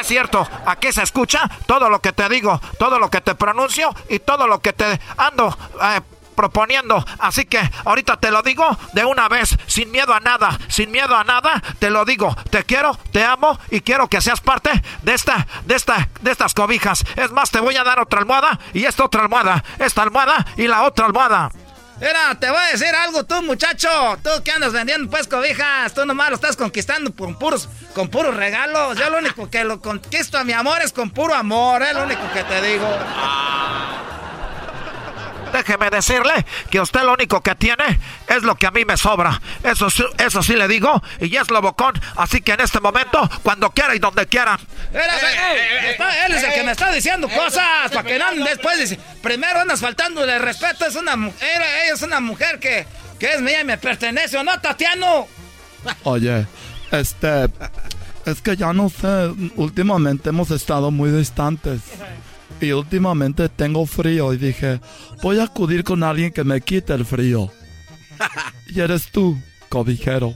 Es 0.00 0.06
cierto, 0.06 0.48
aquí 0.64 0.92
se 0.92 1.02
escucha 1.02 1.50
todo 1.66 1.90
lo 1.90 2.00
que 2.00 2.12
te 2.12 2.26
digo, 2.30 2.58
todo 2.78 2.98
lo 2.98 3.10
que 3.10 3.20
te 3.20 3.34
pronuncio 3.34 3.94
y 4.08 4.20
todo 4.20 4.46
lo 4.46 4.60
que 4.60 4.72
te 4.72 4.98
ando 5.18 5.54
eh, 5.82 6.00
proponiendo. 6.34 7.04
Así 7.18 7.44
que 7.44 7.60
ahorita 7.84 8.18
te 8.18 8.30
lo 8.30 8.42
digo 8.42 8.78
de 8.92 9.04
una 9.04 9.28
vez, 9.28 9.56
sin 9.66 9.90
miedo 9.90 10.14
a 10.14 10.20
nada, 10.20 10.58
sin 10.68 10.90
miedo 10.90 11.16
a 11.16 11.24
nada, 11.24 11.62
te 11.78 11.90
lo 11.90 12.04
digo. 12.04 12.36
Te 12.50 12.64
quiero, 12.64 12.98
te 13.12 13.24
amo 13.24 13.58
y 13.70 13.80
quiero 13.80 14.08
que 14.08 14.20
seas 14.20 14.40
parte 14.40 14.70
de 15.02 15.14
esta, 15.14 15.46
de 15.66 15.74
esta, 15.74 16.08
de 16.20 16.30
estas 16.30 16.54
cobijas. 16.54 17.04
Es 17.16 17.30
más, 17.30 17.50
te 17.50 17.60
voy 17.60 17.76
a 17.76 17.84
dar 17.84 18.00
otra 18.00 18.20
almohada 18.20 18.58
y 18.72 18.84
esta 18.84 19.04
otra 19.04 19.22
almohada, 19.22 19.64
esta 19.78 20.02
almohada 20.02 20.46
y 20.56 20.66
la 20.66 20.82
otra 20.82 21.06
almohada. 21.06 21.50
Mira, 22.00 22.34
te 22.40 22.48
voy 22.48 22.58
a 22.58 22.72
decir 22.72 22.94
algo 22.94 23.24
tú, 23.24 23.42
muchacho. 23.42 23.88
Tú 24.22 24.30
que 24.42 24.50
andas 24.50 24.72
vendiendo 24.72 25.10
pues 25.10 25.26
cobijas, 25.28 25.92
tú 25.92 26.06
nomás 26.06 26.30
lo 26.30 26.36
estás 26.36 26.56
conquistando 26.56 27.14
con 27.14 27.38
puros, 27.38 27.68
con 27.94 28.08
puros 28.08 28.34
regalos. 28.34 28.96
Yo 28.96 29.10
lo 29.10 29.18
único 29.18 29.50
que 29.50 29.64
lo 29.64 29.82
conquisto 29.82 30.38
a 30.38 30.44
mi 30.44 30.54
amor 30.54 30.80
es 30.82 30.94
con 30.94 31.10
puro 31.10 31.34
amor, 31.34 31.82
es 31.82 31.92
lo 31.92 32.04
único 32.04 32.22
que 32.32 32.42
te 32.44 32.62
digo. 32.62 32.88
Déjeme 35.52 35.90
decirle 35.90 36.44
que 36.70 36.80
usted 36.80 37.02
lo 37.02 37.14
único 37.14 37.40
que 37.42 37.54
tiene 37.54 37.98
es 38.28 38.42
lo 38.42 38.54
que 38.56 38.66
a 38.66 38.70
mí 38.70 38.84
me 38.84 38.96
sobra. 38.96 39.40
Eso, 39.62 39.88
eso 40.18 40.42
sí 40.42 40.54
le 40.54 40.68
digo, 40.68 41.02
y 41.20 41.36
es 41.36 41.50
lo 41.50 41.60
bocón. 41.60 41.94
Así 42.16 42.40
que 42.40 42.52
en 42.52 42.60
este 42.60 42.80
momento, 42.80 43.28
cuando 43.42 43.70
quiera 43.70 43.94
y 43.94 43.98
donde 43.98 44.26
quiera. 44.26 44.58
él 44.92 46.34
es 46.34 46.42
el 46.42 46.52
que 46.52 46.62
me 46.62 46.72
está 46.72 46.92
diciendo 46.92 47.28
cosas, 47.28 47.90
para 47.92 48.02
que 48.02 48.18
no 48.18 48.44
después 48.44 48.78
dice, 48.78 48.98
primero 49.22 49.60
andas 49.60 49.80
faltando 49.80 50.26
de 50.26 50.38
respeto, 50.38 50.86
es 50.86 50.96
una 50.96 51.16
mujer, 51.16 51.62
ella 51.84 51.94
es 51.94 52.02
una 52.02 52.20
mujer 52.20 52.58
que, 52.58 52.86
que 53.18 53.34
es 53.34 53.40
mía 53.40 53.60
y 53.60 53.64
me 53.64 53.78
pertenece, 53.78 54.38
¿o 54.38 54.44
no, 54.44 54.60
Tatiano? 54.60 55.26
Oye, 56.04 56.46
este, 56.90 57.48
es 58.26 58.40
que 58.42 58.56
ya 58.56 58.72
no 58.72 58.88
sé, 58.88 59.32
últimamente 59.56 60.30
hemos 60.30 60.50
estado 60.50 60.90
muy 60.90 61.10
distantes. 61.10 61.80
Y 62.60 62.72
últimamente 62.72 63.48
tengo 63.48 63.86
frío 63.86 64.34
y 64.34 64.36
dije, 64.36 64.80
voy 65.22 65.38
a 65.38 65.44
acudir 65.44 65.82
con 65.82 66.02
alguien 66.02 66.32
que 66.32 66.44
me 66.44 66.60
quite 66.60 66.92
el 66.92 67.06
frío. 67.06 67.50
y 68.68 68.80
eres 68.80 69.10
tú, 69.10 69.40
cobijero. 69.68 70.34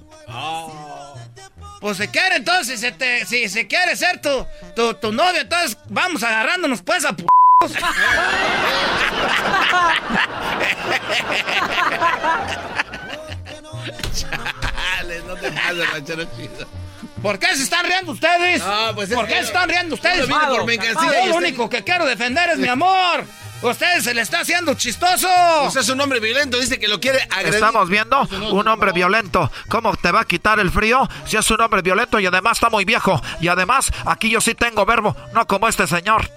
Pues 1.80 1.98
si 1.98 2.08
quiere 2.08 2.36
entonces, 2.36 2.80
si, 2.80 2.90
te, 2.92 3.26
si, 3.26 3.48
si 3.48 3.66
quiere 3.66 3.94
ser 3.94 4.22
tu, 4.22 4.46
tu, 4.74 4.94
tu, 4.94 5.12
novio, 5.12 5.42
entonces 5.42 5.76
vamos 5.90 6.22
agarrándonos 6.22 6.80
pues 6.80 7.04
a 7.04 7.14
p 7.14 7.26
no 15.26 15.36
te 15.36 15.52
pases, 15.52 15.88
chido. 16.36 16.83
¿Por 17.24 17.38
qué 17.38 17.56
se 17.56 17.62
están 17.62 17.86
riendo 17.86 18.12
ustedes? 18.12 18.62
Pues 18.94 19.08
¿Por 19.08 19.26
qué 19.26 19.36
se 19.36 19.40
están 19.40 19.66
riendo 19.66 19.94
ustedes? 19.94 20.28
No, 20.28 20.38
por 20.38 20.70
Yo 20.70 21.26
lo 21.26 21.36
único 21.36 21.70
que 21.70 21.82
quiero 21.82 22.04
defender 22.04 22.50
es 22.50 22.58
mi 22.58 22.68
amor. 22.68 23.24
Usted 23.62 24.00
se 24.00 24.12
le 24.12 24.20
está 24.20 24.40
haciendo 24.40 24.74
chistoso. 24.74 25.26
Usted 25.66 25.80
es 25.80 25.88
un 25.88 26.02
hombre 26.02 26.20
violento, 26.20 26.60
dice 26.60 26.78
que 26.78 26.86
lo 26.86 27.00
quiere 27.00 27.22
agredir. 27.30 27.54
Estamos 27.54 27.88
viendo 27.88 28.28
un 28.52 28.68
hombre 28.68 28.92
violento. 28.92 29.50
¿Cómo 29.70 29.96
te 29.96 30.12
va 30.12 30.20
a 30.20 30.24
quitar 30.26 30.60
el 30.60 30.70
frío 30.70 31.08
si 31.24 31.38
es 31.38 31.50
un 31.50 31.62
hombre 31.62 31.80
violento 31.80 32.20
y 32.20 32.26
además 32.26 32.58
está 32.58 32.68
muy 32.68 32.84
viejo? 32.84 33.18
Y 33.40 33.48
además, 33.48 33.90
aquí 34.04 34.28
yo 34.28 34.42
sí 34.42 34.54
tengo 34.54 34.84
verbo, 34.84 35.16
no 35.32 35.46
como 35.46 35.66
este 35.66 35.86
señor. 35.86 36.28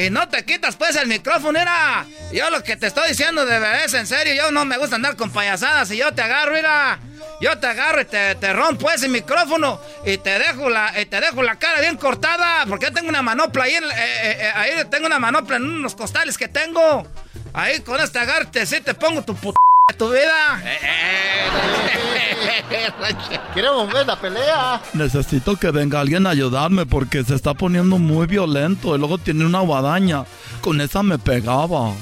Y 0.00 0.08
no 0.08 0.26
te 0.30 0.46
quitas 0.46 0.76
pues 0.76 0.96
el 0.96 1.08
micrófono, 1.08 1.58
era. 1.58 2.06
Yo 2.32 2.48
lo 2.48 2.62
que 2.62 2.74
te 2.74 2.86
estoy 2.86 3.10
diciendo 3.10 3.44
de 3.44 3.58
verdad 3.58 3.84
es 3.84 3.92
en 3.92 4.06
serio. 4.06 4.32
Yo 4.34 4.50
no 4.50 4.64
me 4.64 4.78
gusta 4.78 4.96
andar 4.96 5.14
con 5.14 5.30
payasadas 5.30 5.90
y 5.90 5.98
yo 5.98 6.10
te 6.14 6.22
agarro, 6.22 6.54
mira. 6.54 6.98
Yo 7.42 7.58
te 7.58 7.66
agarro 7.66 8.00
y 8.00 8.06
te, 8.06 8.34
te 8.36 8.52
rompo 8.54 8.90
ese 8.90 9.08
micrófono 9.10 9.78
y 10.06 10.16
te 10.16 10.38
dejo 10.38 10.70
la, 10.70 10.92
te 10.92 11.20
dejo 11.20 11.42
la 11.42 11.58
cara 11.58 11.82
bien 11.82 11.98
cortada. 11.98 12.64
Porque 12.66 12.86
yo 12.86 12.94
tengo 12.94 13.10
una 13.10 13.20
manopla 13.20 13.64
ahí, 13.64 13.74
eh, 13.74 13.80
eh, 13.94 14.36
eh, 14.40 14.52
ahí 14.54 14.70
tengo 14.90 15.04
una 15.04 15.18
manopla 15.18 15.56
en 15.56 15.64
unos 15.64 15.94
costales 15.94 16.38
que 16.38 16.48
tengo. 16.48 17.06
Ahí 17.52 17.80
con 17.80 18.00
este 18.00 18.20
agarte, 18.20 18.64
sí 18.64 18.80
te 18.80 18.94
pongo 18.94 19.20
tu 19.20 19.34
puta 19.34 19.58
tu 19.92 20.10
vida. 20.10 20.62
Queremos 23.54 23.92
ver 23.92 24.06
la 24.06 24.16
pelea. 24.16 24.80
Necesito 24.92 25.56
que 25.56 25.70
venga 25.70 26.00
alguien 26.00 26.26
a 26.26 26.30
ayudarme 26.30 26.86
porque 26.86 27.24
se 27.24 27.34
está 27.34 27.54
poniendo 27.54 27.98
muy 27.98 28.26
violento 28.26 28.94
y 28.94 28.98
luego 28.98 29.18
tiene 29.18 29.44
una 29.44 29.60
guadaña. 29.60 30.24
Con 30.60 30.80
esa 30.80 31.02
me 31.02 31.18
pegaba. 31.18 31.92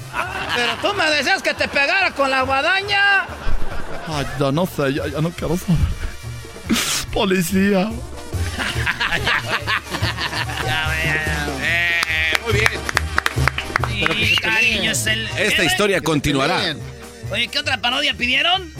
Pero 0.54 0.72
tú 0.82 0.92
me 0.96 1.10
decías 1.10 1.42
que 1.42 1.54
te 1.54 1.66
pegara 1.68 2.10
con 2.12 2.30
la 2.30 2.42
guadaña. 2.42 3.26
Ay, 4.08 4.26
ya 4.38 4.52
no 4.52 4.66
sé, 4.66 4.92
ya, 4.94 5.06
no 5.20 5.30
quiero 5.30 5.56
saber. 5.56 5.76
Policía. 7.12 7.90
ya, 10.66 10.88
muy 12.44 12.52
bien. 12.52 12.68
Esta 15.36 15.64
historia 15.64 16.00
continuará. 16.00 16.74
Oye, 17.30 17.48
¿qué 17.48 17.58
otra 17.58 17.80
parodia 17.80 18.14
pidieron? 18.14 18.72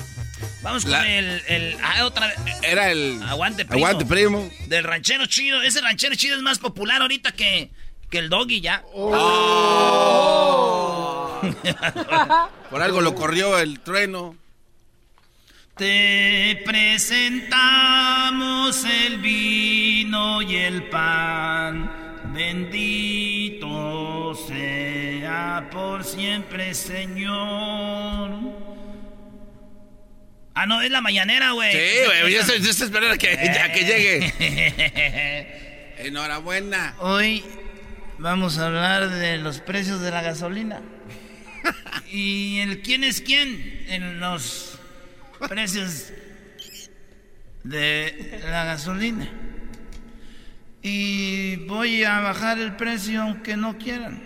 Vamos 0.63 0.85
con 0.85 0.95
el, 0.95 1.43
el 1.47 1.77
ah, 1.83 2.05
otra 2.05 2.33
Era 2.63 2.91
el 2.91 3.23
Aguante 3.23 3.65
Primo. 3.65 3.87
Aguante 3.87 4.05
Primo. 4.07 4.51
Del 4.67 4.85
ranchero 4.85 5.27
chido. 5.27 5.63
Ese 5.63 5.81
ranchero 5.81 6.15
chido 6.15 6.37
es 6.37 6.43
más 6.43 6.59
popular 6.59 7.01
ahorita 7.03 7.33
que, 7.33 7.71
que 8.11 8.19
el 8.19 8.29
doggy 8.29 8.61
ya. 8.61 8.83
Oh. 8.93 10.19
Por 12.71 12.83
algo 12.83 13.01
lo 13.01 13.15
corrió 13.15 13.59
el 13.59 13.81
trueno. 13.81 14.37
Te 15.77 16.61
presentamos 16.67 17.25
el 18.85 19.19
vino 19.19 20.43
y 20.43 20.57
el 20.57 20.89
pan. 20.89 21.98
Bendito 22.39 24.33
sea 24.47 25.69
por 25.73 26.05
siempre, 26.05 26.73
Señor. 26.73 28.31
Ah, 30.55 30.65
no, 30.69 30.81
es 30.81 30.93
la 30.93 31.01
mañanera, 31.01 31.51
güey. 31.51 31.73
Sí, 31.73 31.79
güey, 32.07 32.33
yo, 32.33 32.39
estoy, 32.39 32.59
esperando 32.59 33.15
a 33.15 33.19
que, 33.19 33.33
a 33.33 33.73
que 33.73 33.85
llegue. 33.85 34.33
Enhorabuena. 36.07 36.95
Hoy 37.01 37.45
vamos 38.19 38.57
a 38.59 38.67
hablar 38.67 39.11
de 39.11 39.39
los 39.39 39.59
precios 39.61 40.01
de 40.01 40.13
la 40.13 40.23
gasolina. 40.23 40.81
y 42.09 42.61
el 42.61 42.83
quién 42.83 43.03
es 43.03 43.21
quién 43.21 43.85
en 43.89 44.21
los 44.21 44.79
precios 45.49 46.13
de 47.65 48.41
la 48.49 48.65
gasolina. 48.65 49.29
Y 50.83 51.57
voy 51.67 52.05
a 52.05 52.21
bajar 52.21 52.59
el 52.59 52.77
precio 52.77 53.23
aunque 53.23 53.57
no 53.57 53.77
quieran. 53.79 54.23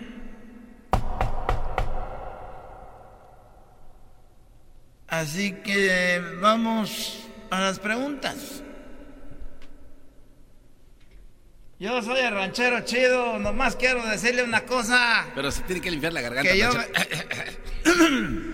Así 5.07 5.51
que 5.63 6.21
vamos 6.41 7.27
a 7.49 7.59
las 7.59 7.79
preguntas. 7.79 8.63
Yo 11.79 12.01
soy 12.01 12.19
el 12.19 12.33
ranchero 12.33 12.79
chido, 12.81 13.37
nomás 13.39 13.75
quiero 13.75 14.05
decirle 14.07 14.43
una 14.43 14.61
cosa. 14.61 15.27
Pero 15.35 15.51
se 15.51 15.61
tiene 15.63 15.81
que 15.81 15.91
limpiar 15.91 16.13
la 16.13 16.21
garganta. 16.21 16.51
Que 16.51 16.57
yo... 16.57 16.69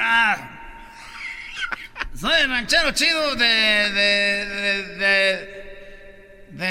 Ah. 0.00 0.58
Soy 2.14 2.40
el 2.40 2.48
ranchero 2.48 2.92
chido 2.92 3.34
de. 3.34 3.44
de. 3.44 4.46
de. 4.46 4.96
de, 4.96 5.67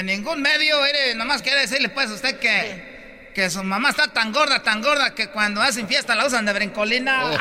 ningún 0.02 0.42
medio. 0.42 0.80
Mire, 0.82 1.14
nomás 1.14 1.42
quiere 1.42 1.60
decirle 1.60 1.88
pues 1.88 2.10
a 2.10 2.14
usted 2.14 2.38
que. 2.38 3.32
que 3.34 3.50
su 3.50 3.62
mamá 3.62 3.90
está 3.90 4.08
tan 4.08 4.32
gorda, 4.32 4.62
tan 4.62 4.82
gorda 4.82 5.14
que 5.14 5.28
cuando 5.30 5.60
hacen 5.62 5.86
fiesta 5.88 6.14
la 6.14 6.26
usan 6.26 6.44
de 6.44 6.52
brincolina. 6.52 7.24
Oh. 7.24 7.38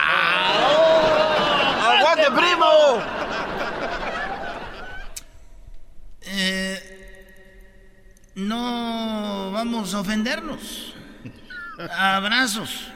¡Aguante, 1.90 2.32
primo! 2.32 3.02
Eh, 6.30 6.84
no 8.36 9.52
vamos 9.52 9.94
a 9.94 9.99
ofendernos. 9.99 10.94
Abrazos 11.98 12.91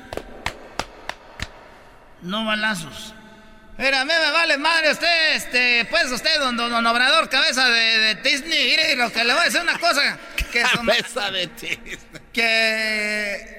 no 2.22 2.46
balazos. 2.46 3.14
Mira, 3.78 4.02
a 4.02 4.06
mí 4.06 4.14
me 4.14 4.32
vale 4.32 4.58
madre 4.58 4.92
usted, 4.92 5.36
este, 5.36 5.86
pues 5.90 6.12
usted, 6.12 6.40
don, 6.40 6.56
don, 6.56 6.86
Obrador, 6.86 7.30
cabeza 7.30 7.68
de, 7.70 8.16
Disney. 8.16 8.70
Mire, 8.70 8.96
lo 8.96 9.12
que 9.12 9.24
le 9.24 9.34
voy 9.34 9.42
a 9.42 9.46
decir 9.46 9.62
una 9.62 9.80
cosa. 9.80 10.18
Que 10.52 10.62
cabeza 10.62 11.32
de 11.32 11.48
Disney. 11.48 11.98
Que, 12.34 13.58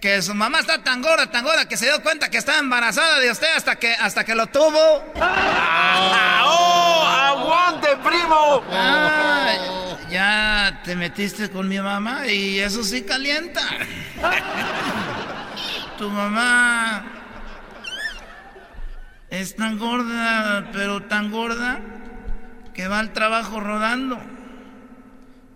que 0.00 0.22
su 0.22 0.34
mamá 0.34 0.60
está 0.60 0.82
tan 0.82 1.02
gorda, 1.02 1.30
tan 1.30 1.44
gorda, 1.44 1.68
que 1.68 1.76
se 1.76 1.86
dio 1.86 2.02
cuenta 2.02 2.30
que 2.30 2.38
estaba 2.38 2.58
embarazada 2.58 3.20
de 3.20 3.30
usted 3.30 3.48
hasta 3.54 3.76
que, 3.76 3.94
hasta 3.94 4.24
que 4.24 4.34
lo 4.34 4.48
tuvo. 4.48 5.12
¡Oh! 5.14 7.06
¡Aguante, 7.06 7.96
primo! 7.98 8.64
Ah, 8.72 9.98
ya 10.10 10.80
te 10.84 10.96
metiste 10.96 11.50
con 11.50 11.68
mi 11.68 11.78
mamá 11.78 12.26
y 12.26 12.58
eso 12.58 12.82
sí 12.82 13.02
calienta. 13.02 13.62
tu 15.98 16.08
mamá 16.10 17.21
es 19.32 19.56
tan 19.56 19.78
gorda, 19.78 20.68
pero 20.72 21.02
tan 21.04 21.30
gorda, 21.30 21.80
que 22.74 22.86
va 22.86 22.98
al 22.98 23.14
trabajo 23.14 23.60
rodando 23.60 24.20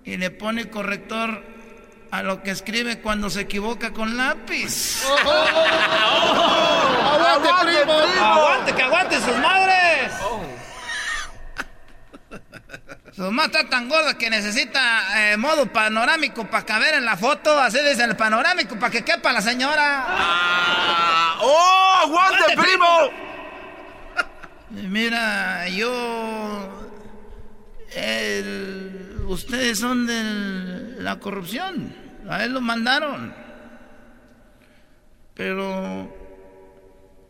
y 0.03 0.17
le 0.17 0.31
pone 0.31 0.71
corrector 0.71 1.45
a 2.11 2.23
lo 2.23 2.43
que 2.43 2.53
escribe 2.53 3.03
cuando 3.03 3.29
se 3.29 3.43
equivoca 3.43 3.93
con 3.93 4.17
lápiz. 4.17 5.05
¡Aguante, 7.05 7.49
primo! 7.65 7.93
¡Aguante, 8.19 8.73
que 8.75 8.83
aguante 8.83 9.21
sus 9.21 9.37
madres! 9.37 10.13
Su 13.15 13.23
mamá 13.23 13.45
está 13.45 13.69
tan 13.69 13.91
gorda 13.91 14.17
que 14.17 14.31
necesita 14.31 15.33
eh, 15.33 15.37
modo 15.37 15.67
panorámico 15.67 16.47
para 16.47 16.65
caber 16.65 16.95
en 16.95 17.05
la 17.05 17.17
foto. 17.19 17.59
Así 17.61 17.79
dice 17.81 18.05
el 18.05 18.17
panorámico 18.17 18.79
para 18.79 18.91
que 18.91 19.05
quepa 19.05 19.33
la 19.33 19.43
señora. 19.43 20.07
¡Oh! 21.41 22.01
¡Aguante, 22.05 22.57
primo! 22.57 23.36
Mira, 24.71 25.69
yo. 25.69 26.83
el- 27.95 29.21
ustedes 29.29 29.79
son 29.79 30.07
de 30.07 31.03
la 31.03 31.19
corrupción. 31.19 31.95
A 32.29 32.45
él 32.45 32.53
lo 32.53 32.61
mandaron. 32.61 33.33
Pero. 35.35 36.15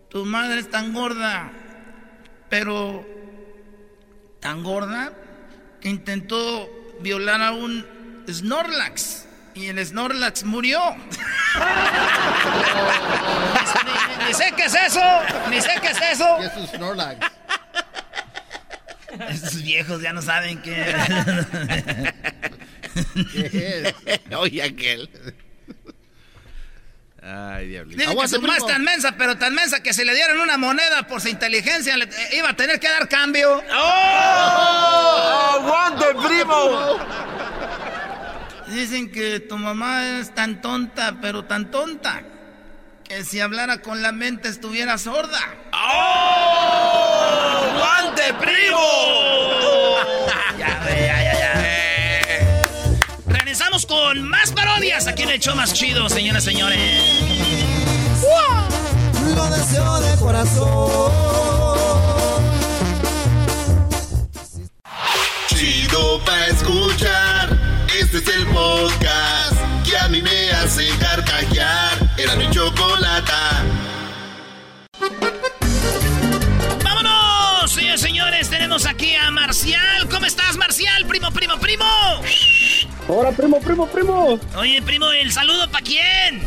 Tu 0.09 0.25
madre 0.25 0.61
es 0.61 0.71
tan 0.71 0.93
gorda. 0.93 1.51
Pero. 2.49 3.05
Tan 4.41 4.63
gorda. 4.63 5.13
Que 5.81 5.91
intentó 5.91 6.69
violar 7.01 7.43
a 7.43 7.53
un 7.53 7.85
Snorlax. 8.29 9.26
Y 9.57 9.67
el 9.69 9.85
Snorlax 9.85 10.45
murió. 10.45 10.79
ni, 13.85 14.19
ni- 14.19 14.27
ni 14.29 14.35
sé 14.35 14.53
qué 14.57 14.65
es 14.67 14.75
eso. 14.75 15.01
Ni 15.51 15.61
sé 15.61 15.71
qué 15.81 15.89
es 15.89 16.01
eso. 16.13 16.37
¿Qué 16.39 16.47
es 16.47 16.57
un 16.57 16.67
Snorlax? 16.69 17.27
Estos 19.31 19.63
viejos 19.63 20.03
ya 20.03 20.13
no 20.13 20.21
saben 20.21 20.61
qué. 20.61 20.95
Oye, 24.37 24.63
aquel. 24.63 25.09
Ay, 27.23 27.69
diablito. 27.69 27.99
Que 28.15 28.25
es 28.57 28.67
tan 28.67 28.85
mensa, 28.85 29.13
pero 29.19 29.37
tan 29.39 29.55
mensa 29.55 29.83
que 29.83 29.93
si 29.95 30.05
le 30.05 30.15
dieron 30.15 30.39
una 30.39 30.59
moneda 30.59 31.07
por 31.07 31.21
su 31.23 31.29
inteligencia, 31.29 31.97
le- 31.97 32.05
eh, 32.05 32.37
iba 32.37 32.51
a 32.51 32.55
tener 32.57 32.79
que 32.79 32.89
dar 32.89 33.09
cambio. 33.09 33.65
¡Oh! 33.75 35.53
¡Aguante, 35.59 36.05
primo! 36.27 36.99
Dicen 38.69 39.11
que 39.13 39.41
tu 39.41 39.57
mamá 39.59 40.19
es 40.19 40.35
tan 40.35 40.61
tonta, 40.61 41.19
pero 41.21 41.45
tan 41.45 41.71
tonta, 41.71 42.23
que 43.05 43.23
si 43.25 43.39
hablara 43.39 43.81
con 43.81 44.03
la 44.03 44.11
mente 44.11 44.49
estuviera 44.49 44.99
sorda. 44.99 45.39
¡Oh! 45.73 47.27
¡Aguante, 47.73 48.35
primo! 48.41 48.79
Ya, 50.59 50.81
ya, 50.89 51.23
ya, 51.23 51.35
ya. 51.39 52.63
Regresamos 53.27 53.85
con 53.85 54.27
más 54.29 54.53
parodias 54.53 55.07
aquí 55.07 55.23
en 55.25 55.31
el 55.31 55.39
show 55.39 55.55
más 55.55 55.75
chido, 55.75 56.09
señoras 56.09 56.45
y 56.45 56.47
señores. 56.47 56.81
Lo 59.35 59.51
deseo 59.51 60.01
de 60.01 60.17
corazón. 60.17 61.13
Chido 65.49 66.25
pa' 66.25 66.47
escuchar. 66.47 67.46
Este 68.07 68.19
es 68.19 68.37
el 68.37 68.47
podcast 68.47 69.57
que 69.85 69.99
a 69.99 70.07
mí 70.07 70.23
me 70.23 70.51
hace 70.53 70.87
carcajear. 71.01 71.99
Era 72.17 72.37
mi 72.37 72.49
chocolata. 72.51 73.65
¡Vámonos! 76.85 77.73
Señores, 77.73 78.01
señores, 78.01 78.49
tenemos 78.49 78.87
aquí 78.87 79.17
a 79.17 79.33
Marcial. 79.33 80.09
¿Cómo 80.09 80.25
estás, 80.25 80.57
Marcial? 80.57 81.05
Primo, 81.07 81.33
primo, 81.33 81.59
primo. 81.59 81.85
Hola, 83.09 83.33
primo, 83.33 83.61
primo, 83.61 83.89
primo. 83.89 84.39
Oye, 84.57 84.81
primo, 84.83 85.11
¿el 85.11 85.33
saludo 85.33 85.69
para 85.69 85.85
quién? 85.85 86.47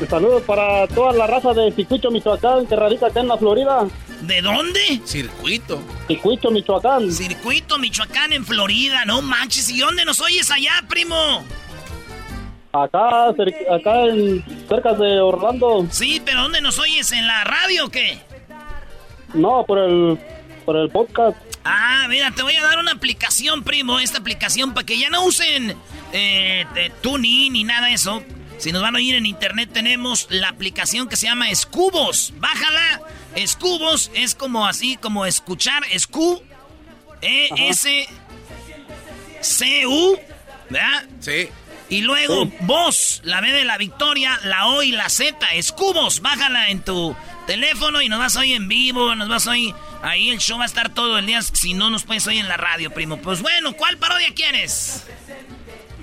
Un 0.00 0.08
saludo 0.08 0.40
para 0.40 0.86
toda 0.88 1.12
la 1.12 1.26
raza 1.26 1.52
de 1.52 1.70
Cicuicho, 1.72 2.10
Michoacán, 2.10 2.66
que 2.66 2.76
radica 2.76 3.06
acá 3.06 3.20
en 3.20 3.28
la 3.28 3.38
Florida. 3.38 3.86
¿De 4.22 4.42
dónde? 4.42 5.00
Circuito. 5.04 5.80
Cicuicho, 6.08 6.50
Michoacán. 6.50 7.10
Circuito 7.12 7.78
Michoacán 7.78 8.32
en 8.32 8.44
Florida, 8.44 9.04
no 9.04 9.22
manches. 9.22 9.70
¿Y 9.70 9.78
dónde 9.78 10.04
nos 10.04 10.20
oyes 10.20 10.50
allá, 10.50 10.72
primo? 10.88 11.44
Acá, 12.72 13.28
acá 13.28 14.04
en, 14.06 14.44
cerca 14.68 14.94
de 14.94 15.20
Orlando. 15.20 15.86
Sí, 15.90 16.20
pero 16.24 16.42
¿dónde 16.42 16.60
nos 16.60 16.78
oyes? 16.78 17.12
¿En 17.12 17.26
la 17.26 17.44
radio 17.44 17.86
o 17.86 17.88
qué? 17.88 18.18
No, 19.32 19.64
por 19.64 19.78
el, 19.78 20.18
por 20.64 20.76
el 20.76 20.90
podcast. 20.90 21.36
Ah, 21.64 22.06
mira, 22.08 22.32
te 22.32 22.42
voy 22.42 22.56
a 22.56 22.62
dar 22.62 22.78
una 22.78 22.92
aplicación, 22.92 23.62
primo. 23.62 24.00
Esta 24.00 24.18
aplicación 24.18 24.74
para 24.74 24.84
que 24.84 24.98
ya 24.98 25.08
no 25.08 25.24
usen 25.24 25.76
eh, 26.12 26.66
de 26.74 26.90
TuneIn 27.00 27.52
ni 27.52 27.62
nada 27.62 27.86
de 27.86 27.94
eso. 27.94 28.22
Si 28.58 28.72
nos 28.72 28.82
van 28.82 28.94
a 28.94 28.98
oír 28.98 29.14
en 29.14 29.26
internet, 29.26 29.70
tenemos 29.72 30.26
la 30.30 30.48
aplicación 30.48 31.08
que 31.08 31.16
se 31.16 31.26
llama 31.26 31.50
Escubos. 31.50 32.32
Bájala. 32.36 33.02
Escubos 33.34 34.10
es 34.14 34.34
como 34.34 34.66
así, 34.66 34.96
como 34.96 35.26
escuchar. 35.26 35.82
Escu. 35.90 36.42
E-S. 37.20 38.08
C-U. 39.40 40.18
¿Verdad? 40.70 41.04
Sí. 41.20 41.48
Y 41.88 42.00
luego 42.00 42.50
voz, 42.60 43.20
la 43.24 43.40
B 43.40 43.52
de 43.52 43.64
la 43.64 43.76
victoria, 43.76 44.40
la 44.44 44.68
O 44.68 44.82
y 44.82 44.90
la 44.90 45.08
Z, 45.10 45.36
escubos, 45.52 46.20
bájala 46.20 46.70
en 46.70 46.82
tu 46.82 47.14
teléfono 47.46 48.00
y 48.00 48.08
nos 48.08 48.18
vas 48.18 48.36
a 48.36 48.40
oír 48.40 48.56
en 48.56 48.68
vivo, 48.68 49.14
nos 49.14 49.28
vas 49.28 49.46
a 49.46 49.50
oír 49.50 49.74
ahí, 50.02 50.30
el 50.30 50.38
show 50.38 50.58
va 50.58 50.64
a 50.64 50.66
estar 50.66 50.94
todo 50.94 51.18
el 51.18 51.26
día, 51.26 51.42
si 51.42 51.74
no 51.74 51.90
nos 51.90 52.04
puedes 52.04 52.26
oír 52.26 52.40
en 52.40 52.48
la 52.48 52.56
radio, 52.56 52.90
primo. 52.90 53.18
Pues 53.18 53.42
bueno, 53.42 53.74
¿cuál 53.74 53.98
parodia 53.98 54.32
quieres? 54.34 55.04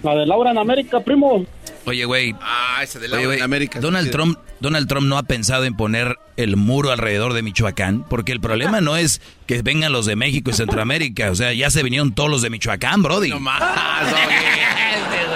La 0.03 0.15
de 0.15 0.25
Laura 0.25 0.51
en 0.51 0.57
América, 0.57 0.99
primo. 0.99 1.45
Oye, 1.85 2.05
güey. 2.05 2.35
Ah, 2.41 2.79
ese 2.83 2.99
de 2.99 3.07
la 3.07 3.17
Oye, 3.17 3.25
güey, 3.25 3.41
América. 3.41 3.79
Donald 3.79 4.11
Trump, 4.11 4.37
Donald 4.59 4.87
Trump 4.87 5.07
no 5.07 5.17
ha 5.17 5.23
pensado 5.23 5.65
en 5.65 5.75
poner 5.75 6.17
el 6.37 6.57
muro 6.57 6.91
alrededor 6.91 7.33
de 7.33 7.41
Michoacán, 7.41 8.03
porque 8.07 8.31
el 8.31 8.39
problema 8.39 8.81
no 8.81 8.97
es 8.97 9.21
que 9.47 9.61
vengan 9.61 9.91
los 9.91 10.05
de 10.05 10.15
México 10.15 10.51
y 10.51 10.53
Centroamérica, 10.53 11.31
o 11.31 11.35
sea, 11.35 11.53
ya 11.53 11.69
se 11.69 11.83
vinieron 11.83 12.13
todos 12.13 12.29
los 12.29 12.41
de 12.41 12.49
Michoacán, 12.49 13.01
Brody. 13.03 13.29
No 13.29 13.39
más, 13.39 13.61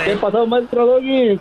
¿Qué 0.06 0.16
pasó, 0.18 0.46
maestro 0.46 0.86
Doggy? 0.86 1.40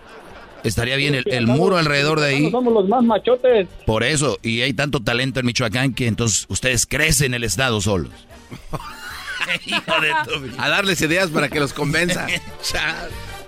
Estaría 0.63 0.97
bien 0.97 1.15
el, 1.15 1.25
el 1.27 1.47
muro 1.47 1.77
alrededor 1.77 2.21
de 2.21 2.27
ahí. 2.29 2.51
Somos 2.51 2.73
los 2.73 2.89
más 2.89 3.05
machotes. 3.05 3.69
Por 3.85 4.03
eso, 4.03 4.39
y 4.43 4.63
hay 4.63 4.73
tanto 4.73 5.01
talento 5.01 5.41
en 5.41 5.47
Michoacán 5.47 5.93
que 5.93 6.07
entonces 6.07 6.47
ustedes 6.49 6.87
crecen 6.87 7.35
el 7.35 7.45
estado 7.45 7.83
solos. 7.83 8.13
Hijo 9.67 10.01
de 10.01 10.13
tu... 10.25 10.63
A 10.63 10.69
darles 10.69 11.01
ideas 11.01 11.31
para 11.31 11.49
que 11.49 11.61
los 11.61 11.73
convenza. 11.73 12.27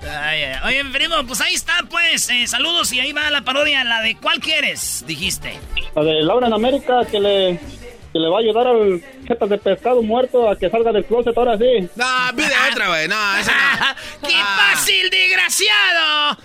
Ay, 0.03 0.43
ay, 0.43 0.43
ay. 0.63 0.81
Oye, 0.83 0.91
primo, 0.93 1.17
pues 1.27 1.41
ahí 1.41 1.55
está, 1.55 1.85
pues. 1.91 2.29
eh, 2.31 2.47
saludos 2.47 2.93
y 2.93 3.01
ahí 3.01 3.13
va 3.13 3.29
la 3.31 3.43
parodia, 3.43 3.83
la 3.83 4.03
de 4.03 4.17
¿cuál 4.17 4.39
quieres? 4.41 5.03
Dijiste. 5.07 5.59
La 5.97 6.03
de 6.05 6.23
Laura 6.23 6.47
en 6.47 6.53
América, 6.53 7.01
que 7.11 7.19
le, 7.19 7.59
que 8.13 8.19
le 8.21 8.29
va 8.29 8.37
a 8.37 8.41
ayudar 8.41 8.69
al 8.69 9.03
jetas 9.27 9.49
de 9.49 9.59
pescado 9.59 10.03
muerto 10.03 10.49
a 10.49 10.57
que 10.57 10.71
salga 10.71 10.93
del 10.93 11.05
closet 11.07 11.37
ahora 11.37 11.59
sí. 11.59 11.89
No, 11.97 12.07
pide 12.37 12.53
otra, 12.71 12.87
güey. 12.89 13.09
No, 13.09 13.37
esa 13.37 13.53
no. 14.23 14.29
¡Qué 14.29 14.35
Ah. 14.37 14.71
fácil, 14.75 15.11
desgraciado! 15.11 16.39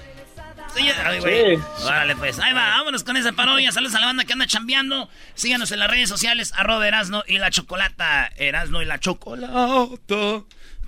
Señor- 0.74 0.96
Ay, 1.06 1.20
güey. 1.20 1.58
Sí. 1.58 1.64
Órale, 1.84 2.16
pues. 2.16 2.40
Ahí 2.40 2.54
va, 2.54 2.70
vámonos 2.78 3.04
con 3.04 3.18
esa 3.18 3.32
parodia. 3.34 3.72
Saludos 3.72 3.96
a 3.96 4.00
la 4.00 4.06
banda 4.08 4.24
que 4.26 4.34
anda 4.34 4.48
chambeando. 4.48 5.10
Síganos 5.36 5.72
en 5.72 5.80
las 5.80 5.90
redes 5.92 6.10
sociales, 6.10 6.54
arroba 6.56 6.88
Erasno 6.88 7.24
y 7.28 7.38
la 7.38 7.50
Chocolata. 7.52 8.28
Erasno 8.38 8.82
y 8.82 8.86
la 8.86 9.00
Chocolata. 9.00 9.54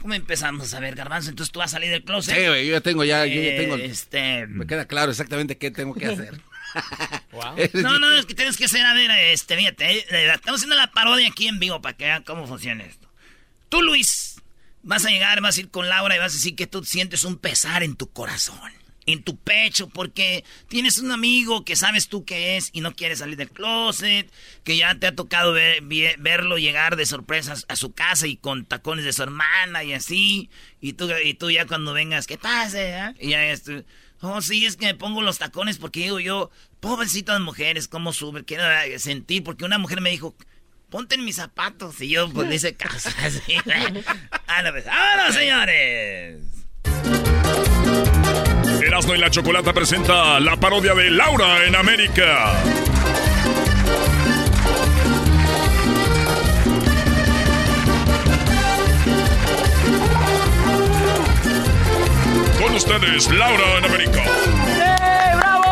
¿Cómo 0.01 0.14
empezamos? 0.14 0.73
A 0.73 0.80
ver, 0.81 0.95
Garbanzo, 0.95 1.30
entonces 1.30 1.51
tú 1.51 1.60
vas 1.60 1.72
a 1.72 1.76
salir 1.77 1.89
del 1.89 2.03
closet. 2.03 2.35
Sí, 2.35 2.47
güey, 2.47 2.68
yo 2.68 2.73
ya 2.73 2.81
tengo 2.81 3.03
ya, 3.05 3.26
yo 3.26 3.41
ya 3.41 3.55
tengo. 3.57 3.76
Este... 3.76 4.47
Me 4.47 4.68
queda 4.68 4.85
claro 4.85 5.11
exactamente 5.11 5.57
qué 5.57 5.72
tengo 5.72 5.93
que 5.95 6.05
hacer. 6.07 6.41
No, 7.73 7.99
no, 7.99 8.11
es 8.14 8.26
que 8.26 8.34
tienes 8.34 8.57
que 8.57 8.65
hacer, 8.65 8.84
a 8.85 8.93
ver, 8.95 9.10
este, 9.11 9.55
fíjate, 9.55 9.91
eh, 9.91 10.34
estamos 10.34 10.60
haciendo 10.60 10.76
la 10.76 10.88
parodia 10.91 11.27
aquí 11.27 11.47
en 11.47 11.60
vivo 11.60 11.81
para 11.81 11.95
que 11.95 12.05
vean 12.05 12.23
cómo 12.23 12.47
funciona 12.47 12.84
esto. 12.84 13.07
Tú, 13.69 13.81
Luis, 13.84 14.41
vas 14.81 15.05
a 15.05 15.10
llegar, 15.10 15.39
vas 15.41 15.57
a 15.57 15.60
ir 15.61 15.69
con 15.69 15.88
Laura 15.88 16.15
y 16.15 16.19
vas 16.19 16.31
a 16.31 16.35
decir 16.35 16.55
que 16.55 16.65
tú 16.68 16.84
sientes 16.84 17.23
un 17.26 17.38
pesar 17.38 17.84
en 17.84 17.95
tu 17.95 18.11
corazón, 18.11 18.72
en 19.05 19.23
tu 19.23 19.38
pecho, 19.38 19.89
porque 19.89 20.43
tienes 20.67 20.97
un 20.97 21.11
amigo 21.11 21.65
que 21.65 21.75
sabes 21.75 22.07
tú 22.07 22.25
que 22.25 22.57
es 22.57 22.69
y 22.73 22.81
no 22.81 22.95
quiere 22.95 23.15
salir 23.15 23.38
del 23.38 23.49
closet, 23.51 24.31
que 24.63 24.77
ya 24.77 24.95
te 24.95 25.07
ha 25.07 25.15
tocado 25.15 25.53
ver- 25.53 25.81
verlo 26.19 26.57
llegar 26.57 26.95
de 26.95 27.05
sorpresas 27.05 27.65
a 27.67 27.75
su 27.75 27.93
casa 27.93 28.27
y 28.27 28.38
con 28.38 28.65
tacones 28.65 29.05
de 29.05 29.13
su 29.13 29.23
hermana 29.23 29.84
y 29.84 29.93
así, 29.93 30.49
y 30.81 30.93
tú, 30.93 31.09
y 31.23 31.34
tú 31.34 31.51
ya 31.51 31.65
cuando 31.67 31.93
vengas, 31.93 32.27
¿qué 32.27 32.38
pasa? 32.38 33.09
eh? 33.09 33.13
Y 33.19 33.30
ya 33.30 33.45
es 33.51 33.63
Oh, 34.25 34.41
sí, 34.41 34.65
es 34.65 34.77
que 34.77 34.85
me 34.85 34.95
pongo 34.95 35.21
los 35.21 35.38
tacones 35.38 35.77
porque 35.77 35.99
digo 35.99 36.17
yo, 36.17 36.49
pobrecitas 36.80 37.41
mujeres, 37.41 37.89
cómo 37.89 38.13
sube, 38.13 38.45
quiero 38.45 38.63
eh, 38.71 38.97
sentir, 38.97 39.43
porque 39.43 39.65
una 39.65 39.77
mujer 39.77 39.99
me 39.99 40.11
dijo, 40.11 40.34
ponte 40.89 41.15
en 41.15 41.25
mis 41.25 41.35
zapatos. 41.35 41.99
Y 41.99 42.07
yo, 42.07 42.30
pues, 42.30 42.47
le 42.47 42.55
hice 42.55 42.73
caso. 42.73 43.09
Así, 43.17 43.41
pues, 43.65 44.85
¡Vámonos, 44.85 45.35
señores! 45.35 46.38
Erasmo 48.85 49.15
y 49.15 49.18
la 49.18 49.30
Chocolata 49.30 49.72
presenta 49.72 50.39
la 50.41 50.57
parodia 50.57 50.93
de 50.93 51.10
Laura 51.10 51.64
en 51.65 51.76
América. 51.76 52.53
Con 62.60 62.76
ustedes, 62.76 63.31
Laura 63.31 63.77
en 63.77 63.85
América. 63.85 64.22
¡Eh, 64.22 65.35
bravo! 65.38 65.64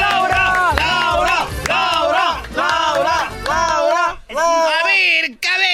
¡Laura! 0.00 0.74
¡Laura! 0.76 1.46
¡Laura! 1.66 2.42
¡Laura! 2.54 3.30
¡Laura! 3.46 4.20
A 4.28 4.84
ver, 4.84 5.24
a 5.24 5.58
ver, 5.58 5.67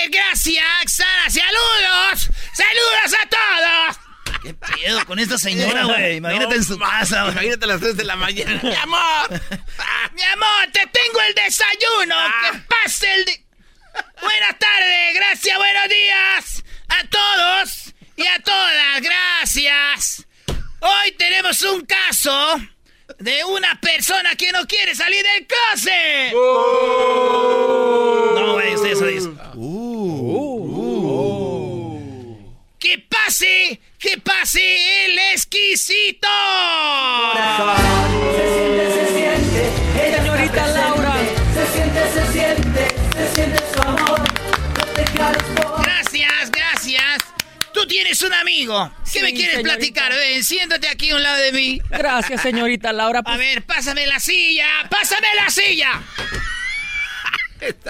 todos! 4.85 4.98
¿Qué 5.01 5.01
pedo 5.01 5.06
con 5.06 5.19
esta 5.19 5.39
señora, 5.39 5.85
güey? 5.86 6.16
Imagínate 6.16 6.55
en 6.56 6.65
su 6.65 6.78
casa, 6.78 7.23
güey. 7.23 7.32
Imagínate 7.32 7.65
a 7.65 7.69
las 7.69 7.81
3 7.81 7.97
de 7.97 8.05
la 8.05 8.16
mañana. 8.16 8.61
¡Mi 8.62 8.74
amor! 8.74 9.31
¡Mi 10.15 10.23
amor, 10.23 10.69
te 10.73 10.81
tengo 10.93 11.20
el 11.28 11.35
desayuno! 11.35 12.15
¡Que 12.52 12.59
pase 12.69 13.15
el... 13.15 13.24
de- 13.24 13.44
Buenas 14.20 14.59
tardes, 14.59 15.15
gracias, 15.15 15.56
buenos 15.56 15.89
días 15.89 16.65
a 16.89 17.06
todos 17.09 17.94
y 18.16 18.27
a 18.27 18.40
todas, 18.40 19.01
gracias. 19.01 20.27
Hoy 20.81 21.12
tenemos 21.16 21.62
un 21.62 21.86
caso 21.86 22.61
de 23.20 23.44
una 23.44 23.81
persona 23.81 24.35
que 24.35 24.51
no 24.51 24.66
quiere 24.66 24.97
salir 24.97 25.23
del 25.24 25.47
closet. 25.47 26.32
No, 28.35 28.52
güey, 28.55 28.74
usted 28.74 28.90
eso 28.90 29.06
dice. 29.06 29.28
¡Que 32.81 32.98
pase! 32.98 33.81
¡Que 34.05 34.18
pase 34.18 35.06
el 35.06 35.18
exquisito! 35.32 36.28
Se 38.36 38.55
siente, 38.55 38.93
se 38.93 39.06
siente, 39.14 39.70
ella 40.06 40.18
Señorita 40.18 40.66
Laura. 40.66 41.14
Se 41.55 41.66
siente, 41.72 42.12
se 42.12 42.32
siente, 42.32 42.89
se 43.16 43.35
siente 43.35 43.59
su 43.74 43.81
amor. 43.81 44.20
No 44.20 44.86
te 44.94 45.05
quedes 45.05 45.43
por 45.56 45.82
Gracias, 45.82 46.51
gracias. 46.51 47.18
Tú 47.72 47.86
tienes 47.86 48.20
un 48.20 48.35
amigo. 48.35 48.93
¿Qué 49.05 49.10
Sí, 49.10 49.20
me 49.20 49.32
quieres 49.32 49.56
señorita. 49.56 49.76
platicar? 49.76 50.12
Ven, 50.12 50.44
siéntate 50.44 50.86
aquí 50.89 51.09
a 51.10 51.16
un 51.16 51.22
lado 51.22 51.39
de 51.43 51.52
mí. 51.52 51.81
Gracias, 51.89 52.43
señorita 52.43 52.93
Laura. 52.93 53.22
A 53.24 53.36
ver, 53.39 53.62
pásame 53.64 54.06
la 54.06 54.20
silla, 54.20 54.68
pásame 54.90 55.28
la 55.35 55.48
silla. 55.48 56.02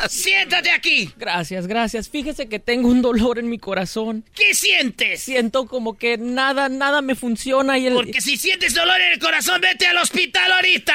Siéntate 0.08 0.70
aquí. 0.70 1.12
Gracias, 1.16 1.66
gracias. 1.66 2.08
Fíjese 2.08 2.48
que 2.48 2.58
tengo 2.58 2.88
un 2.88 3.02
dolor 3.02 3.38
en 3.38 3.48
mi 3.48 3.58
corazón. 3.58 4.24
¿Qué 4.34 4.54
sientes? 4.54 5.22
Siento 5.22 5.66
como 5.66 5.96
que 5.96 6.18
nada, 6.18 6.68
nada 6.68 7.02
me 7.02 7.14
funciona 7.14 7.78
y 7.78 7.86
el... 7.86 7.94
Porque 7.94 8.20
si 8.20 8.36
sientes 8.36 8.74
dolor 8.74 9.00
en 9.00 9.12
el 9.12 9.18
corazón, 9.18 9.60
vete 9.60 9.86
al 9.86 9.98
hospital 9.98 10.52
ahorita. 10.52 10.94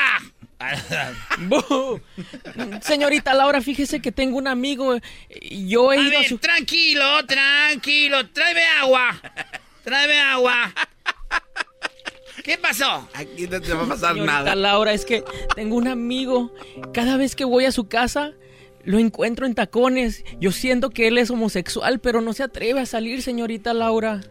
Señorita 2.81 3.33
Laura, 3.33 3.61
fíjese 3.61 4.01
que 4.01 4.11
tengo 4.11 4.37
un 4.37 4.47
amigo. 4.47 4.97
Yo 5.51 5.93
he 5.93 5.99
A 5.99 6.01
ido 6.01 6.19
a 6.19 6.23
su... 6.23 6.37
tranquilo, 6.37 7.25
tranquilo. 7.25 8.27
Tráeme 8.29 8.63
agua. 8.81 9.21
Tráeme 9.83 10.19
agua. 10.19 10.73
¿Qué 12.43 12.57
pasó? 12.57 13.07
Aquí 13.13 13.47
no 13.47 13.61
te 13.61 13.73
va 13.73 13.83
a 13.83 13.87
pasar 13.87 14.13
Señorita 14.13 14.33
nada. 14.33 14.55
Laura, 14.55 14.93
es 14.93 15.05
que 15.05 15.23
tengo 15.55 15.75
un 15.75 15.87
amigo. 15.87 16.53
Cada 16.93 17.17
vez 17.17 17.35
que 17.35 17.45
voy 17.45 17.65
a 17.65 17.71
su 17.71 17.87
casa, 17.87 18.31
lo 18.89 18.97
encuentro 18.97 19.45
en 19.45 19.53
tacones. 19.53 20.25
Yo 20.39 20.51
siento 20.51 20.89
que 20.89 21.07
él 21.07 21.19
es 21.19 21.29
homosexual, 21.29 21.99
pero 21.99 22.21
no 22.21 22.33
se 22.33 22.41
atreve 22.41 22.79
a 22.79 22.87
salir, 22.87 23.21
señorita 23.21 23.71
Laura. 23.71 24.21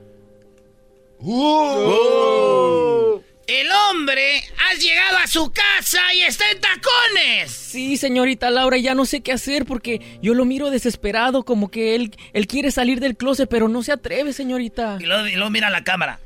El 3.46 3.68
hombre 3.70 4.42
ha 4.58 4.74
llegado 4.74 5.18
a 5.18 5.28
su 5.28 5.52
casa 5.52 6.12
y 6.12 6.22
está 6.22 6.50
en 6.50 6.60
tacones. 6.60 7.52
Sí, 7.52 7.96
señorita 7.96 8.50
Laura, 8.50 8.78
ya 8.78 8.96
no 8.96 9.04
sé 9.06 9.20
qué 9.20 9.30
hacer 9.30 9.64
porque 9.64 10.18
yo 10.20 10.34
lo 10.34 10.44
miro 10.44 10.70
desesperado, 10.70 11.44
como 11.44 11.70
que 11.70 11.94
él, 11.94 12.16
él 12.32 12.48
quiere 12.48 12.72
salir 12.72 12.98
del 12.98 13.16
closet, 13.16 13.48
pero 13.48 13.68
no 13.68 13.84
se 13.84 13.92
atreve, 13.92 14.32
señorita. 14.32 14.98
Y 14.98 15.04
luego, 15.04 15.28
y 15.28 15.36
luego 15.36 15.50
mira 15.50 15.70
la 15.70 15.84
cámara. 15.84 16.18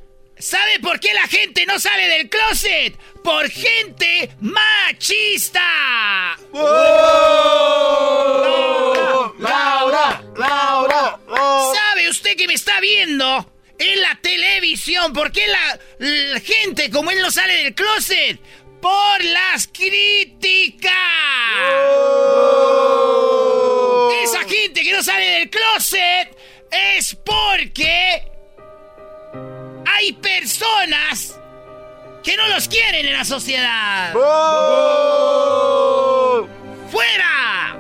¿Sabe 0.42 0.80
por 0.80 0.98
qué 0.98 1.14
la 1.14 1.28
gente 1.28 1.64
no 1.66 1.78
sale 1.78 2.08
del 2.08 2.28
closet? 2.28 2.98
Por 3.22 3.48
gente 3.48 4.28
machista. 4.40 5.62
Laura, 9.38 10.24
Laura, 10.36 11.20
¿Sabe 11.28 12.10
usted 12.10 12.36
que 12.36 12.48
me 12.48 12.54
está 12.54 12.80
viendo 12.80 13.52
en 13.78 14.02
la 14.02 14.18
televisión? 14.20 15.12
¿Por 15.12 15.30
qué 15.30 15.46
la, 15.46 15.78
la 15.98 16.40
gente 16.40 16.90
como 16.90 17.12
él 17.12 17.20
no 17.20 17.30
sale 17.30 17.62
del 17.62 17.76
closet? 17.76 18.40
Por 18.80 19.24
las 19.24 19.68
críticas. 19.68 20.92
Esa 24.24 24.40
gente 24.40 24.82
que 24.82 24.92
no 24.92 25.04
sale 25.04 25.24
del 25.24 25.50
closet 25.50 26.36
es 26.72 27.14
porque 27.24 28.31
hay 29.86 30.12
personas 30.12 31.38
que 32.22 32.36
no 32.36 32.48
los 32.48 32.68
quieren 32.68 33.06
en 33.06 33.12
la 33.12 33.24
sociedad. 33.24 34.12
¡Fuera! 36.90 37.76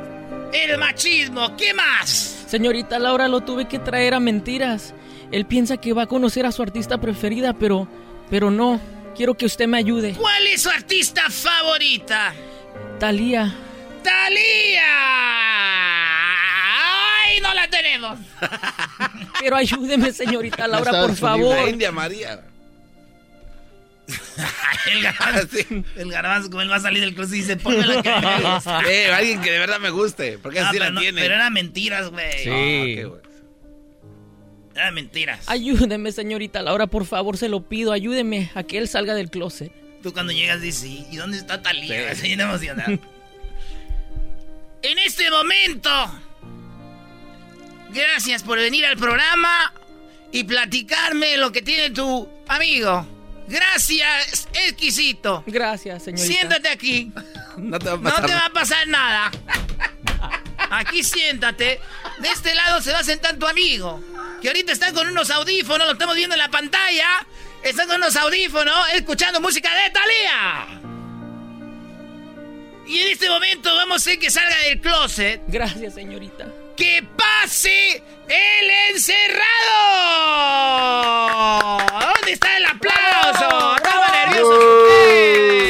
El 0.52 0.78
machismo, 0.78 1.56
¿qué 1.56 1.72
más? 1.74 2.44
Señorita 2.48 2.98
Laura, 2.98 3.28
lo 3.28 3.40
tuve 3.40 3.66
que 3.66 3.78
traer 3.78 4.14
a 4.14 4.20
mentiras. 4.20 4.94
Él 5.30 5.46
piensa 5.46 5.78
que 5.78 5.92
va 5.92 6.02
a 6.02 6.06
conocer 6.06 6.44
a 6.44 6.52
su 6.52 6.62
artista 6.62 7.00
preferida, 7.00 7.54
pero, 7.54 7.88
pero 8.28 8.50
no. 8.50 8.80
Quiero 9.14 9.34
que 9.34 9.46
usted 9.46 9.66
me 9.66 9.78
ayude. 9.78 10.14
¿Cuál 10.14 10.46
es 10.46 10.62
su 10.62 10.70
artista 10.70 11.28
favorita? 11.30 12.34
Talía. 12.98 13.54
¡Talía! 14.02 14.82
¡Ay, 17.32 17.40
no 17.40 17.54
la 17.54 17.68
tenemos! 17.68 18.18
Pero 19.40 19.56
ayúdeme, 19.56 20.12
señorita 20.12 20.68
Laura, 20.68 20.90
por 20.92 21.16
favor. 21.16 21.56
La 21.64 21.70
India 21.70 21.90
María. 21.92 22.40
El 24.92 25.02
garbanzo, 25.02 25.56
el 25.96 26.10
garbanzo, 26.10 26.50
como 26.50 26.60
él 26.62 26.70
va 26.70 26.76
a 26.76 26.80
salir 26.80 27.00
del 27.00 27.14
closet 27.14 27.34
y 27.34 27.38
dice, 27.38 27.56
ponme 27.56 27.86
la 27.86 28.02
que 28.02 28.10
me 28.10 28.54
gusta. 28.54 28.80
Eh, 28.90 29.12
alguien 29.12 29.40
que 29.40 29.50
de 29.52 29.58
verdad 29.60 29.78
me 29.78 29.90
guste. 29.90 30.38
Porque 30.38 30.58
Ah, 30.60 30.68
así 30.68 30.78
la 30.78 30.90
no- 30.90 31.00
tiene. 31.00 31.20
pero 31.20 31.34
eran 31.34 31.52
mentiras, 31.52 32.10
güey. 32.10 32.24
Ah, 32.26 32.84
qué 32.96 33.04
bueno. 33.08 33.22
Eran 34.74 34.94
mentiras. 34.94 35.48
Ayúdeme, 35.48 36.10
señorita 36.12 36.62
Laura, 36.62 36.88
por 36.88 37.06
favor, 37.06 37.36
se 37.38 37.48
lo 37.48 37.62
pido. 37.68 37.92
Ayúdeme 37.92 38.50
a 38.54 38.64
que 38.64 38.78
él 38.78 38.88
salga 38.88 39.14
del 39.14 39.30
closet. 39.30 39.70
Tú 40.02 40.12
cuando 40.12 40.32
llegas 40.32 40.60
dices, 40.60 40.84
"¿Y- 40.84 41.06
¿y 41.10 41.16
dónde 41.16 41.38
está 41.38 41.62
Talía? 41.62 42.10
Estoy 42.10 42.28
bien 42.30 42.40
emocionado. 42.40 42.90
en 44.82 44.98
este 44.98 45.30
momento, 45.30 45.90
gracias 47.92 48.42
por 48.42 48.58
venir 48.58 48.84
al 48.86 48.96
programa 48.96 49.72
y 50.30 50.44
platicarme 50.44 51.36
lo 51.36 51.52
que 51.52 51.62
tiene 51.62 51.90
tu 51.90 52.28
amigo. 52.48 53.06
Gracias, 53.48 54.48
exquisito. 54.54 55.42
Gracias, 55.46 56.04
señorita. 56.04 56.26
Siéntate 56.32 56.68
aquí. 56.68 57.12
No 57.58 57.78
te 57.78 57.84
va 57.84 57.92
a 57.92 57.96
No 57.98 58.02
pasar 58.02 58.24
te 58.26 58.32
va 58.32 58.38
nada. 58.38 58.46
a 58.46 58.50
pasar 58.50 58.88
nada. 58.88 59.30
Aquí 60.70 61.04
siéntate. 61.04 61.78
De 62.20 62.28
este 62.30 62.54
lado 62.54 62.80
se 62.80 62.92
va 62.92 63.00
a 63.00 63.04
sentar 63.04 63.36
tu 63.36 63.46
amigo. 63.46 64.02
Que 64.40 64.48
ahorita 64.48 64.72
está 64.72 64.90
con 64.94 65.06
unos 65.06 65.30
audífonos, 65.30 65.86
lo 65.86 65.92
estamos 65.92 66.16
viendo 66.16 66.34
en 66.34 66.38
la 66.38 66.48
pantalla. 66.50 67.26
Está 67.62 67.86
con 67.86 67.96
unos 67.96 68.16
audífonos, 68.16 68.74
escuchando 68.94 69.38
música 69.42 69.68
de 69.74 69.90
Thalía. 69.90 70.80
Y 72.86 72.98
en 73.00 73.12
este 73.12 73.28
momento 73.28 73.74
vamos 73.76 73.94
a 73.94 73.96
hacer 73.96 74.18
que 74.18 74.30
salga 74.30 74.56
del 74.66 74.80
closet. 74.80 75.42
Gracias, 75.46 75.92
señorita. 75.94 76.46
¡Que 76.76 77.02
pase 77.16 78.02
el 78.28 78.70
encerrado! 78.90 79.42
¿Dónde 82.14 82.32
está 82.32 82.56
el 82.56 82.64
aplauso? 82.66 83.76
Estaba 83.76 84.06
nervioso. 84.08 84.58
¡Que 84.88 85.61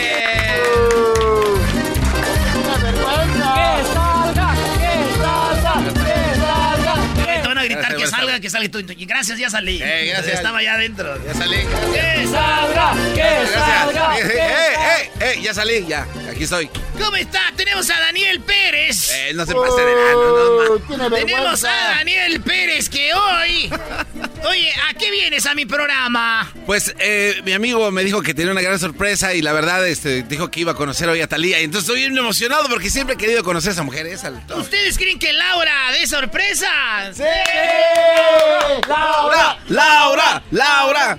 que 8.42 8.50
salga, 8.50 8.68
tú- 8.70 8.80
y 8.80 9.06
Gracias, 9.06 9.38
ya 9.38 9.48
salí. 9.48 9.80
Eh, 9.82 10.06
gracias. 10.12 10.34
Estaba 10.36 10.62
ya 10.62 10.74
adentro. 10.74 11.18
Ya 11.24 11.32
salí. 11.34 11.56
¡Que 11.94 12.26
salga! 12.26 12.92
¡Que 13.14 13.20
Eh, 13.20 13.42
eh, 13.42 13.46
salga! 13.54 14.18
eh, 14.18 15.10
eh, 15.20 15.38
ya 15.42 15.54
salí, 15.54 15.86
ya. 15.86 16.06
Aquí 16.30 16.44
estoy. 16.44 16.68
¿Cómo 17.02 17.16
está? 17.16 17.40
Tenemos 17.56 17.88
a 17.90 17.98
Daniel 18.00 18.40
Pérez. 18.40 19.10
Eh, 19.12 19.32
no 19.34 19.46
se 19.46 19.54
pase 19.54 19.80
de 19.80 19.94
lano, 19.94 20.36
no, 20.36 20.78
ma- 20.78 20.86
Tiene 20.86 21.04
Tenemos 21.10 21.32
vergüenza. 21.62 21.70
a 21.92 21.94
Daniel 21.98 22.40
Pérez 22.42 22.88
que 22.90 23.14
hoy. 23.14 23.70
Oye, 24.44 24.72
¿a 24.88 24.94
qué 24.94 25.10
vienes 25.10 25.46
a 25.46 25.54
mi 25.54 25.66
programa? 25.66 26.50
Pues 26.66 26.94
eh, 26.98 27.40
mi 27.44 27.52
amigo 27.52 27.90
me 27.92 28.02
dijo 28.02 28.22
que 28.22 28.34
tenía 28.34 28.52
una 28.52 28.60
gran 28.60 28.78
sorpresa 28.78 29.34
y 29.34 29.42
la 29.42 29.52
verdad 29.52 29.86
este, 29.86 30.24
dijo 30.24 30.50
que 30.50 30.60
iba 30.60 30.72
a 30.72 30.74
conocer 30.74 31.08
hoy 31.08 31.20
a 31.20 31.28
Talía. 31.28 31.60
Y 31.60 31.64
entonces 31.64 31.88
estoy 31.88 32.00
bien 32.00 32.18
emocionado 32.18 32.68
porque 32.68 32.90
siempre 32.90 33.14
he 33.14 33.18
querido 33.18 33.44
conocer 33.44 33.70
a 33.70 33.72
esa 33.74 33.82
mujer. 33.82 34.06
Esa, 34.06 34.32
¿Ustedes 34.56 34.98
creen 34.98 35.18
que 35.18 35.32
Laura 35.32 35.92
de 35.92 36.06
sorpresa? 36.06 36.68
¡Sí! 37.14 37.22
¡Laura! 38.88 39.58
¡Laura! 39.68 40.42
¡Laura! 40.50 41.18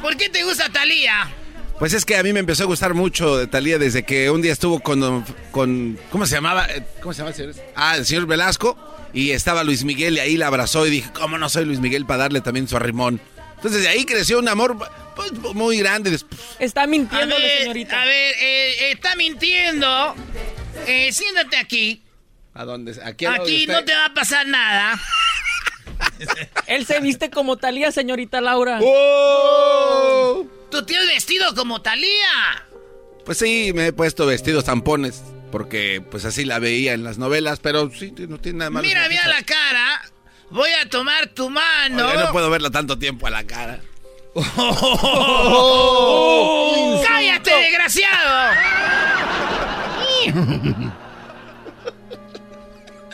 ¿Por 0.00 0.16
qué 0.16 0.28
te 0.30 0.42
gusta 0.42 0.70
Talía? 0.70 1.30
Pues 1.78 1.92
es 1.92 2.04
que 2.04 2.16
a 2.16 2.22
mí 2.22 2.32
me 2.32 2.40
empezó 2.40 2.62
a 2.62 2.66
gustar 2.66 2.94
mucho 2.94 3.36
de 3.36 3.46
Talía 3.46 3.78
desde 3.78 4.04
que 4.04 4.30
un 4.30 4.40
día 4.40 4.52
estuvo 4.52 4.80
con, 4.80 5.24
con 5.50 5.98
¿cómo 6.10 6.24
se 6.24 6.36
llamaba? 6.36 6.66
Eh, 6.66 6.82
¿Cómo 7.02 7.12
se 7.12 7.18
llama 7.18 7.30
el 7.30 7.36
señor? 7.36 7.54
Ah, 7.74 7.96
el 7.96 8.06
señor 8.06 8.26
Velasco 8.26 8.93
y 9.14 9.30
estaba 9.30 9.64
Luis 9.64 9.84
Miguel 9.84 10.16
y 10.16 10.20
ahí 10.20 10.36
la 10.36 10.48
abrazó 10.48 10.86
y 10.86 10.90
dije, 10.90 11.10
¿cómo 11.14 11.38
no 11.38 11.48
soy 11.48 11.64
Luis 11.64 11.78
Miguel 11.78 12.04
para 12.04 12.24
darle 12.24 12.40
también 12.40 12.68
su 12.68 12.76
arrimón? 12.76 13.20
Entonces 13.56 13.82
de 13.82 13.88
ahí 13.88 14.04
creció 14.04 14.38
un 14.40 14.48
amor 14.48 14.76
pues, 15.14 15.32
muy 15.54 15.78
grande. 15.78 16.18
Está 16.58 16.86
mintiendo, 16.86 17.36
señorita. 17.60 18.02
A 18.02 18.04
ver, 18.04 18.34
eh, 18.40 18.90
está 18.90 19.16
mintiendo. 19.16 20.14
Eh, 20.86 21.12
siéntate 21.12 21.56
aquí. 21.56 22.02
¿A 22.52 22.64
dónde? 22.64 23.00
Aquí, 23.04 23.24
aquí 23.24 23.66
no 23.66 23.84
te 23.84 23.94
va 23.94 24.06
a 24.06 24.14
pasar 24.14 24.46
nada. 24.46 25.00
Él 26.66 26.84
se 26.84 27.00
viste 27.00 27.30
como 27.30 27.56
Talía, 27.56 27.92
señorita 27.92 28.40
Laura. 28.40 28.80
¡Oh! 28.82 30.44
Tú 30.70 30.84
te 30.84 30.96
has 30.96 31.06
vestido 31.06 31.54
como 31.54 31.80
Talía. 31.80 32.66
Pues 33.24 33.38
sí, 33.38 33.72
me 33.74 33.86
he 33.86 33.92
puesto 33.92 34.26
vestidos 34.26 34.64
tampones. 34.64 35.22
Porque 35.54 36.02
pues 36.10 36.24
así 36.24 36.44
la 36.44 36.58
veía 36.58 36.94
en 36.94 37.04
las 37.04 37.16
novelas, 37.16 37.60
pero 37.60 37.88
sí, 37.88 38.12
no 38.26 38.38
tiene 38.38 38.58
nada 38.58 38.72
malo. 38.72 38.84
Mira, 38.84 39.08
mira 39.08 39.28
la 39.28 39.40
cara. 39.44 40.02
Voy 40.50 40.70
a 40.82 40.88
tomar 40.88 41.28
tu 41.28 41.48
mano. 41.48 42.08
Oye, 42.08 42.18
no 42.18 42.32
puedo 42.32 42.50
verla 42.50 42.70
tanto 42.70 42.98
tiempo 42.98 43.28
a 43.28 43.30
la 43.30 43.44
cara. 43.44 43.78
¡Cállate, 47.06 47.54
desgraciado! 47.54 48.56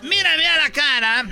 mira, 0.03 0.37
mira 0.39 0.57
la 0.57 0.71
cara. 0.73 1.27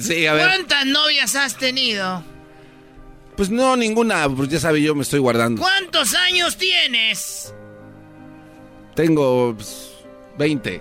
sí, 0.00 0.26
a 0.26 0.32
ver. 0.32 0.48
¿Cuántas 0.48 0.84
novias 0.86 1.36
has 1.36 1.56
tenido? 1.56 2.31
Pues 3.36 3.50
no, 3.50 3.76
ninguna. 3.76 4.28
Pues 4.28 4.48
ya 4.48 4.60
sabe, 4.60 4.82
yo 4.82 4.94
me 4.94 5.02
estoy 5.02 5.20
guardando. 5.20 5.60
¿Cuántos 5.60 6.14
años 6.14 6.56
tienes? 6.56 7.54
Tengo 8.94 9.54
pues, 9.54 9.90
20. 10.38 10.80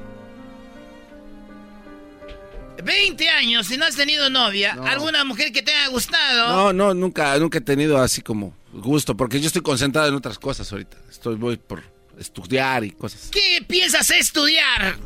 20 2.83 3.29
años 3.29 3.71
y 3.71 3.77
no 3.77 3.85
has 3.85 3.95
tenido 3.95 4.29
novia. 4.29 4.77
¿Alguna 4.85 5.23
mujer 5.23 5.51
que 5.51 5.61
te 5.61 5.73
haya 5.73 5.87
gustado? 5.89 6.49
No, 6.49 6.73
no, 6.73 6.93
nunca, 6.93 7.37
nunca 7.37 7.59
he 7.59 7.61
tenido 7.61 7.97
así 7.97 8.21
como 8.21 8.55
gusto, 8.73 9.15
porque 9.15 9.39
yo 9.39 9.47
estoy 9.47 9.61
concentrado 9.61 10.07
en 10.07 10.15
otras 10.15 10.39
cosas 10.39 10.71
ahorita. 10.71 10.97
Estoy 11.09 11.35
voy 11.35 11.57
por 11.57 11.83
estudiar 12.17 12.83
y 12.83 12.91
cosas. 12.91 13.29
¿Qué 13.31 13.63
piensas 13.67 14.09
estudiar? 14.11 14.97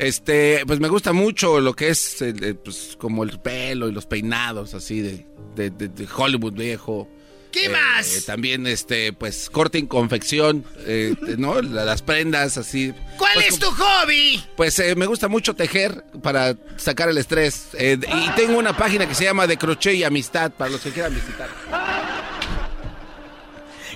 Este, 0.00 0.62
pues 0.66 0.80
me 0.80 0.88
gusta 0.88 1.12
mucho 1.12 1.60
lo 1.60 1.74
que 1.74 1.90
es 1.90 2.16
pues, 2.64 2.96
como 2.98 3.22
el 3.22 3.38
pelo 3.38 3.86
y 3.88 3.92
los 3.92 4.06
peinados 4.06 4.72
así 4.72 5.00
de, 5.02 5.26
de, 5.70 6.08
Hollywood 6.16 6.54
viejo. 6.54 7.06
¿Qué 7.52 7.68
más? 7.68 8.24
También, 8.26 8.66
este, 8.66 9.12
pues, 9.12 9.50
corte 9.50 9.78
y 9.78 9.86
confección, 9.86 10.64
eh, 10.86 11.14
¿no? 11.36 11.60
Las 11.60 12.00
prendas, 12.00 12.56
así. 12.56 12.94
¿Cuál 13.18 13.32
Pues, 13.34 13.48
es 13.48 13.58
tu 13.58 13.66
hobby? 13.72 14.42
Pues 14.56 14.78
eh, 14.78 14.94
me 14.94 15.04
gusta 15.04 15.26
mucho 15.28 15.54
tejer 15.54 16.04
para 16.22 16.56
sacar 16.76 17.08
el 17.10 17.18
estrés. 17.18 17.68
Eh, 17.74 17.98
y 18.00 18.30
tengo 18.36 18.56
una 18.56 18.74
página 18.76 19.06
que 19.06 19.14
se 19.16 19.24
llama 19.24 19.46
De 19.48 19.56
Crochet 19.58 19.96
y 19.96 20.04
Amistad 20.04 20.52
para 20.52 20.70
los 20.70 20.80
que 20.80 20.90
quieran 20.92 21.14
visitar. 21.14 21.50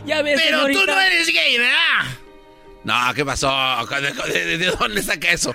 Ya 0.06 0.20
ves, 0.20 0.39
Pero 0.44 0.66
tú 0.66 0.85
no 0.86 1.01
eres 1.01 1.28
gay, 1.28 1.56
¿verdad? 1.56 2.05
No, 2.82 3.14
¿qué 3.14 3.24
pasó? 3.24 3.51
¿De, 4.28 4.44
de- 4.44 4.59
de 4.59 4.66
dónde 4.66 5.02
saca 5.02 5.32
eso? 5.32 5.55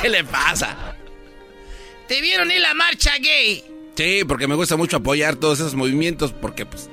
¿Qué 0.00 0.08
le 0.08 0.24
pasa? 0.24 0.76
Te 2.08 2.20
vieron 2.20 2.50
en 2.50 2.62
la 2.62 2.74
marcha 2.74 3.12
gay. 3.18 3.64
Sí, 3.96 4.22
porque 4.26 4.46
me 4.46 4.54
gusta 4.54 4.76
mucho 4.76 4.98
apoyar 4.98 5.36
todos 5.36 5.60
esos 5.60 5.74
movimientos 5.74 6.32
porque 6.32 6.66
pues 6.66 6.88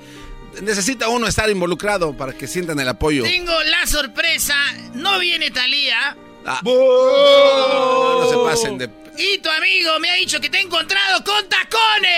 necesita 0.62 1.10
uno 1.10 1.28
estar 1.28 1.50
involucrado 1.50 2.16
para 2.16 2.34
que 2.34 2.48
sientan 2.48 2.80
el 2.80 2.90
apoyo. 2.90 3.24
Tengo 3.24 3.62
la 3.64 3.86
sorpresa. 3.88 4.56
No 4.94 5.20
viene 5.20 5.52
Talía. 5.52 6.16
Ah. 6.46 6.62
No, 6.64 8.22
no 8.22 8.30
se 8.30 8.38
pasen 8.38 8.78
de... 8.78 8.90
Y 9.18 9.38
tu 9.40 9.50
amigo 9.50 10.00
me 10.00 10.10
ha 10.10 10.14
dicho 10.16 10.40
que 10.40 10.50
te 10.50 10.60
ha 10.60 10.62
encontrado 10.62 11.22
con 11.26 11.48
tacones. 11.50 12.10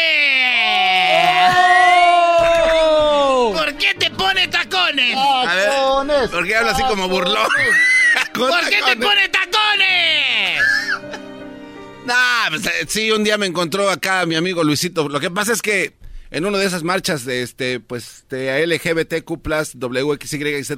¿Por 3.58 3.78
qué 3.78 3.96
te 3.96 4.12
pone 4.12 4.48
tacones? 4.48 5.16
A 5.18 5.56
ver, 5.56 6.30
¿por 6.30 6.46
qué 6.46 6.56
habla 6.56 6.72
así 6.72 6.84
como 6.84 7.08
burlón? 7.08 7.48
¿Por 8.34 8.70
qué 8.70 8.76
te 8.76 8.82
tacones. 8.82 9.06
pone 9.08 9.30
tacones? 9.30 9.41
Nah, 12.12 12.50
pues, 12.50 12.66
eh, 12.66 12.86
sí, 12.90 13.10
un 13.10 13.24
día 13.24 13.38
me 13.38 13.46
encontró 13.46 13.90
acá 13.90 14.26
mi 14.26 14.36
amigo 14.36 14.66
Luisito. 14.66 15.08
Lo 15.08 15.22
que 15.22 15.32
pasa 15.32 15.54
es 15.54 15.62
que 15.62 15.94
en 16.30 16.46
una 16.46 16.58
de 16.58 16.66
esas 16.66 16.84
marchas 16.84 17.24
de 17.24 17.42
este, 17.42 17.80
pues, 17.80 18.26
de 18.30 18.68
LGBTQ 18.68 19.32
WXYZ, 19.76 20.72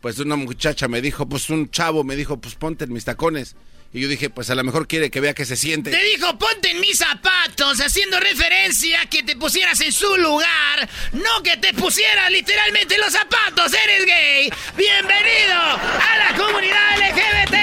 pues 0.00 0.18
una 0.20 0.36
muchacha 0.36 0.88
me 0.88 1.02
dijo, 1.02 1.28
pues 1.28 1.50
un 1.50 1.70
chavo 1.70 2.02
me 2.02 2.16
dijo, 2.16 2.40
pues 2.40 2.54
ponte 2.54 2.84
en 2.84 2.94
mis 2.94 3.04
tacones. 3.04 3.56
Y 3.92 4.00
yo 4.00 4.08
dije, 4.08 4.30
pues 4.30 4.48
a 4.48 4.54
lo 4.54 4.64
mejor 4.64 4.88
quiere 4.88 5.10
que 5.10 5.20
vea 5.20 5.34
que 5.34 5.44
se 5.44 5.56
siente. 5.56 5.90
Te 5.90 6.02
dijo, 6.02 6.38
ponte 6.38 6.70
en 6.70 6.80
mis 6.80 6.96
zapatos, 6.96 7.82
haciendo 7.82 8.18
referencia 8.18 9.02
a 9.02 9.06
que 9.06 9.22
te 9.22 9.36
pusieras 9.36 9.78
en 9.82 9.92
su 9.92 10.16
lugar, 10.16 10.88
no 11.12 11.42
que 11.42 11.58
te 11.58 11.74
pusieras 11.74 12.30
literalmente 12.30 12.94
en 12.94 13.02
los 13.02 13.12
zapatos. 13.12 13.74
¡Eres 13.74 14.06
gay! 14.06 14.50
¡Bienvenido 14.78 15.60
a 15.60 16.16
la 16.18 16.34
comunidad 16.38 16.98
LGBT! 16.98 17.54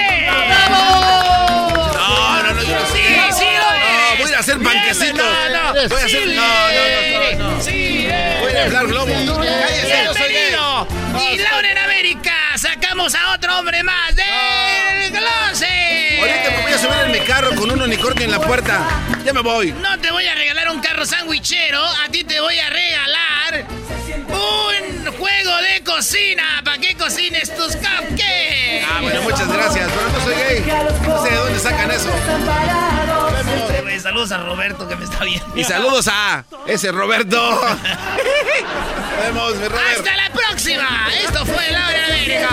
No, 2.11 2.43
no, 2.43 2.53
no, 2.53 2.63
yo 2.63 2.75
no 2.79 2.85
Sí, 2.87 3.01
sí 3.39 3.45
lo 3.45 3.71
No, 3.71 4.17
voy 4.17 4.25
a 4.25 4.29
ir 4.29 4.35
a 4.35 4.39
hacer 4.39 4.57
panquecitos. 4.59 5.17
No, 5.17 5.49
no, 5.49 5.73
Voy 5.73 6.01
a 6.01 6.07
sí 6.07 6.17
hacer- 6.17 6.27
no, 6.27 6.41
no, 6.41 7.39
no, 7.39 7.51
no. 7.55 7.61
Sí. 7.63 8.07
Voy 8.41 8.53
a 8.53 8.63
inflar 8.65 8.87
globos. 8.87 9.11
Cállese, 9.11 10.03
yo 10.05 10.13
soy. 10.13 11.33
Y 11.33 11.37
Laura 11.37 11.71
en 11.71 11.77
América, 11.77 12.33
sacamos 12.57 13.15
a 13.15 13.33
otro 13.33 13.57
hombre 13.59 13.83
más 13.83 14.15
del 14.15 15.11
closet. 15.11 16.19
Ahorita 16.19 16.51
me 16.57 16.61
voy 16.63 16.71
a 16.73 16.77
subir 16.77 16.97
en 17.05 17.11
mi 17.11 17.19
carro 17.19 17.55
con 17.55 17.71
un 17.71 17.81
unicornio 17.81 18.25
en 18.25 18.31
la 18.31 18.39
puerta. 18.41 18.79
Ya 19.25 19.33
me 19.33 19.41
voy. 19.41 19.71
No 19.73 19.99
te 19.99 20.11
voy 20.11 20.25
a 20.27 20.35
regalar 20.35 20.69
un 20.69 20.79
carro 20.81 21.05
sandwichero, 21.05 21.83
a 21.83 22.07
ti 22.11 22.23
te 22.23 22.39
voy 22.41 22.57
a 22.59 22.69
regalar 22.69 23.65
un 24.29 25.11
juego 25.13 25.57
de 25.61 25.83
cocina 25.83 26.61
para 26.63 26.77
que 26.79 26.95
cocines 26.95 27.55
tus 27.55 27.75
cupcakes. 27.75 28.50
Ah, 28.87 28.99
bueno, 29.01 29.21
muchas 29.23 29.47
gracias, 29.51 29.89
pero 29.91 30.09
no 30.09 30.19
soy 30.23 30.35
gay. 30.35 30.65
No 31.07 31.23
sé 31.23 31.29
de 31.29 31.35
dónde 31.37 31.59
sacan 31.59 31.91
eso. 31.91 32.09
Güey, 33.81 33.99
Saludos 33.99 34.31
a 34.31 34.37
Roberto 34.39 34.87
que 34.87 34.95
me 34.95 35.05
está 35.05 35.23
viendo. 35.23 35.55
Y 35.55 35.63
saludos 35.63 36.07
a 36.07 36.43
ese 36.65 36.91
Roberto. 36.91 37.37
Vemos, 39.23 39.55
mi 39.55 39.67
Robert. 39.67 39.97
¡Hasta 39.97 40.15
la 40.15 40.29
próxima! 40.31 41.07
Esto 41.23 41.45
fue 41.45 41.71
Laura 41.71 41.97
en 41.97 42.13
América. 42.13 42.49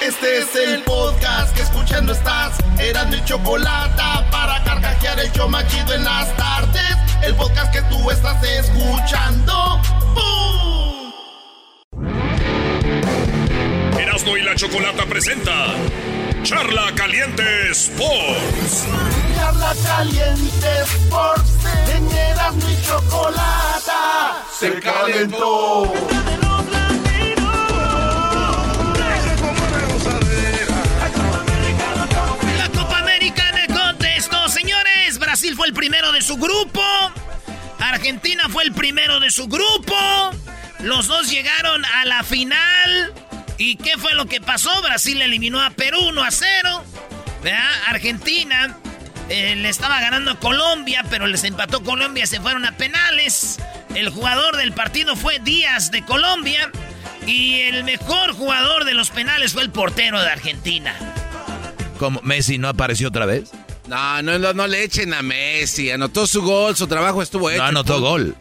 Este 0.00 0.38
es 0.38 0.56
el 0.56 0.82
podcast 0.84 1.54
que 1.54 1.62
escuchando 1.62 2.12
estás. 2.12 2.56
Eran 2.78 3.10
mi 3.10 3.22
chocolate 3.24 4.02
para 4.30 4.62
carcajear 4.64 5.20
el 5.20 5.30
show 5.32 5.48
machido 5.48 5.92
en 5.94 6.04
las 6.04 6.34
tardes. 6.36 6.96
El 7.22 7.34
podcast 7.34 7.72
que 7.72 7.82
tú 7.82 8.10
estás 8.10 8.42
escuchando. 8.42 9.80
¡Bum! 10.18 11.12
Erasmo 13.98 14.36
y 14.36 14.42
la 14.42 14.54
Chocolata 14.54 15.06
presenta 15.06 15.74
Charla 16.42 16.92
Caliente 16.94 17.70
Sports. 17.70 18.86
Charla 19.36 19.74
caliente 19.86 20.68
Sports. 20.82 21.50
En 21.94 22.10
Erasmo 22.10 22.68
y 22.70 22.86
chocolate. 22.86 23.92
Se 24.58 24.80
calentó. 24.80 25.92
La 32.56 32.68
Copa 32.68 32.98
Americana 32.98 33.66
contestó, 33.66 34.48
señores. 34.48 35.18
Brasil 35.18 35.54
fue 35.56 35.66
el 35.66 35.72
primero 35.74 36.12
de 36.12 36.22
su 36.22 36.36
grupo. 36.36 36.82
Argentina 37.78 38.44
fue 38.48 38.64
el 38.64 38.72
primero 38.72 39.20
de 39.20 39.30
su 39.30 39.46
grupo. 39.46 39.94
Los 40.80 41.06
dos 41.06 41.30
llegaron 41.30 41.84
a 41.84 42.04
la 42.04 42.22
final. 42.22 43.12
¿Y 43.56 43.76
qué 43.76 43.98
fue 43.98 44.14
lo 44.14 44.26
que 44.26 44.40
pasó? 44.40 44.70
Brasil 44.82 45.20
eliminó 45.20 45.60
a 45.60 45.70
Perú 45.70 45.98
1 46.08 46.22
a 46.22 46.30
0. 46.30 46.84
¿Verdad? 47.42 47.70
Argentina 47.88 48.76
eh, 49.28 49.56
le 49.56 49.68
estaba 49.68 50.00
ganando 50.00 50.32
a 50.32 50.40
Colombia, 50.40 51.04
pero 51.10 51.26
les 51.26 51.44
empató 51.44 51.82
Colombia, 51.82 52.26
se 52.26 52.40
fueron 52.40 52.64
a 52.64 52.76
penales. 52.76 53.58
El 53.94 54.10
jugador 54.10 54.56
del 54.56 54.72
partido 54.72 55.16
fue 55.16 55.38
Díaz 55.40 55.90
de 55.90 56.04
Colombia. 56.04 56.70
Y 57.26 57.60
el 57.60 57.84
mejor 57.84 58.32
jugador 58.32 58.84
de 58.84 58.94
los 58.94 59.10
penales 59.10 59.52
fue 59.52 59.62
el 59.62 59.70
portero 59.70 60.20
de 60.22 60.30
Argentina. 60.30 60.94
¿Cómo? 61.98 62.20
¿Messi 62.22 62.58
no 62.58 62.68
apareció 62.68 63.08
otra 63.08 63.26
vez? 63.26 63.50
No, 63.88 64.22
no, 64.22 64.38
no, 64.38 64.52
no 64.52 64.66
le 64.66 64.84
echen 64.84 65.14
a 65.14 65.22
Messi. 65.22 65.90
Anotó 65.90 66.26
su 66.26 66.42
gol, 66.42 66.76
su 66.76 66.86
trabajo 66.86 67.22
estuvo 67.22 67.50
hecho. 67.50 67.62
No 67.62 67.68
anotó 67.68 68.00
gol. 68.00 68.36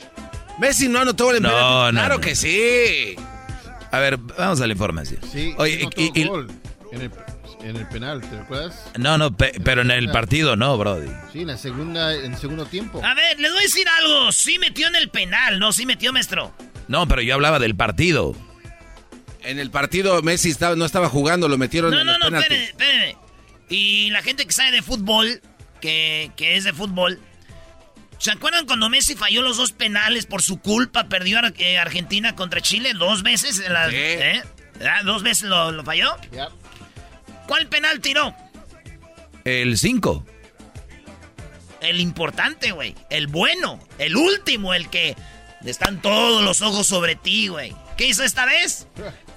Messi 0.60 0.88
no 0.88 1.00
anotó 1.00 1.26
gol 1.26 1.38
en 1.38 1.44
No, 1.44 1.50
penalti. 1.50 1.74
no, 1.96 2.02
Claro 2.02 2.16
no. 2.16 2.22
que 2.22 2.36
sí. 2.36 3.16
A 3.92 4.00
ver, 4.00 4.18
vamos 4.18 4.60
a 4.60 4.68
la 4.68 4.74
información. 4.74 5.20
Sí, 5.32 5.54
Oye, 5.58 5.82
anotó 5.82 6.02
y- 6.02 6.12
y- 6.14 6.28
gol 6.28 6.52
en, 6.92 7.02
el, 7.02 7.12
en 7.62 7.76
el 7.78 7.88
penal, 7.88 8.20
¿te 8.22 8.38
recuerdas? 8.38 8.84
no, 8.98 9.18
no, 9.18 9.36
pe- 9.38 9.54
pero 9.64 9.82
en 9.84 9.92
el 9.92 10.10
partido 10.12 10.56
no, 10.58 10.78
Brody. 10.78 11.08
Sí, 11.32 11.42
en 11.42 11.48
la 11.48 11.58
segunda, 11.58 12.14
en 12.14 12.34
el 12.34 12.38
segundo 12.40 12.66
tiempo. 12.66 13.02
A 13.06 13.14
ver, 13.14 13.40
les 13.40 13.50
voy 13.52 13.60
a 13.60 13.64
decir 13.64 13.88
algo. 14.00 14.32
Sí 14.34 14.60
metió 14.60 14.88
en 14.88 14.96
el 14.98 15.10
penal, 15.10 15.60
no, 15.60 15.72
sí 15.72 15.86
metió, 15.86 16.12
maestro. 16.12 16.54
No, 16.90 17.08
pero 17.08 17.22
yo 17.22 17.34
hablaba 17.36 17.60
del 17.60 17.76
partido. 17.76 18.36
En 19.44 19.60
el 19.60 19.72
partido 19.72 20.22
Messi 20.24 20.50
estaba, 20.50 20.76
no 20.76 20.84
estaba 20.84 21.08
jugando, 21.08 21.48
lo 21.48 21.58
metieron 21.58 21.92
No, 21.92 22.00
en 22.02 22.06
no, 22.06 22.12
los 22.14 22.20
no, 22.20 22.26
penaltis. 22.26 22.58
espérenme, 22.70 23.08
espérenme. 23.10 23.17
Y 23.70 24.10
la 24.12 24.22
gente 24.22 24.46
que 24.46 24.52
sabe 24.54 24.72
de 24.72 24.82
fútbol, 24.82 25.42
que, 25.82 26.32
que 26.36 26.56
es 26.56 26.64
de 26.64 26.74
fútbol, 26.74 27.20
¿se 28.18 28.32
acuerdan 28.32 28.66
cuando 28.66 28.90
Messi 28.90 29.16
falló 29.16 29.42
los 29.42 29.58
dos 29.58 29.72
penales 29.74 30.26
por 30.26 30.42
su 30.42 30.60
culpa? 30.60 31.10
Perdió 31.10 31.40
Ar- 31.40 31.54
eh, 31.58 31.78
Argentina 31.78 32.36
contra 32.36 32.62
Chile 32.62 32.94
dos 32.94 33.24
veces. 33.24 33.60
En 33.60 33.74
la, 33.74 33.90
Sí. 33.90 33.96
¿eh? 33.98 34.44
¿Verdad? 34.76 35.04
¿Dos 35.04 35.24
veces 35.24 35.50
lo, 35.50 35.72
lo 35.72 35.84
falló? 35.84 36.16
¿Cuál 37.48 37.68
penal 37.68 38.00
tiró? 38.00 38.34
El 39.44 39.78
5. 39.78 40.26
El 41.82 42.00
importante, 42.00 42.72
güey. 42.72 42.96
El 43.10 43.28
bueno. 43.28 43.80
El 43.98 44.16
último, 44.16 44.74
el 44.74 44.90
que 44.90 45.16
están 45.66 46.02
todos 46.02 46.44
los 46.44 46.62
ojos 46.62 46.88
sobre 46.88 47.16
ti, 47.16 47.48
güey. 47.48 47.76
¿Qué 47.98 48.08
hizo 48.08 48.24
esta 48.24 48.46
vez? 48.46 48.88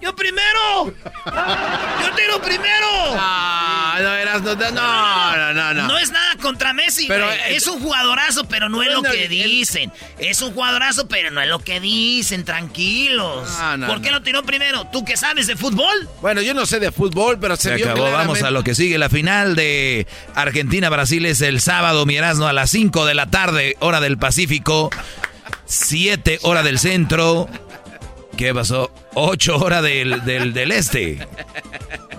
¡Yo 0.00 0.16
primero! 0.16 0.94
¡Yo 1.26 2.14
tiro 2.16 2.40
primero! 2.42 3.14
No, 3.14 3.98
no, 4.02 4.14
eras, 4.14 4.40
no, 4.42 4.54
no, 4.54 4.70
no, 4.72 5.52
no, 5.52 5.74
no. 5.74 5.86
No 5.88 5.98
es 5.98 6.10
nada 6.10 6.36
contra 6.40 6.72
Messi, 6.72 7.06
Pero, 7.06 7.26
güey. 7.26 7.38
eh, 7.38 7.56
es 7.56 7.66
un 7.66 7.80
jugadorazo, 7.80 8.44
pero 8.48 8.68
no 8.70 8.82
es 8.82 8.90
lo 8.92 9.02
que 9.02 9.24
el- 9.24 9.28
dicen. 9.28 9.92
Es 10.18 10.40
un 10.40 10.54
jugadorazo, 10.54 11.06
pero 11.06 11.30
no 11.30 11.42
es 11.42 11.48
lo 11.48 11.58
que 11.58 11.80
dicen. 11.80 12.44
Tranquilos. 12.44 13.46
No, 13.58 13.76
no, 13.76 13.86
¿Por 13.88 14.00
qué 14.00 14.10
no. 14.10 14.18
lo 14.18 14.22
tiró 14.22 14.42
primero? 14.42 14.86
¿Tú 14.90 15.04
que 15.04 15.16
sabes 15.18 15.46
de 15.46 15.56
fútbol? 15.56 16.08
Bueno, 16.22 16.40
yo 16.40 16.54
no 16.54 16.64
sé 16.64 16.80
de 16.80 16.90
fútbol, 16.92 17.38
pero 17.38 17.56
se, 17.56 17.70
Se 17.70 17.74
vio 17.76 17.90
acabó, 17.90 18.10
vamos 18.10 18.42
a 18.42 18.50
lo 18.50 18.64
que 18.64 18.74
sigue. 18.74 18.96
La 18.96 19.10
final 19.10 19.54
de 19.54 20.06
Argentina-Brasil 20.34 21.26
es 21.26 21.42
el 21.42 21.60
sábado, 21.60 22.06
mi 22.06 22.16
Erasmo, 22.16 22.46
a 22.46 22.52
las 22.54 22.70
5 22.70 23.04
de 23.04 23.14
la 23.14 23.26
tarde, 23.26 23.76
hora 23.80 24.00
del 24.00 24.16
Pacífico, 24.16 24.88
7 25.66 26.38
hora 26.42 26.62
del 26.62 26.78
centro. 26.78 27.48
¿Qué 28.40 28.54
pasó? 28.54 28.90
8 29.12 29.58
horas 29.58 29.82
del, 29.82 30.24
del, 30.24 30.54
del 30.54 30.72
este. 30.72 31.18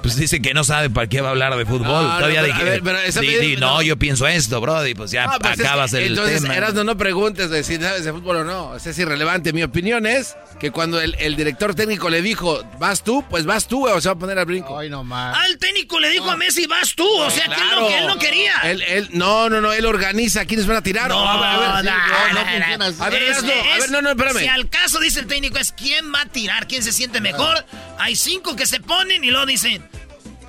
Pues 0.02 0.16
dice 0.16 0.42
que 0.42 0.54
no 0.54 0.64
sabe 0.64 0.90
para 0.90 1.08
qué 1.08 1.22
va 1.22 1.28
a 1.30 1.32
hablar 1.32 1.56
de 1.56 1.66
fútbol. 1.66 1.84
No, 1.88 2.02
no, 2.02 2.16
Todavía 2.18 2.42
pero, 2.42 2.54
dije, 2.54 2.62
a 2.62 2.70
ver, 2.72 2.82
pero 2.84 2.98
esa- 3.00 3.22
di- 3.22 3.36
di, 3.38 3.56
no. 3.56 3.76
no, 3.76 3.82
yo 3.82 3.98
pienso 3.98 4.28
esto, 4.28 4.60
Brody. 4.60 4.96
Pues 4.96 5.12
ya 5.12 5.28
No, 5.28 5.40
pues 5.40 5.60
es 5.60 5.66
acabas 5.66 5.92
que, 5.92 5.98
el 6.06 6.08
entonces, 6.14 6.42
tema. 6.42 6.84
No 6.84 6.98
preguntes 6.98 7.50
de 7.50 7.64
si 7.64 7.78
sabes 7.78 8.04
de 8.06 8.12
fútbol 8.12 8.38
o 8.38 8.44
no. 8.44 8.70
O 8.70 8.80
sea, 8.80 8.92
es 8.92 9.00
irrelevante. 9.00 9.54
Mi 9.54 9.62
opinión 9.64 10.06
es 10.06 10.36
que 10.60 10.72
cuando 10.72 11.00
el, 11.00 11.16
el 11.20 11.36
director 11.36 11.76
técnico 11.76 12.10
le 12.10 12.22
dijo, 12.22 12.64
vas 12.80 13.04
tú, 13.04 13.24
pues 13.30 13.46
vas 13.46 13.68
tú, 13.68 13.88
o 13.88 14.02
se 14.02 14.10
va 14.10 14.14
a 14.14 14.18
poner 14.18 14.40
al 14.40 14.46
brinco. 14.46 14.78
Ay, 14.78 14.90
no 14.90 15.04
más. 15.04 15.38
Al 15.38 15.58
técnico 15.58 16.00
le 16.00 16.10
dijo 16.10 16.30
a 16.30 16.38
Messi, 16.38 16.66
vas 16.68 16.96
tú. 16.96 17.08
O 17.08 17.30
sea, 17.30 17.46
que, 17.46 17.54
él 17.62 17.68
no, 17.76 17.88
que 17.88 17.98
él 18.00 18.08
no 18.08 18.18
quería. 18.18 18.54
Él, 18.64 18.82
él- 18.82 19.10
no, 19.14 19.50
no, 19.50 19.62
no, 19.62 19.72
él 19.72 19.86
organiza 19.86 20.46
quiénes 20.46 20.66
van 20.68 20.78
a 20.78 20.82
tirar. 20.82 21.10
No, 21.10 21.20
a 21.28 21.38
ver, 21.38 21.46
a 21.46 21.82
ver, 21.82 21.86
no, 21.86 21.92
sí, 21.92 21.98
no, 22.32 22.78
no, 22.78 22.78
no, 22.78 23.88
no. 23.88 23.88
no, 23.92 24.02
no, 24.02 24.10
espérame. 24.12 24.40
Si 24.40 24.48
al 24.48 24.70
caso 24.70 25.00
dice 25.00 25.20
el 25.20 25.28
técnico 25.28 25.58
es 25.60 25.72
quién 25.72 26.12
va 26.14 26.22
a 26.22 26.26
tirar, 26.26 26.68
quién 26.68 26.82
se 26.84 26.92
siente 26.92 27.22
mejor. 27.22 27.64
Hay 28.02 28.16
cinco 28.16 28.56
que 28.56 28.66
se 28.66 28.80
ponen 28.80 29.24
y 29.24 29.30
luego 29.30 29.46
dicen, 29.46 29.88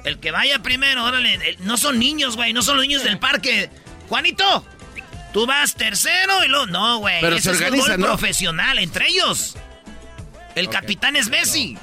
el 0.05 0.19
que 0.19 0.31
vaya 0.31 0.63
primero, 0.63 1.05
órale. 1.05 1.59
no 1.61 1.77
son 1.77 1.99
niños, 1.99 2.35
güey, 2.35 2.55
no 2.55 2.63
son 2.63 2.79
los 2.79 2.87
niños 2.87 3.05
del 3.05 3.19
parque. 3.19 3.69
Juanito, 4.09 4.65
tú 5.35 5.45
vas 5.45 5.75
tercero 5.75 6.45
y 6.45 6.49
luego, 6.49 6.67
no, 6.69 6.99
güey. 6.99 7.21
Pero 7.21 7.37
ese 7.37 7.51
se 7.51 7.57
es 7.57 7.57
organiza, 7.61 7.99
¿no? 7.99 8.07
profesional, 8.07 8.79
entre 8.79 9.09
ellos. 9.09 9.57
El 10.55 10.71
capitán 10.71 11.15
es 11.15 11.29
Messi. 11.29 11.77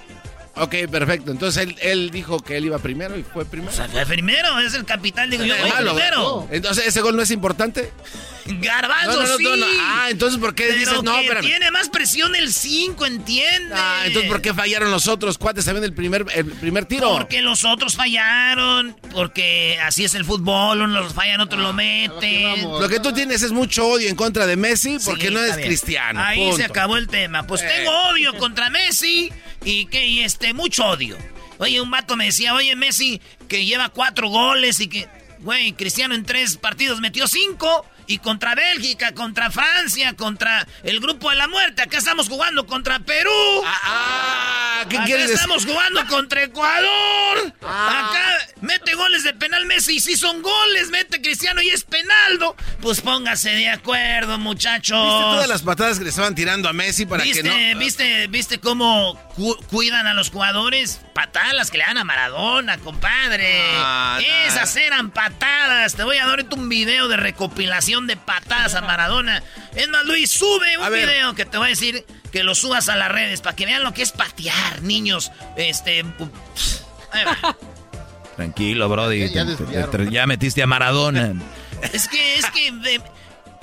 Ok, 0.59 0.75
perfecto. 0.91 1.31
Entonces 1.31 1.63
él, 1.63 1.75
él 1.81 2.09
dijo 2.11 2.39
que 2.41 2.57
él 2.57 2.65
iba 2.65 2.79
primero 2.79 3.17
y 3.17 3.23
fue 3.23 3.45
primero. 3.45 3.71
O 3.71 3.75
sea, 3.75 3.87
fue 3.87 4.05
primero, 4.05 4.59
es 4.59 4.73
el 4.73 4.85
capitán, 4.85 5.29
digo 5.29 5.43
yo, 5.45 5.55
voy 5.57 5.69
malo, 5.69 5.93
primero. 5.95 6.47
Entonces, 6.51 6.87
¿ese 6.87 7.01
gol 7.01 7.15
no 7.15 7.21
es 7.21 7.31
importante? 7.31 7.91
Garbanzo, 8.45 9.11
No, 9.13 9.21
no, 9.21 9.27
no, 9.27 9.37
sí. 9.37 9.43
no, 9.43 9.55
no. 9.57 9.65
Ah, 9.81 10.07
entonces, 10.09 10.39
¿por 10.39 10.55
qué 10.55 10.63
Pero 10.69 10.79
dices 10.79 11.03
no? 11.03 11.15
Espérame. 11.19 11.45
tiene 11.45 11.69
más 11.71 11.87
presión 11.89 12.35
el 12.35 12.51
5, 12.51 13.05
¿entiendes? 13.05 13.77
Ah, 13.79 14.01
entonces, 14.05 14.29
¿por 14.31 14.41
qué 14.41 14.53
fallaron 14.55 14.89
los 14.89 15.07
otros 15.07 15.37
cuates 15.37 15.65
también 15.65 15.83
el 15.83 15.93
primer, 15.93 16.25
el 16.33 16.45
primer 16.45 16.85
tiro? 16.85 17.11
Porque 17.11 17.41
los 17.43 17.63
otros 17.63 17.95
fallaron, 17.95 18.95
porque 19.11 19.77
así 19.83 20.03
es 20.03 20.15
el 20.15 20.25
fútbol, 20.25 20.81
unos 20.81 21.03
los 21.03 21.13
fallan, 21.13 21.41
otros 21.41 21.61
lo 21.61 21.73
meten. 21.73 22.63
Lo 22.63 22.89
que 22.89 22.99
tú 22.99 23.13
tienes 23.13 23.43
es 23.43 23.51
mucho 23.51 23.85
odio 23.87 24.09
en 24.09 24.15
contra 24.15 24.47
de 24.47 24.55
Messi 24.55 24.97
porque 25.05 25.27
Sí, 25.27 25.33
no 25.33 25.41
es 25.43 25.55
cristiano. 25.57 26.19
Ahí 26.21 26.39
punto. 26.39 26.57
se 26.57 26.63
acabó 26.65 26.97
el 26.97 27.07
tema. 27.07 27.45
Pues 27.45 27.61
Eh. 27.61 27.67
tengo 27.75 27.91
odio 28.09 28.35
contra 28.37 28.69
Messi 28.71 29.31
y 29.63 29.85
que 29.85 30.05
y 30.07 30.19
este 30.21 30.53
mucho 30.53 30.85
odio. 30.85 31.17
Oye, 31.57 31.81
un 31.81 31.91
vato 31.91 32.15
me 32.15 32.25
decía, 32.25 32.53
oye, 32.53 32.75
Messi, 32.75 33.21
que 33.47 33.65
lleva 33.65 33.89
cuatro 33.89 34.29
goles 34.29 34.79
y 34.79 34.87
que, 34.87 35.07
güey, 35.39 35.73
Cristiano 35.73 36.15
en 36.15 36.23
tres 36.23 36.57
partidos 36.57 37.01
metió 37.01 37.27
cinco. 37.27 37.85
Y 38.11 38.17
contra 38.17 38.55
Bélgica, 38.55 39.13
contra 39.13 39.51
Francia, 39.51 40.13
contra 40.15 40.65
el 40.81 40.99
grupo 40.99 41.29
de 41.29 41.35
la 41.35 41.47
muerte. 41.47 41.83
Acá 41.83 41.99
estamos 41.99 42.27
jugando 42.27 42.65
contra 42.65 42.97
Perú. 42.97 43.29
Ah, 43.63 44.83
¿qué 44.89 44.97
Acá 44.97 45.05
quieres 45.05 45.27
decir? 45.27 45.35
estamos 45.35 45.63
jugando 45.63 46.03
contra 46.07 46.41
Ecuador. 46.41 47.53
Ah. 47.61 48.09
Acá 48.09 48.53
mete 48.61 48.95
goles 48.95 49.23
de 49.23 49.35
penal 49.35 49.63
Messi. 49.67 49.97
Y 49.97 49.99
si 49.99 50.17
son 50.17 50.41
goles, 50.41 50.89
mete 50.89 51.21
Cristiano 51.21 51.61
y 51.61 51.69
es 51.69 51.83
penaldo. 51.83 52.55
Pues 52.81 52.99
póngase 53.01 53.51
de 53.51 53.69
acuerdo, 53.69 54.39
muchachos. 54.39 54.97
¿Viste 55.03 55.21
todas 55.35 55.47
las 55.47 55.61
patadas 55.61 55.99
que 55.99 56.05
le 56.05 56.09
estaban 56.09 56.33
tirando 56.33 56.67
a 56.67 56.73
Messi 56.73 57.05
para 57.05 57.23
¿Viste, 57.23 57.43
que 57.43 57.73
no? 57.75 57.79
viste, 57.79 58.25
viste 58.25 58.59
cómo 58.59 59.13
cu- 59.35 59.55
cuidan 59.69 60.07
a 60.07 60.15
los 60.15 60.31
jugadores? 60.31 60.99
Patadas 61.13 61.53
las 61.53 61.69
que 61.69 61.77
le 61.77 61.83
dan 61.83 61.99
a 61.99 62.03
Maradona, 62.05 62.79
compadre. 62.79 63.59
Ah. 63.75 64.17
Esas 64.47 64.75
eran 64.77 65.11
patadas. 65.11 65.93
Te 65.93 66.03
voy 66.03 66.17
a 66.17 66.25
dar 66.25 66.43
un 66.55 66.69
video 66.69 67.07
de 67.07 67.17
recopilación 67.17 67.98
de 68.07 68.17
patadas 68.17 68.75
a 68.75 68.81
Maradona. 68.81 69.41
Es 69.75 69.87
más, 69.89 70.05
Luis, 70.05 70.29
sube 70.31 70.77
un 70.77 70.83
A 70.83 70.89
ver. 70.89 71.07
video 71.07 71.35
que 71.35 71.45
te 71.45 71.57
voy 71.57 71.67
a 71.67 71.69
decir 71.69 72.05
que 72.31 72.43
lo 72.43 72.55
subas 72.55 72.89
a 72.89 72.95
las 72.95 73.11
redes 73.11 73.41
para 73.41 73.55
que 73.55 73.65
vean 73.65 73.83
lo 73.83 73.93
que 73.93 74.01
es 74.01 74.11
patear, 74.11 74.81
niños. 74.81 75.31
Este. 75.57 76.03
ahí 77.11 77.23
va. 77.25 77.57
Tranquilo, 78.35 78.87
Brody. 78.87 79.29
Ya- 80.11 80.25
metiste 80.27 80.63
a 80.63 80.67
Maradona. 80.67 81.33
Es 81.93 82.09
que, 82.09 82.35
es 82.35 82.45
que 82.47 83.01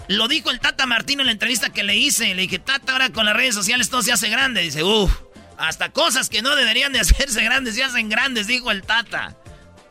lo 0.09 0.27
dijo 0.27 0.51
el 0.51 0.59
Tata 0.59 0.87
Martino 0.87 1.21
en 1.21 1.27
la 1.27 1.33
entrevista 1.33 1.69
que 1.71 1.83
le 1.83 1.97
hice. 1.97 2.35
Le 2.35 2.43
dije, 2.43 2.59
Tata, 2.59 2.93
ahora 2.93 3.11
con 3.11 3.27
las 3.27 3.37
redes 3.37 3.55
sociales 3.55 3.91
todo 3.91 4.03
se 4.03 4.11
hace 4.13 4.31
grande. 4.31 4.63
Dice, 4.63 4.83
uff, 4.83 5.13
hasta 5.59 5.91
cosas 5.91 6.31
que 6.31 6.41
no 6.41 6.57
deberían 6.57 6.93
de 6.95 7.01
hacerse 7.01 7.43
grandes 7.45 7.75
se 7.75 7.85
hacen 7.85 8.09
grandes, 8.09 8.47
dijo 8.47 8.71
el 8.71 8.83
Tata. 8.83 9.37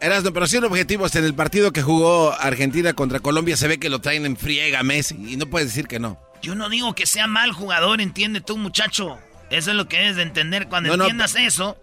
Erasno, 0.02 0.34
pero 0.34 0.48
siendo 0.48 0.68
objetivos, 0.68 1.16
en 1.16 1.24
el 1.26 1.34
partido 1.34 1.72
que 1.72 1.82
jugó 1.82 2.34
Argentina 2.34 2.94
contra 2.94 3.20
Colombia 3.20 3.58
se 3.58 3.68
ve 3.68 3.80
que 3.80 3.90
lo 3.90 4.00
traen 4.00 4.26
en 4.26 4.38
friega 4.38 4.80
a 4.80 4.84
Messi 4.84 5.16
y 5.28 5.38
no 5.38 5.46
puedes 5.48 5.70
decir 5.70 5.88
que 5.88 6.00
no. 6.00 6.20
Yo 6.42 6.54
no 6.56 6.70
digo 6.70 6.94
que 6.94 7.06
sea 7.06 7.28
mal 7.28 7.52
jugador, 7.54 8.02
entiende 8.02 8.42
tú, 8.42 8.58
muchacho. 8.58 9.18
Eso 9.50 9.72
es 9.72 9.78
lo 9.78 9.88
que 9.88 9.98
debes 9.98 10.16
de 10.18 10.24
entender 10.24 10.68
cuando 10.68 10.90
No, 10.90 10.98
no, 10.98 11.04
entiendas 11.06 11.36
eso. 11.36 11.78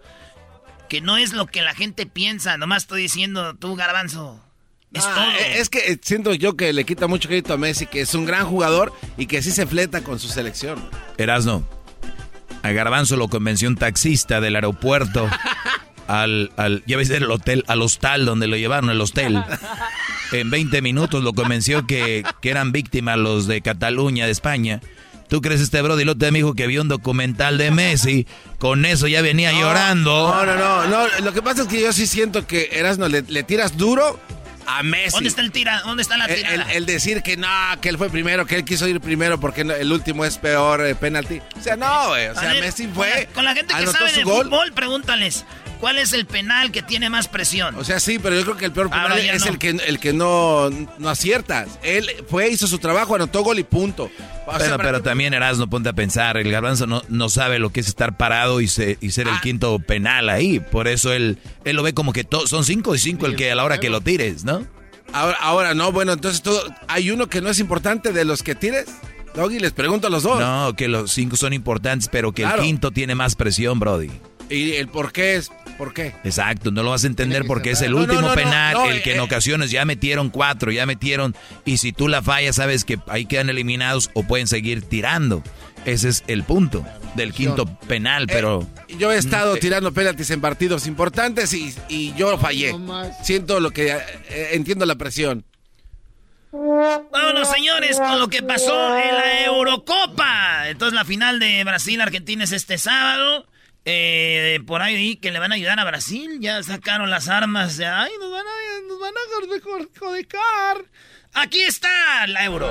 Que 0.89 1.01
no 1.01 1.17
es 1.17 1.33
lo 1.33 1.47
que 1.47 1.61
la 1.61 1.73
gente 1.73 2.05
piensa. 2.05 2.57
Nomás 2.57 2.83
estoy 2.83 3.01
diciendo 3.01 3.55
tú, 3.55 3.75
garbanzo. 3.75 4.39
Es 4.93 5.03
Ah, 5.05 5.13
todo. 5.15 5.25
Es 5.59 5.69
que 5.69 5.79
eh, 5.91 5.99
siento 6.01 6.33
yo 6.33 6.55
que 6.55 6.71
le 6.71 6.85
quita 6.85 7.07
mucho 7.07 7.27
crédito 7.27 7.53
a 7.53 7.57
Messi, 7.57 7.87
que 7.87 8.01
es 8.01 8.13
un 8.13 8.25
gran 8.25 8.45
jugador 8.45 8.93
y 9.17 9.25
que 9.25 9.41
sí 9.41 9.51
se 9.51 9.65
fleta 9.65 10.01
con 10.03 10.19
su 10.19 10.27
selección. 10.27 10.87
Erasno, 11.17 11.67
a 12.61 12.71
Garbanzo 12.71 13.17
lo 13.17 13.27
convenció 13.27 13.67
un 13.69 13.75
taxista 13.75 14.39
del 14.39 14.55
aeropuerto 14.55 15.27
al, 16.21 16.51
al 16.57 16.83
ya 16.85 16.97
ves 16.97 17.09
el 17.09 17.29
hotel, 17.31 17.63
al 17.67 17.81
hostal 17.81 18.25
donde 18.25 18.47
lo 18.47 18.55
llevaron, 18.57 18.89
el 18.89 19.01
hostel. 19.01 19.41
En 20.31 20.49
20 20.49 20.81
minutos 20.81 21.23
lo 21.23 21.33
convenció 21.33 21.85
que, 21.85 22.23
que 22.41 22.49
eran 22.49 22.71
víctimas 22.71 23.17
los 23.19 23.45
de 23.45 23.61
Cataluña, 23.61 24.25
de 24.25 24.31
España. 24.31 24.81
¿Tú 25.29 25.41
crees 25.41 25.61
este 25.61 25.79
Brody? 25.81 26.05
Lote 26.05 26.31
me 26.31 26.39
dijo 26.39 26.55
que 26.55 26.65
vio 26.65 26.81
un 26.81 26.87
documental 26.87 27.59
de 27.59 27.69
Messi. 27.69 28.25
Con 28.57 28.85
eso 28.85 29.07
ya 29.07 29.21
venía 29.21 29.51
llorando. 29.51 30.33
No, 30.33 30.43
no, 30.45 30.55
no, 30.55 30.87
no. 30.87 31.07
Lo 31.23 31.33
que 31.33 31.41
pasa 31.43 31.61
es 31.63 31.67
que 31.67 31.79
yo 31.81 31.93
sí 31.93 32.07
siento 32.07 32.47
que 32.47 32.69
Erasno 32.71 33.07
le, 33.09 33.21
le 33.27 33.43
tiras 33.43 33.77
duro 33.77 34.19
a 34.65 34.81
Messi. 34.81 35.11
¿Dónde 35.11 35.29
está 35.29 35.41
el 35.41 35.51
tira? 35.51 35.81
¿Dónde 35.81 36.01
está 36.01 36.17
la 36.17 36.25
El, 36.25 36.31
el- 36.31 36.41
tirada? 36.49 36.71
el 36.73 36.85
decir 36.87 37.21
que 37.21 37.37
no, 37.37 37.47
que 37.81 37.89
él 37.89 37.97
fue 37.99 38.09
primero, 38.09 38.45
que 38.47 38.55
él 38.55 38.65
quiso 38.65 38.87
ir 38.87 39.01
primero 39.01 39.39
porque 39.39 39.61
el 39.61 39.91
último 39.91 40.25
es 40.25 40.37
peor 40.39 40.83
eh, 40.85 40.95
penalti. 40.95 41.41
O 41.59 41.61
sea, 41.61 41.75
no, 41.75 42.09
güey. 42.09 42.27
O 42.27 42.33
sea, 42.39 42.53
ver, 42.53 42.61
Messi 42.63 42.85
con 42.85 42.95
fue. 42.95 43.09
la- 43.27 43.33
Con 43.35 43.45
la 43.45 43.53
gente 43.55 43.73
que 43.75 43.85
sabe 43.87 44.09
su 44.09 44.17
de 44.17 44.23
gol. 44.23 44.45
fútbol, 44.45 44.71
pregúntales. 44.73 45.45
¿Cuál 45.83 45.97
es 45.97 46.13
el 46.13 46.25
penal 46.25 46.71
que 46.71 46.81
tiene 46.81 47.09
más 47.09 47.27
presión? 47.27 47.75
O 47.75 47.83
sea, 47.83 47.99
sí, 47.99 48.17
pero 48.17 48.37
yo 48.37 48.43
creo 48.43 48.55
que 48.55 48.63
el 48.63 48.71
peor 48.71 48.89
penal 48.89 49.17
es 49.19 49.43
no. 49.45 49.51
el 49.51 49.59
que 49.59 49.67
el 49.71 49.99
que 49.99 50.13
no, 50.13 50.69
no 50.69 51.09
acierta. 51.09 51.65
Él 51.83 52.09
fue, 52.29 52.47
hizo 52.47 52.67
su 52.67 52.77
trabajo, 52.79 53.15
anotó 53.15 53.43
gol 53.43 53.59
y 53.59 53.63
punto. 53.65 54.05
O 54.45 54.51
sea, 54.51 54.59
Pero, 54.59 54.77
¿para 54.77 54.83
pero 54.89 54.97
qué- 54.99 55.03
también 55.09 55.33
Erasmo, 55.33 55.69
ponte 55.69 55.89
a 55.89 55.93
pensar, 55.93 56.37
el 56.37 56.49
garbanzo 56.49 56.87
no, 56.87 57.01
no 57.09 57.27
sabe 57.27 57.59
lo 57.59 57.73
que 57.73 57.81
es 57.81 57.89
estar 57.89 58.15
parado 58.15 58.61
y, 58.61 58.69
se- 58.69 58.97
y 59.01 59.09
Ah. 59.09 59.11
ser 59.11 59.27
el 59.27 59.41
quinto 59.41 59.77
penal 59.79 60.29
ahí. 60.29 60.61
Por 60.61 60.87
eso 60.87 61.11
él, 61.11 61.37
él 61.65 61.75
lo 61.75 61.83
ve 61.83 61.93
como 61.93 62.13
que 62.13 62.23
to- 62.23 62.47
son 62.47 62.63
cinco 62.63 62.95
y 62.95 62.97
cinco 62.97 63.25
el 63.25 63.35
que 63.35 63.51
a 63.51 63.55
la 63.55 63.65
hora 63.65 63.81
que 63.81 63.89
lo 63.89 63.99
tires, 63.99 64.45
¿no? 64.45 64.65
Ahora, 65.11 65.37
ahora 65.41 65.73
no, 65.73 65.91
bueno, 65.91 66.13
entonces 66.13 66.41
todo, 66.41 66.63
hay 66.87 67.11
uno 67.11 67.27
que 67.27 67.41
no 67.41 67.49
es 67.49 67.59
importante 67.59 68.13
de 68.13 68.23
los 68.23 68.41
que 68.41 68.55
tires. 68.55 68.85
Doggy, 69.35 69.59
les 69.59 69.71
pregunto 69.73 70.07
a 70.07 70.09
los 70.09 70.23
dos. 70.23 70.39
No, 70.39 70.75
que 70.77 70.87
los 70.87 71.11
cinco 71.11 71.35
son 71.35 71.53
importantes, 71.53 72.07
pero 72.09 72.31
que 72.31 72.43
Claro. 72.43 72.61
el 72.61 72.67
quinto 72.67 72.91
tiene 72.91 73.15
más 73.15 73.35
presión, 73.35 73.79
Brody. 73.79 74.11
Y 74.49 74.73
el 74.73 74.87
por 74.87 75.11
qué 75.11 75.35
es, 75.35 75.51
¿por 75.77 75.93
qué? 75.93 76.13
Exacto, 76.23 76.69
no 76.69 76.83
lo 76.83 76.91
vas 76.91 77.03
a 77.03 77.07
entender 77.07 77.45
porque 77.45 77.71
es 77.71 77.81
el 77.81 77.93
último 77.95 78.21
no, 78.21 78.27
no, 78.29 78.35
penal, 78.35 78.73
no, 78.73 78.91
el 78.91 79.01
que 79.01 79.13
en 79.13 79.17
eh, 79.17 79.21
ocasiones 79.21 79.71
ya 79.71 79.85
metieron 79.85 80.29
cuatro, 80.29 80.71
ya 80.71 80.85
metieron, 80.85 81.35
y 81.65 81.77
si 81.77 81.91
tú 81.93 82.07
la 82.07 82.21
fallas, 82.21 82.57
sabes 82.57 82.85
que 82.85 82.99
ahí 83.07 83.25
quedan 83.25 83.49
eliminados 83.49 84.11
o 84.13 84.23
pueden 84.23 84.47
seguir 84.47 84.83
tirando. 84.83 85.41
Ese 85.85 86.09
es 86.09 86.23
el 86.27 86.43
punto 86.43 86.85
del 87.15 87.33
quinto 87.33 87.65
penal, 87.87 88.27
pero... 88.27 88.65
Yo 88.97 89.11
he 89.11 89.17
estado 89.17 89.55
Eh, 89.55 89.59
tirando 89.59 89.91
penaltis 89.91 90.29
en 90.29 90.39
partidos 90.39 90.87
importantes 90.87 91.53
y, 91.53 91.73
y 91.89 92.13
yo 92.13 92.37
fallé. 92.37 92.73
Siento 93.23 93.59
lo 93.59 93.71
que 93.71 93.91
eh, 93.91 94.49
entiendo 94.51 94.85
la 94.85 94.95
presión. 94.95 95.43
Vámonos, 96.53 97.49
señores, 97.49 97.97
con 97.97 98.19
lo 98.19 98.27
que 98.27 98.43
pasó 98.43 98.97
en 98.97 99.15
la 99.15 99.45
Eurocopa. 99.45 100.69
Entonces, 100.69 100.93
la 100.93 101.03
final 101.03 101.39
de 101.39 101.63
Brasil-Argentina 101.63 102.43
es 102.43 102.51
este 102.51 102.77
sábado. 102.77 103.47
Eh, 103.85 104.61
por 104.65 104.81
ahí 104.81 105.17
que 105.17 105.31
le 105.31 105.39
van 105.39 105.51
a 105.51 105.55
ayudar 105.55 105.79
a 105.79 105.83
Brasil. 105.83 106.37
Ya 106.39 106.61
sacaron 106.63 107.09
las 107.09 107.27
armas. 107.27 107.77
de, 107.77 107.85
Ay, 107.85 108.11
nos 108.19 108.31
van 108.31 108.45
a, 108.45 108.87
nos 108.87 108.99
van 108.99 109.13
a 109.13 109.99
jodecar. 109.99 110.85
Aquí 111.33 111.61
está 111.61 112.27
la 112.27 112.45
Euro. 112.45 112.69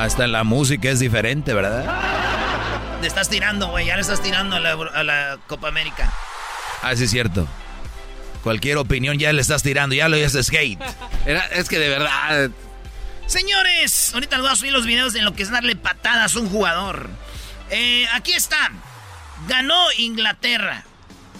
Hasta 0.00 0.26
la 0.26 0.44
música 0.44 0.88
es 0.90 0.98
diferente, 0.98 1.52
¿verdad? 1.52 1.84
Le 3.02 3.06
estás 3.06 3.28
tirando, 3.28 3.68
güey. 3.68 3.86
Ya 3.86 3.96
le 3.96 4.00
estás 4.02 4.22
tirando 4.22 4.56
a 4.56 4.60
la, 4.60 4.70
Euro- 4.70 4.94
a 4.94 5.02
la 5.04 5.38
Copa 5.46 5.68
América. 5.68 6.10
Ah, 6.82 6.96
sí 6.96 7.04
es 7.04 7.10
cierto. 7.10 7.46
Cualquier 8.42 8.78
opinión 8.78 9.18
ya 9.18 9.32
le 9.34 9.42
estás 9.42 9.62
tirando, 9.62 9.94
ya 9.94 10.08
lo 10.08 10.16
dices 10.16 10.46
skate. 10.46 10.80
Era, 11.26 11.44
es 11.48 11.68
que 11.68 11.78
de 11.78 11.90
verdad... 11.90 12.50
Señores, 13.26 14.12
ahorita 14.14 14.36
les 14.36 14.42
voy 14.42 14.52
a 14.52 14.56
subir 14.56 14.72
los 14.72 14.86
videos 14.86 15.12
de 15.12 15.20
lo 15.22 15.34
que 15.34 15.42
es 15.42 15.50
darle 15.50 15.76
patadas 15.76 16.34
a 16.34 16.40
un 16.40 16.48
jugador. 16.48 17.10
Eh, 17.70 18.06
aquí 18.12 18.32
está. 18.32 18.70
Ganó 19.48 19.86
Inglaterra 19.96 20.84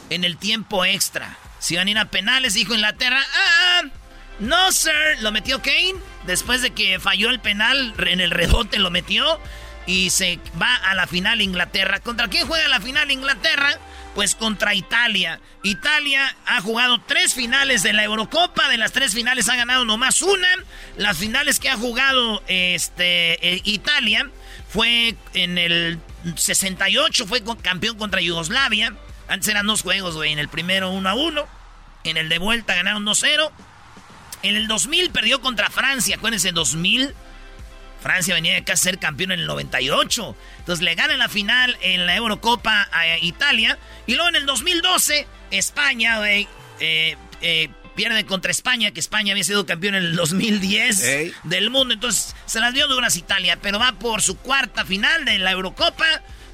en 0.09 0.25
el 0.25 0.37
tiempo 0.37 0.85
extra. 0.85 1.37
Si 1.59 1.77
van 1.77 1.89
a 1.89 1.91
ir 1.91 1.99
a 1.99 2.07
penales, 2.07 2.55
dijo 2.55 2.75
Inglaterra. 2.75 3.21
Ah, 3.21 3.81
ah, 3.83 3.89
no, 4.39 4.73
sir. 4.73 5.21
Lo 5.21 5.33
metió 5.33 5.61
Kane. 5.61 5.97
Después 6.27 6.63
de 6.63 6.71
que 6.71 6.99
falló 7.01 7.31
el 7.31 7.41
penal, 7.41 7.95
en 7.99 8.21
el 8.21 8.31
rebote 8.31 8.79
lo 8.79 8.91
metió. 8.91 9.41
Y 9.87 10.11
se 10.11 10.39
va 10.61 10.75
a 10.77 10.95
la 10.95 11.07
final 11.07 11.41
Inglaterra. 11.41 12.01
¿Contra 12.01 12.29
quién 12.29 12.47
juega 12.47 12.69
la 12.69 12.81
final 12.81 13.11
Inglaterra? 13.11 13.71
Pues 14.15 14.35
contra 14.35 14.75
Italia. 14.75 15.41
Italia 15.63 16.35
ha 16.47 16.61
jugado 16.61 17.01
tres 17.01 17.35
finales 17.35 17.83
de 17.83 17.93
la 17.93 18.05
Eurocopa. 18.05 18.69
De 18.69 18.77
las 18.77 18.93
tres 18.93 19.15
finales 19.15 19.49
ha 19.49 19.57
ganado 19.57 19.85
nomás 19.85 20.23
una. 20.23 20.49
Las 20.97 21.19
finales 21.19 21.59
que 21.59 21.71
ha 21.71 21.77
jugado 21.77 22.43
este, 22.47 23.55
eh, 23.55 23.61
Italia 23.65 24.31
fue 24.69 25.17
en 25.35 25.59
el 25.59 25.99
68, 26.37 27.27
fue 27.27 27.43
campeón 27.63 27.97
contra 27.97 28.21
Yugoslavia. 28.21 28.95
Antes 29.29 29.49
eran 29.49 29.67
dos 29.67 29.83
juegos, 29.83 30.15
güey. 30.15 30.33
En 30.33 30.39
el 30.39 30.49
primero 30.49 30.91
1 30.91 31.09
a 31.09 31.15
1. 31.15 31.47
En 32.05 32.17
el 32.17 32.29
de 32.29 32.39
vuelta 32.39 32.75
ganaron 32.75 33.05
2-0. 33.05 33.51
En 34.43 34.57
el 34.57 34.69
2000 34.69 35.11
perdió 35.11 35.41
contra 35.41 35.71
Francia. 35.71 36.17
Acuérdense, 36.17 36.53
2000. 36.53 37.15
Francia 38.03 38.35
venía 38.35 38.55
de 38.55 38.65
casi 38.65 38.85
ser 38.85 38.99
campeón 38.99 39.33
en 39.33 39.41
el 39.41 39.47
98. 39.47 40.37
Entonces 40.59 40.83
le 40.83 40.95
gana 40.95 41.13
en 41.13 41.19
la 41.19 41.29
final 41.29 41.77
en 41.83 42.07
la 42.07 42.17
Eurocopa 42.17 42.89
a 42.93 43.19
Italia. 43.19 43.79
Y 44.07 44.15
luego 44.15 44.31
en 44.31 44.37
el 44.37 44.47
2012, 44.47 45.27
España, 45.51 46.19
güey, 46.19 46.49
eh, 46.81 47.17
eh, 47.43 47.69
pierde 48.01 48.25
contra 48.25 48.51
España, 48.51 48.93
que 48.93 49.01
España 49.01 49.33
había 49.33 49.45
sido 49.45 49.67
campeón 49.67 49.95
en 49.95 50.05
el 50.05 50.17
2010 50.17 51.03
Ey. 51.03 51.35
del 51.43 51.69
mundo. 51.69 51.93
Entonces 51.93 52.35
se 52.47 52.59
las 52.59 52.73
dio 52.73 52.89
duras 52.89 53.15
Italia, 53.19 53.59
pero 53.61 53.79
va 53.79 53.93
por 53.93 54.23
su 54.23 54.39
cuarta 54.39 54.87
final 54.87 55.27
de 55.27 55.39
la 55.39 55.51
Eurocopa 55.51 56.07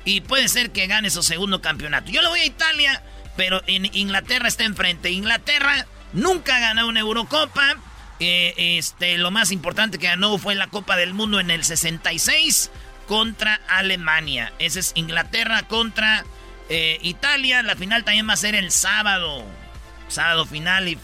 y 0.05 0.23
puede 0.23 0.49
ser 0.49 0.73
que 0.73 0.89
gane 0.89 1.09
su 1.09 1.23
segundo 1.23 1.61
campeonato. 1.61 2.11
Yo 2.11 2.21
le 2.21 2.27
voy 2.27 2.41
a 2.41 2.47
Italia, 2.47 3.01
pero 3.37 3.63
en 3.69 3.89
Inglaterra 3.95 4.49
está 4.49 4.65
enfrente. 4.65 5.13
Inglaterra 5.13 5.87
nunca 6.13 6.57
ha 6.57 6.59
ganado 6.59 6.89
una 6.89 6.99
Eurocopa. 6.99 7.77
Eh, 8.19 8.77
este, 8.79 9.17
lo 9.17 9.31
más 9.31 9.53
importante 9.53 9.99
que 9.99 10.09
ganó 10.09 10.39
fue 10.39 10.57
la 10.57 10.67
Copa 10.67 10.97
del 10.97 11.15
Mundo 11.15 11.39
en 11.39 11.53
el 11.53 11.63
66 11.63 12.73
contra 13.07 13.61
Alemania. 13.69 14.53
Ese 14.59 14.81
es 14.81 14.91
Inglaterra 14.97 15.63
contra 15.69 16.25
eh, 16.71 16.99
Italia. 17.03 17.63
La 17.63 17.77
final 17.77 18.03
también 18.03 18.29
va 18.29 18.33
a 18.33 18.37
ser 18.37 18.57
el 18.57 18.73
sábado. 18.73 19.45
Sábado 20.09 20.45
final 20.45 20.89
y 20.89 20.99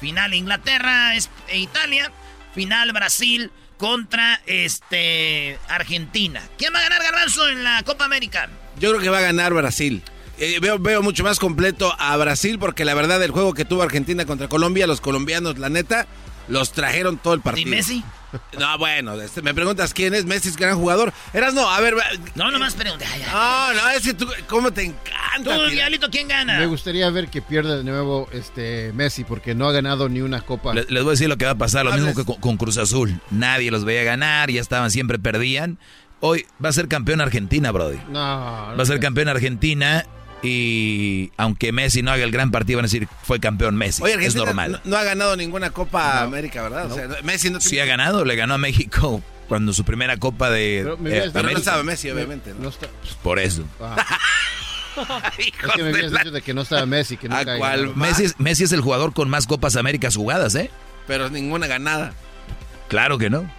final 0.00 0.34
Inglaterra 0.34 1.14
e 1.14 1.58
Italia. 1.58 2.10
Final 2.54 2.92
Brasil 2.92 3.50
contra 3.76 4.40
este 4.46 5.58
Argentina. 5.68 6.42
¿Quién 6.56 6.72
va 6.72 6.78
a 6.78 6.82
ganar 6.82 7.02
Garbanzo 7.02 7.48
en 7.48 7.62
la 7.62 7.82
Copa 7.82 8.06
América? 8.06 8.48
Yo 8.80 8.90
creo 8.90 9.02
que 9.02 9.10
va 9.10 9.18
a 9.18 9.22
ganar 9.22 9.52
Brasil. 9.52 10.02
Eh, 10.38 10.58
veo, 10.60 10.78
veo 10.78 11.02
mucho 11.02 11.22
más 11.24 11.38
completo 11.38 11.94
a 11.98 12.16
Brasil 12.16 12.58
porque 12.58 12.84
la 12.84 12.94
verdad 12.94 13.22
el 13.22 13.30
juego 13.30 13.54
que 13.54 13.64
tuvo 13.64 13.82
Argentina 13.82 14.26
contra 14.26 14.48
Colombia, 14.48 14.86
los 14.86 15.00
colombianos, 15.00 15.58
la 15.58 15.68
neta, 15.68 16.06
los 16.48 16.72
trajeron 16.72 17.18
todo 17.18 17.34
el 17.34 17.40
partido. 17.40 17.68
¿Y 17.68 17.70
Messi? 17.70 18.04
No, 18.58 18.78
bueno, 18.78 19.14
este, 19.20 19.40
me 19.42 19.54
preguntas 19.54 19.94
quién 19.94 20.14
es 20.14 20.24
Messi, 20.24 20.48
es 20.48 20.56
gran 20.56 20.76
jugador. 20.76 21.12
Eras 21.32 21.54
no, 21.54 21.68
a 21.70 21.80
ver. 21.80 21.94
No, 22.34 22.50
nomás 22.50 22.74
pregunté. 22.74 23.04
Ay, 23.06 23.22
ay. 23.26 23.30
No, 23.32 23.74
no, 23.74 23.90
es 23.90 24.02
que 24.02 24.14
tú, 24.14 24.28
¿cómo 24.48 24.72
te 24.72 24.82
encanta? 24.84 25.54
Tú? 25.56 25.70
Diablito, 25.70 26.10
¿quién 26.10 26.28
gana? 26.28 26.58
Me 26.58 26.66
gustaría 26.66 27.08
ver 27.10 27.28
que 27.28 27.40
pierda 27.42 27.76
de 27.76 27.84
nuevo 27.84 28.28
este 28.32 28.92
Messi 28.94 29.24
porque 29.24 29.54
no 29.54 29.68
ha 29.68 29.72
ganado 29.72 30.08
ni 30.08 30.20
una 30.20 30.40
copa. 30.42 30.74
Le- 30.74 30.86
Les 30.88 31.02
voy 31.02 31.10
a 31.10 31.12
decir 31.12 31.28
lo 31.28 31.36
que 31.36 31.44
va 31.44 31.52
a 31.52 31.58
pasar, 31.58 31.84
lo 31.84 31.92
mismo 31.92 32.14
que 32.14 32.24
con, 32.24 32.36
con 32.40 32.56
Cruz 32.56 32.78
Azul. 32.78 33.20
Nadie 33.30 33.70
los 33.70 33.84
veía 33.84 34.02
ganar, 34.02 34.50
ya 34.50 34.60
estaban, 34.60 34.90
siempre 34.90 35.18
perdían. 35.18 35.78
Hoy 36.20 36.46
va 36.64 36.70
a 36.70 36.72
ser 36.72 36.88
campeón 36.88 37.20
Argentina, 37.20 37.70
Brody. 37.72 37.98
No, 38.08 38.18
Va 38.18 38.82
a 38.82 38.86
ser 38.86 39.00
campeón 39.00 39.28
Argentina 39.28 40.04
y 40.46 41.32
aunque 41.36 41.72
Messi 41.72 42.02
no 42.02 42.10
haga 42.12 42.24
el 42.24 42.30
gran 42.30 42.50
partido, 42.50 42.78
van 42.78 42.84
a 42.84 42.88
decir 42.88 43.08
fue 43.22 43.40
campeón 43.40 43.76
Messi. 43.76 44.02
Oye, 44.02 44.14
es 44.24 44.34
normal. 44.34 44.80
No, 44.84 44.90
no 44.90 44.96
ha 44.96 45.04
ganado 45.04 45.36
ninguna 45.36 45.70
Copa 45.70 46.22
América, 46.22 46.62
¿verdad? 46.62 46.90
O 46.90 46.94
sea, 46.94 47.08
Messi 47.22 47.50
no 47.50 47.60
Sí 47.60 47.78
ha 47.80 47.84
ganado, 47.84 48.24
le 48.24 48.36
ganó 48.36 48.54
a 48.54 48.58
México 48.58 49.22
cuando 49.48 49.72
su 49.72 49.84
primera 49.84 50.16
Copa 50.16 50.50
de 50.50 50.80
Pero, 51.02 51.08
eh, 51.08 51.30
Pero 51.32 51.50
no 51.50 51.58
estaba 51.58 51.82
Messi, 51.82 52.10
obviamente. 52.10 52.52
¿no? 52.54 52.60
No 52.64 52.68
está- 52.70 52.88
Por 53.22 53.38
eso. 53.38 53.64
ah. 53.80 53.96
es 55.38 55.72
que 55.74 55.82
me 55.82 55.90
habías 55.90 56.10
dicho 56.12 56.30
de 56.30 56.40
que 56.42 56.54
no 56.54 56.62
estaba 56.62 56.86
Messi, 56.86 57.16
que 57.16 57.26
¿A 57.26 57.30
nunca 57.30 57.54
ha 57.54 57.58
cuál? 57.58 57.78
ganado. 57.80 57.96
Messi 57.96 58.24
es, 58.24 58.40
Messi 58.40 58.64
es 58.64 58.72
el 58.72 58.80
jugador 58.80 59.12
con 59.12 59.28
más 59.28 59.46
Copas 59.46 59.76
Américas 59.76 60.16
jugadas, 60.16 60.54
¿eh? 60.54 60.70
Pero 61.06 61.28
ninguna 61.30 61.66
ganada. 61.66 62.12
Claro 62.88 63.18
que 63.18 63.30
no. 63.30 63.50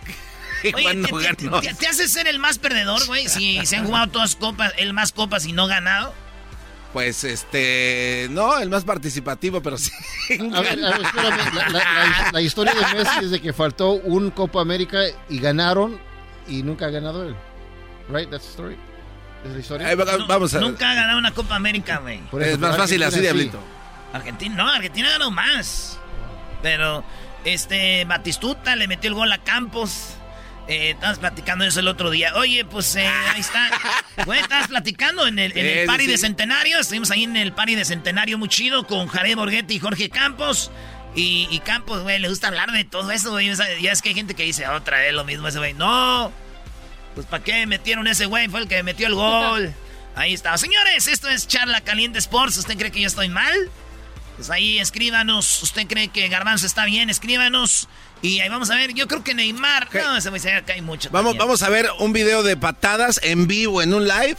¿Y 0.63 0.73
Oye, 0.73 0.95
te, 1.03 1.35
te- 1.35 1.47
te- 1.61 1.73
te 1.75 1.87
hace 1.87 2.07
ser 2.07 2.27
el 2.27 2.39
más 2.39 2.57
perdedor, 2.57 3.05
güey. 3.05 3.27
Si 3.29 3.63
se 3.65 3.75
han 3.75 3.85
jugado 3.85 4.07
todas 4.07 4.35
copas, 4.35 4.73
el 4.77 4.93
más 4.93 5.11
copas 5.11 5.45
y 5.45 5.53
no 5.53 5.67
ganado. 5.67 6.13
Pues 6.93 7.23
este, 7.25 8.27
no, 8.31 8.57
el 8.59 8.69
más 8.69 8.83
participativo, 8.85 9.61
pero 9.61 9.77
sí. 9.77 9.91
A 10.53 10.61
ver, 10.61 10.83
a 10.85 10.91
ver, 10.91 11.01
espérame, 11.01 11.37
la, 11.55 11.69
la- 11.69 11.69
la- 11.69 12.29
la 12.31 12.41
historia 12.41 12.73
de 12.73 12.81
Messi 12.97 13.25
es 13.25 13.31
de 13.31 13.41
que 13.41 13.53
faltó 13.53 13.91
un 13.91 14.31
Copa 14.31 14.61
América 14.61 14.99
y 15.29 15.39
ganaron 15.39 15.99
y 16.47 16.63
nunca 16.63 16.85
ha 16.85 16.89
ganado 16.89 17.23
él. 17.27 17.35
Right, 18.09 18.29
that's 18.29 18.45
the 18.45 18.51
story. 18.51 18.77
¿Es 19.45 19.51
la 19.51 19.59
historia? 19.59 19.87
Ahí 19.87 19.95
va- 19.95 20.05
vamos 20.27 20.53
a 20.55 20.59
Nunca 20.59 20.89
ha 20.89 20.95
ganado 20.95 21.19
una 21.19 21.31
Copa 21.31 21.55
América, 21.55 21.97
güey. 21.99 22.21
Es 22.41 22.57
más 22.57 22.75
fácil 22.77 23.03
así, 23.03 23.17
Argentina 23.17 23.21
Diablito. 23.21 23.59
Argentina, 24.13 24.55
no, 24.55 24.67
Argentina 24.69 25.09
ganó 25.11 25.29
más. 25.29 25.99
Pero, 26.63 27.03
este, 27.45 28.05
Batistuta 28.05 28.75
le 28.75 28.87
metió 28.87 29.09
el 29.09 29.13
gol 29.13 29.31
a 29.31 29.37
Campos. 29.39 30.15
Eh, 30.67 30.91
estabas 30.91 31.19
platicando 31.19 31.63
eso 31.63 31.79
el 31.79 31.87
otro 31.87 32.09
día. 32.09 32.33
Oye, 32.35 32.65
pues 32.65 32.95
eh, 32.95 33.07
ahí 33.07 33.39
está. 33.39 33.69
Güey, 34.25 34.39
estabas 34.39 34.67
platicando 34.67 35.27
en 35.27 35.39
el, 35.39 35.57
en 35.57 35.65
el 35.65 35.85
party 35.85 36.05
sí. 36.05 36.11
de 36.11 36.17
Centenario. 36.17 36.79
Estuvimos 36.79 37.11
ahí 37.11 37.23
en 37.23 37.37
el 37.37 37.53
party 37.53 37.75
de 37.75 37.85
Centenario 37.85 38.37
muy 38.37 38.49
chido 38.49 38.85
con 38.85 39.07
Jared 39.07 39.35
Borghetti 39.35 39.75
y 39.75 39.79
Jorge 39.79 40.09
Campos. 40.09 40.71
Y, 41.15 41.47
y 41.51 41.59
Campos, 41.59 42.03
güey, 42.03 42.19
le 42.19 42.27
gusta 42.27 42.47
hablar 42.47 42.71
de 42.71 42.83
todo 42.83 43.11
eso, 43.11 43.31
güey. 43.31 43.49
Ya 43.81 43.91
es 43.91 44.01
que 44.01 44.09
hay 44.09 44.15
gente 44.15 44.35
que 44.35 44.43
dice 44.43 44.67
otra 44.67 44.99
vez 44.99 45.13
lo 45.13 45.23
mismo 45.23 45.47
ese 45.47 45.59
güey. 45.59 45.73
No, 45.73 46.31
pues 47.15 47.25
¿para 47.25 47.43
qué 47.43 47.65
metieron 47.65 48.05
ese 48.07 48.25
güey? 48.25 48.47
Fue 48.47 48.59
el 48.59 48.67
que 48.67 48.83
metió 48.83 49.07
el 49.07 49.15
gol. 49.15 49.73
Ahí 50.15 50.33
está. 50.33 50.57
Señores, 50.57 51.07
esto 51.07 51.29
es 51.29 51.47
Charla 51.47 51.81
Caliente 51.81 52.19
Sports. 52.19 52.57
¿Usted 52.57 52.77
cree 52.77 52.91
que 52.91 53.01
yo 53.01 53.07
estoy 53.07 53.29
mal? 53.29 53.55
Pues 54.35 54.49
ahí 54.49 54.79
escríbanos. 54.79 55.63
¿Usted 55.63 55.87
cree 55.87 56.09
que 56.09 56.27
Garbanzo 56.27 56.65
está 56.65 56.85
bien? 56.85 57.09
Escríbanos. 57.09 57.87
Y 58.21 58.39
ahí 58.39 58.49
vamos 58.49 58.69
a 58.71 58.75
ver. 58.75 58.93
Yo 58.93 59.07
creo 59.07 59.23
que 59.23 59.33
Neymar. 59.33 59.89
No, 59.93 60.19
se 60.21 60.31
me 60.31 60.35
dice 60.39 60.63
que 60.65 60.73
hay 60.73 60.81
mucho. 60.81 61.09
Vamos, 61.11 61.31
también. 61.33 61.47
vamos 61.47 61.61
a 61.63 61.69
ver 61.69 61.89
un 61.99 62.13
video 62.13 62.43
de 62.43 62.57
patadas 62.57 63.19
en 63.23 63.47
vivo 63.47 63.81
en 63.81 63.93
un 63.93 64.07
live 64.07 64.37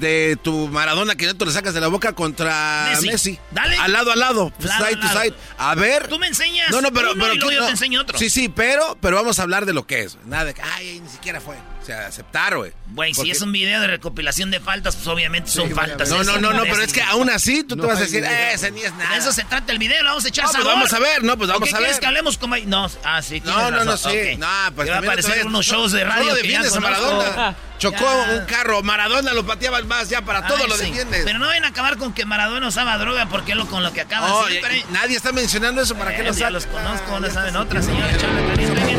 de 0.00 0.38
tu 0.42 0.68
Maradona 0.68 1.14
que 1.16 1.26
no 1.26 1.36
te 1.36 1.44
lo 1.44 1.50
sacas 1.50 1.74
de 1.74 1.80
la 1.80 1.88
boca 1.88 2.14
contra 2.14 2.86
Messi. 2.90 3.06
Messi. 3.08 3.38
Dale. 3.50 3.76
Al 3.76 3.92
lado, 3.92 4.10
al 4.12 4.18
lado. 4.18 4.52
Lado, 4.58 4.86
side 4.86 4.96
to 4.96 5.06
lado. 5.06 5.22
side. 5.22 5.34
A 5.58 5.74
ver. 5.74 6.08
Tú 6.08 6.18
me 6.18 6.26
enseñas 6.28 6.70
No, 6.70 6.80
no, 6.80 6.90
pero. 6.92 7.12
uno 7.12 7.22
pero 7.22 7.34
y 7.34 7.38
luego 7.38 7.50
¿qué- 7.50 7.54
yo 7.56 7.60
no? 7.60 7.66
te 7.66 7.72
enseño 7.72 8.00
otro. 8.00 8.18
Sí, 8.18 8.30
sí, 8.30 8.48
pero, 8.48 8.96
pero 9.00 9.16
vamos 9.16 9.38
a 9.38 9.42
hablar 9.42 9.66
de 9.66 9.72
lo 9.74 9.86
que 9.86 10.00
es. 10.00 10.16
Nada 10.24 10.46
de 10.46 10.54
que, 10.54 10.62
ay, 10.62 11.00
ni 11.00 11.08
siquiera 11.10 11.40
fue. 11.40 11.56
O 11.82 11.84
sea, 11.84 12.06
aceptar, 12.06 12.56
güey. 12.56 12.72
Güey, 12.92 13.12
si 13.12 13.16
Porque- 13.20 13.32
es 13.32 13.40
un 13.42 13.50
video 13.50 13.80
de 13.80 13.88
recopilación 13.88 14.52
de 14.52 14.60
faltas, 14.60 14.94
pues 14.94 15.08
obviamente 15.08 15.50
son 15.50 15.66
Sí, 15.68 15.74
faltas. 15.74 16.08
No, 16.10 16.22
no, 16.22 16.38
no, 16.38 16.52
no, 16.52 16.62
pero 16.62 16.80
es 16.80 16.92
que 16.92 17.02
aún 17.02 17.28
así 17.28 17.64
tú 17.64 17.74
No 17.74 17.82
te 17.82 17.88
vas 17.88 17.96
a 17.98 18.00
decir, 18.02 18.20
video. 18.20 18.30
eh, 18.30 18.52
ese 18.54 18.70
ni 18.70 18.82
es 18.82 18.92
nada. 18.94 19.10
De 19.10 19.16
eso 19.18 19.32
se 19.32 19.42
trata 19.44 19.72
el 19.72 19.78
video, 19.78 20.00
le 20.00 20.08
vamos 20.08 20.24
a 20.24 20.28
echar 20.28 20.44
No, 20.44 20.50
pues 20.52 20.62
sabor. 20.62 20.74
vamos 20.76 20.92
a 20.92 20.98
ver, 21.00 21.24
no, 21.24 21.36
pues 21.36 21.50
¿O 21.50 21.54
vamos 21.54 21.68
qué 21.68 21.74
a 21.74 21.78
quieres 21.78 21.96
ver. 21.96 22.00
que 22.00 22.06
hablemos 22.06 22.38
como... 22.38 22.56
No, 22.58 22.88
ah, 23.04 23.20
sí, 23.20 23.40
No, 23.40 23.52
tienes 23.54 23.70
no, 23.72 23.84
no, 23.84 23.90
razón, 23.92 24.12
sí. 24.12 24.36
No, 24.36 24.46
pues 24.76 24.90
va 24.90 24.94
a 24.94 24.98
aparecer 24.98 25.40
unos 25.46 25.52
no- 25.52 25.62
shows 25.62 25.90
de 25.92 26.04
radio 26.04 26.22
No 26.24 26.30
lo 26.30 26.36
que 26.36 26.42
ya 26.42 26.62
defiendes 26.62 26.76
a. 26.76 26.80
Maradona. 26.80 27.56
Chocó 27.78 27.98
Ya. 27.98 28.34
un 28.38 28.46
carro, 28.46 28.80
Maradona 28.84 29.32
lo 29.32 29.44
pateaba 29.44 29.82
más, 29.82 30.08
ya 30.08 30.22
para 30.24 30.46
todo 30.46 30.58
Ay, 30.62 30.68
lo 30.68 30.76
sí. 30.76 30.84
defiendes. 30.84 31.22
Pero 31.24 31.40
no 31.40 31.48
ven 31.48 31.64
a 31.64 31.68
acabar 31.68 31.96
con 31.96 32.12
que 32.14 32.24
Maradona 32.24 32.68
usaba 32.68 32.96
droga 32.96 33.26
porque 33.28 33.52
es 33.52 33.58
lo 33.58 33.66
con 33.66 33.82
lo 33.82 33.92
que 33.92 34.02
acaba 34.02 34.32
Oh, 34.32 34.46
siempre. 34.46 34.78
y- 34.78 34.84
nadie 34.92 35.16
está 35.16 35.32
mencionando 35.32 35.82
eso, 35.82 35.96
¿para 35.96 36.14
qué 36.14 36.20
Eh, 36.20 36.24
lo 36.26 36.30
ya 36.32 36.38
sacas? 36.46 36.52
los 36.52 36.66
conozco, 36.66 37.18
no 37.18 37.28
saben 37.28 37.56
otra, 37.56 37.82
señora 37.82 38.06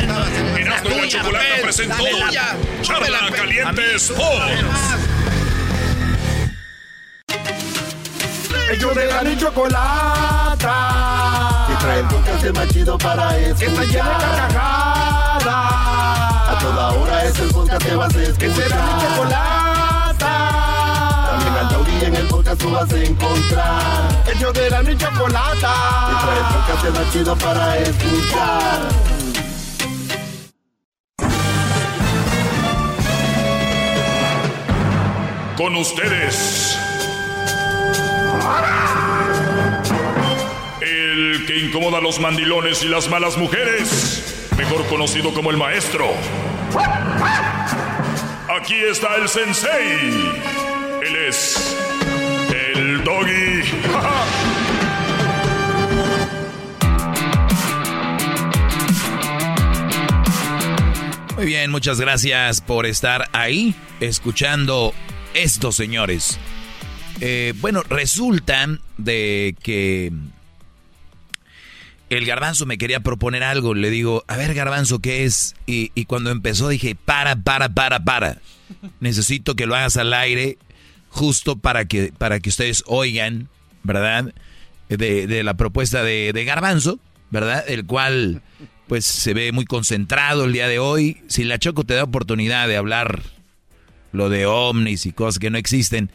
Erasmo 0.03 0.57
y 0.57 0.63
la 0.63 1.07
Chocolata 1.07 1.45
presentó 1.61 2.03
Charla 2.81 3.31
Caliente 3.31 3.95
Sports. 3.95 4.63
Ellos 8.71 8.95
de 8.95 9.05
la 9.05 9.23
ni 9.23 9.37
chocolata. 9.37 10.75
Que 11.67 11.75
trae 11.75 11.99
el 11.99 12.07
podcast 12.07 12.45
más 12.55 12.67
chido 12.69 12.97
para 12.97 13.37
escuchar. 13.37 13.57
Que 13.59 13.65
está 13.65 13.83
llena 13.83 14.09
de 14.09 14.25
carcajadas. 14.25 15.45
A 15.45 16.57
toda 16.59 16.91
hora 16.91 17.23
es 17.25 17.39
el 17.39 17.49
podcast 17.49 17.85
que 17.85 17.95
vas 17.95 18.15
a 18.15 18.21
escuchar. 18.23 18.37
Que 18.39 18.53
será 18.53 18.75
mi 18.81 19.01
chocolata. 19.01 20.33
También 21.29 21.53
al 21.57 21.69
taurí 21.69 22.05
en 22.05 22.15
el 22.15 22.27
podcast 22.27 22.61
tú 22.61 22.71
vas 22.71 22.91
a 22.91 22.97
encontrar. 22.97 24.23
Ellos 24.33 24.53
de 24.53 24.69
la 24.69 24.83
ni 24.83 24.97
chocolata. 24.97 25.73
Que 26.09 26.15
trae 26.25 26.39
el 26.39 26.45
podcast 26.55 26.99
más 26.99 27.13
chido 27.13 27.35
para 27.35 27.77
escuchar. 27.77 29.12
Con 35.57 35.75
ustedes. 35.75 36.77
El 40.81 41.45
que 41.45 41.59
incomoda 41.59 41.99
a 41.99 42.01
los 42.01 42.19
mandilones 42.19 42.83
y 42.83 42.87
las 42.87 43.07
malas 43.07 43.37
mujeres. 43.37 44.49
Mejor 44.57 44.85
conocido 44.87 45.31
como 45.33 45.51
el 45.51 45.57
maestro. 45.57 46.07
Aquí 48.59 48.75
está 48.89 49.15
el 49.17 49.29
sensei. 49.29 50.33
Él 51.03 51.15
es. 51.27 51.77
El 52.75 53.03
doggy. 53.03 53.61
Muy 61.35 61.45
bien, 61.45 61.69
muchas 61.69 61.99
gracias 61.99 62.61
por 62.61 62.85
estar 62.85 63.29
ahí 63.33 63.75
escuchando 63.99 64.93
esto, 65.33 65.71
señores. 65.71 66.39
Eh, 67.21 67.53
bueno, 67.61 67.83
resulta 67.83 68.67
de 68.97 69.55
que 69.61 70.11
el 72.09 72.25
garbanzo 72.25 72.65
me 72.65 72.77
quería 72.77 72.99
proponer 72.99 73.43
algo. 73.43 73.73
Le 73.73 73.89
digo, 73.89 74.23
a 74.27 74.37
ver, 74.37 74.53
garbanzo, 74.53 74.99
¿qué 74.99 75.25
es? 75.25 75.55
Y, 75.65 75.89
cuando 76.05 76.31
empezó 76.31 76.69
dije, 76.69 76.95
para, 76.95 77.35
para, 77.35 77.69
para, 77.69 78.03
para. 78.03 78.37
Necesito 78.99 79.55
que 79.55 79.65
lo 79.65 79.75
hagas 79.75 79.97
al 79.97 80.13
aire 80.13 80.57
justo 81.09 81.57
para 81.57 81.85
que, 81.85 82.11
para 82.17 82.39
que 82.39 82.49
ustedes 82.49 82.83
oigan, 82.87 83.49
¿verdad? 83.83 84.33
De, 84.89 85.27
de 85.27 85.43
la 85.43 85.55
propuesta 85.55 86.03
de, 86.03 86.33
de 86.33 86.45
garbanzo, 86.45 86.99
¿verdad? 87.29 87.63
El 87.67 87.85
cual, 87.85 88.41
pues, 88.87 89.05
se 89.05 89.33
ve 89.33 89.51
muy 89.51 89.65
concentrado 89.65 90.45
el 90.45 90.53
día 90.53 90.67
de 90.67 90.79
hoy. 90.79 91.21
Si 91.27 91.43
la 91.43 91.59
Choco 91.59 91.83
te 91.83 91.93
da 91.93 92.03
oportunidad 92.03 92.67
de 92.67 92.77
hablar 92.77 93.21
lo 94.13 94.29
de 94.29 94.45
ovnis 94.45 95.05
y 95.05 95.11
cosas 95.11 95.39
que 95.39 95.49
no 95.49 95.57
existen, 95.57 96.09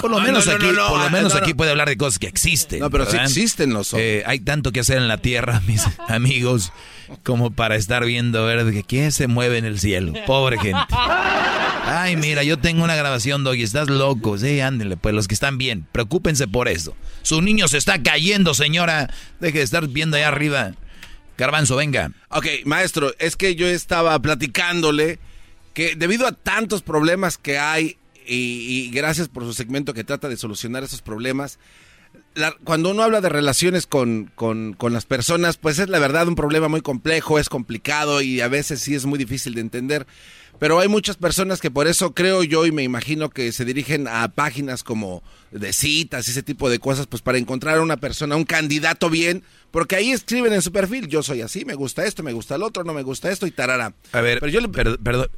por 0.00 0.10
lo 0.10 0.18
No, 0.18 0.24
menos 0.24 0.46
no, 0.46 0.52
no, 0.52 0.56
aquí, 0.56 0.76
no, 0.76 0.88
por 0.88 0.98
lo 1.00 1.10
menos 1.10 1.32
no, 1.34 1.38
no. 1.38 1.44
aquí 1.44 1.54
puede 1.54 1.70
hablar 1.70 1.88
de 1.88 1.96
cosas 1.96 2.18
que 2.18 2.26
existen. 2.26 2.80
No, 2.80 2.90
pero 2.90 3.04
sí 3.06 3.12
¿verdad? 3.12 3.26
existen 3.26 3.72
los 3.72 3.92
Eh, 3.94 4.22
hay 4.26 4.40
tanto 4.40 4.72
que 4.72 4.80
hacer 4.80 4.98
en 4.98 5.08
la 5.08 5.18
tierra, 5.18 5.60
mis 5.66 5.84
amigos, 6.08 6.72
como 7.22 7.50
para 7.50 7.76
estar 7.76 8.04
viendo 8.04 8.44
ver 8.44 8.64
de 8.64 8.82
quién 8.84 9.12
se 9.12 9.26
mueve 9.28 9.58
en 9.58 9.64
el 9.64 9.78
cielo. 9.78 10.12
Pobre 10.26 10.58
gente. 10.58 10.80
Ay, 11.90 12.16
mira, 12.16 12.42
yo 12.42 12.58
tengo 12.58 12.84
una 12.84 12.94
grabación, 12.96 13.44
Doggy, 13.44 13.62
estás 13.62 13.88
loco. 13.88 14.36
Sí, 14.38 14.60
ándenle, 14.60 14.96
pues 14.96 15.14
los 15.14 15.26
que 15.26 15.34
están 15.34 15.56
bien, 15.58 15.86
preocúpense 15.90 16.46
por 16.46 16.68
eso. 16.68 16.94
Su 17.22 17.40
niño 17.40 17.66
se 17.66 17.78
está 17.78 18.02
cayendo, 18.02 18.52
señora. 18.54 19.10
Deje 19.40 19.58
de 19.58 19.64
estar 19.64 19.88
viendo 19.88 20.16
allá 20.16 20.28
arriba. 20.28 20.72
Garbanzo, 21.38 21.76
venga. 21.76 22.12
Ok, 22.30 22.46
maestro, 22.64 23.12
es 23.18 23.36
que 23.36 23.54
yo 23.54 23.66
estaba 23.66 24.18
platicándole 24.20 25.18
que 25.78 25.94
debido 25.94 26.26
a 26.26 26.32
tantos 26.32 26.82
problemas 26.82 27.38
que 27.38 27.56
hay 27.56 27.98
y, 28.26 28.34
y 28.34 28.90
gracias 28.90 29.28
por 29.28 29.44
su 29.44 29.52
segmento 29.52 29.94
que 29.94 30.02
trata 30.02 30.28
de 30.28 30.36
solucionar 30.36 30.82
esos 30.82 31.02
problemas, 31.02 31.60
la- 32.34 32.52
cuando 32.64 32.90
uno 32.90 33.04
habla 33.04 33.20
de 33.20 33.28
relaciones 33.28 33.86
con, 33.86 34.28
con- 34.34 34.72
con 34.72 34.92
las 34.92 35.06
personas, 35.06 35.56
pues 35.56 35.78
es 35.78 35.88
la 35.88 36.00
verdad 36.00 36.26
un 36.26 36.34
problema 36.34 36.66
muy 36.66 36.80
complejo, 36.80 37.38
es 37.38 37.48
complicado 37.48 38.22
y 38.22 38.40
a 38.40 38.48
veces 38.48 38.80
sí 38.80 38.96
es 38.96 39.06
muy 39.06 39.20
difícil 39.20 39.54
de 39.54 39.60
entender. 39.60 40.04
Pero 40.58 40.80
hay 40.80 40.88
muchas 40.88 41.16
personas 41.16 41.60
que 41.60 41.70
por 41.70 41.86
eso 41.86 42.12
creo 42.12 42.42
yo 42.42 42.66
y 42.66 42.72
me 42.72 42.82
imagino 42.82 43.30
que 43.30 43.52
se 43.52 43.64
dirigen 43.64 44.08
a 44.08 44.26
páginas 44.32 44.82
como 44.82 45.22
de 45.52 45.72
citas 45.72 46.26
y 46.26 46.32
ese 46.32 46.42
tipo 46.42 46.68
de 46.68 46.80
cosas, 46.80 47.06
pues 47.06 47.22
para 47.22 47.38
encontrar 47.38 47.78
a 47.78 47.82
una 47.82 47.98
persona, 47.98 48.34
un 48.34 48.42
candidato 48.42 49.08
bien, 49.10 49.44
porque 49.70 49.94
ahí 49.94 50.10
escriben 50.10 50.52
en 50.52 50.60
su 50.62 50.72
perfil, 50.72 51.06
yo 51.06 51.22
soy 51.22 51.42
así, 51.42 51.64
me 51.64 51.74
gusta 51.74 52.04
esto, 52.04 52.24
me 52.24 52.32
gusta 52.32 52.56
el 52.56 52.64
otro, 52.64 52.82
no 52.82 52.92
me 52.94 53.04
gusta 53.04 53.30
esto 53.30 53.46
y 53.46 53.52
tarara. 53.52 53.94
A 54.10 54.20
ver, 54.20 54.40
Pero 54.40 54.50
yo 54.50 54.60
le- 54.60 54.68
per- 54.68 54.98
perdón. 54.98 55.28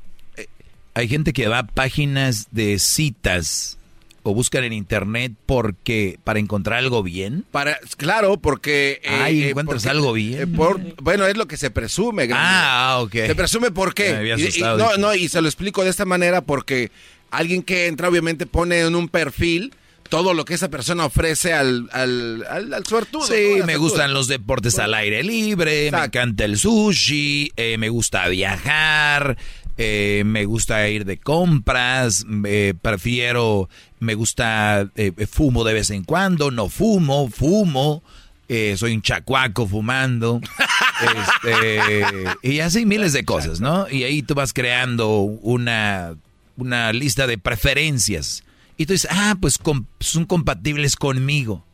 Hay 0.94 1.08
gente 1.08 1.32
que 1.32 1.46
va 1.48 1.58
a 1.60 1.66
páginas 1.66 2.48
de 2.50 2.78
citas 2.78 3.76
o 4.22 4.34
buscan 4.34 4.64
en 4.64 4.72
internet 4.74 5.32
porque 5.46 6.18
para 6.24 6.38
encontrar 6.40 6.78
algo 6.80 7.02
bien. 7.02 7.44
Para, 7.50 7.78
claro, 7.96 8.36
porque... 8.38 9.00
eh, 9.02 9.08
Ay, 9.08 9.42
eh, 9.44 9.48
encuentras 9.50 9.82
porque- 9.84 9.90
algo 9.90 10.12
bien. 10.12 10.40
eh, 10.42 10.46
por- 10.46 10.80
bueno, 11.02 11.26
es 11.26 11.36
lo 11.36 11.46
que 11.46 11.56
se 11.56 11.70
presume. 11.70 12.28
Ah, 12.32 12.98
ok. 13.00 13.12
Se 13.12 13.34
presume 13.34 13.70
por 13.70 13.94
qué. 13.94 14.10
Me 14.12 14.18
había 14.18 14.36
Y- 14.38 14.42
y- 14.42 14.46
asustado, 14.48 14.76
no, 14.78 14.96
no, 14.98 15.14
y 15.14 15.28
se 15.28 15.40
lo 15.40 15.48
explico 15.48 15.84
de 15.84 15.90
esta 15.90 16.04
manera 16.04 16.42
porque 16.42 16.90
alguien 17.30 17.62
que 17.62 17.86
entra 17.86 18.08
obviamente 18.08 18.44
pone 18.44 18.80
en 18.80 18.94
un 18.94 19.08
perfil 19.08 19.72
todo 20.10 20.34
lo 20.34 20.44
que 20.44 20.54
esa 20.54 20.68
persona 20.68 21.04
ofrece 21.06 21.52
al, 21.54 21.88
al, 21.92 22.44
al, 22.50 22.74
al 22.74 22.84
suertudo. 22.84 23.24
Sí, 23.24 23.60
me 23.64 23.76
gustan 23.76 24.12
los 24.12 24.26
deportes 24.26 24.76
al 24.80 24.92
aire 24.94 25.22
libre, 25.22 25.88
me 25.92 26.04
encanta 26.04 26.44
el 26.44 26.58
sushi, 26.58 27.52
eh, 27.56 27.78
me 27.78 27.88
gusta 27.90 28.26
viajar, 28.26 29.36
eh, 29.82 30.24
me 30.26 30.44
gusta 30.44 30.86
ir 30.90 31.06
de 31.06 31.16
compras, 31.16 32.26
eh, 32.44 32.74
prefiero, 32.82 33.70
me 33.98 34.14
gusta, 34.14 34.90
eh, 34.94 35.12
fumo 35.26 35.64
de 35.64 35.72
vez 35.72 35.88
en 35.88 36.04
cuando, 36.04 36.50
no 36.50 36.68
fumo, 36.68 37.30
fumo, 37.30 38.02
eh, 38.46 38.74
soy 38.76 38.92
un 38.92 39.00
chacuaco 39.00 39.66
fumando, 39.66 40.42
este, 41.44 42.02
y 42.42 42.60
así 42.60 42.84
miles 42.84 43.14
de 43.14 43.24
cosas, 43.24 43.60
¿no? 43.62 43.88
Y 43.88 44.02
ahí 44.02 44.22
tú 44.22 44.34
vas 44.34 44.52
creando 44.52 45.20
una, 45.20 46.14
una 46.58 46.92
lista 46.92 47.26
de 47.26 47.38
preferencias. 47.38 48.44
Y 48.76 48.84
tú 48.84 48.92
dices, 48.92 49.10
ah, 49.10 49.34
pues 49.40 49.56
com- 49.56 49.86
son 50.00 50.26
compatibles 50.26 50.94
conmigo. 50.96 51.64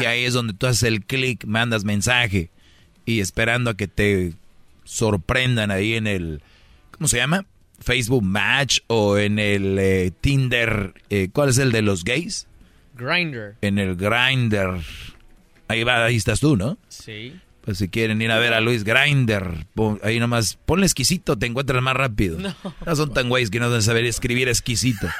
Y 0.00 0.06
ahí 0.06 0.24
es 0.24 0.34
donde 0.34 0.54
tú 0.54 0.66
haces 0.66 0.82
el 0.84 1.04
clic, 1.04 1.44
mandas 1.44 1.84
mensaje 1.84 2.50
y 3.06 3.20
esperando 3.20 3.70
a 3.70 3.76
que 3.76 3.86
te 3.86 4.32
sorprendan 4.84 5.70
ahí 5.70 5.94
en 5.94 6.06
el, 6.06 6.42
¿cómo 6.96 7.08
se 7.08 7.16
llama? 7.16 7.46
Facebook 7.80 8.22
Match 8.22 8.80
o 8.86 9.18
en 9.18 9.38
el 9.38 9.78
eh, 9.78 10.12
Tinder, 10.20 10.94
eh, 11.10 11.28
¿cuál 11.32 11.50
es 11.50 11.58
el 11.58 11.72
de 11.72 11.82
los 11.82 12.04
gays? 12.04 12.46
Grinder. 12.94 13.56
En 13.60 13.78
el 13.78 13.96
Grinder. 13.96 14.80
Ahí 15.68 15.82
va, 15.82 16.04
ahí 16.04 16.16
estás 16.16 16.40
tú, 16.40 16.56
¿no? 16.56 16.78
Sí. 16.88 17.34
Pues 17.62 17.78
si 17.78 17.88
quieren 17.88 18.20
ir 18.20 18.30
a 18.30 18.38
ver 18.38 18.52
a 18.52 18.60
Luis 18.60 18.84
Grinder, 18.84 19.66
ahí 20.02 20.20
nomás, 20.20 20.58
ponle 20.66 20.84
exquisito, 20.84 21.38
te 21.38 21.46
encuentras 21.46 21.82
más 21.82 21.96
rápido. 21.96 22.38
No. 22.38 22.54
No 22.84 22.96
son 22.96 23.14
tan 23.14 23.30
güeyes 23.30 23.50
que 23.50 23.58
no 23.58 23.68
deben 23.68 23.82
saber 23.82 24.04
escribir 24.04 24.48
exquisito. 24.48 25.08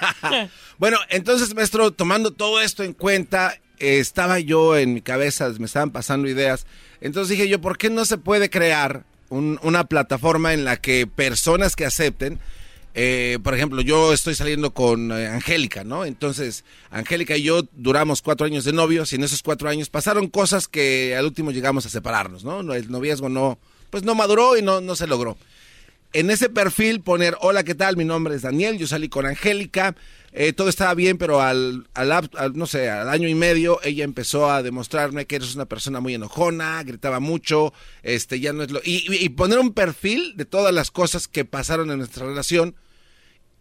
Bueno, 0.76 0.98
entonces, 1.08 1.54
maestro, 1.54 1.92
tomando 1.92 2.32
todo 2.32 2.60
esto 2.60 2.82
en 2.82 2.94
cuenta, 2.94 3.60
eh, 3.78 4.00
estaba 4.00 4.40
yo 4.40 4.76
en 4.76 4.92
mi 4.92 5.02
cabeza, 5.02 5.48
me 5.60 5.66
estaban 5.66 5.92
pasando 5.92 6.28
ideas. 6.28 6.66
Entonces 7.00 7.36
dije 7.36 7.48
yo, 7.48 7.60
¿por 7.60 7.78
qué 7.78 7.90
no 7.90 8.04
se 8.04 8.18
puede 8.18 8.50
crear 8.50 9.04
un- 9.34 9.58
una 9.62 9.84
plataforma 9.84 10.52
en 10.54 10.64
la 10.64 10.76
que 10.76 11.06
personas 11.06 11.76
que 11.76 11.84
acepten, 11.84 12.38
eh, 12.94 13.38
por 13.42 13.54
ejemplo, 13.54 13.80
yo 13.82 14.12
estoy 14.12 14.34
saliendo 14.34 14.72
con 14.72 15.10
eh, 15.10 15.26
Angélica, 15.26 15.82
¿no? 15.84 16.04
Entonces, 16.04 16.64
Angélica 16.90 17.36
y 17.36 17.42
yo 17.42 17.62
duramos 17.72 18.22
cuatro 18.22 18.46
años 18.46 18.64
de 18.64 18.72
novios 18.72 19.12
y 19.12 19.16
en 19.16 19.24
esos 19.24 19.42
cuatro 19.42 19.68
años 19.68 19.90
pasaron 19.90 20.28
cosas 20.28 20.68
que 20.68 21.16
al 21.16 21.24
último 21.26 21.50
llegamos 21.50 21.84
a 21.86 21.88
separarnos, 21.88 22.44
¿no? 22.44 22.62
No, 22.62 22.74
El 22.74 22.90
noviazgo 22.90 23.28
no, 23.28 23.58
pues 23.90 24.04
no 24.04 24.14
maduró 24.14 24.56
y 24.56 24.62
no, 24.62 24.80
no 24.80 24.94
se 24.96 25.06
logró. 25.06 25.36
en 26.12 26.30
ese 26.30 26.48
perfil 26.48 27.00
poner, 27.00 27.36
hola, 27.40 27.64
¿qué 27.64 27.74
tal? 27.74 27.96
Mi 27.96 28.04
nombre 28.04 28.36
es 28.36 28.42
Daniel, 28.42 28.78
yo 28.78 28.86
salí 28.86 29.08
con 29.08 29.26
Angélica, 29.26 29.96
eh, 30.36 30.52
todo 30.52 30.68
estaba 30.68 30.92
bien, 30.94 31.16
pero 31.16 31.40
al, 31.40 31.86
al, 31.94 32.10
al, 32.12 32.52
no 32.54 32.66
sé, 32.66 32.90
al 32.90 33.08
año 33.08 33.28
y 33.28 33.36
medio 33.36 33.78
ella 33.84 34.02
empezó 34.02 34.50
a 34.50 34.64
demostrarme 34.64 35.26
que 35.26 35.36
eres 35.36 35.54
una 35.54 35.66
persona 35.66 36.00
muy 36.00 36.12
enojona, 36.14 36.82
gritaba 36.82 37.20
mucho, 37.20 37.72
este, 38.02 38.40
ya 38.40 38.52
no 38.52 38.64
es 38.64 38.72
lo... 38.72 38.80
Y, 38.84 39.06
y- 39.14 39.28
poner 39.28 39.60
un 39.60 39.72
perfil 39.72 40.36
de 40.36 40.44
todas 40.44 40.74
las 40.74 40.90
cosas 40.90 41.28
que 41.28 41.44
pasaron 41.44 41.90
en 41.92 41.98
nuestra 41.98 42.26
relación 42.26 42.74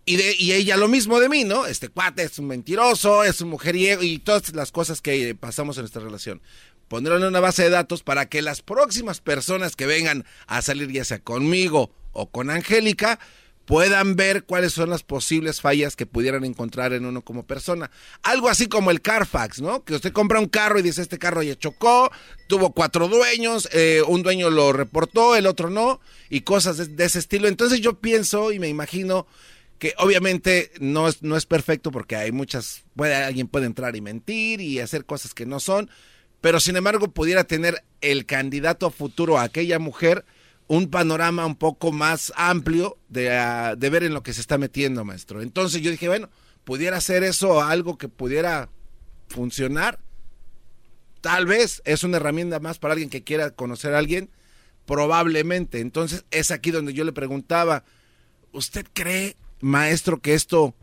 y, 0.06 0.16
de, 0.16 0.36
y 0.38 0.54
ella 0.54 0.76
lo 0.76 0.88
mismo 0.88 1.20
de 1.20 1.30
mí, 1.30 1.44
¿no? 1.44 1.68
Este 1.68 1.90
cuate 1.90 2.24
es 2.24 2.40
un 2.40 2.48
mentiroso, 2.48 3.24
es 3.24 3.40
un 3.41 3.50
mujeriego 3.50 4.02
y 4.02 4.18
todas 4.18 4.52
las 4.54 4.72
cosas 4.72 5.00
que 5.00 5.36
pasamos 5.36 5.78
en 5.78 5.84
nuestra 5.84 6.02
relación. 6.04 6.41
Ponerlo 6.88 7.18
en 7.20 7.24
una 7.26 7.40
base 7.40 7.64
de 7.64 7.70
datos 7.70 8.02
para 8.04 8.28
que 8.28 8.41
las 8.41 8.62
próximas 8.64 9.22
personas 9.22 9.76
que 9.76 9.86
vengan 9.86 10.26
a 10.48 10.62
salir, 10.64 10.91
ya 10.91 11.06
sea 11.06 11.20
conmigo 11.20 11.91
o 12.12 12.30
con 12.32 12.50
Angélica, 12.50 13.20
puedan 13.65 14.15
ver 14.15 14.44
cuáles 14.44 14.73
son 14.73 14.90
las 14.90 15.03
posibles 15.03 15.61
fallas 15.61 15.95
que 15.95 16.06
pudieran 16.06 16.44
encontrar 16.44 16.94
en 16.94 17.06
uno 17.06 17.22
como 17.22 17.45
persona. 17.45 17.91
Algo 18.22 18.49
así 18.49 18.68
como 18.68 18.91
el 18.91 19.02
Carfax, 19.02 19.61
¿no? 19.61 19.84
Que 19.84 19.95
usted 19.95 20.11
compra 20.11 20.40
un 20.40 20.48
carro 20.48 20.80
y 20.80 20.81
dice, 20.81 21.02
este 21.02 21.18
carro 21.18 21.44
ya 21.44 21.57
chocó, 21.57 22.11
tuvo 22.48 22.73
cuatro 22.73 23.07
dueños, 23.07 23.69
eh, 23.72 24.02
un 24.07 24.23
dueño 24.23 24.49
lo 24.49 24.73
reportó, 24.73 25.35
el 25.35 25.45
otro 25.45 25.69
no, 25.69 26.02
y 26.30 26.41
cosas 26.41 26.77
de, 26.77 26.88
de 26.88 27.06
ese 27.06 27.19
estilo. 27.19 27.48
Entonces 27.48 27.80
yo 27.80 27.99
pienso 27.99 28.52
y 28.52 28.60
me 28.60 28.68
imagino 28.68 29.27
que 29.80 29.94
obviamente 29.98 30.72
no 30.80 31.07
es, 31.07 31.22
no 31.23 31.35
es 31.35 31.45
perfecto 31.45 31.91
porque 31.91 32.15
hay 32.15 32.31
muchas, 32.31 32.84
puede, 32.95 33.15
alguien 33.15 33.48
puede 33.48 33.65
entrar 33.65 33.95
y 33.95 34.02
mentir 34.02 34.61
y 34.61 34.80
hacer 34.80 35.06
cosas 35.06 35.34
que 35.34 35.45
no 35.45 35.60
son, 35.60 35.90
pero 36.40 36.60
sin 36.60 36.77
embargo 36.77 37.10
pudiera 37.10 37.44
tener 37.44 37.84
el 37.99 38.26
candidato 38.26 38.85
a 38.85 38.91
futuro 38.91 39.38
a 39.38 39.44
aquella 39.44 39.80
mujer 39.80 40.26
un 40.68 40.90
panorama 40.90 41.45
un 41.45 41.56
poco 41.56 41.91
más 41.91 42.31
amplio 42.35 42.98
de, 43.10 43.31
ah, 43.31 43.76
de 43.76 43.90
ver 43.90 44.03
en 44.03 44.14
lo 44.14 44.23
que 44.23 44.34
se 44.34 44.41
está 44.41 44.57
metiendo, 44.57 45.03
maestro. 45.03 45.41
Entonces 45.41 45.81
yo 45.81 45.91
dije, 45.91 46.07
bueno, 46.07 46.30
pudiera 46.64 46.99
ser 47.02 47.23
eso 47.23 47.61
algo 47.61 47.98
que 47.98 48.07
pudiera 48.07 48.69
funcionar. 49.27 49.99
Tal 51.22 51.45
vez 51.45 51.81
es 51.85 52.03
una 52.03 52.18
herramienta 52.18 52.60
más 52.60 52.80
para 52.80 52.94
alguien 52.94 53.10
que 53.10 53.23
quiera 53.23 53.52
conocer 53.52 53.94
a 53.94 53.99
alguien, 53.99 54.30
probablemente. 54.85 55.80
Entonces 55.80 56.26
es 56.31 56.52
aquí 56.52 56.72
donde 56.72 56.94
yo 56.94 57.03
le 57.03 57.14
preguntaba, 57.14 57.84
¿usted 58.52 58.85
cree, 58.94 59.38
maestro, 59.61 60.22
que 60.22 60.34
esto 60.34 60.76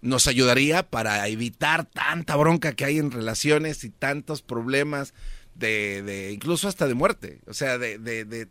nos 0.00 0.26
ayudaría 0.26 0.88
para 0.88 1.26
evitar 1.28 1.86
tanta 1.86 2.36
bronca 2.36 2.74
que 2.74 2.84
hay 2.84 2.98
en 2.98 3.10
relaciones 3.10 3.84
y 3.84 3.90
tantos 3.90 4.42
problemas 4.42 5.14
de, 5.54 6.02
de 6.02 6.32
incluso 6.32 6.68
hasta 6.68 6.86
de 6.86 6.94
muerte? 6.94 7.40
O 7.46 7.54
sea, 7.54 7.78
de, 7.78 7.98
de, 7.98 8.24
de 8.24 8.48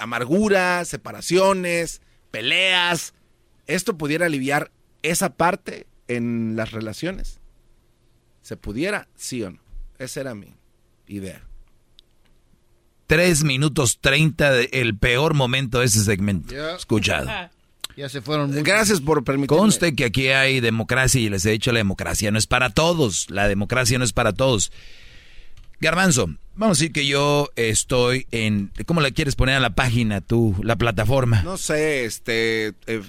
amargura, 0.00 0.84
separaciones, 0.84 2.00
peleas. 2.30 3.14
¿Esto 3.66 3.96
pudiera 3.98 4.26
aliviar 4.26 4.70
esa 5.02 5.30
parte 5.36 5.86
en 6.08 6.54
las 6.56 6.72
relaciones? 6.72 7.40
¿Se 8.42 8.56
pudiera? 8.56 9.08
¿Sí 9.14 9.42
o 9.42 9.50
no? 9.50 9.60
Esa 9.98 10.20
era 10.20 10.34
mi 10.34 10.54
idea. 11.06 11.42
Tres 13.06 13.42
minutos 13.42 13.98
treinta, 14.00 14.52
de- 14.52 14.68
el 14.72 14.96
peor 14.96 15.34
momento 15.34 15.80
de 15.80 15.86
ese 15.86 16.04
segmento. 16.04 16.54
Escuchado. 16.76 17.28
Ya 17.96 18.08
se 18.08 18.20
fueron. 18.20 18.50
muchos. 18.50 18.62
Gracias 18.64 19.00
por 19.00 19.24
permitirme. 19.24 19.58
Conste 19.58 19.94
que 19.96 20.04
aquí 20.04 20.28
hay 20.28 20.60
democracia 20.60 21.20
y 21.20 21.28
les 21.28 21.44
he 21.46 21.50
dicho 21.50 21.72
la 21.72 21.78
democracia 21.78 22.30
no 22.30 22.38
es 22.38 22.46
para 22.46 22.70
todos. 22.70 23.28
La 23.30 23.48
democracia 23.48 23.98
no 23.98 24.04
es 24.04 24.12
para 24.12 24.32
todos. 24.32 24.70
Garbanzo, 25.80 26.26
vamos 26.56 26.78
a 26.78 26.80
decir 26.80 26.92
que 26.92 27.06
yo 27.06 27.48
estoy 27.56 28.26
en... 28.30 28.72
¿Cómo 28.86 29.00
le 29.00 29.12
quieres 29.12 29.36
poner 29.36 29.56
a 29.56 29.60
la 29.60 29.70
página 29.70 30.20
tú, 30.20 30.56
la 30.62 30.76
plataforma? 30.76 31.42
No 31.42 31.56
sé, 31.56 32.04
este... 32.04 32.74
eh, 32.86 33.02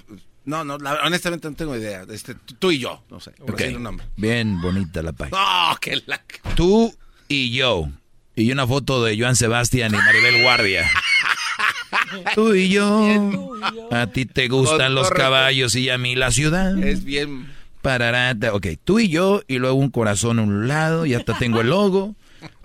no, 0.44 0.64
no, 0.64 0.78
la- 0.78 1.00
honestamente 1.04 1.48
no 1.50 1.56
tengo 1.56 1.76
idea. 1.76 2.04
Este, 2.10 2.34
tú- 2.58 2.70
y 2.70 2.78
yo, 2.78 3.02
no 3.10 3.20
sé. 3.20 3.32
un 3.76 3.82
nombre. 3.82 4.06
bien 4.16 4.60
bonita 4.60 5.02
la 5.02 5.12
página. 5.12 5.38
No, 5.70 5.76
que 5.80 6.00
la... 6.06 6.22
Tú 6.54 6.94
y 7.28 7.50
yo. 7.52 7.88
Y 8.36 8.52
una 8.52 8.66
foto 8.66 9.04
de 9.04 9.18
Joan 9.18 9.36
Sebastián 9.36 9.92
y 9.94 9.96
Maribel 9.98 10.42
Guardia. 10.42 10.88
Tú 12.34 12.54
y 12.54 12.68
yo. 12.68 13.52
A 13.90 14.06
ti 14.06 14.24
te 14.26 14.48
gustan 14.48 14.94
los 14.94 15.10
caballos 15.10 15.74
y 15.76 15.90
a 15.90 15.98
mí 15.98 16.14
la 16.14 16.30
ciudad. 16.30 16.78
Es 16.82 17.04
bien... 17.04 17.48
Pararata. 17.82 18.52
Ok, 18.54 18.66
tú 18.84 18.98
y 18.98 19.08
yo, 19.08 19.40
y 19.48 19.56
luego 19.58 19.76
un 19.76 19.88
corazón 19.90 20.38
a 20.38 20.42
un 20.42 20.68
lado, 20.68 21.06
y 21.06 21.14
hasta 21.14 21.38
tengo 21.38 21.62
el 21.62 21.68
logo. 21.70 22.14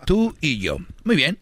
Tú 0.06 0.36
y 0.42 0.60
yo. 0.60 0.78
Muy 1.04 1.16
bien. 1.16 1.40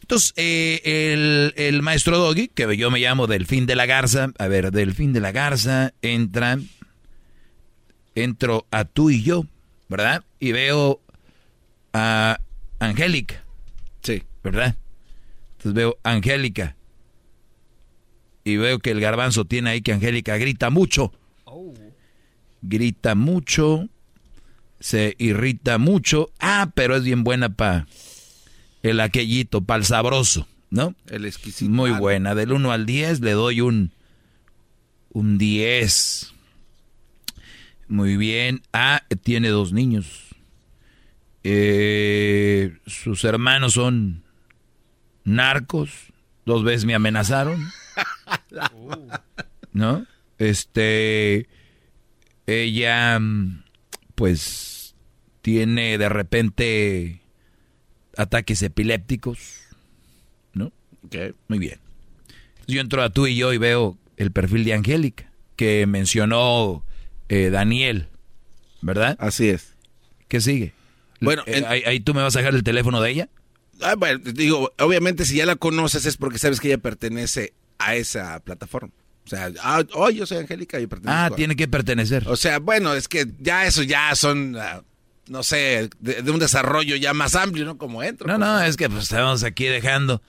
Entonces, 0.00 0.34
eh, 0.36 0.80
el, 0.84 1.54
el 1.56 1.82
maestro 1.82 2.18
Doggy, 2.18 2.48
que 2.48 2.76
yo 2.76 2.90
me 2.90 3.00
llamo 3.00 3.26
Delfín 3.26 3.66
de 3.66 3.74
la 3.74 3.86
Garza, 3.86 4.32
a 4.38 4.48
ver, 4.48 4.70
Delfín 4.70 5.12
de 5.12 5.20
la 5.20 5.32
Garza, 5.32 5.94
entra, 6.02 6.58
entro 8.14 8.66
a 8.70 8.84
tú 8.84 9.10
y 9.10 9.22
yo, 9.22 9.46
¿verdad? 9.88 10.22
Y 10.38 10.52
veo 10.52 11.00
a 11.92 12.38
Angélica. 12.78 13.42
Sí. 14.02 14.22
¿Verdad? 14.42 14.76
Entonces 15.52 15.72
veo 15.72 15.98
Angélica. 16.02 16.76
Y 18.44 18.58
veo 18.58 18.78
que 18.78 18.90
el 18.90 19.00
garbanzo 19.00 19.46
tiene 19.46 19.70
ahí 19.70 19.80
que 19.80 19.94
Angélica 19.94 20.36
grita 20.36 20.68
mucho 20.68 21.12
grita 22.68 23.14
mucho, 23.14 23.88
se 24.84 25.16
irrita 25.16 25.78
mucho. 25.78 26.30
Ah, 26.38 26.70
pero 26.74 26.94
es 26.94 27.04
bien 27.04 27.24
buena 27.24 27.48
para 27.48 27.86
el 28.82 29.00
aquellito, 29.00 29.62
para 29.62 29.78
el 29.78 29.86
sabroso, 29.86 30.46
¿no? 30.68 30.94
El 31.08 31.24
exquisito. 31.24 31.70
Muy 31.70 31.90
buena. 31.90 32.34
Del 32.34 32.52
1 32.52 32.70
al 32.70 32.84
10 32.84 33.20
le 33.20 33.30
doy 33.30 33.62
un, 33.62 33.92
un 35.08 35.38
10. 35.38 36.34
Muy 37.88 38.18
bien. 38.18 38.60
Ah, 38.74 39.02
tiene 39.22 39.48
dos 39.48 39.72
niños. 39.72 40.34
Eh, 41.44 42.76
sus 42.86 43.24
hermanos 43.24 43.72
son 43.72 44.22
narcos. 45.24 45.92
Dos 46.44 46.62
veces 46.62 46.84
me 46.84 46.94
amenazaron. 46.94 47.58
¿No? 49.72 50.06
Este. 50.36 51.48
Ella, 52.46 53.18
pues, 54.14 54.73
tiene 55.44 55.98
de 55.98 56.08
repente 56.08 57.20
ataques 58.16 58.62
epilépticos. 58.62 59.38
¿No? 60.54 60.72
Muy 61.48 61.58
bien. 61.58 61.78
Yo 62.66 62.80
entro 62.80 63.02
a 63.02 63.10
tú 63.10 63.26
y 63.26 63.36
yo 63.36 63.52
y 63.52 63.58
veo 63.58 63.98
el 64.16 64.32
perfil 64.32 64.64
de 64.64 64.72
Angélica, 64.72 65.30
que 65.56 65.86
mencionó 65.86 66.82
eh, 67.28 67.50
Daniel, 67.50 68.08
¿verdad? 68.80 69.16
Así 69.20 69.50
es. 69.50 69.74
¿Qué 70.28 70.40
sigue? 70.40 70.72
Bueno, 71.20 71.42
Eh, 71.46 71.58
en- 71.58 71.66
ahí, 71.66 71.82
ahí 71.84 72.00
tú 72.00 72.14
me 72.14 72.22
vas 72.22 72.34
a 72.36 72.38
dejar 72.38 72.54
el 72.54 72.62
teléfono 72.64 73.02
de 73.02 73.10
ella. 73.10 73.28
Ah, 73.82 73.96
bueno, 73.98 74.20
digo, 74.32 74.72
obviamente 74.78 75.26
si 75.26 75.36
ya 75.36 75.44
la 75.44 75.56
conoces 75.56 76.06
es 76.06 76.16
porque 76.16 76.38
sabes 76.38 76.58
que 76.58 76.68
ella 76.68 76.78
pertenece 76.78 77.52
a 77.76 77.96
esa 77.96 78.40
plataforma. 78.40 78.92
O 79.26 79.28
sea, 79.28 79.50
ah, 79.62 79.84
oh, 79.92 80.08
yo 80.08 80.24
soy 80.24 80.38
Angélica 80.38 80.80
y 80.80 80.86
pertenezco 80.86 81.14
Ah, 81.14 81.26
a- 81.26 81.36
tiene 81.36 81.54
que 81.54 81.68
pertenecer. 81.68 82.26
O 82.28 82.36
sea, 82.36 82.60
bueno, 82.60 82.94
es 82.94 83.08
que 83.08 83.26
ya 83.40 83.66
eso 83.66 83.82
ya 83.82 84.14
son, 84.14 84.56
ah, 84.56 84.82
no 85.28 85.42
sé, 85.42 85.88
de, 86.00 86.22
de 86.22 86.30
un 86.30 86.38
desarrollo 86.38 86.96
ya 86.96 87.12
más 87.14 87.34
amplio, 87.34 87.64
¿no? 87.64 87.78
Como 87.78 88.02
entro. 88.02 88.26
No, 88.26 88.38
no, 88.38 88.62
es 88.62 88.76
que 88.76 88.88
pues, 88.90 89.04
estamos 89.04 89.42
aquí 89.44 89.64
dejando. 89.64 90.22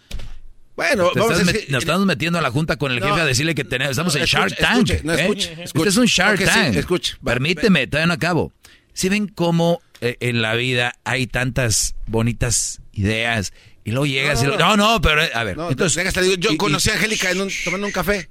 Bueno, 0.75 1.09
Te 1.13 1.19
vamos 1.19 1.37
estás 1.39 1.47
a 1.49 1.51
decir- 1.53 1.69
nos 1.71 1.83
estamos 1.83 2.05
metiendo 2.05 2.37
a 2.37 2.41
la 2.41 2.51
junta 2.51 2.75
con 2.77 2.91
el 2.91 2.99
No. 2.99 3.07
jefe 3.07 3.21
a 3.21 3.25
decirle 3.25 3.55
que 3.55 3.63
tenemos, 3.63 3.91
estamos 3.91 4.13
No, 4.13 4.17
en 4.19 4.23
escuche, 4.25 4.39
Shark 4.49 4.57
Tank. 4.57 4.89
escuche, 4.89 5.01
no, 5.05 5.13
¿eh? 5.13 5.21
escuche, 5.21 5.49
Este 5.51 5.63
escuche. 5.63 5.89
es 5.89 5.97
un 5.97 6.05
Shark 6.05 6.39
sí, 6.39 6.45
Tank. 6.45 6.75
escuche, 6.75 7.13
va, 7.25 7.31
Permíteme, 7.33 7.87
todavía 7.87 8.07
no 8.07 8.13
acabo. 8.13 8.51
Si 8.93 9.07
ven 9.09 9.27
cómo 9.27 9.81
eh, 10.01 10.17
en 10.19 10.41
la 10.41 10.53
vida 10.55 10.93
hay 11.05 11.27
tantas 11.27 11.95
bonitas 12.07 12.81
ideas 12.91 13.53
y 13.85 13.91
luego 13.91 14.05
llegas 14.05 14.43
No, 14.43 14.49
y 14.49 14.51
no, 14.51 14.57
lo- 14.57 14.77
no, 14.77 14.93
no. 14.95 15.01
pero 15.01 15.23
eh, 15.23 15.31
a 15.33 15.43
ver. 15.45 15.57
Entonces, 15.69 15.95
déjate, 15.95 16.21
digo, 16.23 16.35
yo 16.35 16.51
y- 16.51 16.55
y- 16.55 16.57
conocí 16.57 16.89
a 16.89 16.93
Angélica 16.95 17.31
en 17.31 17.39
un- 17.41 17.51
tomando 17.63 17.87
un 17.87 17.93
café. 17.93 18.27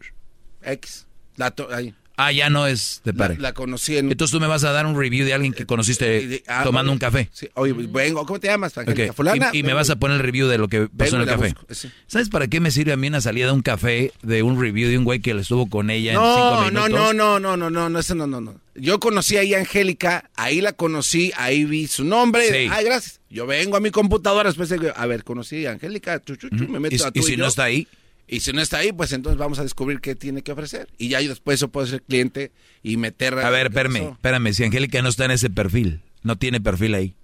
X. 0.62 1.06
La 1.36 1.50
to- 1.50 1.72
ahí. 1.74 1.94
Ah, 2.16 2.30
ya 2.30 2.48
no 2.48 2.66
es 2.68 3.00
de 3.04 3.12
La, 3.12 3.18
pareja. 3.18 3.42
la 3.42 3.52
conocí 3.54 3.96
en... 3.96 4.08
Entonces 4.10 4.30
tú 4.32 4.40
me 4.40 4.46
vas 4.46 4.62
a 4.62 4.70
dar 4.70 4.86
un 4.86 4.96
review 4.96 5.26
de 5.26 5.34
alguien 5.34 5.52
que 5.52 5.66
conociste 5.66 6.44
ah, 6.46 6.62
tomando 6.62 6.92
un 6.92 6.98
café. 6.98 7.28
Sí, 7.32 7.48
oye, 7.54 7.72
vengo, 7.72 8.24
¿cómo 8.24 8.38
te 8.38 8.46
llamas? 8.46 8.76
Ok, 8.78 8.86
Angélica 8.88 9.12
fulana. 9.12 9.50
Y, 9.52 9.58
y 9.58 9.62
me 9.62 9.68
Vengo. 9.70 9.78
vas 9.78 9.90
a 9.90 9.96
poner 9.96 10.18
el 10.18 10.22
review 10.22 10.46
de 10.46 10.56
lo 10.58 10.68
que 10.68 10.86
pasó 10.88 11.16
en 11.16 11.22
y 11.22 11.24
el 11.24 11.30
la 11.30 11.36
café. 11.36 11.54
sí. 11.70 11.90
¿Sabes 12.06 12.28
para 12.28 12.46
qué 12.46 12.60
me 12.60 12.70
sirve 12.70 12.92
a 12.92 12.96
mí 12.96 13.08
una 13.08 13.20
salida 13.20 13.46
de 13.46 13.52
un 13.52 13.62
café, 13.62 14.12
de 14.22 14.44
un 14.44 14.60
review 14.60 14.88
de 14.88 14.96
un 14.98 15.02
güey 15.04 15.18
que 15.20 15.32
estuvo 15.32 15.68
con 15.68 15.90
ella 15.90 16.12
en 16.12 16.18
cinco 16.18 16.28
No, 16.28 16.70
no, 16.70 16.86
minutos? 16.86 16.90
no, 16.90 17.12
no, 17.12 17.40
no, 17.40 17.56
no, 17.56 17.70
no, 17.70 17.88
no, 17.90 17.98
eso 17.98 18.14
no, 18.14 18.28
no, 18.28 18.40
no. 18.40 18.60
Yo 18.76 19.00
conocí 19.00 19.36
ahí 19.36 19.54
a 19.54 19.58
Angélica, 19.58 20.30
ahí 20.36 20.60
la 20.60 20.72
conocí, 20.72 21.32
ahí 21.36 21.64
vi 21.64 21.88
su 21.88 22.04
nombre. 22.04 22.46
Sí. 22.48 22.68
Ay, 22.70 22.84
gracias. 22.84 23.20
Yo 23.28 23.44
vengo 23.46 23.76
a 23.76 23.80
mi 23.80 23.90
computadora 23.90 24.48
después 24.50 24.68
de, 24.68 24.92
a 24.94 25.06
ver, 25.06 25.24
conocí 25.24 25.66
a 25.66 25.72
Angélica, 25.72 26.22
chu, 26.22 26.36
chu, 26.36 26.48
chu, 26.50 26.68
me 26.68 26.78
meto 26.78 26.94
¿Y, 26.94 27.02
a 27.02 27.08
y 27.08 27.10
tú 27.10 27.22
si 27.24 27.36
no 27.36 27.44
yo. 27.44 27.48
está 27.48 27.64
ahí? 27.64 27.88
Y 28.26 28.40
si 28.40 28.52
no 28.52 28.60
está 28.62 28.78
ahí, 28.78 28.92
pues 28.92 29.12
entonces 29.12 29.38
vamos 29.38 29.58
a 29.58 29.62
descubrir 29.62 30.00
qué 30.00 30.14
tiene 30.14 30.42
que 30.42 30.52
ofrecer. 30.52 30.88
Y 30.98 31.08
ya 31.08 31.20
yo 31.20 31.28
después 31.28 31.60
yo 31.60 31.68
puedo 31.68 31.86
ser 31.86 32.02
cliente 32.02 32.52
y 32.82 32.96
meter... 32.96 33.38
A 33.38 33.50
ver, 33.50 33.66
espérame, 33.66 33.98
pasó. 33.98 34.12
espérame. 34.12 34.52
Si 34.52 34.64
Angélica 34.64 35.02
no 35.02 35.10
está 35.10 35.26
en 35.26 35.32
ese 35.32 35.50
perfil, 35.50 36.02
no 36.22 36.36
tiene 36.36 36.60
perfil 36.60 36.94
ahí. 36.94 37.16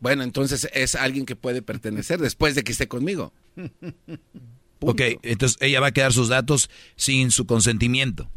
Bueno, 0.00 0.22
entonces 0.22 0.68
es 0.72 0.94
alguien 0.94 1.26
que 1.26 1.36
puede 1.36 1.62
pertenecer 1.62 2.20
después 2.20 2.54
de 2.54 2.64
que 2.64 2.72
esté 2.72 2.88
conmigo. 2.88 3.32
Ok, 4.80 5.00
entonces 5.22 5.56
ella 5.60 5.80
va 5.80 5.88
a 5.88 5.92
quedar 5.92 6.12
sus 6.12 6.28
datos 6.28 6.70
sin 6.96 7.30
su 7.30 7.46
consentimiento. 7.46 8.30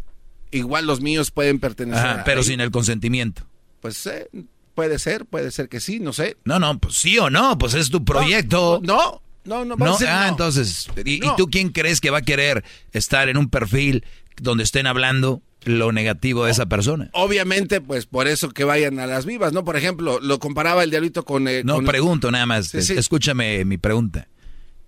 Igual 0.51 0.87
los 0.87 1.01
míos 1.01 1.31
pueden 1.31 1.59
pertenecer. 1.59 2.05
Ajá, 2.05 2.23
pero 2.23 2.39
ahí. 2.39 2.45
sin 2.45 2.61
el 2.61 2.71
consentimiento. 2.71 3.45
Pues 3.81 4.05
eh, 4.07 4.29
puede 4.73 4.99
ser, 4.99 5.25
puede 5.25 5.51
ser 5.51 5.69
que 5.69 5.79
sí, 5.79 5.99
no 5.99 6.13
sé. 6.13 6.37
No, 6.45 6.59
no, 6.59 6.79
pues 6.79 6.95
sí 6.95 7.17
o 7.19 7.29
no, 7.29 7.57
pues 7.57 7.73
es 7.73 7.89
tu 7.89 8.03
proyecto. 8.03 8.79
No, 8.83 8.95
no, 8.95 9.21
no. 9.45 9.65
No, 9.65 9.75
vamos 9.77 9.97
a 10.01 10.05
decir 10.05 10.07
ah, 10.09 10.23
no. 10.25 10.29
entonces, 10.29 10.87
¿y, 11.05 11.15
y 11.15 11.19
No. 11.19 11.35
tú 11.35 11.47
quién 11.49 11.69
crees 11.69 12.01
que 12.01 12.09
va 12.09 12.19
a 12.19 12.21
querer 12.21 12.63
estar 12.91 13.29
en 13.29 13.37
un 13.37 13.49
perfil 13.49 14.03
donde 14.41 14.63
estén 14.63 14.87
hablando 14.87 15.41
lo 15.63 15.91
negativo 15.91 16.45
de 16.45 16.51
esa 16.51 16.67
persona? 16.67 17.09
Obviamente, 17.13 17.81
pues 17.81 18.05
por 18.05 18.27
eso 18.27 18.49
que 18.51 18.63
vayan 18.63 18.99
a 18.99 19.07
las 19.07 19.25
vivas, 19.25 19.51
¿no? 19.53 19.63
Por 19.65 19.75
ejemplo, 19.75 20.19
lo 20.21 20.39
comparaba 20.39 20.83
el 20.83 20.89
diablito 20.91 21.25
con... 21.25 21.47
eh, 21.47 21.63
No, 21.63 21.75
con- 21.75 21.85
pregunto 21.85 22.31
nada 22.31 22.45
más, 22.45 22.67
Sí, 22.67 22.81
sí. 22.81 22.93
escúchame 22.93 23.65
mi 23.65 23.77
pregunta. 23.77 24.27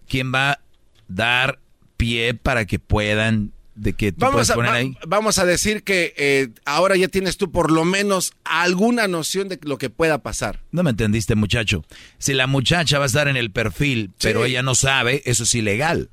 ¿Quién 0.08 0.34
va 0.34 0.52
a 0.52 0.60
dar 1.08 1.60
pie 1.98 2.34
para 2.34 2.66
que 2.66 2.80
puedan, 2.80 3.52
de 3.76 3.94
que 3.94 4.12
tú 4.12 4.20
Vamos 4.20 4.50
a, 4.50 4.56
poner 4.56 4.72
va- 4.88 5.00
vamos 5.08 5.40
a 5.40 5.46
decir 5.46 5.84
que 5.84 6.14
eh, 6.18 6.50
ahora 6.66 6.96
ya 6.98 7.08
tienes 7.08 7.38
tú 7.38 7.52
por 7.52 7.72
lo 7.72 7.86
menos 7.86 8.34
alguna 8.44 9.08
noción 9.08 9.48
de 9.48 9.60
lo 9.64 9.78
que 9.78 9.90
pueda 9.90 10.22
pasar. 10.22 10.60
No 10.72 10.84
me 10.84 10.90
entendiste, 10.92 11.36
muchacho. 11.36 11.84
Si 12.18 12.34
la 12.34 12.48
muchacha 12.48 12.98
va 13.00 13.06
a 13.06 13.08
estar 13.08 13.28
en 13.28 13.38
el 13.38 13.52
perfil, 13.52 14.12
pero 14.22 14.44
ella 14.46 14.62
no 14.62 14.76
sabe, 14.76 15.22
eso 15.26 15.44
es 15.44 15.56
ilegal. 15.56 16.10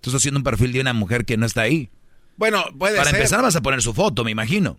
Tú 0.00 0.10
estás 0.10 0.20
haciendo 0.20 0.38
un 0.38 0.44
perfil 0.44 0.72
de 0.72 0.80
una 0.80 0.92
mujer 0.92 1.24
que 1.24 1.36
no 1.36 1.46
está 1.46 1.62
ahí. 1.62 1.90
Bueno, 2.36 2.64
puede 2.78 2.96
Para 2.96 3.10
ser. 3.10 3.18
empezar 3.20 3.42
vas 3.42 3.56
a 3.56 3.60
poner 3.62 3.82
su 3.82 3.92
foto, 3.94 4.24
me 4.24 4.30
imagino. 4.30 4.78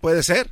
Puede 0.00 0.22
ser. 0.22 0.50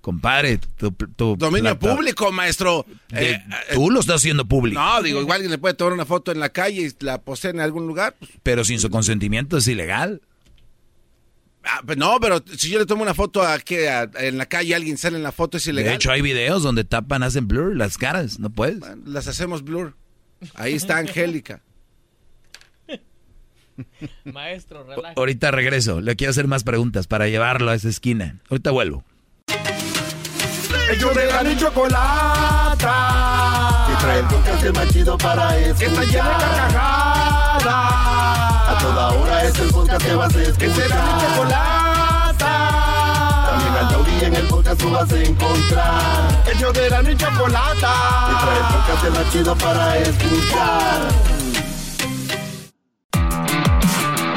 Compadre, 0.00 0.58
tu, 0.78 0.92
tu 0.92 1.36
Dominio 1.36 1.78
plata- 1.78 1.94
público, 1.94 2.32
maestro. 2.32 2.86
de- 3.10 3.32
Eh, 3.32 3.42
tú 3.74 3.90
lo 3.90 4.00
estás 4.00 4.16
haciendo 4.16 4.46
público. 4.46 4.80
no, 4.80 5.02
digo, 5.02 5.20
igual 5.20 5.36
alguien 5.36 5.50
le 5.50 5.58
puede 5.58 5.74
tomar 5.74 5.92
una 5.92 6.06
foto 6.06 6.32
en 6.32 6.40
la 6.40 6.48
calle 6.48 6.82
y 6.98 7.04
la 7.04 7.20
posee 7.20 7.50
en 7.50 7.60
algún 7.60 7.86
lugar. 7.86 8.16
pues, 8.18 8.30
Pero 8.42 8.64
sin 8.64 8.80
su 8.80 8.88
consentimiento 8.88 9.58
es 9.58 9.68
ilegal. 9.68 10.22
ah, 11.64 11.82
pues 11.84 11.98
no, 11.98 12.18
pero 12.18 12.42
si 12.56 12.70
yo 12.70 12.78
le 12.78 12.86
tomo 12.86 13.02
una 13.02 13.12
foto 13.12 13.42
aquí 13.42 13.76
a- 13.76 14.10
en 14.14 14.38
la 14.38 14.46
calle, 14.46 14.74
alguien 14.74 14.96
sale 14.96 15.18
en 15.18 15.22
la 15.22 15.32
foto, 15.32 15.58
es 15.58 15.66
ilegal. 15.66 15.90
De 15.90 15.96
hecho, 15.96 16.10
hay 16.10 16.22
videos 16.22 16.62
donde 16.62 16.84
tapan, 16.84 17.22
hacen 17.22 17.46
blur 17.46 17.76
las 17.76 17.98
caras. 17.98 18.38
No 18.38 18.48
puedes. 18.48 18.78
Las 19.04 19.28
hacemos 19.28 19.62
blur. 19.64 19.94
Ahí 20.54 20.72
está 20.74 20.96
Angélica. 20.96 21.60
Maestro, 24.24 24.84
relaja. 24.84 25.14
Ahorita 25.16 25.50
regreso. 25.50 26.00
Le 26.00 26.16
quiero 26.16 26.30
hacer 26.30 26.46
más 26.46 26.64
preguntas 26.64 27.06
para 27.06 27.28
llevarlo 27.28 27.70
a 27.70 27.74
esa 27.74 27.88
esquina. 27.88 28.40
Ahorita 28.48 28.70
vuelvo. 28.70 29.04
Ellos 30.90 31.14
de 31.14 31.26
la 31.26 31.42
y 31.48 31.56
chocolata. 31.56 32.94
Que 33.86 33.94
trae 34.04 34.18
el 34.18 34.26
podcast 34.26 34.64
más 34.74 34.88
chido 34.88 35.16
para 35.16 35.56
escuchar. 35.56 35.78
Que 35.78 35.84
está 35.86 36.02
llena 36.02 36.30
de 36.30 36.44
carcajadas. 36.44 37.64
A 38.68 38.78
toda 38.80 39.08
hora 39.10 39.44
es 39.44 39.58
el 39.60 39.70
podcast 39.70 40.04
que 40.04 40.14
vas 40.14 40.34
a 40.34 40.42
escuchar. 40.42 40.58
Que 40.58 40.74
será 40.74 40.96
mi 41.04 41.12
chocolata. 41.22 42.52
También 43.50 43.74
al 43.74 43.88
taurí 43.88 44.24
en 44.24 44.34
el 44.34 44.46
podcast 44.48 44.80
tú 44.80 44.90
vas 44.90 45.12
a 45.12 45.22
encontrar. 45.22 46.42
Ellos 46.52 46.72
de 46.72 46.90
la 46.90 47.02
y 47.02 47.16
chocolata. 47.16 47.94
Que 48.26 48.34
trae 48.44 48.58
el 48.58 48.64
podcast 48.74 49.04
más 49.16 49.32
chido 49.32 49.54
para 49.56 49.96
escuchar. 49.98 51.00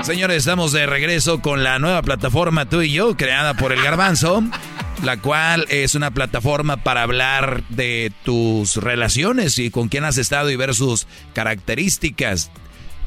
Señores, 0.04 0.38
estamos 0.38 0.72
de 0.74 0.86
regreso 0.86 1.42
con 1.42 1.64
la 1.64 1.80
nueva 1.80 2.02
plataforma 2.02 2.66
Tú 2.66 2.82
y 2.82 2.92
Yo, 2.92 3.16
creada 3.16 3.54
por 3.54 3.72
el 3.72 3.82
Garbanzo, 3.82 4.44
la 5.04 5.18
cual 5.18 5.66
es 5.70 5.96
una 5.96 6.12
plataforma 6.12 6.78
para 6.78 7.04
hablar 7.04 7.64
de 7.70 8.12
tus 8.24 8.78
relaciones 8.78 9.60
y 9.60 9.70
con 9.70 9.90
quién 9.90 10.06
has 10.06 10.18
estado 10.18 10.50
y 10.50 10.56
ver 10.56 10.74
sus 10.74 11.08
características, 11.34 12.52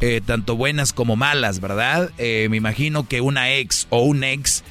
eh, 0.02 0.20
tanto 0.24 0.56
buenas 0.56 0.92
como 0.92 1.16
malas, 1.16 1.60
¿verdad? 1.60 2.10
Eh, 2.18 2.48
me 2.50 2.58
imagino 2.58 3.08
que 3.08 3.22
una 3.22 3.54
ex 3.54 3.86
o 3.88 4.02
un 4.02 4.24
ex 4.24 4.62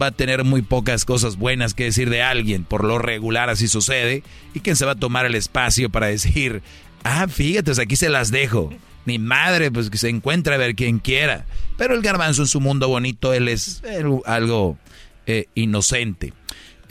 va 0.00 0.06
a 0.06 0.12
tener 0.12 0.44
muy 0.44 0.62
pocas 0.62 1.04
cosas 1.04 1.36
buenas 1.36 1.74
que 1.74 1.84
decir 1.84 2.08
de 2.08 2.22
alguien, 2.22 2.64
por 2.64 2.84
lo 2.84 2.98
regular 2.98 3.50
así 3.50 3.68
sucede, 3.68 4.22
y 4.54 4.60
quién 4.60 4.76
se 4.76 4.86
va 4.86 4.92
a 4.92 4.96
tomar 4.96 5.26
el 5.26 5.34
espacio 5.34 5.90
para 5.90 6.06
decir, 6.06 6.62
ah, 7.04 7.28
fíjate, 7.28 7.64
pues 7.64 7.78
aquí 7.78 7.96
se 7.96 8.08
las 8.08 8.30
dejo. 8.30 8.72
Mi 9.04 9.18
madre, 9.18 9.70
pues 9.70 9.90
que 9.90 9.98
se 9.98 10.08
encuentre 10.08 10.54
a 10.54 10.58
ver 10.58 10.74
quien 10.74 11.00
quiera. 11.00 11.44
Pero 11.76 11.94
el 11.94 12.02
garbanzo 12.02 12.42
en 12.42 12.48
su 12.48 12.60
mundo 12.60 12.88
bonito, 12.88 13.34
él 13.34 13.48
es 13.48 13.82
eh, 13.84 14.04
algo 14.24 14.78
eh, 15.26 15.46
inocente. 15.54 16.32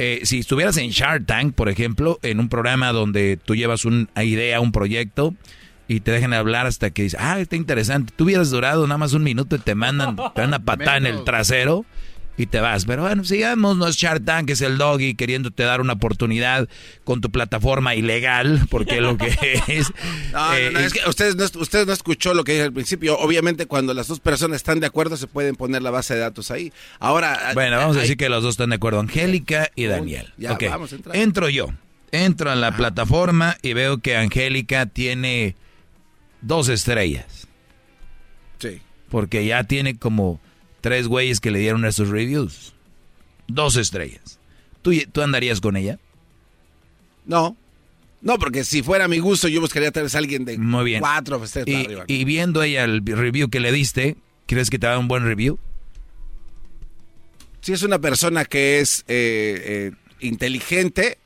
Eh, 0.04 0.22
si 0.24 0.40
estuvieras 0.40 0.78
en 0.78 0.90
Shark 0.90 1.28
Tank, 1.28 1.54
por 1.54 1.70
ejemplo, 1.70 2.18
en 2.24 2.40
un 2.40 2.50
programa 2.50 2.92
donde 2.92 3.38
tú 3.38 3.56
llevas 3.56 3.86
una 3.86 4.08
idea, 4.24 4.60
un 4.60 4.72
proyecto, 4.72 5.36
y 5.88 6.00
te 6.00 6.10
dejan 6.10 6.34
hablar 6.34 6.66
hasta 6.66 6.90
que 6.90 7.04
dices, 7.04 7.20
ah, 7.22 7.40
está 7.40 7.56
interesante. 7.56 8.12
Tú 8.16 8.24
hubieras 8.24 8.50
durado 8.50 8.88
nada 8.88 8.98
más 8.98 9.14
un 9.14 9.22
minuto 9.22 9.58
y 9.58 9.60
te 9.60 9.76
mandan, 9.76 10.16
te 10.16 10.42
dan 10.42 10.48
una 10.48 10.66
patada 10.66 10.98
en 10.98 11.06
el 11.06 11.24
trasero 11.24 11.86
y 12.42 12.46
te 12.48 12.60
vas. 12.60 12.86
Pero 12.86 13.04
bueno, 13.04 13.24
sigamos, 13.24 13.78
no 13.78 13.88
es 13.88 13.96
Shark 13.96 14.26
Tank, 14.26 14.50
es 14.50 14.62
el 14.62 14.78
doggy 14.78 15.16
queriéndote 15.16 15.64
dar 15.64 15.82
una 15.82 15.94
oportunidad 15.94 16.68
con 17.04 17.22
tu 17.22 17.32
plataforma 17.32 17.96
ilegal, 17.96 18.62
porque 18.70 18.96
es 18.96 19.02
lo 19.02 19.18
que 19.18 19.28
es. 19.68 19.92
No, 20.34 20.56
Eh, 20.56 20.72
no, 20.74 20.80
no, 20.80 20.86
es 20.86 20.94
que 20.94 21.08
ustedes 21.08 21.36
no, 21.36 21.46
ustedes 21.62 21.88
no 21.88 21.94
escuchó 21.94 22.34
lo 22.34 22.44
que 22.44 22.54
dije 22.54 22.64
al 22.66 22.74
principio. 22.74 23.18
Obviamente, 23.20 23.66
cuando 23.66 23.94
las 23.94 24.08
dos 24.08 24.20
personas 24.20 24.58
están 24.58 24.80
de 24.80 24.88
acuerdo, 24.88 25.18
se 25.18 25.28
pueden 25.28 25.56
poner 25.56 25.82
la 25.82 25.92
base 25.92 26.14
de 26.16 26.22
datos 26.22 26.52
ahí. 26.52 26.74
Ahora. 27.00 27.52
Bueno, 27.54 27.78
vamos 27.78 27.98
a 27.98 28.02
decir 28.02 28.18
que 28.18 28.30
los 28.30 28.44
dos 28.44 28.54
están 28.56 28.70
de 28.72 28.76
acuerdo, 28.78 29.00
Angélica 29.00 29.70
y 29.76 29.86
Daniel. 29.86 30.34
ya, 30.38 30.54
Ok, 30.54 30.64
vamos 30.70 30.92
a 30.92 30.96
entrar. 30.96 31.16
Entro 31.16 31.50
yo, 31.50 31.68
entro 32.12 32.52
a 32.52 32.56
la 32.56 32.76
plataforma 32.76 33.58
y 33.62 33.74
veo 33.74 34.00
que 34.00 34.18
Angélica 34.18 34.86
tiene 34.86 35.56
dos 36.42 36.70
estrellas. 36.70 37.48
Sí. 38.60 38.82
Porque 39.10 39.46
ya 39.46 39.64
tiene 39.66 39.98
como 39.98 40.40
tres 40.82 41.08
güeyes 41.08 41.40
que 41.40 41.52
le 41.52 41.60
dieron 41.60 41.86
esos 41.86 42.10
reviews. 42.10 42.74
Dos 43.48 43.76
estrellas. 43.78 44.40
¿Tú, 44.82 44.92
tú 45.12 45.22
andarías 45.22 45.62
con 45.62 45.78
ella? 45.78 46.00
No. 47.26 47.56
No, 48.22 48.38
porque 48.38 48.64
si 48.64 48.84
fuera 48.84 49.08
mi 49.08 49.20
gusto, 49.20 49.48
yo 49.48 49.62
buscaría 49.62 49.92
tal 49.92 50.04
vez 50.04 50.14
a 50.16 50.20
alguien 50.20 50.46
de 50.46 50.58
Muy 50.58 50.84
bien. 50.86 51.00
cuatro 51.00 51.40
para 51.40 51.64
Y, 51.66 51.86
arriba. 51.86 52.04
y 52.08 52.24
viendo 52.26 52.62
ella 52.62 52.84
el 52.84 53.04
review 53.06 53.50
que 53.50 53.60
le 53.60 53.72
diste, 53.72 54.16
¿crees 54.46 54.70
que 54.70 54.78
te 54.78 54.86
da 54.88 54.98
un 55.00 55.08
buen 55.08 55.24
review? 55.24 55.58
Si 57.62 57.74
es 57.74 57.84
una 57.84 58.00
persona 58.00 58.46
que 58.46 58.80
es 58.80 59.02
eh, 59.08 59.62
eh, 59.66 59.92
inteligente, 60.20 61.18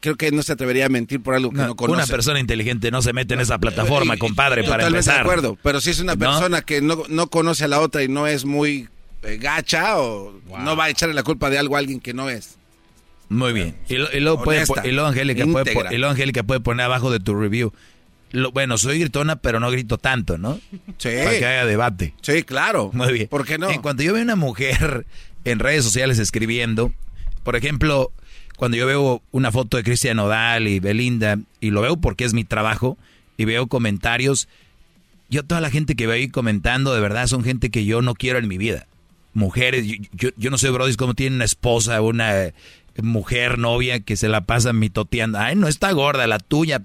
creo 0.00 0.16
que 0.16 0.30
no 0.30 0.42
se 0.42 0.52
atrevería 0.52 0.86
a 0.86 0.88
mentir 0.88 1.22
por 1.22 1.34
algo 1.34 1.50
que 1.50 1.58
no, 1.58 1.74
conoce. 1.76 1.94
Una 2.02 2.06
persona 2.06 2.40
inteligente 2.40 2.90
no 2.90 3.02
se 3.02 3.12
mete 3.12 3.34
en 3.34 3.40
esa 3.40 3.58
plataforma, 3.58 4.16
compadre, 4.16 4.62
para 4.62 4.84
Totalmente 4.84 4.98
empezar. 4.98 5.14
de 5.16 5.20
acuerdo. 5.20 5.58
Pero 5.62 5.80
si 5.80 5.90
es 5.90 6.00
una 6.00 6.14
¿No? 6.14 6.18
persona 6.18 6.62
que 6.62 6.80
no, 6.82 7.02
no 7.08 7.28
conoce 7.28 7.64
a 7.64 7.68
la 7.68 7.80
otra 7.80 8.02
y 8.02 8.08
no 8.08 8.26
es 8.26 8.44
muy 8.44 8.88
gacha 9.38 9.98
o 10.00 10.32
no 10.60 10.76
va 10.76 10.84
a 10.84 10.90
echarle 10.90 11.14
la 11.14 11.22
culpa 11.22 11.48
de 11.50 11.58
algo 11.58 11.76
a 11.76 11.78
alguien 11.78 12.00
que 12.00 12.12
no 12.14 12.28
es. 12.28 12.56
Muy 13.28 13.52
bien. 13.52 13.76
Y, 13.88 13.94
lo- 13.96 14.12
y 14.12 14.20
luego, 14.20 14.42
puede, 14.44 14.64
y 14.84 14.90
luego 14.92 15.08
Angélica 15.08 15.46
puede, 15.46 15.72
y 15.94 15.96
luego 15.98 16.10
Angélica 16.12 16.42
puede 16.42 16.60
poner 16.60 16.84
abajo 16.84 17.10
de 17.10 17.18
tu 17.20 17.34
review. 17.34 17.72
Lo- 18.30 18.50
bueno, 18.52 18.76
soy 18.78 18.98
gritona, 18.98 19.36
pero 19.36 19.58
no 19.60 19.70
grito 19.70 19.96
tanto, 19.98 20.36
¿no? 20.38 20.60
Sí. 20.98 21.08
Para 21.24 21.30
que 21.38 21.46
haya 21.46 21.64
debate. 21.66 22.14
Sí, 22.20 22.42
claro. 22.42 22.90
Muy 22.92 23.12
bien. 23.12 23.28
¿Por 23.28 23.46
qué 23.46 23.58
no? 23.58 23.70
En 23.70 23.80
cuanto 23.80 24.02
yo 24.02 24.12
veo 24.12 24.22
una 24.22 24.36
mujer 24.36 25.06
en 25.44 25.58
redes 25.60 25.84
sociales 25.84 26.18
escribiendo, 26.18 26.92
por 27.42 27.56
ejemplo, 27.56 28.10
cuando 28.56 28.76
yo 28.76 28.86
veo 28.86 29.22
una 29.32 29.50
foto 29.50 29.76
de 29.76 29.82
Cristian 29.82 30.18
Odal 30.18 30.68
y 30.68 30.78
Belinda, 30.80 31.38
y 31.60 31.70
lo 31.70 31.80
veo 31.80 31.96
porque 31.96 32.24
es 32.24 32.34
mi 32.34 32.44
trabajo, 32.44 32.98
y 33.38 33.44
veo 33.46 33.66
comentarios, 33.66 34.46
yo 35.30 35.42
toda 35.42 35.60
la 35.62 35.70
gente 35.70 35.94
que 35.96 36.06
veo 36.06 36.16
ahí 36.16 36.28
comentando, 36.28 36.94
de 36.94 37.00
verdad, 37.00 37.26
son 37.28 37.42
gente 37.44 37.70
que 37.70 37.84
yo 37.86 38.02
no 38.02 38.14
quiero 38.14 38.38
en 38.38 38.46
mi 38.48 38.58
vida. 38.58 38.86
Mujeres, 39.34 39.86
yo, 39.86 39.96
yo, 40.12 40.28
yo 40.36 40.50
no 40.50 40.58
sé, 40.58 40.70
Brody, 40.70 40.94
cómo 40.94 41.14
tiene 41.14 41.36
una 41.36 41.44
esposa, 41.44 42.00
una 42.02 42.52
mujer, 43.00 43.58
novia, 43.58 44.00
que 44.00 44.16
se 44.16 44.28
la 44.28 44.42
pasa 44.42 44.72
mitoteando. 44.72 45.38
Ay, 45.38 45.56
no 45.56 45.68
está 45.68 45.90
gorda, 45.92 46.26
la 46.26 46.38
tuya, 46.38 46.82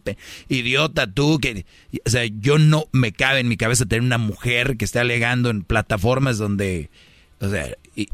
idiota 0.47 1.11
tú. 1.11 1.39
que 1.39 1.65
O 2.05 2.09
sea, 2.09 2.23
yo 2.25 2.57
no 2.57 2.85
me 2.93 3.11
cabe 3.11 3.39
en 3.39 3.49
mi 3.49 3.57
cabeza 3.57 3.85
tener 3.85 4.03
una 4.03 4.17
mujer 4.17 4.77
que 4.77 4.85
esté 4.85 4.99
alegando 4.99 5.49
en 5.49 5.63
plataformas 5.63 6.37
donde... 6.37 6.89
O 7.41 7.49
sea, 7.49 7.75
y 7.95 8.07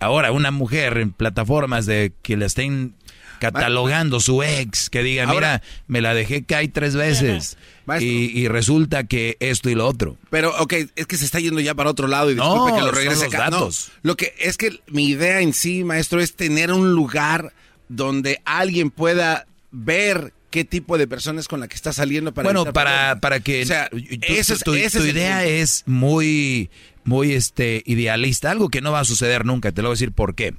ahora 0.00 0.32
una 0.32 0.50
mujer 0.50 0.98
en 0.98 1.12
plataformas 1.12 1.86
de 1.86 2.12
que 2.22 2.36
le 2.36 2.46
estén 2.46 2.94
catalogando 3.38 4.20
su 4.20 4.42
ex, 4.42 4.90
que 4.90 5.02
diga, 5.02 5.24
Ahora- 5.24 5.34
mira, 5.34 5.62
me 5.86 6.00
la 6.00 6.14
dejé 6.14 6.44
caer 6.44 6.70
tres 6.72 6.94
veces 6.96 7.56
y, 8.00 8.04
y 8.38 8.48
resulta 8.48 9.04
que 9.04 9.36
esto 9.40 9.68
y 9.70 9.74
lo 9.74 9.86
otro. 9.86 10.16
Pero, 10.30 10.54
ok, 10.60 10.72
es 10.96 11.06
que 11.06 11.16
se 11.16 11.24
está 11.24 11.40
yendo 11.40 11.60
ya 11.60 11.74
para 11.74 11.90
otro 11.90 12.08
lado 12.08 12.30
y 12.30 12.34
No, 12.34 12.44
disculpe 12.54 12.78
que 12.78 12.84
lo 12.86 12.92
regrese 12.92 13.26
acá. 13.26 13.50
No, 13.50 13.56
datos. 13.58 13.90
lo 14.02 14.16
que 14.16 14.34
es 14.38 14.56
que 14.56 14.80
mi 14.88 15.08
idea 15.08 15.40
en 15.40 15.52
sí, 15.52 15.84
maestro, 15.84 16.20
es 16.20 16.34
tener 16.34 16.72
un 16.72 16.92
lugar 16.92 17.52
donde 17.88 18.40
alguien 18.44 18.90
pueda 18.90 19.46
ver 19.70 20.32
qué 20.50 20.64
tipo 20.64 20.96
de 20.98 21.06
persona 21.08 21.40
es 21.40 21.48
con 21.48 21.58
la 21.60 21.66
que 21.68 21.74
está 21.74 21.92
saliendo 21.92 22.32
para 22.32 22.46
bueno, 22.46 22.72
para, 22.72 23.18
para 23.20 23.40
que 23.40 23.62
O 23.62 23.66
sea, 23.66 23.88
tu, 23.90 23.96
ese 24.22 24.54
es- 24.54 24.60
tu- 24.62 24.74
ese 24.74 24.98
tu 24.98 25.04
es 25.04 25.10
el 25.10 25.16
idea 25.16 25.44
es 25.44 25.82
muy, 25.86 26.70
muy 27.04 27.32
este, 27.32 27.82
idealista, 27.84 28.50
algo 28.52 28.68
que 28.68 28.80
no 28.80 28.92
va 28.92 29.00
a 29.00 29.04
suceder 29.04 29.44
nunca, 29.44 29.72
te 29.72 29.82
lo 29.82 29.88
voy 29.88 29.94
a 29.94 29.96
decir 29.96 30.12
por 30.12 30.34
qué. 30.36 30.54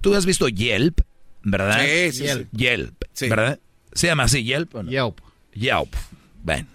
Tú 0.00 0.14
has 0.14 0.24
visto 0.26 0.48
Yelp, 0.48 1.00
¿verdad? 1.50 1.80
Sí, 1.84 2.12
sí, 2.12 2.28
sí. 2.28 2.46
Yelp, 2.52 2.94
Sí. 3.12 3.28
¿verdad? 3.28 3.58
¿Se 3.92 4.06
llama 4.08 4.24
así 4.24 4.44
Yelp 4.44 4.74
o 4.74 4.82
no? 4.82 4.90
Yelp. 4.90 5.18
Yelp. 5.54 5.94
Bueno. 6.42 6.66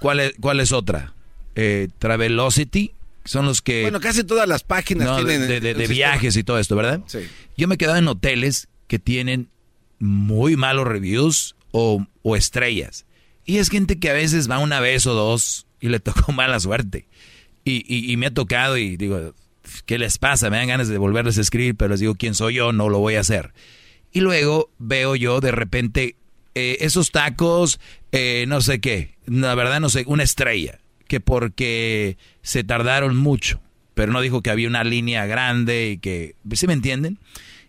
¿Cuál 0.00 0.20
es, 0.20 0.32
cuál 0.40 0.60
es 0.60 0.72
otra? 0.72 1.14
eh, 1.56 1.88
Travelocity, 1.98 2.92
son 3.24 3.44
los 3.46 3.60
que... 3.60 3.82
Bueno, 3.82 3.98
casi 4.00 4.22
todas 4.24 4.48
las 4.48 4.62
páginas 4.62 5.08
No, 5.08 5.16
tienen... 5.24 5.48
de, 5.48 5.60
de- 5.74 5.86
viajes 5.88 6.36
y 6.36 6.44
todo 6.44 6.58
esto, 6.58 6.76
¿verdad? 6.76 7.00
Sí. 7.06 7.18
Yo 7.56 7.66
me 7.66 7.74
he 7.74 7.78
quedado 7.78 7.96
en 7.98 8.06
hoteles 8.08 8.68
que 8.86 8.98
tienen 9.00 9.48
muy 9.98 10.56
malos 10.56 10.86
reviews 10.86 11.56
o, 11.72 12.06
o 12.22 12.36
estrellas. 12.36 13.04
Y 13.44 13.58
es 13.58 13.70
gente 13.70 13.98
que 13.98 14.08
a 14.10 14.12
veces 14.12 14.48
va 14.48 14.58
una 14.60 14.78
vez 14.80 15.06
o 15.06 15.14
dos 15.14 15.66
y 15.80 15.88
le 15.88 15.98
tocó 15.98 16.30
mala 16.32 16.60
suerte. 16.60 17.06
Y, 17.64 17.82
y- 17.92 18.12
y 18.12 18.16
me 18.16 18.26
ha 18.26 18.30
tocado 18.34 18.76
y 18.78 18.96
digo, 18.96 19.34
¿qué 19.86 19.98
les 19.98 20.18
pasa? 20.18 20.50
Me 20.50 20.56
dan 20.56 20.68
ganas 20.68 20.88
de 20.88 20.98
volverles 20.98 21.38
a 21.38 21.40
escribir, 21.40 21.76
pero 21.76 21.90
les 21.90 22.00
digo, 22.00 22.14
¿quién 22.14 22.34
soy 22.34 22.54
yo? 22.54 22.72
No 22.72 22.88
lo 22.88 22.98
voy 22.98 23.16
a 23.16 23.20
hacer. 23.20 23.52
Y 24.12 24.20
luego 24.20 24.70
veo 24.78 25.16
yo 25.16 25.40
de 25.40 25.52
repente 25.52 26.16
eh, 26.54 26.78
esos 26.80 27.12
tacos, 27.12 27.78
eh, 28.12 28.44
no 28.48 28.60
sé 28.60 28.80
qué, 28.80 29.16
la 29.26 29.54
verdad 29.54 29.80
no 29.80 29.90
sé, 29.90 30.04
una 30.06 30.22
estrella, 30.22 30.80
que 31.06 31.20
porque 31.20 32.16
se 32.42 32.64
tardaron 32.64 33.16
mucho, 33.16 33.60
pero 33.94 34.12
no 34.12 34.20
dijo 34.20 34.42
que 34.42 34.50
había 34.50 34.68
una 34.68 34.84
línea 34.84 35.26
grande 35.26 35.90
y 35.90 35.98
que, 35.98 36.34
¿sí 36.52 36.66
me 36.66 36.72
entienden? 36.72 37.18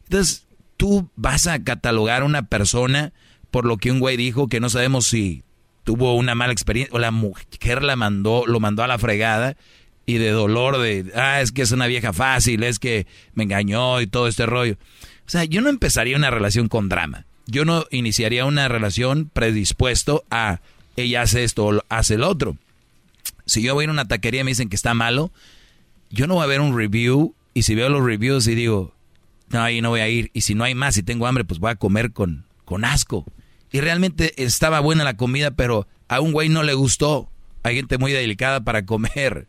Entonces, 0.03 0.47
tú 0.77 1.09
vas 1.15 1.45
a 1.47 1.63
catalogar 1.63 2.21
a 2.23 2.25
una 2.25 2.47
persona 2.47 3.13
por 3.51 3.65
lo 3.65 3.77
que 3.77 3.91
un 3.91 3.99
güey 3.99 4.17
dijo 4.17 4.47
que 4.47 4.59
no 4.59 4.69
sabemos 4.69 5.07
si 5.07 5.43
tuvo 5.83 6.15
una 6.15 6.35
mala 6.35 6.53
experiencia 6.53 6.95
o 6.95 6.99
la 6.99 7.11
mujer 7.11 7.83
la 7.83 7.95
mandó, 7.95 8.45
lo 8.47 8.59
mandó 8.59 8.83
a 8.83 8.87
la 8.87 8.97
fregada 8.97 9.57
y 10.09 10.17
de 10.17 10.31
dolor 10.31 10.79
de, 10.79 11.11
ah, 11.13 11.39
es 11.39 11.51
que 11.51 11.61
es 11.61 11.71
una 11.71 11.85
vieja 11.85 12.13
fácil, 12.13 12.63
es 12.63 12.79
que 12.79 13.05
me 13.35 13.43
engañó 13.43 14.01
y 14.01 14.07
todo 14.07 14.27
este 14.27 14.47
rollo. 14.47 14.73
O 14.73 15.29
sea, 15.29 15.43
yo 15.43 15.61
no 15.61 15.69
empezaría 15.69 16.17
una 16.17 16.31
relación 16.31 16.67
con 16.67 16.89
drama. 16.89 17.27
Yo 17.45 17.63
no 17.63 17.85
iniciaría 17.91 18.45
una 18.45 18.67
relación 18.67 19.29
predispuesto 19.31 20.23
a 20.31 20.61
ella 20.95 21.21
hace 21.21 21.43
esto 21.43 21.63
o 21.63 21.83
hace 21.89 22.15
el 22.15 22.23
otro. 22.23 22.57
Si 23.45 23.61
yo 23.61 23.75
voy 23.75 23.85
a 23.85 23.91
una 23.91 24.07
taquería 24.07 24.41
y 24.41 24.45
me 24.45 24.49
dicen 24.49 24.67
que 24.67 24.75
está 24.75 24.95
malo, 24.95 25.31
yo 26.09 26.25
no 26.25 26.33
voy 26.33 26.43
a 26.43 26.47
ver 26.47 26.61
un 26.61 26.75
review 26.75 27.35
y 27.53 27.61
si 27.61 27.75
veo 27.75 27.89
los 27.89 28.03
reviews 28.03 28.47
y 28.47 28.55
digo, 28.55 28.95
no, 29.49 29.61
ahí 29.61 29.79
no 29.79 29.89
voy 29.89 29.99
a 29.99 30.09
ir. 30.09 30.31
Y 30.33 30.41
si 30.41 30.55
no 30.55 30.63
hay 30.63 30.73
más 30.73 30.97
y 30.97 31.03
tengo 31.03 31.27
hambre, 31.27 31.45
pues 31.45 31.59
voy 31.59 31.69
a 31.69 31.75
comer 31.75 32.13
con, 32.13 32.45
con 32.65 32.83
asco. 32.83 33.25
Y 33.71 33.79
realmente 33.79 34.43
estaba 34.43 34.79
buena 34.79 35.03
la 35.03 35.17
comida, 35.17 35.51
pero 35.51 35.85
a 36.07 36.19
un 36.19 36.31
güey 36.31 36.49
no 36.49 36.63
le 36.63 36.73
gustó. 36.73 37.29
Hay 37.61 37.75
gente 37.75 37.99
muy 37.99 38.11
delicada 38.11 38.61
para 38.61 38.87
comer. 38.87 39.45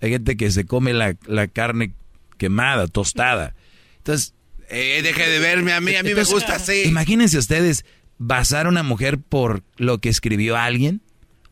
Hay 0.00 0.10
gente 0.10 0.36
que 0.36 0.50
se 0.50 0.64
come 0.64 0.92
la, 0.92 1.16
la 1.26 1.46
carne 1.48 1.92
quemada, 2.38 2.86
tostada. 2.88 3.54
Entonces... 3.98 4.34
Eh, 4.72 5.00
deje 5.02 5.28
de 5.28 5.40
verme 5.40 5.72
a 5.72 5.80
mí, 5.80 5.96
a 5.96 6.02
mí 6.02 6.10
Entonces, 6.10 6.32
me 6.32 6.34
gusta 6.34 6.54
así. 6.54 6.82
Imagínense 6.84 7.36
ustedes 7.38 7.84
basar 8.18 8.66
a 8.66 8.68
una 8.68 8.82
mujer 8.82 9.18
por 9.18 9.62
lo 9.76 9.98
que 9.98 10.08
escribió 10.08 10.56
a 10.56 10.64
alguien 10.64 11.00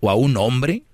o 0.01 0.11
a 0.11 0.15
un 0.15 0.37
hombre. 0.37 0.85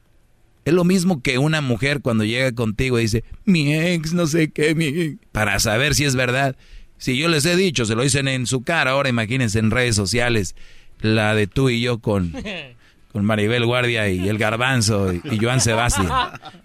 Es 0.64 0.72
lo 0.72 0.85
mismo 0.85 1.20
que 1.20 1.36
una 1.36 1.60
mujer 1.60 2.01
cuando 2.01 2.24
llega 2.24 2.52
contigo 2.52 2.98
y 2.98 3.02
dice, 3.02 3.24
mi 3.44 3.74
ex, 3.74 4.14
no 4.14 4.26
sé 4.26 4.51
qué, 4.51 4.74
mi 4.74 4.86
ex", 4.86 5.18
para 5.32 5.59
saber 5.59 5.94
si 5.94 6.05
es 6.05 6.16
verdad. 6.16 6.56
Si 6.97 7.18
yo 7.18 7.28
les 7.28 7.44
he 7.44 7.56
dicho, 7.56 7.85
se 7.85 7.94
lo 7.94 8.02
dicen 8.02 8.28
en 8.28 8.47
su 8.47 8.62
cara, 8.62 8.93
ahora 8.93 9.10
imagínense 9.10 9.59
en 9.59 9.70
redes 9.70 9.94
sociales, 9.94 10.55
la 11.01 11.35
de 11.35 11.47
tú 11.47 11.68
y 11.68 11.82
yo 11.82 11.98
con, 11.98 12.32
con 13.15 13.24
Maribel 13.24 13.65
Guardia 13.65 14.09
y 14.09 14.28
el 14.28 14.36
Garbanzo 14.39 15.12
y, 15.12 15.23
y 15.31 15.39
Joan 15.39 15.61
Sebastián. 15.61 16.09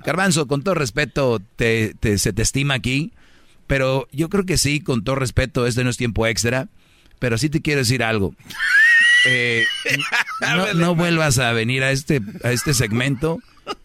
Garbanzo, 0.03 0.47
con 0.47 0.63
todo 0.63 0.73
respeto, 0.73 1.39
te, 1.55 1.93
te- 1.99 2.17
se 2.17 2.33
te 2.33 2.41
estima 2.41 2.73
aquí, 2.73 3.11
pero 3.67 4.07
yo 4.11 4.29
creo 4.29 4.45
que 4.47 4.57
sí, 4.57 4.79
con 4.81 5.03
todo 5.03 5.13
respeto, 5.15 5.67
este 5.67 5.83
no 5.83 5.91
es 5.91 5.97
tiempo 5.97 6.25
extra, 6.25 6.67
pero 7.19 7.37
sí 7.37 7.49
te 7.49 7.61
quiero 7.61 7.81
decir 7.81 8.03
algo. 8.03 8.33
Eh, 9.27 9.63
no, 10.41 10.73
no 10.73 10.95
vuelvas 10.95 11.37
a 11.37 11.51
venir 11.53 11.83
a 11.83 11.91
este, 11.91 12.19
a 12.43 12.51
este 12.51 12.73
segmento 12.73 13.39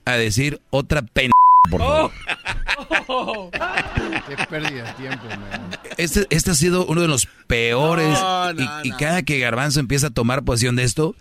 a 0.07 0.13
decir 0.13 0.61
otra 0.71 1.03
pen... 1.03 1.31
Por 1.71 1.81
favor. 1.81 3.51
Qué 4.29 4.47
pérdida 4.49 4.85
de 4.85 4.93
tiempo, 4.95 5.25
man. 5.29 5.71
Este, 5.99 6.27
este 6.31 6.51
ha 6.51 6.55
sido 6.55 6.87
uno 6.87 7.01
de 7.03 7.09
los 7.09 7.27
peores. 7.47 8.09
No, 8.19 8.51
y, 8.53 8.55
no, 8.55 8.81
y 8.85 8.91
cada 8.93 9.23
que 9.23 9.39
Garbanzo 9.39 9.81
empieza 9.81 10.07
a 10.09 10.11
tomar 10.11 10.45
posición 10.45 10.77
de 10.77 10.85
esto, 10.85 11.15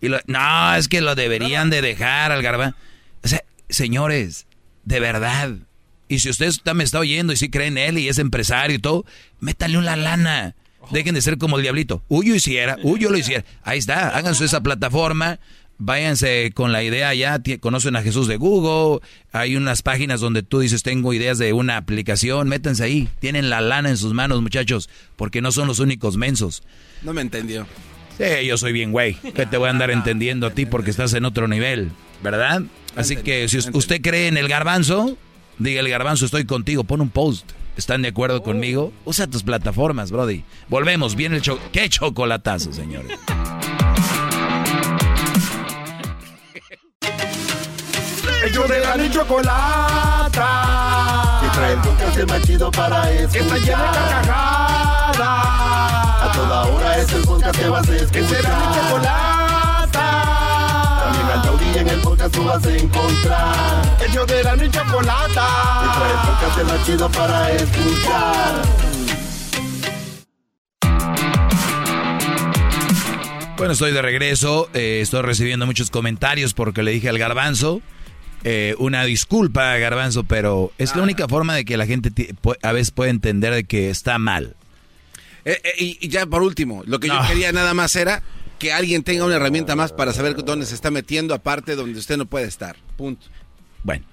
y 0.00 0.08
lo- 0.08 0.20
no, 0.26 0.74
es 0.74 0.88
que 0.88 1.00
lo 1.00 1.14
deberían 1.14 1.70
de 1.70 1.82
dejar 1.82 2.32
al 2.32 2.42
Garbanzo. 2.42 2.76
O 3.22 3.28
sea, 3.28 3.42
señores, 3.68 4.46
de 4.84 5.00
verdad. 5.00 5.52
Y 6.08 6.18
si 6.20 6.28
usted 6.30 6.50
me 6.74 6.84
está 6.84 6.98
oyendo 6.98 7.32
y 7.32 7.36
si 7.36 7.50
cree 7.50 7.68
en 7.68 7.78
él 7.78 7.98
y 7.98 8.08
es 8.08 8.18
empresario 8.18 8.76
y 8.76 8.80
todo, 8.80 9.04
métale 9.38 9.78
una 9.78 9.96
lana. 9.96 10.54
Dejen 10.90 11.14
de 11.14 11.22
ser 11.22 11.38
como 11.38 11.56
el 11.56 11.62
diablito. 11.62 12.02
Uy, 12.08 12.28
yo 12.28 12.34
hiciera, 12.34 12.76
uy, 12.82 12.98
yo 13.00 13.10
lo 13.10 13.18
hiciera. 13.18 13.44
Ahí 13.62 13.78
está, 13.78 14.08
háganse 14.16 14.44
esa 14.44 14.60
plataforma. 14.62 15.38
Váyanse 15.82 16.52
con 16.54 16.72
la 16.72 16.82
idea 16.82 17.14
ya, 17.14 17.40
conocen 17.58 17.96
a 17.96 18.02
Jesús 18.02 18.28
de 18.28 18.36
Google, 18.36 19.00
hay 19.32 19.56
unas 19.56 19.80
páginas 19.80 20.20
donde 20.20 20.42
tú 20.42 20.60
dices 20.60 20.82
tengo 20.82 21.14
ideas 21.14 21.38
de 21.38 21.54
una 21.54 21.78
aplicación, 21.78 22.50
métanse 22.50 22.84
ahí, 22.84 23.08
tienen 23.18 23.48
la 23.48 23.62
lana 23.62 23.88
en 23.88 23.96
sus 23.96 24.12
manos 24.12 24.42
muchachos, 24.42 24.90
porque 25.16 25.40
no 25.40 25.52
son 25.52 25.68
los 25.68 25.78
únicos 25.78 26.18
mensos. 26.18 26.62
No 27.00 27.14
me 27.14 27.22
entendió. 27.22 27.66
Sí, 28.20 28.46
yo 28.46 28.58
soy 28.58 28.72
bien 28.72 28.92
güey, 28.92 29.14
que 29.14 29.46
te 29.46 29.56
voy 29.56 29.68
a 29.68 29.70
andar 29.70 29.90
entendiendo 29.90 30.46
a 30.46 30.50
ti 30.50 30.66
porque 30.66 30.90
estás 30.90 31.14
en 31.14 31.24
otro 31.24 31.48
nivel, 31.48 31.90
¿verdad? 32.22 32.60
Así 32.94 33.16
que 33.16 33.48
si 33.48 33.56
us- 33.58 33.70
usted 33.72 34.02
cree 34.02 34.28
en 34.28 34.36
el 34.36 34.46
garbanzo, 34.46 35.16
diga 35.58 35.80
el 35.80 35.88
garbanzo 35.88 36.26
estoy 36.26 36.44
contigo, 36.44 36.84
pon 36.84 37.00
un 37.00 37.08
post. 37.08 37.50
¿Están 37.78 38.02
de 38.02 38.08
acuerdo 38.08 38.42
conmigo? 38.42 38.92
Usa 39.06 39.26
tus 39.26 39.42
plataformas, 39.42 40.10
Brody. 40.10 40.44
Volvemos, 40.68 41.16
viene 41.16 41.36
el 41.36 41.42
cho 41.42 41.58
¡Qué 41.72 41.88
chocolatazo, 41.88 42.72
señores! 42.74 43.16
Ellos 48.44 48.68
de 48.68 48.80
la 48.80 48.96
ni 48.96 49.10
chocolata. 49.10 50.48
Que 51.42 51.48
trae 51.58 51.72
el 51.74 51.78
podcast 51.80 52.16
el 52.18 52.26
más 52.26 52.42
chido 52.42 52.70
para 52.70 53.10
escuchar. 53.10 53.30
Que 53.32 53.38
está 53.38 53.56
llena 53.58 53.92
de 53.92 53.98
carcajadas. 54.10 55.79
A 56.30 56.32
toda 56.32 56.64
hora 56.66 56.98
es 56.98 57.12
el 57.12 57.22
podcast 57.22 57.58
que 57.58 57.68
vas 57.68 57.88
a 57.88 57.96
escuchar. 57.96 58.12
Que 58.12 58.24
será 58.28 58.58
mi 58.58 58.74
chocolata. 58.74 60.06
También 61.04 61.26
al 61.26 61.42
taurí 61.42 61.78
en 61.78 61.88
el 61.88 62.00
podcast 62.00 62.34
tú 62.34 62.44
vas 62.44 62.64
a 62.66 62.76
encontrar. 62.76 63.96
Ellos 64.08 64.26
de 64.26 64.44
la 64.44 64.56
ni 64.56 64.70
chocolata. 64.70 65.46
Que 65.82 65.98
trae 65.98 66.10
el 66.12 66.18
podcast 66.28 66.58
el 66.58 66.66
más 66.66 66.86
chido 66.86 67.08
para 67.10 67.50
escuchar. 67.52 68.62
Bueno, 73.56 73.72
estoy 73.74 73.92
de 73.92 74.02
regreso. 74.02 74.68
eh, 74.72 75.00
estoy 75.02 75.22
recibiendo 75.22 75.66
muchos 75.66 75.90
comentarios 75.90 76.54
porque 76.54 76.82
le 76.82 76.92
dije 76.92 77.08
al 77.08 77.18
garbanzo. 77.18 77.82
eh, 78.42 78.74
una 78.78 79.04
disculpa, 79.04 79.76
garbanzo, 79.76 80.24
pero 80.24 80.72
es 80.78 80.96
la 80.96 81.02
única 81.02 81.28
forma 81.28 81.54
de 81.54 81.66
que 81.66 81.76
la 81.76 81.84
gente 81.86 82.10
a 82.62 82.72
veces 82.72 82.90
puede 82.90 83.10
entender 83.10 83.52
de 83.52 83.64
que 83.64 83.90
está 83.90 84.18
mal. 84.18 84.56
Eh, 85.44 85.60
eh, 85.62 85.72
y, 85.78 85.98
y 86.00 86.08
ya 86.08 86.26
por 86.26 86.42
último, 86.42 86.82
lo 86.86 87.00
que 87.00 87.08
yo 87.08 87.18
quería 87.26 87.52
nada 87.52 87.74
más 87.74 87.96
era 87.96 88.22
que 88.60 88.72
alguien 88.72 89.02
tenga 89.02 89.24
una 89.24 89.36
herramienta 89.36 89.74
más 89.74 89.92
para 89.92 90.12
saber 90.12 90.36
dónde 90.36 90.66
se 90.66 90.74
está 90.74 90.90
metiendo, 90.90 91.34
aparte 91.34 91.74
donde 91.74 91.98
usted 91.98 92.18
no 92.18 92.26
puede 92.26 92.46
estar. 92.46 92.76
Punto. 92.96 93.26
Bueno, 93.82 94.04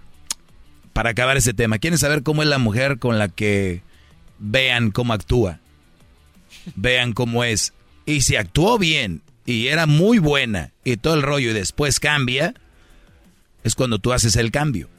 para 0.93 1.11
acabar 1.11 1.37
ese 1.37 1.53
tema, 1.53 1.77
¿quieren 1.77 1.99
saber 1.99 2.23
cómo 2.23 2.41
es 2.41 2.47
la 2.47 2.57
mujer 2.57 2.97
con 2.97 3.19
la 3.19 3.27
que 3.27 3.83
vean 4.39 4.91
cómo 4.91 5.13
actúa? 5.13 5.59
Vean 6.75 7.13
cómo 7.13 7.43
es. 7.43 7.73
Y 8.05 8.21
si 8.21 8.37
actuó 8.37 8.79
bien 8.79 9.21
y 9.45 9.67
era 9.67 9.85
muy 9.85 10.17
buena 10.17 10.71
y 10.85 10.95
todo 10.95 11.15
el 11.15 11.23
rollo 11.23 11.51
y 11.51 11.53
después 11.53 11.99
cambia, 11.99 12.53
es 13.65 13.75
cuando 13.75 13.99
tú 13.99 14.13
haces 14.13 14.37
el 14.37 14.51
cambio. 14.51 14.89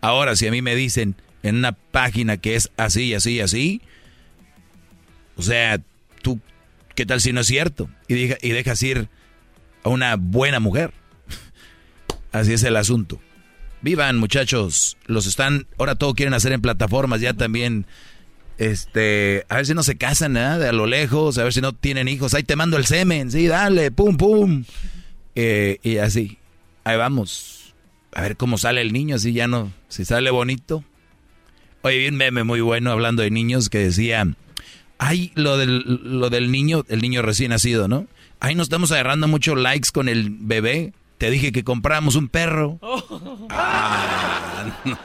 Ahora, 0.00 0.34
si 0.34 0.46
a 0.46 0.50
mí 0.50 0.62
me 0.62 0.74
dicen 0.74 1.14
en 1.42 1.56
una 1.56 1.72
página 1.72 2.38
que 2.38 2.56
es 2.56 2.70
así, 2.78 3.12
así, 3.14 3.38
así, 3.40 3.82
o 5.42 5.44
sea, 5.48 5.80
tú, 6.22 6.40
¿qué 6.94 7.04
tal 7.06 7.20
si 7.20 7.32
no 7.32 7.40
es 7.40 7.46
cierto? 7.48 7.88
Y, 8.08 8.14
deja- 8.14 8.38
y 8.40 8.50
dejas 8.50 8.82
ir 8.82 9.08
a 9.82 9.88
una 9.88 10.16
buena 10.16 10.60
mujer. 10.60 10.92
Así 12.32 12.52
es 12.52 12.62
el 12.62 12.76
asunto. 12.76 13.20
Vivan, 13.80 14.18
muchachos. 14.18 14.96
Los 15.06 15.26
están, 15.26 15.66
ahora 15.78 15.96
todo 15.96 16.14
quieren 16.14 16.34
hacer 16.34 16.52
en 16.52 16.62
plataformas, 16.62 17.20
ya 17.20 17.34
también. 17.34 17.86
Este, 18.58 19.44
a 19.48 19.56
ver 19.56 19.66
si 19.66 19.74
no 19.74 19.82
se 19.82 19.96
casan, 19.96 20.36
¿eh? 20.36 20.58
De 20.58 20.68
a 20.68 20.72
lo 20.72 20.86
lejos, 20.86 21.38
a 21.38 21.42
ver 21.44 21.52
si 21.52 21.60
no 21.60 21.72
tienen 21.72 22.06
hijos. 22.06 22.34
Ahí 22.34 22.44
te 22.44 22.54
mando 22.54 22.76
el 22.76 22.86
semen, 22.86 23.30
sí, 23.32 23.48
dale, 23.48 23.90
pum, 23.90 24.16
pum. 24.16 24.64
Eh, 25.34 25.78
y 25.82 25.96
así, 25.96 26.38
ahí 26.84 26.96
vamos. 26.96 27.74
A 28.14 28.22
ver 28.22 28.36
cómo 28.36 28.58
sale 28.58 28.80
el 28.82 28.92
niño, 28.92 29.16
así 29.16 29.32
ya 29.32 29.48
no, 29.48 29.72
si 29.88 30.04
sale 30.04 30.30
bonito. 30.30 30.84
Oye, 31.80 31.98
vi 31.98 32.08
un 32.08 32.14
meme 32.16 32.44
muy 32.44 32.60
bueno 32.60 32.92
hablando 32.92 33.22
de 33.22 33.30
niños 33.30 33.68
que 33.68 33.78
decía, 33.78 34.28
ay, 35.02 35.32
lo 35.34 35.56
del, 35.56 36.00
lo 36.20 36.30
del 36.30 36.52
niño, 36.52 36.84
el 36.88 37.00
niño 37.02 37.22
recién 37.22 37.50
nacido, 37.50 37.88
¿no? 37.88 38.06
Ay, 38.40 38.54
nos 38.54 38.64
estamos 38.64 38.92
agarrando 38.92 39.26
muchos 39.28 39.58
likes 39.58 39.90
con 39.92 40.08
el 40.08 40.30
bebé. 40.30 40.92
Te 41.18 41.30
dije 41.30 41.52
que 41.52 41.64
compramos 41.64 42.16
un 42.16 42.28
perro. 42.28 42.78
Ah, 43.54 44.64
no. 44.84 44.98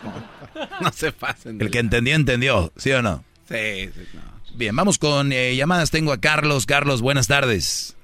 No 0.82 0.92
se 0.92 1.12
pasen. 1.12 1.60
El 1.60 1.70
que 1.72 1.80
entendió, 1.80 2.16
entendió, 2.16 2.72
¿sí 2.78 2.92
o 2.92 3.02
no? 3.02 3.24
Sí, 3.46 3.90
sí, 3.94 4.02
no. 4.14 4.22
Bien, 4.56 4.76
vamos 4.76 4.98
con 4.98 5.32
eh, 5.32 5.56
llamadas. 5.56 5.92
Tengo 5.92 6.12
a 6.12 6.20
Carlos. 6.20 6.66
Carlos, 6.66 7.02
buenas 7.02 7.28
tardes. 7.28 7.98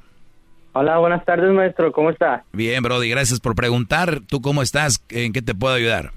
Hola, 0.74 0.98
buenas 0.98 1.24
tardes, 1.26 1.52
maestro. 1.52 1.92
¿Cómo 1.92 2.10
está? 2.10 2.44
Bien, 2.52 2.82
Brody, 2.84 3.10
gracias 3.10 3.40
por 3.40 3.56
preguntar. 3.56 4.22
¿Tú 4.28 4.42
cómo 4.42 4.62
estás? 4.62 5.04
¿En 5.10 5.32
qué 5.34 5.42
te 5.42 5.56
puedo 5.56 5.76
ayudar? 5.76 6.12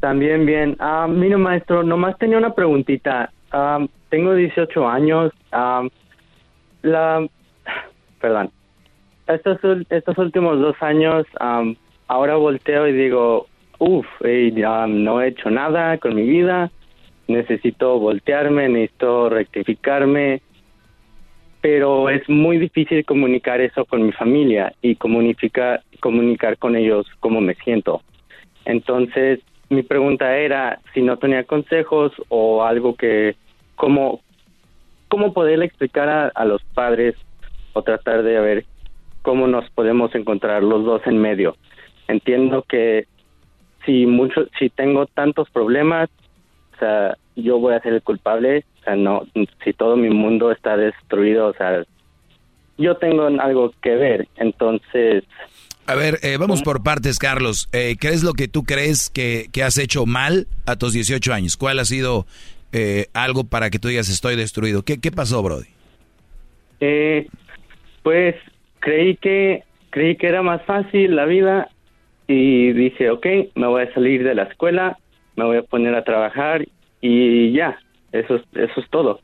También 0.00 0.46
bien. 0.46 0.76
Ah, 0.78 1.06
mire, 1.08 1.36
maestro, 1.36 1.82
nomás 1.82 2.18
tenía 2.18 2.38
una 2.38 2.54
preguntita. 2.54 3.32
Ah, 3.52 3.86
tengo 4.08 4.34
18 4.34 4.88
años. 4.88 5.32
Ah, 5.52 5.86
la, 6.82 7.26
perdón. 8.20 8.50
Estos, 9.26 9.58
estos 9.90 10.18
últimos 10.18 10.58
dos 10.58 10.74
años, 10.80 11.26
am, 11.38 11.76
ahora 12.08 12.36
volteo 12.36 12.88
y 12.88 12.92
digo, 12.92 13.46
uff, 13.78 14.06
no 14.20 15.20
he 15.20 15.28
hecho 15.28 15.50
nada 15.50 15.98
con 15.98 16.14
mi 16.14 16.22
vida. 16.22 16.70
Necesito 17.28 17.98
voltearme, 17.98 18.68
necesito 18.68 19.28
rectificarme. 19.28 20.40
Pero 21.60 22.08
es 22.08 22.28
muy 22.28 22.58
difícil 22.58 23.04
comunicar 23.04 23.60
eso 23.60 23.84
con 23.84 24.04
mi 24.04 24.12
familia 24.12 24.72
y 24.82 24.96
comunicar, 24.96 25.82
comunicar 26.00 26.58
con 26.58 26.74
ellos 26.74 27.06
cómo 27.20 27.40
me 27.40 27.54
siento. 27.54 28.02
Entonces, 28.64 29.40
mi 29.68 29.82
pregunta 29.82 30.36
era 30.36 30.80
si 30.92 31.02
no 31.02 31.18
tenía 31.18 31.44
consejos 31.44 32.12
o 32.28 32.64
algo 32.64 32.96
que, 32.96 33.36
cómo, 33.76 34.20
cómo 35.08 35.32
poderle 35.32 35.66
explicar 35.66 36.08
a, 36.08 36.28
a 36.28 36.44
los 36.44 36.62
padres 36.74 37.14
o 37.72 37.82
tratar 37.82 38.22
de 38.22 38.40
ver 38.40 38.64
cómo 39.22 39.46
nos 39.46 39.68
podemos 39.70 40.14
encontrar 40.14 40.62
los 40.62 40.84
dos 40.84 41.02
en 41.06 41.18
medio. 41.18 41.56
Entiendo 42.08 42.64
que 42.68 43.06
si 43.86 44.06
mucho, 44.06 44.46
si 44.58 44.68
tengo 44.68 45.06
tantos 45.06 45.48
problemas, 45.50 46.10
o 46.74 46.78
sea, 46.78 47.16
yo 47.36 47.58
voy 47.58 47.74
a 47.74 47.80
ser 47.80 47.94
el 47.94 48.02
culpable, 48.02 48.64
o 48.80 48.84
sea, 48.84 48.96
no, 48.96 49.22
si 49.64 49.72
todo 49.72 49.96
mi 49.96 50.10
mundo 50.10 50.50
está 50.50 50.76
destruido, 50.76 51.48
o 51.48 51.54
sea, 51.54 51.84
yo 52.78 52.96
tengo 52.96 53.26
algo 53.26 53.72
que 53.82 53.94
ver, 53.94 54.28
entonces 54.36 55.24
A 55.86 55.94
ver, 55.94 56.18
eh, 56.22 56.36
vamos 56.38 56.62
por 56.62 56.82
partes, 56.82 57.18
Carlos. 57.18 57.68
Eh, 57.72 57.96
¿Qué 58.00 58.08
es 58.08 58.22
lo 58.22 58.32
que 58.32 58.48
tú 58.48 58.64
crees 58.64 59.10
que, 59.10 59.46
que 59.52 59.62
has 59.62 59.78
hecho 59.78 60.06
mal 60.06 60.46
a 60.66 60.76
tus 60.76 60.92
18 60.92 61.32
años? 61.32 61.56
¿Cuál 61.56 61.78
ha 61.78 61.84
sido 61.84 62.26
eh, 62.72 63.06
algo 63.14 63.44
para 63.44 63.70
que 63.70 63.78
tú 63.78 63.88
digas 63.88 64.08
estoy 64.08 64.36
destruido? 64.36 64.82
¿Qué, 64.82 65.00
qué 65.00 65.10
pasó, 65.12 65.42
Brody? 65.42 65.68
Eh, 66.80 67.28
pues 68.02 68.34
creí 68.80 69.16
que 69.16 69.64
creí 69.90 70.16
que 70.16 70.26
era 70.26 70.42
más 70.42 70.62
fácil 70.64 71.14
la 71.14 71.26
vida 71.26 71.68
y 72.26 72.72
dije, 72.72 73.10
ok, 73.10 73.26
me 73.54 73.66
voy 73.66 73.82
a 73.82 73.94
salir 73.94 74.24
de 74.24 74.34
la 74.34 74.44
escuela, 74.44 74.98
me 75.36 75.44
voy 75.44 75.58
a 75.58 75.62
poner 75.62 75.94
a 75.94 76.02
trabajar 76.02 76.66
y 77.00 77.52
ya, 77.52 77.78
eso 78.12 78.36
es, 78.36 78.42
eso 78.54 78.80
es 78.80 78.88
todo. 78.90 79.20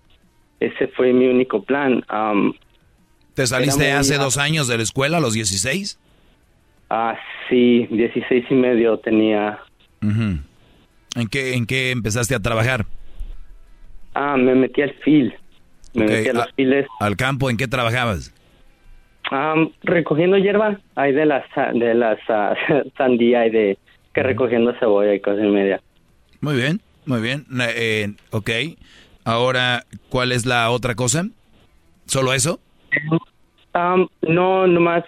Ese 0.61 0.89
fue 0.89 1.13
mi 1.13 1.27
único 1.27 1.63
plan. 1.63 2.05
Am, 2.09 2.53
¿Te 3.35 3.47
saliste 3.47 3.93
hace 3.93 4.17
dos 4.17 4.37
años 4.37 4.69
de 4.69 4.77
la 4.77 4.83
escuela, 4.83 5.19
a 5.19 5.21
los 5.21 5.33
16? 5.33 5.99
ah, 6.91 7.17
sí, 7.49 7.87
16 7.91 8.47
y 8.51 8.55
medio 8.55 8.99
tenía. 8.99 9.59
¿En, 10.01 11.29
qué, 11.31 11.55
¿En 11.55 11.67
qué 11.67 11.91
empezaste 11.91 12.35
a 12.35 12.41
trabajar? 12.41 12.87
Ah, 14.21 14.37
me 14.37 14.53
metí 14.57 14.83
al 14.83 14.93
fil. 15.05 15.33
Me 15.95 16.05
metí 16.07 16.29
a 16.29 16.33
los 16.33 16.53
files. 16.57 16.89
¿Al 16.99 17.17
campo 17.17 17.51
en 17.51 17.57
qué 17.57 17.69
trabajabas? 17.69 18.35
Am, 19.31 19.71
recogiendo 19.85 20.37
hierba, 20.39 20.81
hay 20.97 21.13
de 21.13 21.25
las 21.25 21.45
de 21.75 21.95
las 21.95 22.19
ah, 22.29 22.55
sandía 22.99 23.47
y 23.47 23.51
de 23.51 23.79
que 24.13 24.23
recogiendo 24.25 24.75
cebolla 24.81 25.15
y 25.15 25.21
cosas 25.21 25.45
y 25.45 25.49
media. 25.49 25.81
Muy 26.41 26.57
bien, 26.57 26.81
muy 27.07 27.21
bien. 27.21 27.47
Eh, 27.61 28.09
ok. 28.33 28.51
Ahora, 29.25 29.85
¿cuál 30.09 30.33
es 30.33 30.47
la 30.47 30.69
otra 30.71 30.97
cosa? 30.97 31.25
¿Solo 32.07 32.33
eso? 32.33 32.59
Am, 33.73 34.09
no, 34.23 34.67
nomás 34.67 35.05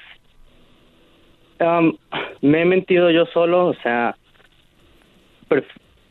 am, 1.58 1.96
me 2.42 2.62
he 2.62 2.64
mentido 2.64 3.10
yo 3.10 3.26
solo, 3.26 3.66
o 3.66 3.74
sea, 3.82 4.14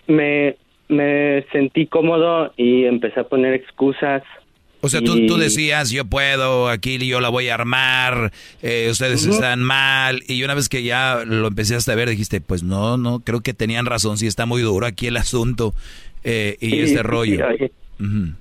me, 0.08 0.58
me 0.90 1.46
sentí 1.52 1.88
cómodo 1.88 2.52
y 2.58 2.86
empecé 2.86 3.22
a 3.22 3.24
poner 3.24 3.54
excusas. 3.54 4.24
O 4.82 4.88
sea, 4.90 5.02
tú, 5.02 5.16
y- 5.18 5.28
tú 5.28 5.38
decías, 5.38 5.92
yo 5.92 6.06
puedo, 6.06 6.70
aquí 6.70 6.98
yo 7.06 7.20
la 7.20 7.28
voy 7.30 7.50
a 7.50 7.54
armar, 7.56 8.32
eh, 8.62 8.88
ustedes 8.90 9.26
están 9.26 9.62
mal. 9.62 10.22
Y 10.28 10.42
una 10.44 10.54
vez 10.54 10.70
que 10.70 10.84
ya 10.84 11.24
lo 11.26 11.48
empezaste 11.48 11.92
a 11.92 11.96
ver, 11.96 12.10
dijiste, 12.10 12.40
pues 12.42 12.64
no, 12.64 12.98
no, 12.98 13.20
creo 13.20 13.42
que 13.42 13.54
tenían 13.54 13.86
razón, 13.86 14.18
sí 14.18 14.26
está 14.28 14.46
muy 14.46 14.62
duro 14.62 14.86
aquí 14.86 15.08
el 15.08 15.18
asunto 15.18 15.74
eh, 16.24 16.56
y 16.62 16.70
Sí, 16.70 16.80
este 16.80 16.98
sí, 16.98 17.02
rollo. 17.04 17.46
Ujú. 18.00 18.34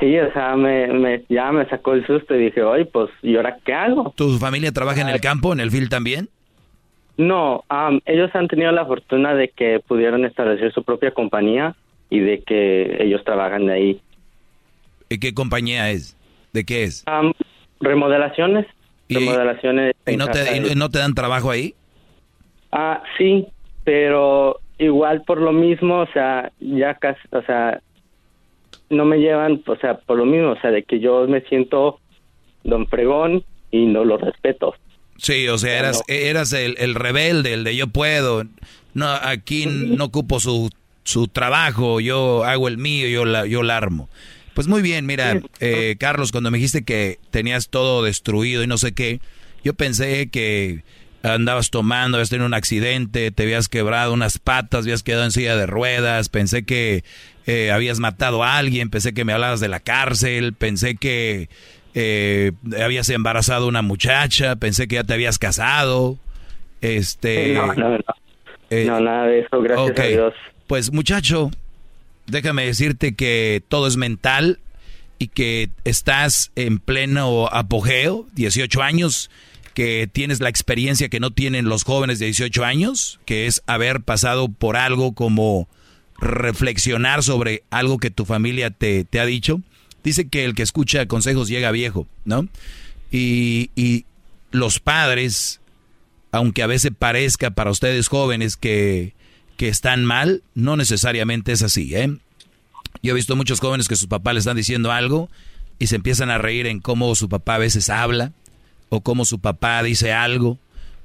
Sí, 0.00 0.18
o 0.18 0.32
sea, 0.32 0.56
me, 0.56 0.86
me, 0.88 1.22
ya 1.28 1.52
me 1.52 1.66
sacó 1.68 1.92
el 1.94 2.06
susto 2.06 2.34
y 2.34 2.46
dije, 2.46 2.62
oye, 2.62 2.84
pues, 2.86 3.10
¿y 3.22 3.36
ahora 3.36 3.56
qué 3.64 3.72
hago? 3.74 4.12
¿Tu 4.16 4.38
familia 4.38 4.72
trabaja 4.72 5.00
en 5.02 5.08
el 5.08 5.20
campo, 5.20 5.52
en 5.52 5.60
el 5.60 5.70
field 5.70 5.88
también? 5.88 6.28
No, 7.16 7.64
am, 7.68 8.00
ellos 8.06 8.30
han 8.34 8.48
tenido 8.48 8.72
la 8.72 8.86
fortuna 8.86 9.34
de 9.34 9.48
que 9.48 9.80
pudieron 9.80 10.24
establecer 10.24 10.72
su 10.72 10.82
propia 10.82 11.12
compañía 11.12 11.74
y 12.10 12.20
de 12.20 12.42
que 12.42 12.96
ellos 13.02 13.22
trabajan 13.24 13.66
de 13.66 13.72
ahí. 13.72 14.00
¿Y 15.08 15.18
qué 15.18 15.32
compañía 15.32 15.90
es? 15.90 16.16
¿De 16.52 16.64
qué 16.64 16.84
es? 16.84 17.04
Remodelaciones, 17.80 18.66
remodelaciones. 19.08 19.94
¿Y 20.06 20.16
no 20.16 20.26
te, 20.28 20.38
de- 20.44 20.72
y 20.72 20.74
no 20.74 20.90
te 20.90 20.98
dan 20.98 21.14
trabajo 21.14 21.50
ahí? 21.50 21.74
Ah, 22.72 23.02
sí, 23.18 23.46
pero 23.84 24.60
igual 24.78 25.22
por 25.22 25.40
lo 25.40 25.52
mismo, 25.52 26.00
o 26.00 26.06
sea, 26.08 26.50
ya 26.58 26.94
casi, 26.94 27.20
o 27.30 27.42
sea, 27.42 27.80
no 28.90 29.04
me 29.04 29.18
llevan, 29.18 29.62
o 29.66 29.76
sea, 29.76 29.94
por 29.98 30.18
lo 30.18 30.24
mismo, 30.24 30.50
o 30.50 30.60
sea, 30.60 30.70
de 30.70 30.82
que 30.82 30.98
yo 30.98 31.26
me 31.28 31.42
siento 31.42 32.00
don 32.64 32.86
fregón 32.88 33.44
y 33.70 33.86
no 33.86 34.04
lo 34.04 34.16
respeto. 34.16 34.74
Sí, 35.16 35.48
o 35.48 35.58
sea, 35.58 35.78
eras, 35.78 36.02
eras 36.08 36.52
el, 36.52 36.76
el 36.78 36.94
rebelde, 36.94 37.52
el 37.54 37.64
de 37.64 37.76
yo 37.76 37.86
puedo. 37.86 38.44
No, 38.94 39.08
aquí 39.08 39.66
no 39.66 40.04
ocupo 40.04 40.40
su, 40.40 40.70
su 41.04 41.28
trabajo, 41.28 42.00
yo 42.00 42.44
hago 42.44 42.68
el 42.68 42.78
mío, 42.78 43.08
yo 43.08 43.24
la, 43.24 43.46
yo 43.46 43.62
la 43.62 43.76
armo. 43.76 44.08
Pues 44.54 44.68
muy 44.68 44.82
bien, 44.82 45.04
mira, 45.06 45.40
eh, 45.58 45.96
Carlos, 45.98 46.30
cuando 46.30 46.50
me 46.50 46.58
dijiste 46.58 46.84
que 46.84 47.18
tenías 47.30 47.68
todo 47.68 48.04
destruido 48.04 48.62
y 48.62 48.68
no 48.68 48.78
sé 48.78 48.92
qué, 48.92 49.20
yo 49.64 49.74
pensé 49.74 50.28
que 50.28 50.84
andabas 51.24 51.70
tomando, 51.70 52.18
habías 52.18 52.28
tenido 52.28 52.46
un 52.46 52.54
accidente, 52.54 53.30
te 53.30 53.42
habías 53.42 53.68
quebrado 53.68 54.12
unas 54.12 54.38
patas, 54.38 54.84
habías 54.84 55.02
quedado 55.02 55.24
en 55.24 55.32
silla 55.32 55.56
de 55.56 55.66
ruedas, 55.66 56.28
pensé 56.28 56.64
que 56.64 57.02
eh, 57.46 57.72
habías 57.72 57.98
matado 57.98 58.44
a 58.44 58.56
alguien, 58.58 58.90
pensé 58.90 59.12
que 59.12 59.24
me 59.24 59.32
hablabas 59.32 59.60
de 59.60 59.68
la 59.68 59.80
cárcel, 59.80 60.52
pensé 60.52 60.96
que 60.96 61.48
eh, 61.94 62.52
habías 62.82 63.08
embarazado 63.08 63.66
a 63.66 63.68
una 63.68 63.82
muchacha, 63.82 64.56
pensé 64.56 64.88
que 64.88 64.96
ya 64.96 65.04
te 65.04 65.14
habías 65.14 65.38
casado. 65.38 66.18
Este. 66.80 67.54
no, 67.54 67.72
no, 67.74 67.90
no. 67.90 67.98
eh, 68.70 68.84
no, 68.86 69.00
nada 69.00 69.26
de 69.26 69.40
eso, 69.40 69.60
gracias 69.62 69.98
a 69.98 70.02
Dios. 70.02 70.34
Pues 70.66 70.92
muchacho, 70.92 71.50
déjame 72.26 72.66
decirte 72.66 73.14
que 73.14 73.62
todo 73.68 73.86
es 73.86 73.96
mental 73.96 74.58
y 75.18 75.28
que 75.28 75.70
estás 75.84 76.50
en 76.56 76.78
pleno 76.78 77.46
apogeo, 77.46 78.26
18 78.34 78.82
años, 78.82 79.30
que 79.74 80.08
tienes 80.10 80.40
la 80.40 80.48
experiencia 80.48 81.08
que 81.08 81.20
no 81.20 81.30
tienen 81.30 81.68
los 81.68 81.84
jóvenes 81.84 82.18
de 82.18 82.26
18 82.26 82.64
años, 82.64 83.20
que 83.24 83.46
es 83.46 83.62
haber 83.66 84.00
pasado 84.00 84.48
por 84.48 84.76
algo 84.76 85.12
como 85.12 85.68
reflexionar 86.18 87.22
sobre 87.22 87.62
algo 87.70 87.98
que 87.98 88.10
tu 88.10 88.24
familia 88.24 88.70
te, 88.70 89.04
te 89.04 89.20
ha 89.20 89.26
dicho. 89.26 89.60
Dice 90.04 90.28
que 90.28 90.44
el 90.44 90.54
que 90.54 90.62
escucha 90.62 91.06
consejos 91.06 91.48
llega 91.48 91.70
viejo, 91.72 92.06
¿no? 92.24 92.46
Y, 93.10 93.70
y 93.74 94.04
los 94.50 94.78
padres, 94.78 95.60
aunque 96.30 96.62
a 96.62 96.66
veces 96.66 96.92
parezca 96.96 97.50
para 97.50 97.70
ustedes 97.70 98.08
jóvenes 98.08 98.56
que, 98.56 99.14
que 99.56 99.68
están 99.68 100.04
mal, 100.04 100.42
no 100.54 100.76
necesariamente 100.76 101.52
es 101.52 101.62
así, 101.62 101.94
¿eh? 101.96 102.16
Yo 103.02 103.12
he 103.12 103.14
visto 103.14 103.34
muchos 103.34 103.60
jóvenes 103.60 103.88
que 103.88 103.96
sus 103.96 104.06
papás 104.06 104.34
le 104.34 104.38
están 104.38 104.56
diciendo 104.56 104.92
algo 104.92 105.28
y 105.78 105.88
se 105.88 105.96
empiezan 105.96 106.30
a 106.30 106.38
reír 106.38 106.66
en 106.66 106.80
cómo 106.80 107.14
su 107.14 107.28
papá 107.28 107.56
a 107.56 107.58
veces 107.58 107.90
habla, 107.90 108.32
o 108.90 109.00
cómo 109.00 109.24
su 109.24 109.40
papá 109.40 109.82
dice 109.82 110.12
algo, 110.12 110.58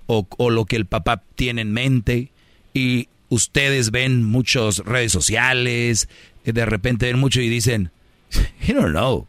o, 0.05 0.27
o 0.37 0.49
lo 0.49 0.65
que 0.65 0.75
el 0.75 0.85
papá 0.85 1.23
tiene 1.35 1.61
en 1.61 1.71
mente, 1.71 2.31
y 2.73 3.07
ustedes 3.29 3.91
ven 3.91 4.23
muchas 4.23 4.79
redes 4.79 5.11
sociales, 5.11 6.09
eh, 6.45 6.51
de 6.51 6.65
repente 6.65 7.07
ven 7.07 7.19
mucho 7.19 7.41
y 7.41 7.49
dicen, 7.49 7.91
you 8.67 8.73
don't 8.73 8.91
know, 8.91 9.27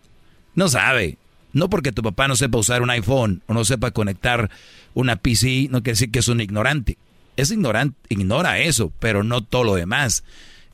no 0.54 0.68
sabe. 0.68 1.18
No 1.52 1.68
porque 1.68 1.92
tu 1.92 2.02
papá 2.02 2.28
no 2.28 2.36
sepa 2.36 2.58
usar 2.58 2.82
un 2.82 2.90
iPhone 2.90 3.42
o 3.46 3.54
no 3.54 3.64
sepa 3.64 3.90
conectar 3.90 4.50
una 4.94 5.16
PC, 5.16 5.68
no 5.70 5.82
quiere 5.82 5.94
decir 5.94 6.10
que 6.10 6.20
es 6.20 6.28
un 6.28 6.40
ignorante. 6.40 6.96
Es 7.36 7.50
ignorante, 7.50 7.96
ignora 8.08 8.60
eso, 8.60 8.92
pero 9.00 9.24
no 9.24 9.42
todo 9.42 9.64
lo 9.64 9.74
demás. 9.74 10.24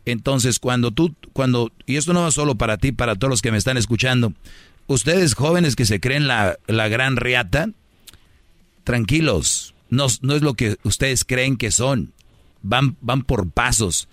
Entonces, 0.04 0.58
cuando 0.58 0.90
tú, 0.90 1.14
cuando, 1.32 1.72
y 1.86 1.96
esto 1.96 2.12
no 2.12 2.28
es 2.28 2.34
solo 2.34 2.56
para 2.56 2.76
ti, 2.76 2.92
para 2.92 3.16
todos 3.16 3.30
los 3.30 3.42
que 3.42 3.52
me 3.52 3.58
están 3.58 3.76
escuchando, 3.76 4.32
ustedes 4.86 5.34
jóvenes 5.34 5.76
que 5.76 5.86
se 5.86 6.00
creen 6.00 6.28
la, 6.28 6.58
la 6.66 6.88
gran 6.88 7.16
riata, 7.16 7.70
tranquilos, 8.84 9.74
no, 9.90 10.06
no 10.22 10.34
es 10.34 10.42
lo 10.42 10.54
que 10.54 10.76
ustedes 10.84 11.24
creen 11.24 11.56
que 11.56 11.70
son, 11.70 12.12
van, 12.62 12.96
van 13.00 13.22
por 13.22 13.50
pasos. 13.50 14.08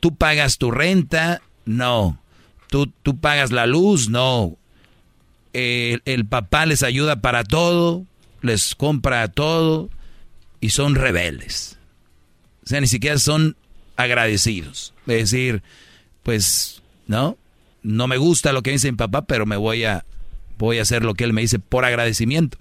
Tú 0.00 0.14
pagas 0.14 0.58
tu 0.58 0.70
renta, 0.70 1.42
no. 1.64 2.20
Tú, 2.74 2.88
tú 3.04 3.16
pagas 3.16 3.52
la 3.52 3.66
luz, 3.68 4.08
no. 4.08 4.56
el 5.52 6.26
papá 6.28 6.66
les 6.66 6.82
ayuda 6.82 7.20
para 7.20 7.44
todo, 7.44 8.04
les 8.42 8.74
compra 8.74 9.28
todo 9.28 9.90
y 10.60 10.70
son 10.70 10.96
rebeldes. 10.96 11.78
O 12.64 12.66
sea, 12.66 12.80
ni 12.80 12.88
siquiera 12.88 13.18
son 13.18 13.54
agradecidos. 13.94 14.92
Es 15.06 15.30
decir, 15.30 15.62
pues, 16.24 16.82
¿no? 17.06 17.38
No 17.84 18.08
me 18.08 18.16
gusta 18.16 18.52
lo 18.52 18.62
que 18.62 18.72
dice 18.72 18.90
mi 18.90 18.98
papá, 18.98 19.22
pero 19.22 19.46
me 19.46 19.56
voy 19.56 19.84
a, 19.84 20.04
voy 20.58 20.80
a 20.80 20.82
hacer 20.82 21.04
lo 21.04 21.14
que 21.14 21.22
él 21.22 21.32
me 21.32 21.42
dice 21.42 21.60
por 21.60 21.84
agradecimiento. 21.84 22.58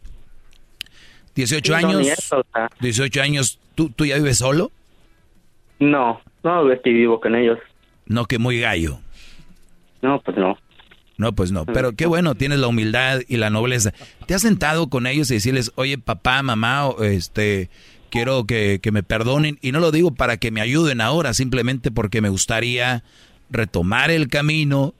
18 1.33 1.75
Sí, 1.75 1.81
no, 1.81 1.87
años. 1.87 2.07
18 2.81 3.19
años, 3.19 3.57
¿tú, 3.73 3.89
¿tú 3.89 4.05
ya 4.05 4.17
vives 4.17 4.37
solo? 4.37 4.71
No, 5.79 6.21
no 6.43 6.71
es 6.71 6.79
que 6.83 6.91
vivo 6.91 7.19
con 7.19 7.33
ellos. 7.33 7.57
No, 8.05 8.25
que 8.25 8.37
muy 8.37 8.59
gallo. 8.59 8.99
No, 10.03 10.21
pues 10.21 10.37
no. 10.37 10.57
No, 11.17 11.33
pues 11.33 11.51
no. 11.51 11.65
Pero 11.65 11.93
qué 11.93 12.05
bueno, 12.05 12.35
tienes 12.35 12.59
la 12.59 12.67
humildad 12.67 13.21
y 13.27 13.37
la 13.37 13.49
nobleza. 13.49 13.93
¿Te 14.27 14.33
has 14.33 14.41
sentado 14.41 14.89
con 14.89 15.07
ellos 15.07 15.31
y 15.31 15.35
decirles, 15.35 15.71
oye, 15.75 15.97
papá, 15.97 16.43
mamá, 16.43 16.89
este, 17.01 17.69
quiero 18.09 18.45
que, 18.45 18.79
que 18.83 18.91
me 18.91 19.01
perdonen? 19.01 19.57
Y 19.61 19.71
no 19.71 19.79
lo 19.79 19.91
digo 19.91 20.11
para 20.11 20.37
que 20.37 20.51
me 20.51 20.59
ayuden 20.59 20.99
ahora, 20.99 21.33
simplemente 21.33 21.89
porque 21.89 22.19
me 22.19 22.27
gustaría 22.27 23.03
retomar 23.49 24.11
el 24.11 24.27
camino 24.27 24.93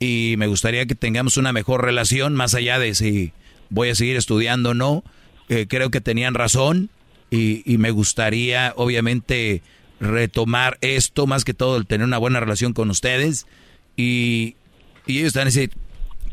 y 0.00 0.34
me 0.38 0.48
gustaría 0.48 0.86
que 0.86 0.96
tengamos 0.96 1.36
una 1.36 1.52
mejor 1.52 1.84
relación, 1.84 2.34
más 2.34 2.54
allá 2.54 2.80
de 2.80 2.94
si 2.96 3.32
voy 3.70 3.90
a 3.90 3.94
seguir 3.94 4.16
estudiando 4.16 4.70
o 4.70 4.74
no. 4.74 5.04
Eh, 5.48 5.66
creo 5.68 5.90
que 5.90 6.00
tenían 6.00 6.34
razón 6.34 6.90
y, 7.30 7.62
y 7.70 7.78
me 7.78 7.92
gustaría, 7.92 8.72
obviamente, 8.76 9.62
retomar 10.00 10.78
esto, 10.80 11.28
más 11.28 11.44
que 11.44 11.54
todo, 11.54 11.76
el 11.76 11.86
tener 11.86 12.06
una 12.06 12.18
buena 12.18 12.40
relación 12.40 12.72
con 12.72 12.90
ustedes. 12.90 13.46
Y, 13.98 14.54
y 15.06 15.18
ellos 15.18 15.28
están 15.28 15.46
decir, 15.46 15.72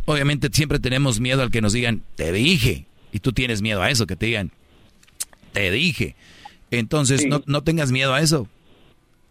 obviamente 0.05 0.49
siempre 0.53 0.77
tenemos 0.79 1.19
miedo 1.19 1.41
al 1.41 1.49
que 1.51 1.61
nos 1.61 1.73
digan, 1.73 2.03
te 2.15 2.31
dije. 2.31 2.85
Y 3.11 3.19
tú 3.19 3.33
tienes 3.33 3.61
miedo 3.61 3.81
a 3.81 3.89
eso, 3.89 4.05
que 4.07 4.15
te 4.15 4.27
digan, 4.27 4.51
te 5.51 5.71
dije. 5.71 6.15
Entonces, 6.71 7.25
no, 7.27 7.41
no 7.47 7.63
tengas 7.63 7.91
miedo 7.91 8.13
a 8.13 8.21
eso. 8.21 8.47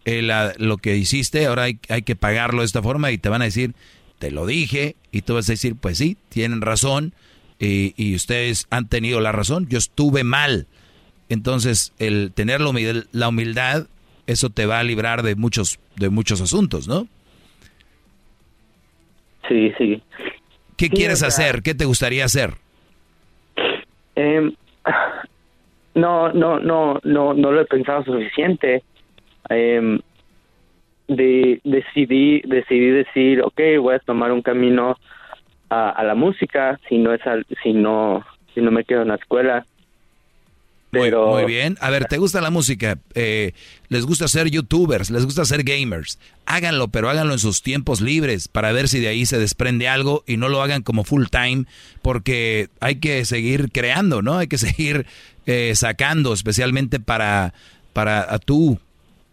Eh, 0.05 0.21
la- 0.23 0.53
lo 0.59 0.77
que 0.79 0.97
hiciste, 0.97 1.47
ahora 1.47 1.65
hay, 1.65 1.79
hay 1.89 2.03
que 2.03 2.17
pagarlo 2.17 2.61
de 2.61 2.67
esta 2.67 2.83
forma 2.83 3.13
y 3.13 3.19
te 3.19 3.29
van 3.29 3.41
a 3.43 3.47
decir, 3.47 3.75
te 4.19 4.31
lo 4.31 4.47
dije. 4.47 4.97
Y 5.13 5.23
tú 5.23 5.35
vas 5.35 5.49
a 5.49 5.53
decir, 5.53 5.77
pues 5.77 5.99
sí, 5.99 6.17
tienen 6.29 6.61
razón. 6.61 7.15
Y, 7.61 7.95
y 7.97 8.15
ustedes 8.17 8.67
han 8.71 8.89
tenido 8.89 9.21
la 9.21 9.31
razón. 9.33 9.69
Yo 9.69 9.79
estuve 9.79 10.25
mal. 10.25 10.67
Entonces, 11.29 11.93
el 11.99 12.33
tener 12.35 12.61
la 12.61 12.71
humildad, 12.71 13.05
la 13.13 13.29
humildad, 13.29 13.87
eso 14.27 14.51
te 14.51 14.67
va 14.67 14.81
a 14.81 14.83
librar 14.83 15.23
de 15.23 15.37
muchos, 15.37 15.79
de 15.97 16.09
muchos 16.09 16.41
asuntos, 16.41 16.89
¿no? 16.89 17.07
Sí, 19.49 19.73
sí. 19.79 20.03
¿Qué 20.77 20.87
Sí, 20.87 20.91
quieres 20.91 21.23
o 21.23 21.29
sea- 21.31 21.47
hacer? 21.47 21.63
¿Qué 21.63 21.75
te 21.75 21.85
gustaría 21.85 22.25
hacer? 22.25 22.55
Em, 24.17 24.53
no, 25.95 26.33
no, 26.33 26.59
no, 26.59 27.01
no, 27.05 27.35
no 27.35 27.53
lo 27.53 27.61
he 27.61 27.65
pensado 27.67 28.05
suficiente. 28.05 28.83
Em, 29.49 30.01
de, 31.09 31.61
decidí, 31.65 32.41
decidí 32.47 32.91
decir, 32.91 33.43
ok, 33.43 33.61
voy 33.81 33.95
a 33.97 33.99
tomar 34.01 34.33
un 34.33 34.41
camino 34.43 34.97
a, 35.69 35.91
a 35.91 36.03
la 36.03 36.15
música, 36.15 36.81
si 36.89 36.99
no 36.99 37.13
es 37.13 37.25
al- 37.27 37.47
si 37.63 37.73
no, 37.75 38.25
si 38.55 38.61
no 38.63 38.71
me 38.71 38.85
quedo 38.85 39.03
en 39.03 39.09
la 39.09 39.17
escuela. 39.17 39.67
Pero 41.03 41.33
Muy 41.33 41.45
bien. 41.45 41.77
A 41.81 41.91
ver, 41.91 42.07
¿te 42.07 42.19
gusta 42.19 42.41
la 42.41 42.51
música? 42.51 42.99
Eh, 43.15 43.53
¿Les 43.89 44.05
gusta 44.07 44.29
ser 44.29 44.51
youtubers? 44.51 45.11
¿Les 45.11 45.25
gusta 45.25 45.45
ser 45.45 45.63
gamers? 45.63 46.19
Háganlo, 46.47 46.89
pero 46.89 47.11
háganlo 47.11 47.33
en 47.33 47.39
sus 47.39 47.63
tiempos 47.63 48.01
libres 48.01 48.49
para 48.49 48.73
ver 48.73 48.89
si 48.89 49.01
de 49.01 49.09
ahí 49.09 49.27
se 49.27 49.39
desprende 49.39 49.89
algo 49.89 50.25
y 50.27 50.37
no 50.37 50.49
lo 50.49 50.63
hagan 50.63 50.83
como 50.83 51.05
full 51.05 51.27
time 51.31 51.65
porque 52.03 52.69
hay 52.81 52.97
que 52.97 53.25
seguir 53.25 53.71
creando, 53.73 54.23
¿no? 54.23 54.39
Hay 54.39 54.47
que 54.47 54.59
seguir 54.59 55.07
eh, 55.47 55.73
sacando, 55.75 56.33
especialmente 56.33 57.01
para, 57.01 57.55
para 57.93 58.33
a 58.33 58.39
tú 58.39 58.79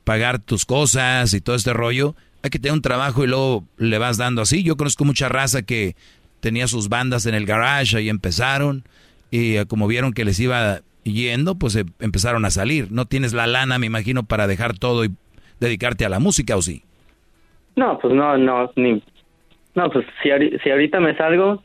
pagar 0.04 0.40
tus 0.40 0.66
cosas 0.66 1.34
y 1.34 1.42
todo 1.42 1.56
este 1.56 1.74
rollo. 1.74 2.16
Hay 2.44 2.50
que 2.50 2.60
tener 2.60 2.74
un 2.74 2.82
trabajo 2.82 3.24
y 3.24 3.28
luego 3.28 3.66
le 3.78 3.98
vas 3.98 4.18
dando 4.18 4.42
así. 4.42 4.64
Yo 4.64 4.78
conozco 4.78 5.06
mucha 5.06 5.30
raza 5.30 5.62
que 5.62 5.96
tenía 6.42 6.68
sus 6.68 6.90
bandas 6.90 7.26
en 7.26 7.36
el 7.36 7.46
garage, 7.46 7.96
ahí 7.96 8.10
empezaron 8.10 8.84
y 9.30 9.56
eh, 9.56 9.66
como 9.66 9.88
vieron 9.88 10.12
que 10.12 10.26
les 10.26 10.40
iba 10.40 10.82
yendo, 11.04 11.56
pues 11.56 11.76
eh, 11.76 11.86
empezaron 12.00 12.46
a 12.46 12.52
salir. 12.52 12.92
No 12.92 13.06
tienes 13.06 13.34
la 13.34 13.48
lana, 13.48 13.80
me 13.80 13.88
imagino, 13.88 14.24
para 14.24 14.48
dejar 14.48 14.78
todo 14.78 15.06
y 15.06 15.12
dedicarte 15.60 16.06
a 16.06 16.10
la 16.10 16.20
música, 16.20 16.56
¿o 16.56 16.62
sí? 16.62 16.84
no, 17.76 17.98
pues 18.00 18.14
no, 18.14 18.38
no, 18.38 18.72
ni, 18.76 19.02
no, 19.76 19.90
pues 19.90 20.06
si, 20.22 20.30
si 20.64 20.70
ahorita 20.70 21.00
me 21.00 21.16
salgo, 21.16 21.64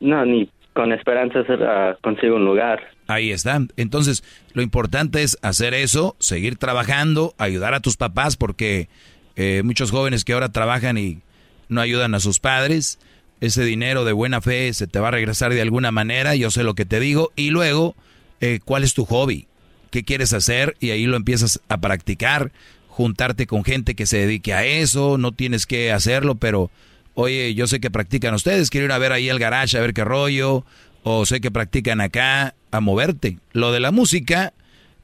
no, 0.00 0.24
ni 0.24 0.50
con 0.72 0.92
esperanzas 0.92 1.46
ah, 1.48 1.96
consigo 2.02 2.36
un 2.36 2.44
lugar. 2.44 2.80
Ahí 3.08 3.30
está. 3.30 3.58
Entonces, 3.76 4.24
lo 4.52 4.62
importante 4.62 5.22
es 5.22 5.38
hacer 5.42 5.74
eso, 5.74 6.16
seguir 6.18 6.56
trabajando, 6.56 7.34
ayudar 7.38 7.72
a 7.72 7.80
tus 7.80 7.96
papás, 7.96 8.36
porque 8.36 8.88
eh, 9.36 9.62
muchos 9.64 9.90
jóvenes 9.90 10.24
que 10.24 10.32
ahora 10.32 10.50
trabajan 10.50 10.98
y 10.98 11.20
no 11.68 11.80
ayudan 11.80 12.14
a 12.14 12.20
sus 12.20 12.40
padres, 12.40 12.98
ese 13.40 13.64
dinero 13.64 14.04
de 14.04 14.12
buena 14.12 14.40
fe 14.40 14.72
se 14.72 14.86
te 14.86 14.98
va 14.98 15.08
a 15.08 15.12
regresar 15.12 15.52
de 15.52 15.62
alguna 15.62 15.90
manera, 15.92 16.34
yo 16.34 16.50
sé 16.50 16.62
lo 16.62 16.74
que 16.74 16.84
te 16.84 17.00
digo, 17.00 17.32
y 17.36 17.50
luego, 17.50 17.94
eh, 18.40 18.60
¿cuál 18.64 18.84
es 18.84 18.94
tu 18.94 19.04
hobby? 19.04 19.46
¿Qué 19.90 20.04
quieres 20.04 20.32
hacer? 20.32 20.76
Y 20.80 20.90
ahí 20.90 21.06
lo 21.06 21.16
empiezas 21.16 21.60
a 21.68 21.78
practicar, 21.78 22.52
juntarte 22.88 23.46
con 23.46 23.64
gente 23.64 23.94
que 23.94 24.06
se 24.06 24.18
dedique 24.18 24.52
a 24.52 24.64
eso, 24.64 25.18
no 25.18 25.32
tienes 25.32 25.66
que 25.66 25.92
hacerlo, 25.92 26.34
pero 26.34 26.70
oye, 27.14 27.54
yo 27.54 27.66
sé 27.66 27.80
que 27.80 27.90
practican 27.90 28.34
ustedes, 28.34 28.70
quiero 28.70 28.86
ir 28.86 28.92
a 28.92 28.98
ver 28.98 29.12
ahí 29.12 29.28
el 29.28 29.38
garage, 29.38 29.76
a 29.76 29.80
ver 29.80 29.94
qué 29.94 30.04
rollo, 30.04 30.64
o 31.02 31.24
sé 31.24 31.40
que 31.40 31.50
practican 31.50 32.00
acá, 32.00 32.54
a 32.70 32.80
moverte. 32.80 33.38
Lo 33.52 33.72
de 33.72 33.80
la 33.80 33.90
música 33.90 34.52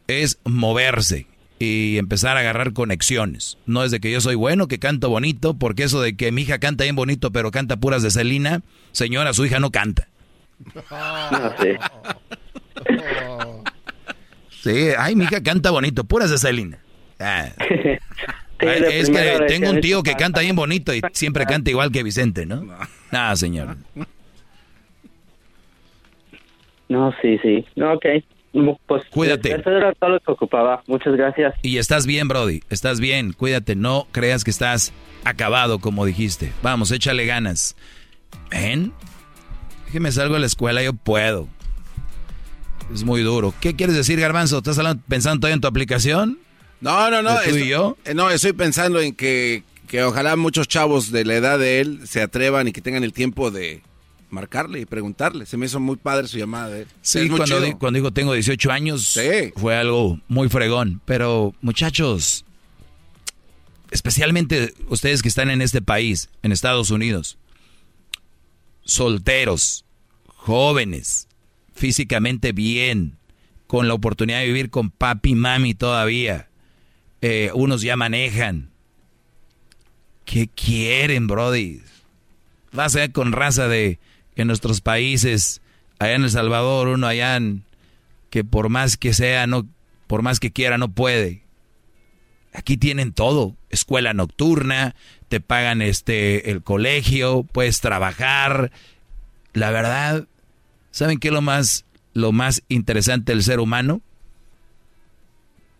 es 0.08 0.38
moverse 0.44 1.26
y 1.58 1.96
empezar 1.98 2.36
a 2.36 2.40
agarrar 2.40 2.72
conexiones. 2.72 3.56
No 3.66 3.84
es 3.84 3.90
de 3.90 4.00
que 4.00 4.10
yo 4.10 4.20
soy 4.20 4.34
bueno, 4.34 4.68
que 4.68 4.78
canto 4.78 5.08
bonito, 5.08 5.54
porque 5.54 5.84
eso 5.84 6.00
de 6.00 6.16
que 6.16 6.32
mi 6.32 6.42
hija 6.42 6.58
canta 6.58 6.84
bien 6.84 6.96
bonito, 6.96 7.30
pero 7.30 7.50
canta 7.50 7.76
puras 7.76 8.02
de 8.02 8.10
Celina, 8.10 8.62
señora, 8.90 9.32
su 9.32 9.46
hija 9.46 9.60
no 9.60 9.70
canta. 9.70 10.08
No 10.74 11.52
Sí, 14.62 14.90
ay, 14.96 15.16
mi 15.16 15.24
hija 15.24 15.42
canta 15.42 15.70
bonito, 15.70 16.04
puras 16.04 16.30
de 16.30 16.38
Celina. 16.38 16.78
Ah. 17.18 17.50
Sí, 18.62 18.68
es 18.68 19.10
que 19.10 19.44
tengo 19.48 19.70
un 19.70 19.80
tío 19.80 20.04
que 20.04 20.14
canta 20.14 20.40
bien 20.40 20.54
bonito 20.54 20.94
y 20.94 21.02
siempre 21.14 21.46
canta 21.46 21.70
igual 21.70 21.90
que 21.90 22.04
Vicente, 22.04 22.46
¿no? 22.46 22.64
Ah, 23.10 23.34
señor. 23.34 23.76
No, 26.88 27.12
sí, 27.20 27.38
sí. 27.42 27.66
No, 27.74 27.94
ok. 27.94 28.06
Pues 28.86 29.02
Cuídate. 29.10 29.54
Eso 29.54 29.70
era 29.70 29.92
todo 29.94 30.10
lo 30.10 30.20
que 30.20 30.30
ocupaba. 30.30 30.82
Muchas 30.86 31.16
gracias. 31.16 31.54
Y 31.62 31.78
estás 31.78 32.06
bien, 32.06 32.28
Brody, 32.28 32.60
estás 32.68 33.00
bien, 33.00 33.32
cuídate, 33.32 33.74
no 33.74 34.06
creas 34.12 34.44
que 34.44 34.50
estás 34.50 34.92
acabado 35.24 35.78
como 35.78 36.04
dijiste. 36.04 36.52
Vamos, 36.62 36.92
échale 36.92 37.24
ganas. 37.26 37.76
¿Ven? 38.50 38.92
Déjeme 39.86 40.12
salgo 40.12 40.34
de 40.34 40.40
la 40.40 40.46
escuela, 40.46 40.82
yo 40.82 40.92
puedo. 40.92 41.48
Es 42.92 43.04
muy 43.04 43.22
duro. 43.22 43.54
¿Qué 43.60 43.74
quieres 43.76 43.96
decir, 43.96 44.18
Garbanzo? 44.20 44.58
¿Estás 44.58 44.78
hablando- 44.78 45.02
pensando 45.08 45.40
todavía 45.40 45.54
en 45.54 45.60
tu 45.60 45.68
aplicación? 45.68 46.38
No, 46.80 47.10
no, 47.10 47.22
no. 47.22 47.38
¿De 47.40 47.48
tú 47.48 47.56
y 47.56 47.58
esto- 47.62 47.64
yo? 47.70 47.96
eh, 48.04 48.14
no, 48.14 48.30
estoy 48.30 48.52
pensando 48.52 49.00
en 49.00 49.14
que, 49.14 49.62
que 49.86 50.02
ojalá 50.02 50.36
muchos 50.36 50.68
chavos 50.68 51.10
de 51.12 51.24
la 51.24 51.34
edad 51.36 51.58
de 51.58 51.80
él 51.80 52.00
se 52.06 52.22
atrevan 52.22 52.68
y 52.68 52.72
que 52.72 52.80
tengan 52.80 53.04
el 53.04 53.12
tiempo 53.12 53.50
de 53.50 53.82
marcarle 54.30 54.80
y 54.80 54.86
preguntarle. 54.86 55.44
Se 55.46 55.56
me 55.56 55.66
hizo 55.66 55.78
muy 55.80 55.96
padre 55.96 56.26
su 56.28 56.38
llamada. 56.38 56.84
Sí, 57.02 57.28
cuando, 57.28 57.60
di- 57.60 57.72
cuando 57.74 57.98
dijo 57.98 58.12
tengo 58.12 58.32
18 58.32 58.72
años, 58.72 59.18
fue 59.56 59.76
algo 59.76 60.18
muy 60.28 60.48
fregón. 60.48 61.00
Pero, 61.04 61.54
muchachos, 61.60 62.44
especialmente 63.90 64.74
ustedes 64.88 65.22
que 65.22 65.28
están 65.28 65.50
en 65.50 65.60
este 65.62 65.82
país, 65.82 66.30
en 66.42 66.50
Estados 66.52 66.90
Unidos, 66.90 67.36
solteros, 68.84 69.84
jóvenes, 70.26 71.28
físicamente 71.74 72.52
bien, 72.52 73.16
con 73.66 73.88
la 73.88 73.94
oportunidad 73.94 74.40
de 74.40 74.46
vivir 74.46 74.70
con 74.70 74.90
papi 74.90 75.30
y 75.30 75.34
mami 75.34 75.74
todavía, 75.74 76.48
eh, 77.20 77.50
unos 77.54 77.82
ya 77.82 77.96
manejan. 77.96 78.70
¿Qué 80.24 80.48
quieren, 80.48 81.26
Brody? 81.26 81.80
Vas 82.72 82.96
a 82.96 83.00
ver 83.00 83.12
con 83.12 83.32
raza 83.32 83.68
de 83.68 83.98
en 84.36 84.46
nuestros 84.46 84.80
países, 84.80 85.60
allá 85.98 86.14
en 86.14 86.24
El 86.24 86.30
Salvador, 86.30 86.88
uno 86.88 87.06
allá 87.06 87.36
en, 87.36 87.64
que 88.30 88.44
por 88.44 88.68
más 88.68 88.96
que 88.96 89.12
sea, 89.12 89.46
no, 89.46 89.66
por 90.06 90.22
más 90.22 90.40
que 90.40 90.52
quiera, 90.52 90.78
no 90.78 90.92
puede. 90.92 91.42
Aquí 92.54 92.76
tienen 92.76 93.12
todo, 93.12 93.56
escuela 93.70 94.12
nocturna, 94.12 94.94
te 95.28 95.40
pagan 95.40 95.80
este 95.80 96.50
el 96.50 96.62
colegio, 96.62 97.44
puedes 97.44 97.80
trabajar. 97.80 98.72
La 99.54 99.70
verdad, 99.70 100.26
¿saben 100.92 101.18
qué 101.18 101.28
es 101.28 101.34
lo 101.34 101.42
más 101.42 101.84
lo 102.14 102.30
más 102.30 102.62
interesante 102.68 103.32
del 103.32 103.42
ser 103.42 103.58
humano? 103.58 104.00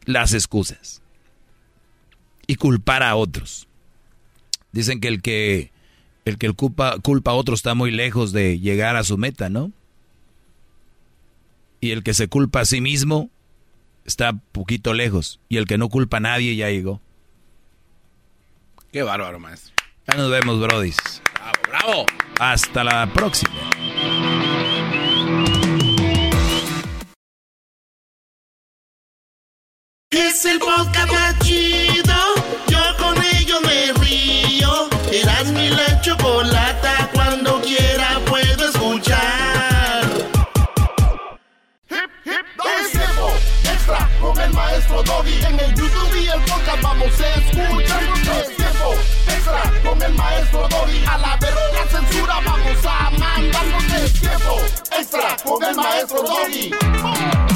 Las 0.05 0.35
excusas. 0.35 1.01
Y 2.47 2.57
culpar 2.57 3.05
a 3.05 3.15
otros. 3.15 3.69
Dicen 4.73 5.01
que 5.01 5.09
el 5.09 5.23
que 5.23 5.71
el 6.25 6.39
que 6.39 6.53
culpa, 6.53 6.99
culpa 6.99 7.33
a 7.33 7.35
otro 7.35 7.55
está 7.55 7.75
muy 7.75 7.91
lejos 7.91 8.33
de 8.33 8.59
llegar 8.59 8.97
a 8.97 9.05
su 9.05 9.19
meta, 9.19 9.49
¿no? 9.49 9.71
Y 11.81 11.91
el 11.91 12.03
que 12.03 12.15
se 12.15 12.29
culpa 12.29 12.61
a 12.61 12.65
sí 12.65 12.81
mismo 12.81 13.31
está 14.05 14.33
poquito 14.33 14.95
lejos. 14.95 15.41
Y 15.49 15.57
el 15.57 15.67
que 15.67 15.79
no 15.79 15.89
culpa 15.89 16.19
a 16.19 16.21
nadie 16.21 16.55
ya 16.57 16.71
llegó. 16.71 17.01
Qué 18.93 19.03
bárbaro, 19.03 19.41
maestro. 19.41 19.73
Ya 20.07 20.17
nos 20.17 20.31
vemos, 20.31 20.61
brodis. 20.61 20.97
Bravo, 21.35 21.59
bravo. 21.69 22.07
Hasta 22.39 22.85
la 22.85 23.13
próxima. 23.13 23.72
Es 30.13 30.45
el 30.45 30.59
podcast 30.59 31.11
más 31.11 31.39
chido. 31.39 32.15
Yo 32.69 32.79
con 32.99 33.17
ello 33.35 33.61
me 33.63 33.93
río. 34.05 34.89
Eras 35.11 35.47
mi 35.53 35.71
la 35.71 36.01
chocolata. 36.03 37.09
Cuando 37.15 37.61
quiera 37.63 38.21
puedo 38.27 38.69
escuchar. 38.69 40.05
Es 41.89 42.91
tiempo 42.93 43.33
extra 43.65 44.11
con 44.21 44.39
el 44.39 44.53
maestro 44.53 45.03
Doggy. 45.03 45.45
En 45.47 45.61
el 45.61 45.75
YouTube 45.75 46.15
y 46.15 46.27
el 46.29 46.41
podcast 46.43 46.83
vamos 46.83 47.21
a 47.21 47.29
escuchar. 47.35 48.03
Es 48.39 48.57
tiempo 48.57 48.95
extra 49.29 49.73
con 49.83 50.03
el 50.03 50.15
maestro 50.15 50.69
Doggy. 50.69 51.05
A 51.07 51.17
la 51.17 51.37
verga 51.37 51.87
censura 51.91 52.35
vamos 52.45 52.87
a 52.87 53.11
mandarnos. 53.19 53.85
Es 53.85 54.13
tiempo 54.21 54.61
extra 54.99 55.37
con 55.43 55.65
el 55.65 55.75
maestro 55.75 56.23
Doggy. 56.23 57.52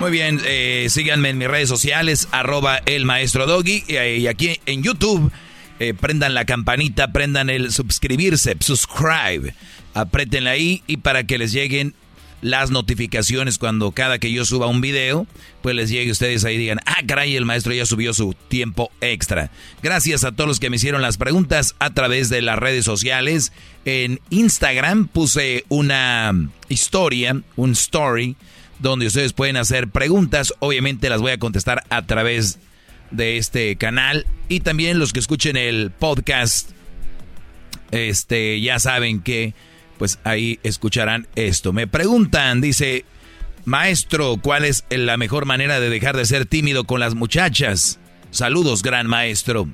Muy 0.00 0.10
bien, 0.10 0.40
eh, 0.44 0.88
síganme 0.90 1.30
en 1.30 1.38
mis 1.38 1.48
redes 1.48 1.70
sociales, 1.70 2.28
arroba 2.30 2.82
el 2.84 3.06
maestro 3.06 3.46
Doggy. 3.46 3.82
Y, 3.88 3.94
eh, 3.94 4.28
aquí 4.28 4.60
en 4.66 4.82
YouTube, 4.82 5.32
eh, 5.78 5.94
prendan 5.94 6.34
la 6.34 6.44
campanita, 6.44 7.12
prendan 7.12 7.48
el 7.48 7.72
suscribirse, 7.72 8.56
subscribe. 8.60 9.54
Apretenla 9.94 10.50
ahí 10.50 10.82
y 10.86 10.98
para 10.98 11.24
que 11.24 11.38
les 11.38 11.52
lleguen 11.52 11.94
las 12.42 12.70
notificaciones 12.70 13.56
cuando 13.56 13.92
cada 13.92 14.18
que 14.18 14.30
yo 14.30 14.44
suba 14.44 14.66
un 14.66 14.82
video, 14.82 15.26
pues 15.62 15.74
les 15.74 15.88
llegue 15.88 16.10
ustedes 16.10 16.44
ahí 16.44 16.56
y 16.56 16.58
digan, 16.58 16.80
ah, 16.84 17.00
caray, 17.06 17.34
el 17.34 17.46
maestro 17.46 17.72
ya 17.72 17.86
subió 17.86 18.12
su 18.12 18.34
tiempo 18.48 18.90
extra. 19.00 19.50
Gracias 19.82 20.24
a 20.24 20.32
todos 20.32 20.46
los 20.46 20.60
que 20.60 20.68
me 20.68 20.76
hicieron 20.76 21.00
las 21.00 21.16
preguntas 21.16 21.74
a 21.78 21.94
través 21.94 22.28
de 22.28 22.42
las 22.42 22.58
redes 22.58 22.84
sociales. 22.84 23.52
En 23.86 24.20
Instagram 24.28 25.08
puse 25.08 25.64
una 25.68 26.34
historia, 26.68 27.40
un 27.56 27.72
story, 27.72 28.36
donde 28.78 29.06
ustedes 29.06 29.32
pueden 29.32 29.56
hacer 29.56 29.88
preguntas. 29.88 30.54
Obviamente 30.58 31.08
las 31.08 31.20
voy 31.20 31.32
a 31.32 31.38
contestar 31.38 31.84
a 31.90 32.06
través 32.06 32.58
de 33.10 33.38
este 33.38 33.76
canal. 33.76 34.26
Y 34.48 34.60
también 34.60 34.98
los 34.98 35.12
que 35.12 35.20
escuchen 35.20 35.56
el 35.56 35.90
podcast, 35.90 36.70
este, 37.90 38.60
ya 38.60 38.78
saben 38.78 39.20
que 39.20 39.54
pues 39.98 40.18
ahí 40.24 40.60
escucharán 40.62 41.26
esto. 41.36 41.72
Me 41.72 41.86
preguntan, 41.86 42.60
dice, 42.60 43.04
maestro, 43.64 44.36
¿cuál 44.42 44.64
es 44.64 44.84
la 44.90 45.16
mejor 45.16 45.46
manera 45.46 45.80
de 45.80 45.88
dejar 45.88 46.16
de 46.16 46.26
ser 46.26 46.46
tímido 46.46 46.84
con 46.84 47.00
las 47.00 47.14
muchachas? 47.14 47.98
Saludos, 48.30 48.82
gran 48.82 49.06
maestro. 49.06 49.68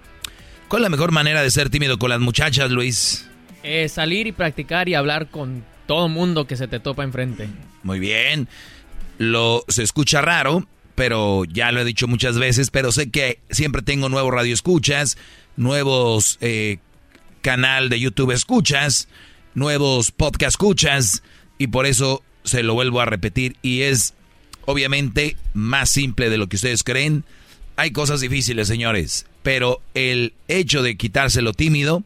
¿Cuál 0.69 0.83
es 0.83 0.85
la 0.85 0.91
mejor 0.91 1.13
manera 1.13 1.43
de 1.43 1.51
ser 1.51 1.71
tímido 1.71 1.99
con 1.99 2.11
las 2.11 2.21
muchachas, 2.21 2.71
Luis? 2.71 3.29
Eh, 3.63 3.89
salir 3.89 4.27
y 4.27 4.33
practicar 4.33 4.89
y 4.89 4.95
hablar 4.95 5.29
con 5.29 5.65
todo 5.87 6.09
mundo 6.09 6.47
que 6.47 6.57
se 6.57 6.69
te 6.69 6.81
topa 6.81 7.05
enfrente. 7.05 7.49
Muy 7.83 7.99
bien. 7.99 8.49
Lo 9.19 9.65
se 9.69 9.83
escucha 9.83 10.21
raro, 10.21 10.67
pero 10.95 11.45
ya 11.45 11.73
lo 11.73 11.81
he 11.81 11.85
dicho 11.85 12.09
muchas 12.09 12.39
veces, 12.39 12.71
pero 12.71 12.93
sé 12.93 13.11
que 13.11 13.41
siempre 13.51 13.83
tengo 13.83 14.09
nuevos 14.09 14.33
radioescuchas, 14.33 15.17
nuevos 15.57 16.39
eh, 16.41 16.79
canal 17.41 17.89
de 17.89 18.01
YouTube 18.01 18.33
escuchas, 18.33 19.09
nuevos 19.55 20.11
podcast 20.11 20.55
escuchas 20.55 21.23
y 21.59 21.69
por 21.69 21.87
eso 21.87 22.23
se 22.45 22.63
lo 22.63 22.75
vuelvo 22.75 23.01
a 23.01 23.05
repetir 23.05 23.57
y 23.63 23.83
es 23.83 24.15
obviamente 24.65 25.37
más 25.55 25.91
simple 25.91 26.31
de 26.31 26.39
lo 26.39 26.49
que 26.49 26.57
ustedes 26.57 26.83
creen. 26.83 27.25
Hay 27.77 27.91
cosas 27.91 28.21
difíciles, 28.21 28.69
señores, 28.69 29.27
pero 29.43 29.81
el 29.95 30.35
hecho 30.49 30.83
de 30.83 30.97
quitárselo 30.97 31.53
tímido 31.53 32.05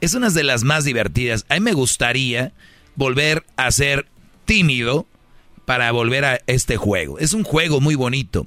es 0.00 0.14
una 0.14 0.30
de 0.30 0.42
las 0.42 0.64
más 0.64 0.84
divertidas. 0.84 1.46
A 1.48 1.54
mí 1.54 1.60
me 1.60 1.72
gustaría 1.74 2.52
volver 2.96 3.44
a 3.56 3.70
ser 3.70 4.06
tímido 4.44 5.06
para 5.64 5.90
volver 5.92 6.24
a 6.24 6.40
este 6.46 6.76
juego. 6.76 7.18
Es 7.18 7.32
un 7.32 7.44
juego 7.44 7.80
muy 7.80 7.94
bonito. 7.94 8.46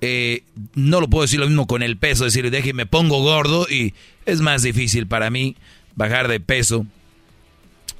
Eh, 0.00 0.42
no 0.74 1.00
lo 1.00 1.08
puedo 1.08 1.22
decir 1.22 1.40
lo 1.40 1.46
mismo 1.46 1.66
con 1.66 1.82
el 1.82 1.96
peso, 1.96 2.24
decir, 2.24 2.50
déjeme, 2.50 2.86
pongo 2.86 3.22
gordo 3.22 3.66
y 3.68 3.94
es 4.24 4.40
más 4.40 4.62
difícil 4.62 5.06
para 5.06 5.28
mí 5.28 5.56
bajar 5.94 6.28
de 6.28 6.40
peso, 6.40 6.86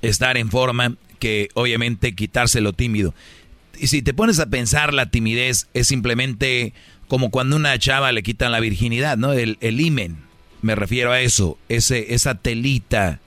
estar 0.00 0.38
en 0.38 0.50
forma, 0.50 0.96
que 1.18 1.50
obviamente 1.54 2.14
quitárselo 2.14 2.72
tímido. 2.72 3.14
Y 3.78 3.88
si 3.88 4.02
te 4.02 4.14
pones 4.14 4.38
a 4.40 4.46
pensar, 4.46 4.94
la 4.94 5.10
timidez 5.10 5.68
es 5.74 5.88
simplemente 5.88 6.72
como 7.08 7.30
cuando 7.30 7.56
una 7.56 7.78
chava 7.78 8.12
le 8.12 8.22
quitan 8.22 8.52
la 8.52 8.60
virginidad, 8.60 9.18
¿no? 9.18 9.32
El, 9.32 9.58
el 9.60 9.80
imen, 9.80 10.18
me 10.62 10.74
refiero 10.74 11.12
a 11.12 11.20
eso, 11.20 11.58
ese, 11.68 12.14
esa 12.14 12.36
telita 12.36 13.20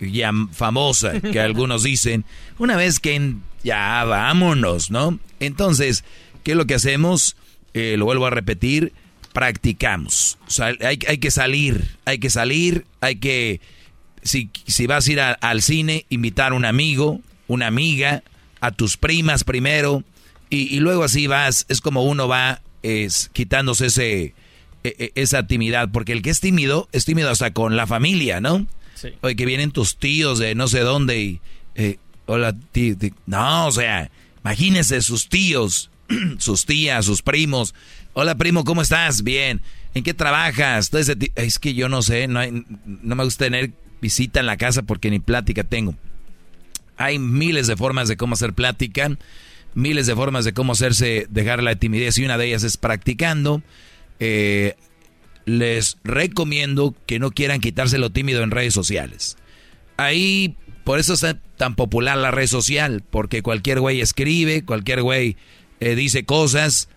ya 0.00 0.32
famosa 0.52 1.20
que 1.20 1.40
algunos 1.40 1.82
dicen, 1.82 2.24
una 2.58 2.76
vez 2.76 3.00
que 3.00 3.34
ya 3.62 4.04
vámonos, 4.04 4.90
¿no? 4.90 5.18
Entonces, 5.40 6.04
¿qué 6.42 6.52
es 6.52 6.56
lo 6.56 6.66
que 6.66 6.74
hacemos? 6.74 7.36
Eh, 7.74 7.96
lo 7.98 8.04
vuelvo 8.06 8.26
a 8.26 8.30
repetir, 8.30 8.92
practicamos. 9.32 10.38
Hay, 10.58 10.98
hay 11.08 11.18
que 11.18 11.30
salir, 11.30 11.96
hay 12.04 12.18
que 12.18 12.30
salir, 12.30 12.84
hay 13.00 13.16
que, 13.16 13.60
si, 14.22 14.50
si 14.66 14.86
vas 14.86 15.06
a 15.08 15.12
ir 15.12 15.20
al 15.20 15.62
cine, 15.62 16.06
invitar 16.08 16.52
a 16.52 16.54
un 16.54 16.64
amigo, 16.64 17.20
una 17.48 17.66
amiga, 17.66 18.22
a 18.60 18.70
tus 18.72 18.96
primas 18.96 19.44
primero, 19.44 20.04
y, 20.50 20.74
y 20.74 20.80
luego 20.80 21.04
así 21.04 21.26
vas, 21.26 21.64
es 21.68 21.80
como 21.80 22.02
uno 22.04 22.28
va 22.28 22.60
es, 22.82 23.30
quitándose 23.32 23.86
ese, 23.86 24.22
e- 24.22 24.34
e- 24.84 25.12
esa 25.14 25.46
timidez, 25.46 25.86
porque 25.92 26.12
el 26.12 26.22
que 26.22 26.30
es 26.30 26.40
tímido, 26.40 26.88
es 26.92 27.04
tímido 27.04 27.30
hasta 27.30 27.52
con 27.52 27.76
la 27.76 27.86
familia, 27.86 28.40
¿no? 28.40 28.66
Sí. 29.00 29.08
Oye, 29.22 29.36
que 29.36 29.46
vienen 29.46 29.70
tus 29.70 29.96
tíos 29.96 30.38
de 30.38 30.54
no 30.54 30.68
sé 30.68 30.80
dónde 30.80 31.18
y... 31.20 31.40
eh, 31.74 31.98
hola, 32.26 32.54
tío. 32.72 32.96
tí- 32.98 33.14
No, 33.26 33.66
o 33.66 33.72
sea, 33.72 34.10
imagínense 34.44 35.00
sus 35.00 35.28
tíos, 35.28 35.90
sus 36.38 36.66
tías, 36.66 37.06
sus 37.06 37.22
primos. 37.22 37.74
Hola, 38.12 38.34
primo, 38.34 38.64
¿cómo 38.64 38.82
estás? 38.82 39.22
Bien. 39.22 39.62
¿En 39.94 40.04
qué 40.04 40.12
trabajas? 40.14 40.90
Es 41.34 41.58
que 41.58 41.74
yo 41.74 41.88
no 41.88 42.02
sé, 42.02 42.28
no, 42.28 42.40
hay- 42.40 42.64
no 42.84 43.14
me 43.16 43.24
gusta 43.24 43.46
tener 43.46 43.70
visita 44.02 44.40
en 44.40 44.46
la 44.46 44.56
casa 44.56 44.82
porque 44.82 45.10
ni 45.10 45.18
plática 45.18 45.64
tengo. 45.64 45.94
Hay 46.96 47.18
miles 47.18 47.66
de 47.66 47.76
formas 47.76 48.08
de 48.08 48.16
cómo 48.18 48.34
hacer 48.34 48.52
plática, 48.52 49.10
miles 49.74 50.06
de 50.06 50.14
formas 50.14 50.44
de 50.44 50.52
cómo 50.52 50.72
hacerse, 50.72 51.26
dejar 51.30 51.62
la 51.62 51.76
timidez 51.76 52.18
y 52.18 52.24
una 52.24 52.36
de 52.36 52.46
ellas 52.48 52.62
es 52.64 52.76
practicando. 52.76 53.62
Eh, 54.18 54.76
les 55.46 55.98
recomiendo 56.04 56.94
que 57.06 57.18
no 57.18 57.30
quieran 57.30 57.60
quitarse 57.60 57.98
lo 57.98 58.10
tímido 58.10 58.42
en 58.42 58.50
redes 58.50 58.74
sociales. 58.74 59.36
Ahí, 59.96 60.56
por 60.84 60.98
eso 60.98 61.14
está 61.14 61.38
tan 61.56 61.74
popular 61.74 62.16
la 62.16 62.30
red 62.30 62.46
social, 62.46 63.02
porque 63.10 63.42
cualquier 63.42 63.80
güey 63.80 64.00
escribe, 64.00 64.64
cualquier 64.64 65.02
güey 65.02 65.36
eh, 65.80 65.94
dice 65.94 66.24
cosas, 66.24 66.88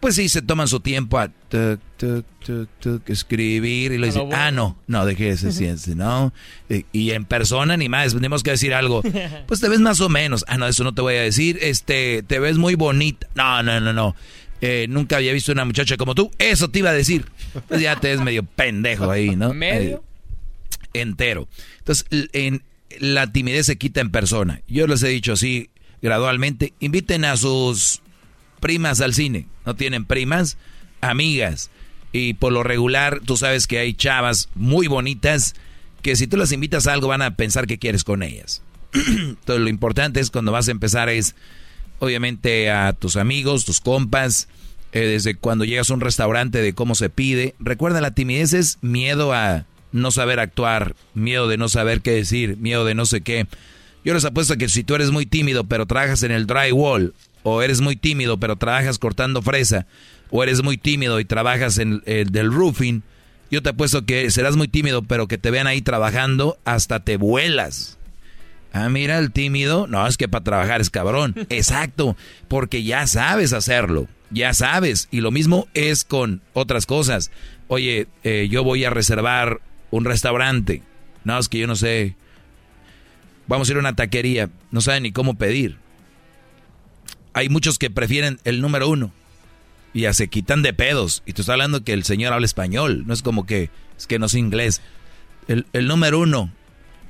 pues 0.00 0.14
sí, 0.14 0.28
se 0.28 0.42
toman 0.42 0.68
su 0.68 0.80
tiempo 0.80 1.18
a 1.18 1.28
tuc, 1.28 1.80
tuc, 1.96 2.24
tuc, 2.44 2.68
tuc, 2.80 3.10
escribir 3.10 3.92
y 3.92 3.96
dicen, 3.96 4.20
lo 4.20 4.26
bueno. 4.26 4.42
ah, 4.42 4.50
no, 4.50 4.78
no, 4.86 5.06
deje 5.06 5.28
ese 5.30 5.52
ciencia, 5.52 5.94
¿no? 5.94 6.32
Y, 6.68 6.84
y 6.92 7.10
en 7.12 7.24
persona 7.24 7.76
ni 7.76 7.88
más, 7.88 8.14
tenemos 8.14 8.42
que 8.42 8.52
decir 8.52 8.74
algo. 8.74 9.02
Pues 9.46 9.60
te 9.60 9.68
ves 9.68 9.80
más 9.80 10.00
o 10.00 10.08
menos. 10.08 10.44
Ah, 10.48 10.58
no, 10.58 10.66
eso 10.66 10.84
no 10.84 10.94
te 10.94 11.02
voy 11.02 11.14
a 11.14 11.22
decir. 11.22 11.58
Este, 11.62 12.22
te 12.22 12.38
ves 12.38 12.58
muy 12.58 12.74
bonita. 12.74 13.28
No, 13.34 13.62
no, 13.62 13.80
no, 13.80 13.92
no. 13.92 14.14
Eh, 14.60 14.86
nunca 14.88 15.16
había 15.16 15.32
visto 15.32 15.52
una 15.52 15.64
muchacha 15.64 15.96
como 15.96 16.14
tú. 16.14 16.30
Eso 16.38 16.68
te 16.68 16.78
iba 16.78 16.90
a 16.90 16.94
decir. 16.94 17.26
Pues 17.68 17.80
ya 17.80 17.96
te 17.96 18.08
ves 18.08 18.20
medio 18.20 18.42
pendejo 18.42 19.10
ahí, 19.10 19.36
¿no? 19.36 19.52
¿Medio? 19.52 20.02
Eh, 20.92 21.00
entero. 21.00 21.48
Entonces, 21.78 22.06
en, 22.32 22.62
la 22.98 23.32
timidez 23.32 23.66
se 23.66 23.76
quita 23.76 24.00
en 24.00 24.10
persona. 24.10 24.62
Yo 24.68 24.86
les 24.86 25.02
he 25.02 25.08
dicho 25.08 25.34
así 25.34 25.70
gradualmente. 26.02 26.72
Inviten 26.80 27.24
a 27.24 27.36
sus 27.36 28.00
primas 28.60 29.00
al 29.00 29.14
cine. 29.14 29.46
¿No 29.64 29.76
tienen 29.76 30.04
primas? 30.04 30.56
Amigas. 31.00 31.70
Y 32.12 32.34
por 32.34 32.52
lo 32.52 32.62
regular, 32.62 33.20
tú 33.24 33.36
sabes 33.36 33.66
que 33.66 33.78
hay 33.78 33.94
chavas 33.94 34.48
muy 34.54 34.86
bonitas 34.86 35.54
que 36.02 36.16
si 36.16 36.26
tú 36.26 36.36
las 36.36 36.52
invitas 36.52 36.86
a 36.86 36.92
algo 36.92 37.08
van 37.08 37.22
a 37.22 37.36
pensar 37.36 37.66
que 37.66 37.78
quieres 37.78 38.04
con 38.04 38.22
ellas. 38.22 38.62
Entonces, 38.94 39.62
lo 39.62 39.68
importante 39.68 40.20
es 40.20 40.30
cuando 40.30 40.52
vas 40.52 40.68
a 40.68 40.70
empezar 40.70 41.08
es, 41.08 41.34
obviamente, 41.98 42.70
a 42.70 42.92
tus 42.92 43.16
amigos, 43.16 43.64
tus 43.64 43.80
compas, 43.80 44.48
eh, 44.92 45.00
desde 45.00 45.34
cuando 45.34 45.64
llegas 45.64 45.90
a 45.90 45.94
un 45.94 46.00
restaurante 46.00 46.62
de 46.62 46.72
cómo 46.72 46.94
se 46.94 47.10
pide. 47.10 47.54
Recuerda, 47.58 48.00
la 48.00 48.14
timidez 48.14 48.52
es 48.52 48.78
miedo 48.80 49.32
a 49.32 49.66
no 49.92 50.10
saber 50.10 50.40
actuar, 50.40 50.94
miedo 51.14 51.48
de 51.48 51.56
no 51.56 51.68
saber 51.68 52.00
qué 52.00 52.12
decir, 52.12 52.56
miedo 52.58 52.84
de 52.84 52.94
no 52.94 53.06
sé 53.06 53.20
qué. 53.20 53.46
Yo 54.04 54.14
les 54.14 54.24
apuesto 54.24 54.56
que 54.56 54.68
si 54.68 54.84
tú 54.84 54.94
eres 54.94 55.10
muy 55.10 55.26
tímido 55.26 55.64
pero 55.64 55.86
trabajas 55.86 56.22
en 56.22 56.30
el 56.30 56.46
drywall, 56.46 57.14
o 57.42 57.62
eres 57.62 57.80
muy 57.80 57.96
tímido 57.96 58.38
pero 58.38 58.56
trabajas 58.56 58.98
cortando 58.98 59.42
fresa, 59.42 59.86
o 60.30 60.42
eres 60.42 60.62
muy 60.62 60.78
tímido 60.78 61.20
y 61.20 61.24
trabajas 61.24 61.78
en 61.78 62.02
el 62.06 62.30
del 62.30 62.52
roofing, 62.52 63.02
Yo 63.50 63.62
te 63.62 63.70
apuesto 63.70 64.06
que 64.06 64.30
serás 64.30 64.56
muy 64.56 64.66
tímido, 64.66 65.02
pero 65.02 65.28
que 65.28 65.38
te 65.38 65.50
vean 65.50 65.66
ahí 65.66 65.80
trabajando, 65.80 66.58
hasta 66.64 67.00
te 67.00 67.16
vuelas. 67.16 67.95
Ah, 68.72 68.88
mira, 68.88 69.18
el 69.18 69.32
tímido. 69.32 69.86
No, 69.86 70.06
es 70.06 70.16
que 70.16 70.28
para 70.28 70.44
trabajar 70.44 70.80
es 70.80 70.90
cabrón. 70.90 71.34
Exacto, 71.48 72.16
porque 72.48 72.82
ya 72.82 73.06
sabes 73.06 73.52
hacerlo. 73.52 74.08
Ya 74.30 74.52
sabes. 74.54 75.08
Y 75.10 75.20
lo 75.20 75.30
mismo 75.30 75.68
es 75.74 76.04
con 76.04 76.42
otras 76.52 76.86
cosas. 76.86 77.30
Oye, 77.68 78.06
eh, 78.24 78.48
yo 78.50 78.64
voy 78.64 78.84
a 78.84 78.90
reservar 78.90 79.60
un 79.90 80.04
restaurante. 80.04 80.82
No, 81.24 81.38
es 81.38 81.48
que 81.48 81.58
yo 81.58 81.66
no 81.66 81.76
sé. 81.76 82.16
Vamos 83.46 83.68
a 83.68 83.72
ir 83.72 83.76
a 83.76 83.80
una 83.80 83.96
taquería. 83.96 84.50
No 84.70 84.80
saben 84.80 85.04
ni 85.04 85.12
cómo 85.12 85.34
pedir. 85.34 85.78
Hay 87.32 87.48
muchos 87.48 87.78
que 87.78 87.90
prefieren 87.90 88.38
el 88.44 88.60
número 88.60 88.88
uno. 88.88 89.12
Y 89.94 90.02
ya 90.02 90.12
se 90.12 90.28
quitan 90.28 90.62
de 90.62 90.72
pedos. 90.72 91.22
Y 91.24 91.32
tú 91.32 91.42
estás 91.42 91.54
hablando 91.54 91.84
que 91.84 91.92
el 91.92 92.04
señor 92.04 92.32
habla 92.32 92.46
español. 92.46 93.04
No 93.06 93.14
es 93.14 93.22
como 93.22 93.46
que 93.46 93.70
es 93.96 94.06
que 94.06 94.18
no 94.18 94.28
sé 94.28 94.38
inglés. 94.38 94.82
El, 95.48 95.66
el 95.72 95.86
número 95.86 96.18
uno. 96.18 96.50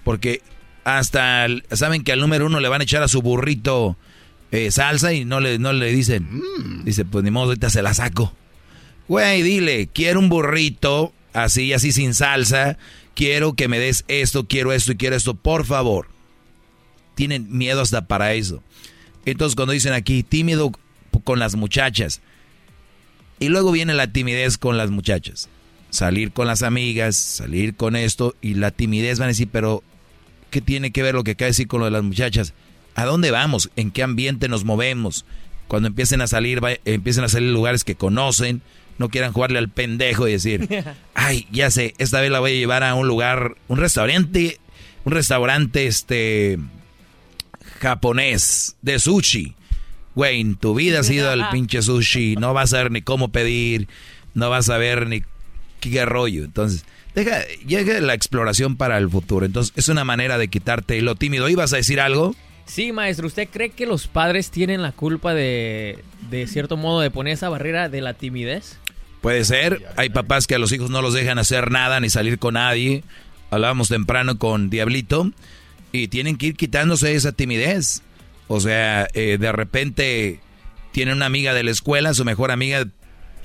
Porque 0.05 0.43
hasta 0.86 1.48
saben 1.73 2.05
que 2.05 2.12
al 2.12 2.20
número 2.20 2.47
uno 2.47 2.60
le 2.60 2.68
van 2.68 2.81
a 2.81 2.84
echar 2.84 3.02
a 3.02 3.08
su 3.08 3.20
burrito 3.20 3.97
eh, 4.52 4.70
salsa 4.70 5.12
y 5.12 5.24
no 5.24 5.40
le, 5.40 5.58
no 5.58 5.73
le 5.73 5.90
dicen. 5.92 6.28
Mm. 6.31 6.84
Dice, 6.84 7.05
pues 7.05 7.24
ni 7.24 7.32
modo, 7.32 7.47
ahorita 7.47 7.70
se 7.70 7.82
la 7.82 7.92
saco. 7.92 8.32
Güey, 9.08 9.42
dile, 9.42 9.89
quiero 9.92 10.20
un 10.20 10.28
burrito 10.28 11.12
así, 11.32 11.73
así 11.73 11.90
sin 11.90 12.15
salsa. 12.15 12.78
Quiero 13.15 13.55
que 13.55 13.66
me 13.66 13.81
des 13.81 14.05
esto, 14.06 14.47
quiero 14.47 14.73
esto 14.73 14.92
y 14.92 14.97
quiero 14.97 15.16
esto, 15.16 15.34
por 15.34 15.65
favor. 15.66 16.06
Tienen 17.16 17.48
miedo 17.50 17.81
hasta 17.81 18.06
para 18.06 18.34
eso. 18.34 18.62
Entonces 19.24 19.56
cuando 19.56 19.73
dicen 19.73 19.92
aquí, 19.92 20.23
tímido 20.23 20.70
con 21.24 21.40
las 21.40 21.56
muchachas. 21.56 22.20
Y 23.40 23.48
luego 23.48 23.73
viene 23.73 23.92
la 23.92 24.12
timidez 24.12 24.56
con 24.56 24.76
las 24.76 24.92
muchachas. 24.92 25.48
Salir 25.90 26.31
con 26.31 26.47
las 26.47 26.62
amigas, 26.62 27.16
salir 27.16 27.74
con 27.74 27.97
esto 27.97 28.36
y 28.40 28.55
la 28.55 28.70
timidez 28.70 29.18
van 29.18 29.26
a 29.26 29.28
decir, 29.31 29.48
pero 29.50 29.82
¿qué 30.57 30.62
tiene 30.62 30.91
que 30.91 31.02
ver 31.02 31.15
lo 31.15 31.23
que 31.23 31.33
acaba 31.33 31.49
de 31.49 31.51
decir 31.51 31.68
con 31.68 31.81
lo 31.81 31.85
de 31.85 31.91
las 31.91 32.02
muchachas? 32.02 32.55
¿A 32.94 33.05
dónde 33.05 33.31
vamos? 33.31 33.68
¿En 33.76 33.91
qué 33.91 34.02
ambiente 34.02 34.49
nos 34.49 34.65
movemos? 34.65 35.26
Cuando 35.68 35.86
empiecen 35.86 36.23
a 36.23 36.26
salir, 36.26 36.62
empiecen 36.86 37.25
a 37.25 37.28
salir 37.28 37.51
lugares 37.51 37.85
que 37.85 37.94
conocen, 37.94 38.62
no 38.97 39.10
quieran 39.10 39.35
jugarle 39.35 39.59
al 39.59 39.68
pendejo 39.68 40.26
y 40.26 40.33
decir, 40.33 40.67
ay, 41.15 41.47
ya 41.52 41.70
sé, 41.70 41.93
esta 41.99 42.23
vez 42.23 42.31
la 42.31 42.41
voy 42.41 42.52
a 42.52 42.55
llevar 42.55 42.85
a 42.85 42.94
un 42.94 43.07
lugar, 43.07 43.57
un 43.68 43.76
restaurante, 43.76 44.59
un 45.05 45.12
restaurante 45.12 45.89
este 45.89 46.59
japonés 47.78 48.76
de 48.81 48.99
sushi. 48.99 49.57
Güey, 50.15 50.41
en 50.41 50.57
tu 50.57 50.75
vida 50.75 51.01
has 51.01 51.10
ido 51.10 51.31
al 51.31 51.51
pinche 51.51 51.83
sushi, 51.83 52.36
no 52.36 52.55
vas 52.55 52.73
a 52.73 52.78
ver 52.78 52.93
ni 52.93 53.02
cómo 53.02 53.28
pedir, 53.28 53.89
no 54.33 54.49
vas 54.49 54.70
a 54.70 54.78
ver 54.78 55.07
ni 55.07 55.23
qué 55.81 56.07
rollo. 56.07 56.44
Entonces, 56.44 56.86
deja, 57.17 57.45
llega 57.67 57.99
la 58.01 58.15
exploración 58.15 58.77
para 58.77 58.99
el 58.99 59.11
futuro. 59.11 59.45
Entonces, 59.45 59.73
es 59.75 59.89
una 59.89 60.05
manera 60.05 60.39
de 60.39 60.47
quitarte 60.47 61.01
lo 61.03 61.17
tímido. 61.17 61.49
¿Ibas 61.49 61.73
a 61.73 61.77
decir 61.77 62.01
algo? 62.01 62.36
Sí, 62.67 62.93
maestro, 62.93 63.27
¿usted 63.27 63.49
cree 63.51 63.70
que 63.70 63.86
los 63.86 64.07
padres 64.07 64.51
tienen 64.51 64.83
la 64.83 64.93
culpa 64.93 65.35
de, 65.35 66.05
de 66.31 66.47
cierto 66.47 66.77
modo, 66.77 67.01
de 67.01 67.11
poner 67.11 67.33
esa 67.35 67.49
barrera 67.49 67.89
de 67.89 68.01
la 68.01 68.15
timidez? 68.15 68.78
Puede 69.20 69.45
ser. 69.45 69.85
Hay 69.97 70.11
papás 70.11 70.47
que 70.47 70.55
a 70.55 70.59
los 70.59 70.70
hijos 70.73 70.91
no 70.91 71.03
los 71.03 71.15
dejan 71.15 71.39
hacer 71.39 71.70
nada 71.70 71.99
ni 72.01 72.11
salir 72.11 72.39
con 72.39 72.55
nadie. 72.55 73.03
Hablábamos 73.51 73.89
temprano 73.89 74.39
con 74.39 74.69
Diablito 74.69 75.33
y 75.93 76.09
tienen 76.09 76.36
que 76.36 76.47
ir 76.47 76.57
quitándose 76.57 77.15
esa 77.15 77.33
timidez. 77.33 78.03
O 78.49 78.61
sea, 78.61 79.09
eh, 79.15 79.39
de 79.41 79.53
repente 79.53 80.41
tiene 80.93 81.12
una 81.12 81.27
amiga 81.27 81.55
de 81.55 81.65
la 81.65 81.70
escuela, 81.70 82.15
su 82.15 82.25
mejor 82.25 82.51
amiga, 82.51 82.86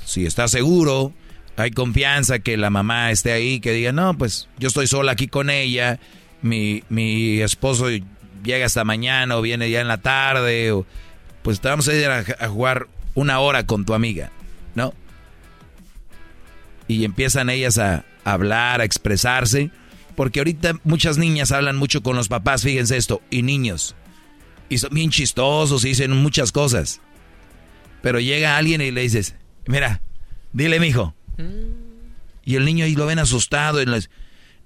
si 0.05 0.25
está 0.25 0.47
seguro, 0.47 1.13
hay 1.61 1.71
confianza 1.71 2.39
que 2.39 2.57
la 2.57 2.69
mamá 2.69 3.11
esté 3.11 3.31
ahí, 3.31 3.59
que 3.59 3.71
diga, 3.71 3.91
no, 3.91 4.17
pues 4.17 4.49
yo 4.57 4.67
estoy 4.67 4.87
sola 4.87 5.13
aquí 5.13 5.27
con 5.27 5.49
ella, 5.49 5.99
mi, 6.41 6.83
mi 6.89 7.39
esposo 7.41 7.87
llega 8.43 8.65
hasta 8.65 8.83
mañana 8.83 9.37
o 9.37 9.41
viene 9.41 9.69
ya 9.69 9.81
en 9.81 9.87
la 9.87 9.99
tarde, 9.99 10.71
o 10.71 10.85
pues 11.43 11.61
te 11.61 11.67
vamos 11.67 11.87
a 11.87 11.93
ir 11.93 12.07
a, 12.07 12.47
jugar 12.47 12.87
una 13.13 13.39
hora 13.39 13.65
con 13.65 13.85
tu 13.85 13.93
amiga, 13.93 14.31
¿no? 14.75 14.93
Y 16.87 17.05
empiezan 17.05 17.49
ellas 17.49 17.77
a 17.77 18.05
hablar, 18.23 18.81
a 18.81 18.83
expresarse, 18.83 19.71
porque 20.15 20.39
ahorita 20.39 20.79
muchas 20.83 21.17
niñas 21.17 21.51
hablan 21.51 21.77
mucho 21.77 22.03
con 22.03 22.15
los 22.15 22.27
papás, 22.27 22.63
fíjense 22.63 22.97
esto, 22.97 23.21
y 23.29 23.43
niños. 23.43 23.95
Y 24.69 24.77
son 24.77 24.93
bien 24.93 25.09
chistosos 25.09 25.85
y 25.85 25.89
dicen 25.89 26.11
muchas 26.11 26.51
cosas. 26.51 27.01
Pero 28.01 28.19
llega 28.19 28.57
alguien 28.57 28.81
y 28.81 28.91
le 28.91 29.01
dices, 29.01 29.35
mira, 29.67 30.01
dile, 30.53 30.79
mijo. 30.79 31.13
Y 32.43 32.55
el 32.55 32.65
niño 32.65 32.85
ahí 32.85 32.95
lo 32.95 33.05
ven 33.05 33.19
asustado 33.19 33.81
y 33.81 33.85
les, 33.85 34.09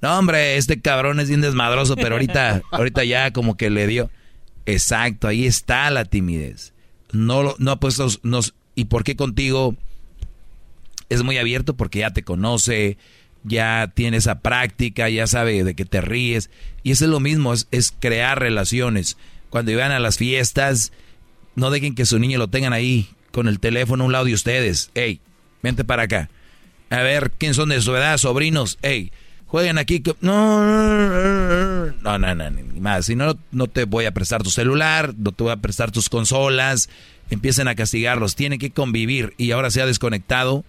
no, 0.01 0.17
hombre, 0.17 0.57
este 0.57 0.79
cabrón 0.81 1.19
es 1.19 1.29
bien 1.29 1.41
desmadroso, 1.41 1.95
pero 1.95 2.15
ahorita, 2.15 2.61
ahorita 2.71 3.03
ya 3.03 3.31
como 3.31 3.57
que 3.57 3.69
le 3.69 3.87
dio. 3.87 4.09
Exacto, 4.65 5.27
ahí 5.27 5.45
está 5.45 5.89
la 5.89 6.05
timidez. 6.05 6.73
No, 7.11 7.55
no 7.57 7.71
ha 7.71 7.79
puesto, 7.79 8.07
nos, 8.23 8.53
¿y 8.75 8.85
por 8.85 9.03
qué 9.03 9.15
contigo 9.15 9.75
es 11.09 11.23
muy 11.23 11.37
abierto? 11.37 11.75
Porque 11.75 11.99
ya 11.99 12.11
te 12.11 12.23
conoce, 12.23 12.97
ya 13.43 13.91
tiene 13.93 14.17
esa 14.17 14.39
práctica, 14.39 15.09
ya 15.09 15.27
sabe 15.27 15.63
de 15.63 15.75
qué 15.75 15.85
te 15.85 16.01
ríes. 16.01 16.49
Y 16.83 16.91
eso 16.91 17.05
es 17.05 17.11
lo 17.11 17.19
mismo, 17.19 17.53
es, 17.53 17.67
es 17.71 17.93
crear 17.97 18.39
relaciones. 18.39 19.17
Cuando 19.49 19.71
iban 19.71 19.91
a 19.91 19.99
las 19.99 20.17
fiestas, 20.17 20.91
no 21.55 21.71
dejen 21.71 21.95
que 21.95 22.05
su 22.05 22.19
niño 22.19 22.37
lo 22.37 22.49
tengan 22.49 22.73
ahí 22.73 23.09
con 23.31 23.47
el 23.47 23.59
teléfono 23.59 24.03
a 24.03 24.07
un 24.07 24.11
lado 24.11 24.25
de 24.25 24.33
ustedes. 24.33 24.91
Ey, 24.93 25.19
vente 25.61 25.83
para 25.83 26.03
acá. 26.03 26.29
A 26.89 27.01
ver, 27.01 27.31
¿quién 27.37 27.53
son 27.53 27.69
de 27.69 27.81
su 27.81 27.95
edad? 27.95 28.17
Sobrinos. 28.17 28.77
Ey, 28.81 29.11
jueguen 29.47 29.77
aquí. 29.77 30.03
No, 30.21 31.85
no, 32.01 32.19
no, 32.19 32.35
no, 32.35 32.49
ni 32.51 32.79
más. 32.79 33.05
Si 33.05 33.15
no, 33.15 33.37
no 33.51 33.67
te 33.67 33.85
voy 33.85 34.05
a 34.05 34.13
prestar 34.13 34.43
tu 34.43 34.49
celular, 34.49 35.13
no 35.17 35.31
te 35.31 35.43
voy 35.43 35.53
a 35.53 35.57
prestar 35.57 35.91
tus 35.91 36.09
consolas. 36.09 36.89
Empiecen 37.29 37.67
a 37.67 37.75
castigarlos. 37.75 38.35
Tienen 38.35 38.59
que 38.59 38.71
convivir. 38.71 39.33
Y 39.37 39.51
ahora 39.51 39.71
se 39.71 39.81
ha 39.81 39.85
desconectado 39.85 40.63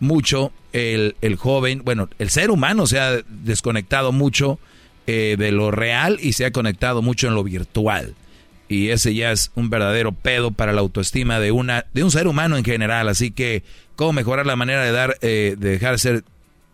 mucho 0.00 0.52
el, 0.72 1.16
el 1.20 1.36
joven. 1.36 1.82
Bueno, 1.84 2.08
el 2.18 2.30
ser 2.30 2.50
humano 2.50 2.86
se 2.86 2.98
ha 2.98 3.22
desconectado 3.28 4.10
mucho 4.12 4.58
eh, 5.06 5.34
de 5.36 5.50
lo 5.50 5.72
real 5.72 6.18
y 6.20 6.34
se 6.34 6.44
ha 6.44 6.52
conectado 6.52 7.02
mucho 7.02 7.26
en 7.26 7.34
lo 7.34 7.42
virtual. 7.42 8.14
Y 8.68 8.90
ese 8.90 9.14
ya 9.14 9.32
es 9.32 9.50
un 9.56 9.68
verdadero 9.68 10.12
pedo 10.12 10.52
para 10.52 10.72
la 10.72 10.80
autoestima 10.80 11.40
de, 11.40 11.50
una, 11.50 11.86
de 11.92 12.04
un 12.04 12.10
ser 12.10 12.28
humano 12.28 12.56
en 12.56 12.64
general. 12.64 13.08
Así 13.08 13.32
que, 13.32 13.64
¿cómo 13.96 14.12
mejorar 14.12 14.46
la 14.46 14.56
manera 14.56 14.82
de, 14.82 14.92
dar, 14.92 15.16
eh, 15.22 15.56
de 15.58 15.70
dejar 15.70 15.92
de 15.92 15.98
ser 15.98 16.24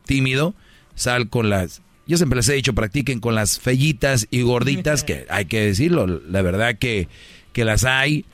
tímido? 0.06 0.54
sal 0.98 1.28
con 1.28 1.48
las... 1.48 1.80
Yo 2.06 2.16
siempre 2.16 2.38
les 2.38 2.48
he 2.48 2.54
dicho, 2.54 2.74
practiquen 2.74 3.20
con 3.20 3.34
las 3.34 3.60
fellitas 3.60 4.26
y 4.30 4.42
gorditas, 4.42 5.04
que 5.04 5.26
hay 5.28 5.44
que 5.44 5.60
decirlo, 5.60 6.06
la 6.06 6.42
verdad 6.42 6.76
que, 6.78 7.06
que 7.52 7.64
las 7.64 7.84
hay 7.84 8.24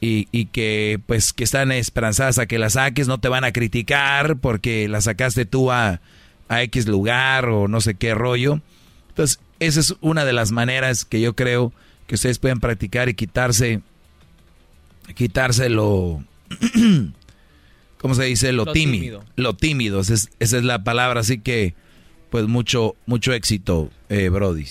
y, 0.00 0.28
y, 0.32 0.46
que 0.46 1.00
pues 1.06 1.32
que 1.32 1.44
están 1.44 1.72
esperanzadas 1.72 2.38
a 2.38 2.46
que 2.46 2.58
las 2.58 2.74
saques, 2.74 3.08
no 3.08 3.20
te 3.20 3.28
van 3.28 3.44
a 3.44 3.52
criticar 3.52 4.36
porque 4.36 4.86
la 4.86 5.00
sacaste 5.00 5.46
tú 5.46 5.72
a, 5.72 6.00
a 6.48 6.62
X 6.62 6.86
lugar 6.86 7.46
o 7.46 7.68
no 7.68 7.80
sé 7.80 7.94
qué 7.94 8.12
rollo. 8.12 8.60
Entonces, 9.08 9.40
esa 9.60 9.80
es 9.80 9.94
una 10.02 10.26
de 10.26 10.34
las 10.34 10.52
maneras 10.52 11.06
que 11.06 11.20
yo 11.20 11.34
creo 11.34 11.72
que 12.06 12.16
ustedes 12.16 12.38
pueden 12.38 12.60
practicar 12.60 13.08
y 13.08 13.14
quitarse, 13.14 13.80
quitarse 15.14 15.70
lo, 15.70 16.22
¿cómo 18.02 18.14
se 18.14 18.24
dice? 18.24 18.52
Lo, 18.52 18.66
tímido. 18.72 19.24
Lo 19.36 19.54
tímido, 19.54 20.00
esa 20.00 20.14
es, 20.14 20.28
esa 20.40 20.58
es 20.58 20.64
la 20.64 20.84
palabra, 20.84 21.20
así 21.20 21.38
que 21.38 21.74
pues 22.30 22.46
mucho 22.46 22.96
mucho 23.04 23.34
éxito, 23.34 23.90
eh, 24.08 24.30
Brody. 24.30 24.66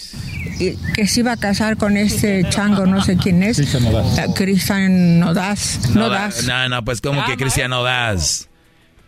Que 0.95 1.07
se 1.07 1.19
iba 1.19 1.31
a 1.31 1.37
casar 1.37 1.77
con 1.77 1.95
este 1.95 2.43
chango, 2.49 2.85
no 2.87 3.03
sé 3.03 3.17
quién 3.17 3.43
es. 3.43 3.61
Cristian 4.35 5.19
Nodaz. 5.19 5.93
Nodaz. 5.95 6.43
No, 6.45 6.69
no, 6.69 6.83
pues 6.83 7.01
como 7.01 7.23
que 7.25 7.37
Cristian 7.37 7.69
Nodaz. 7.69 8.47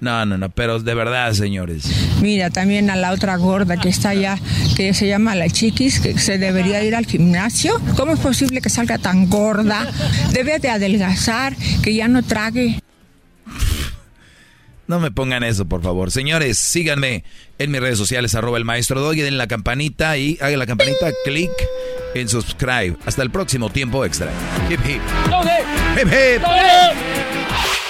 No, 0.03 0.26
no, 0.26 0.38
no, 0.38 0.50
pero 0.50 0.80
de 0.80 0.93
verdad, 0.93 1.32
señores. 1.32 1.85
Mira, 2.22 2.50
también 2.50 2.90
a 2.90 2.95
la 2.98 3.11
otra 3.11 3.38
gorda 3.38 3.77
que 3.77 3.88
está 3.88 4.10
allá, 4.10 4.38
que 4.76 4.93
se 4.93 5.08
llama 5.08 5.34
la 5.34 5.50
Chiquis, 5.50 6.02
que 6.02 6.19
se 6.19 6.38
debería 6.38 6.84
ir 6.84 6.93
al 6.93 7.06
gimnasio. 7.06 7.80
¿Cómo 7.95 8.11
es 8.11 8.19
posible 8.19 8.60
que 8.60 8.69
salga 8.69 8.98
tan 8.98 9.30
gorda? 9.30 9.88
Debe 10.34 10.60
de 10.60 10.69
adelgazar, 10.69 11.56
que 11.82 11.95
ya 11.95 12.10
no 12.10 12.22
trague. 12.22 12.82
No 14.86 15.00
me 15.00 15.12
pongan 15.12 15.44
eso, 15.44 15.66
por 15.66 15.82
favor. 15.82 16.12
Señores, 16.12 16.58
síganme 16.58 17.24
en 17.58 17.72
mis 17.72 17.80
redes 17.80 17.98
sociales, 17.98 18.36
arroba 18.36 18.58
el 18.58 18.66
maestro 18.66 19.00
Doggy, 19.02 19.22
den 19.22 19.38
la 19.38 19.48
campanita 19.48 20.18
y 20.18 20.38
hagan 20.42 20.60
la 20.60 20.66
campanita, 20.66 21.12
clic 21.24 21.52
en 22.16 22.28
subscribe. 22.28 22.98
Hasta 23.06 23.22
el 23.22 23.32
próximo 23.32 23.70
tiempo 23.70 24.03
extra. 24.03 24.32
Hip 24.70 24.80
hip. 24.86 25.02
Hip 25.95 26.08
hip. 26.08 26.44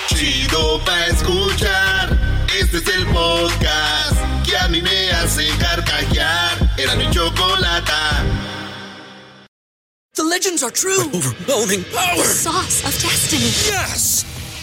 Chido 0.08 0.80
pa 0.86 1.08
escuchar. 1.08 2.20
Este 2.60 2.78
es 2.78 2.88
el 2.88 3.06
podcast 3.08 4.16
que 4.46 4.56
a 4.58 4.68
mí 4.68 4.82
me 4.82 5.12
hace 5.12 5.48
carcajear. 5.60 6.74
Era 6.78 6.96
mi 6.96 7.10
chocolata. 7.10 8.24
The 10.16 10.24
legends 10.24 10.62
are 10.62 10.72
true. 10.72 11.10
overwhelming 11.12 11.84
power. 11.86 12.18
The 12.18 12.24
sauce 12.24 12.86
of 12.86 12.94
destiny. 13.02 13.50
Yes. 13.66 14.33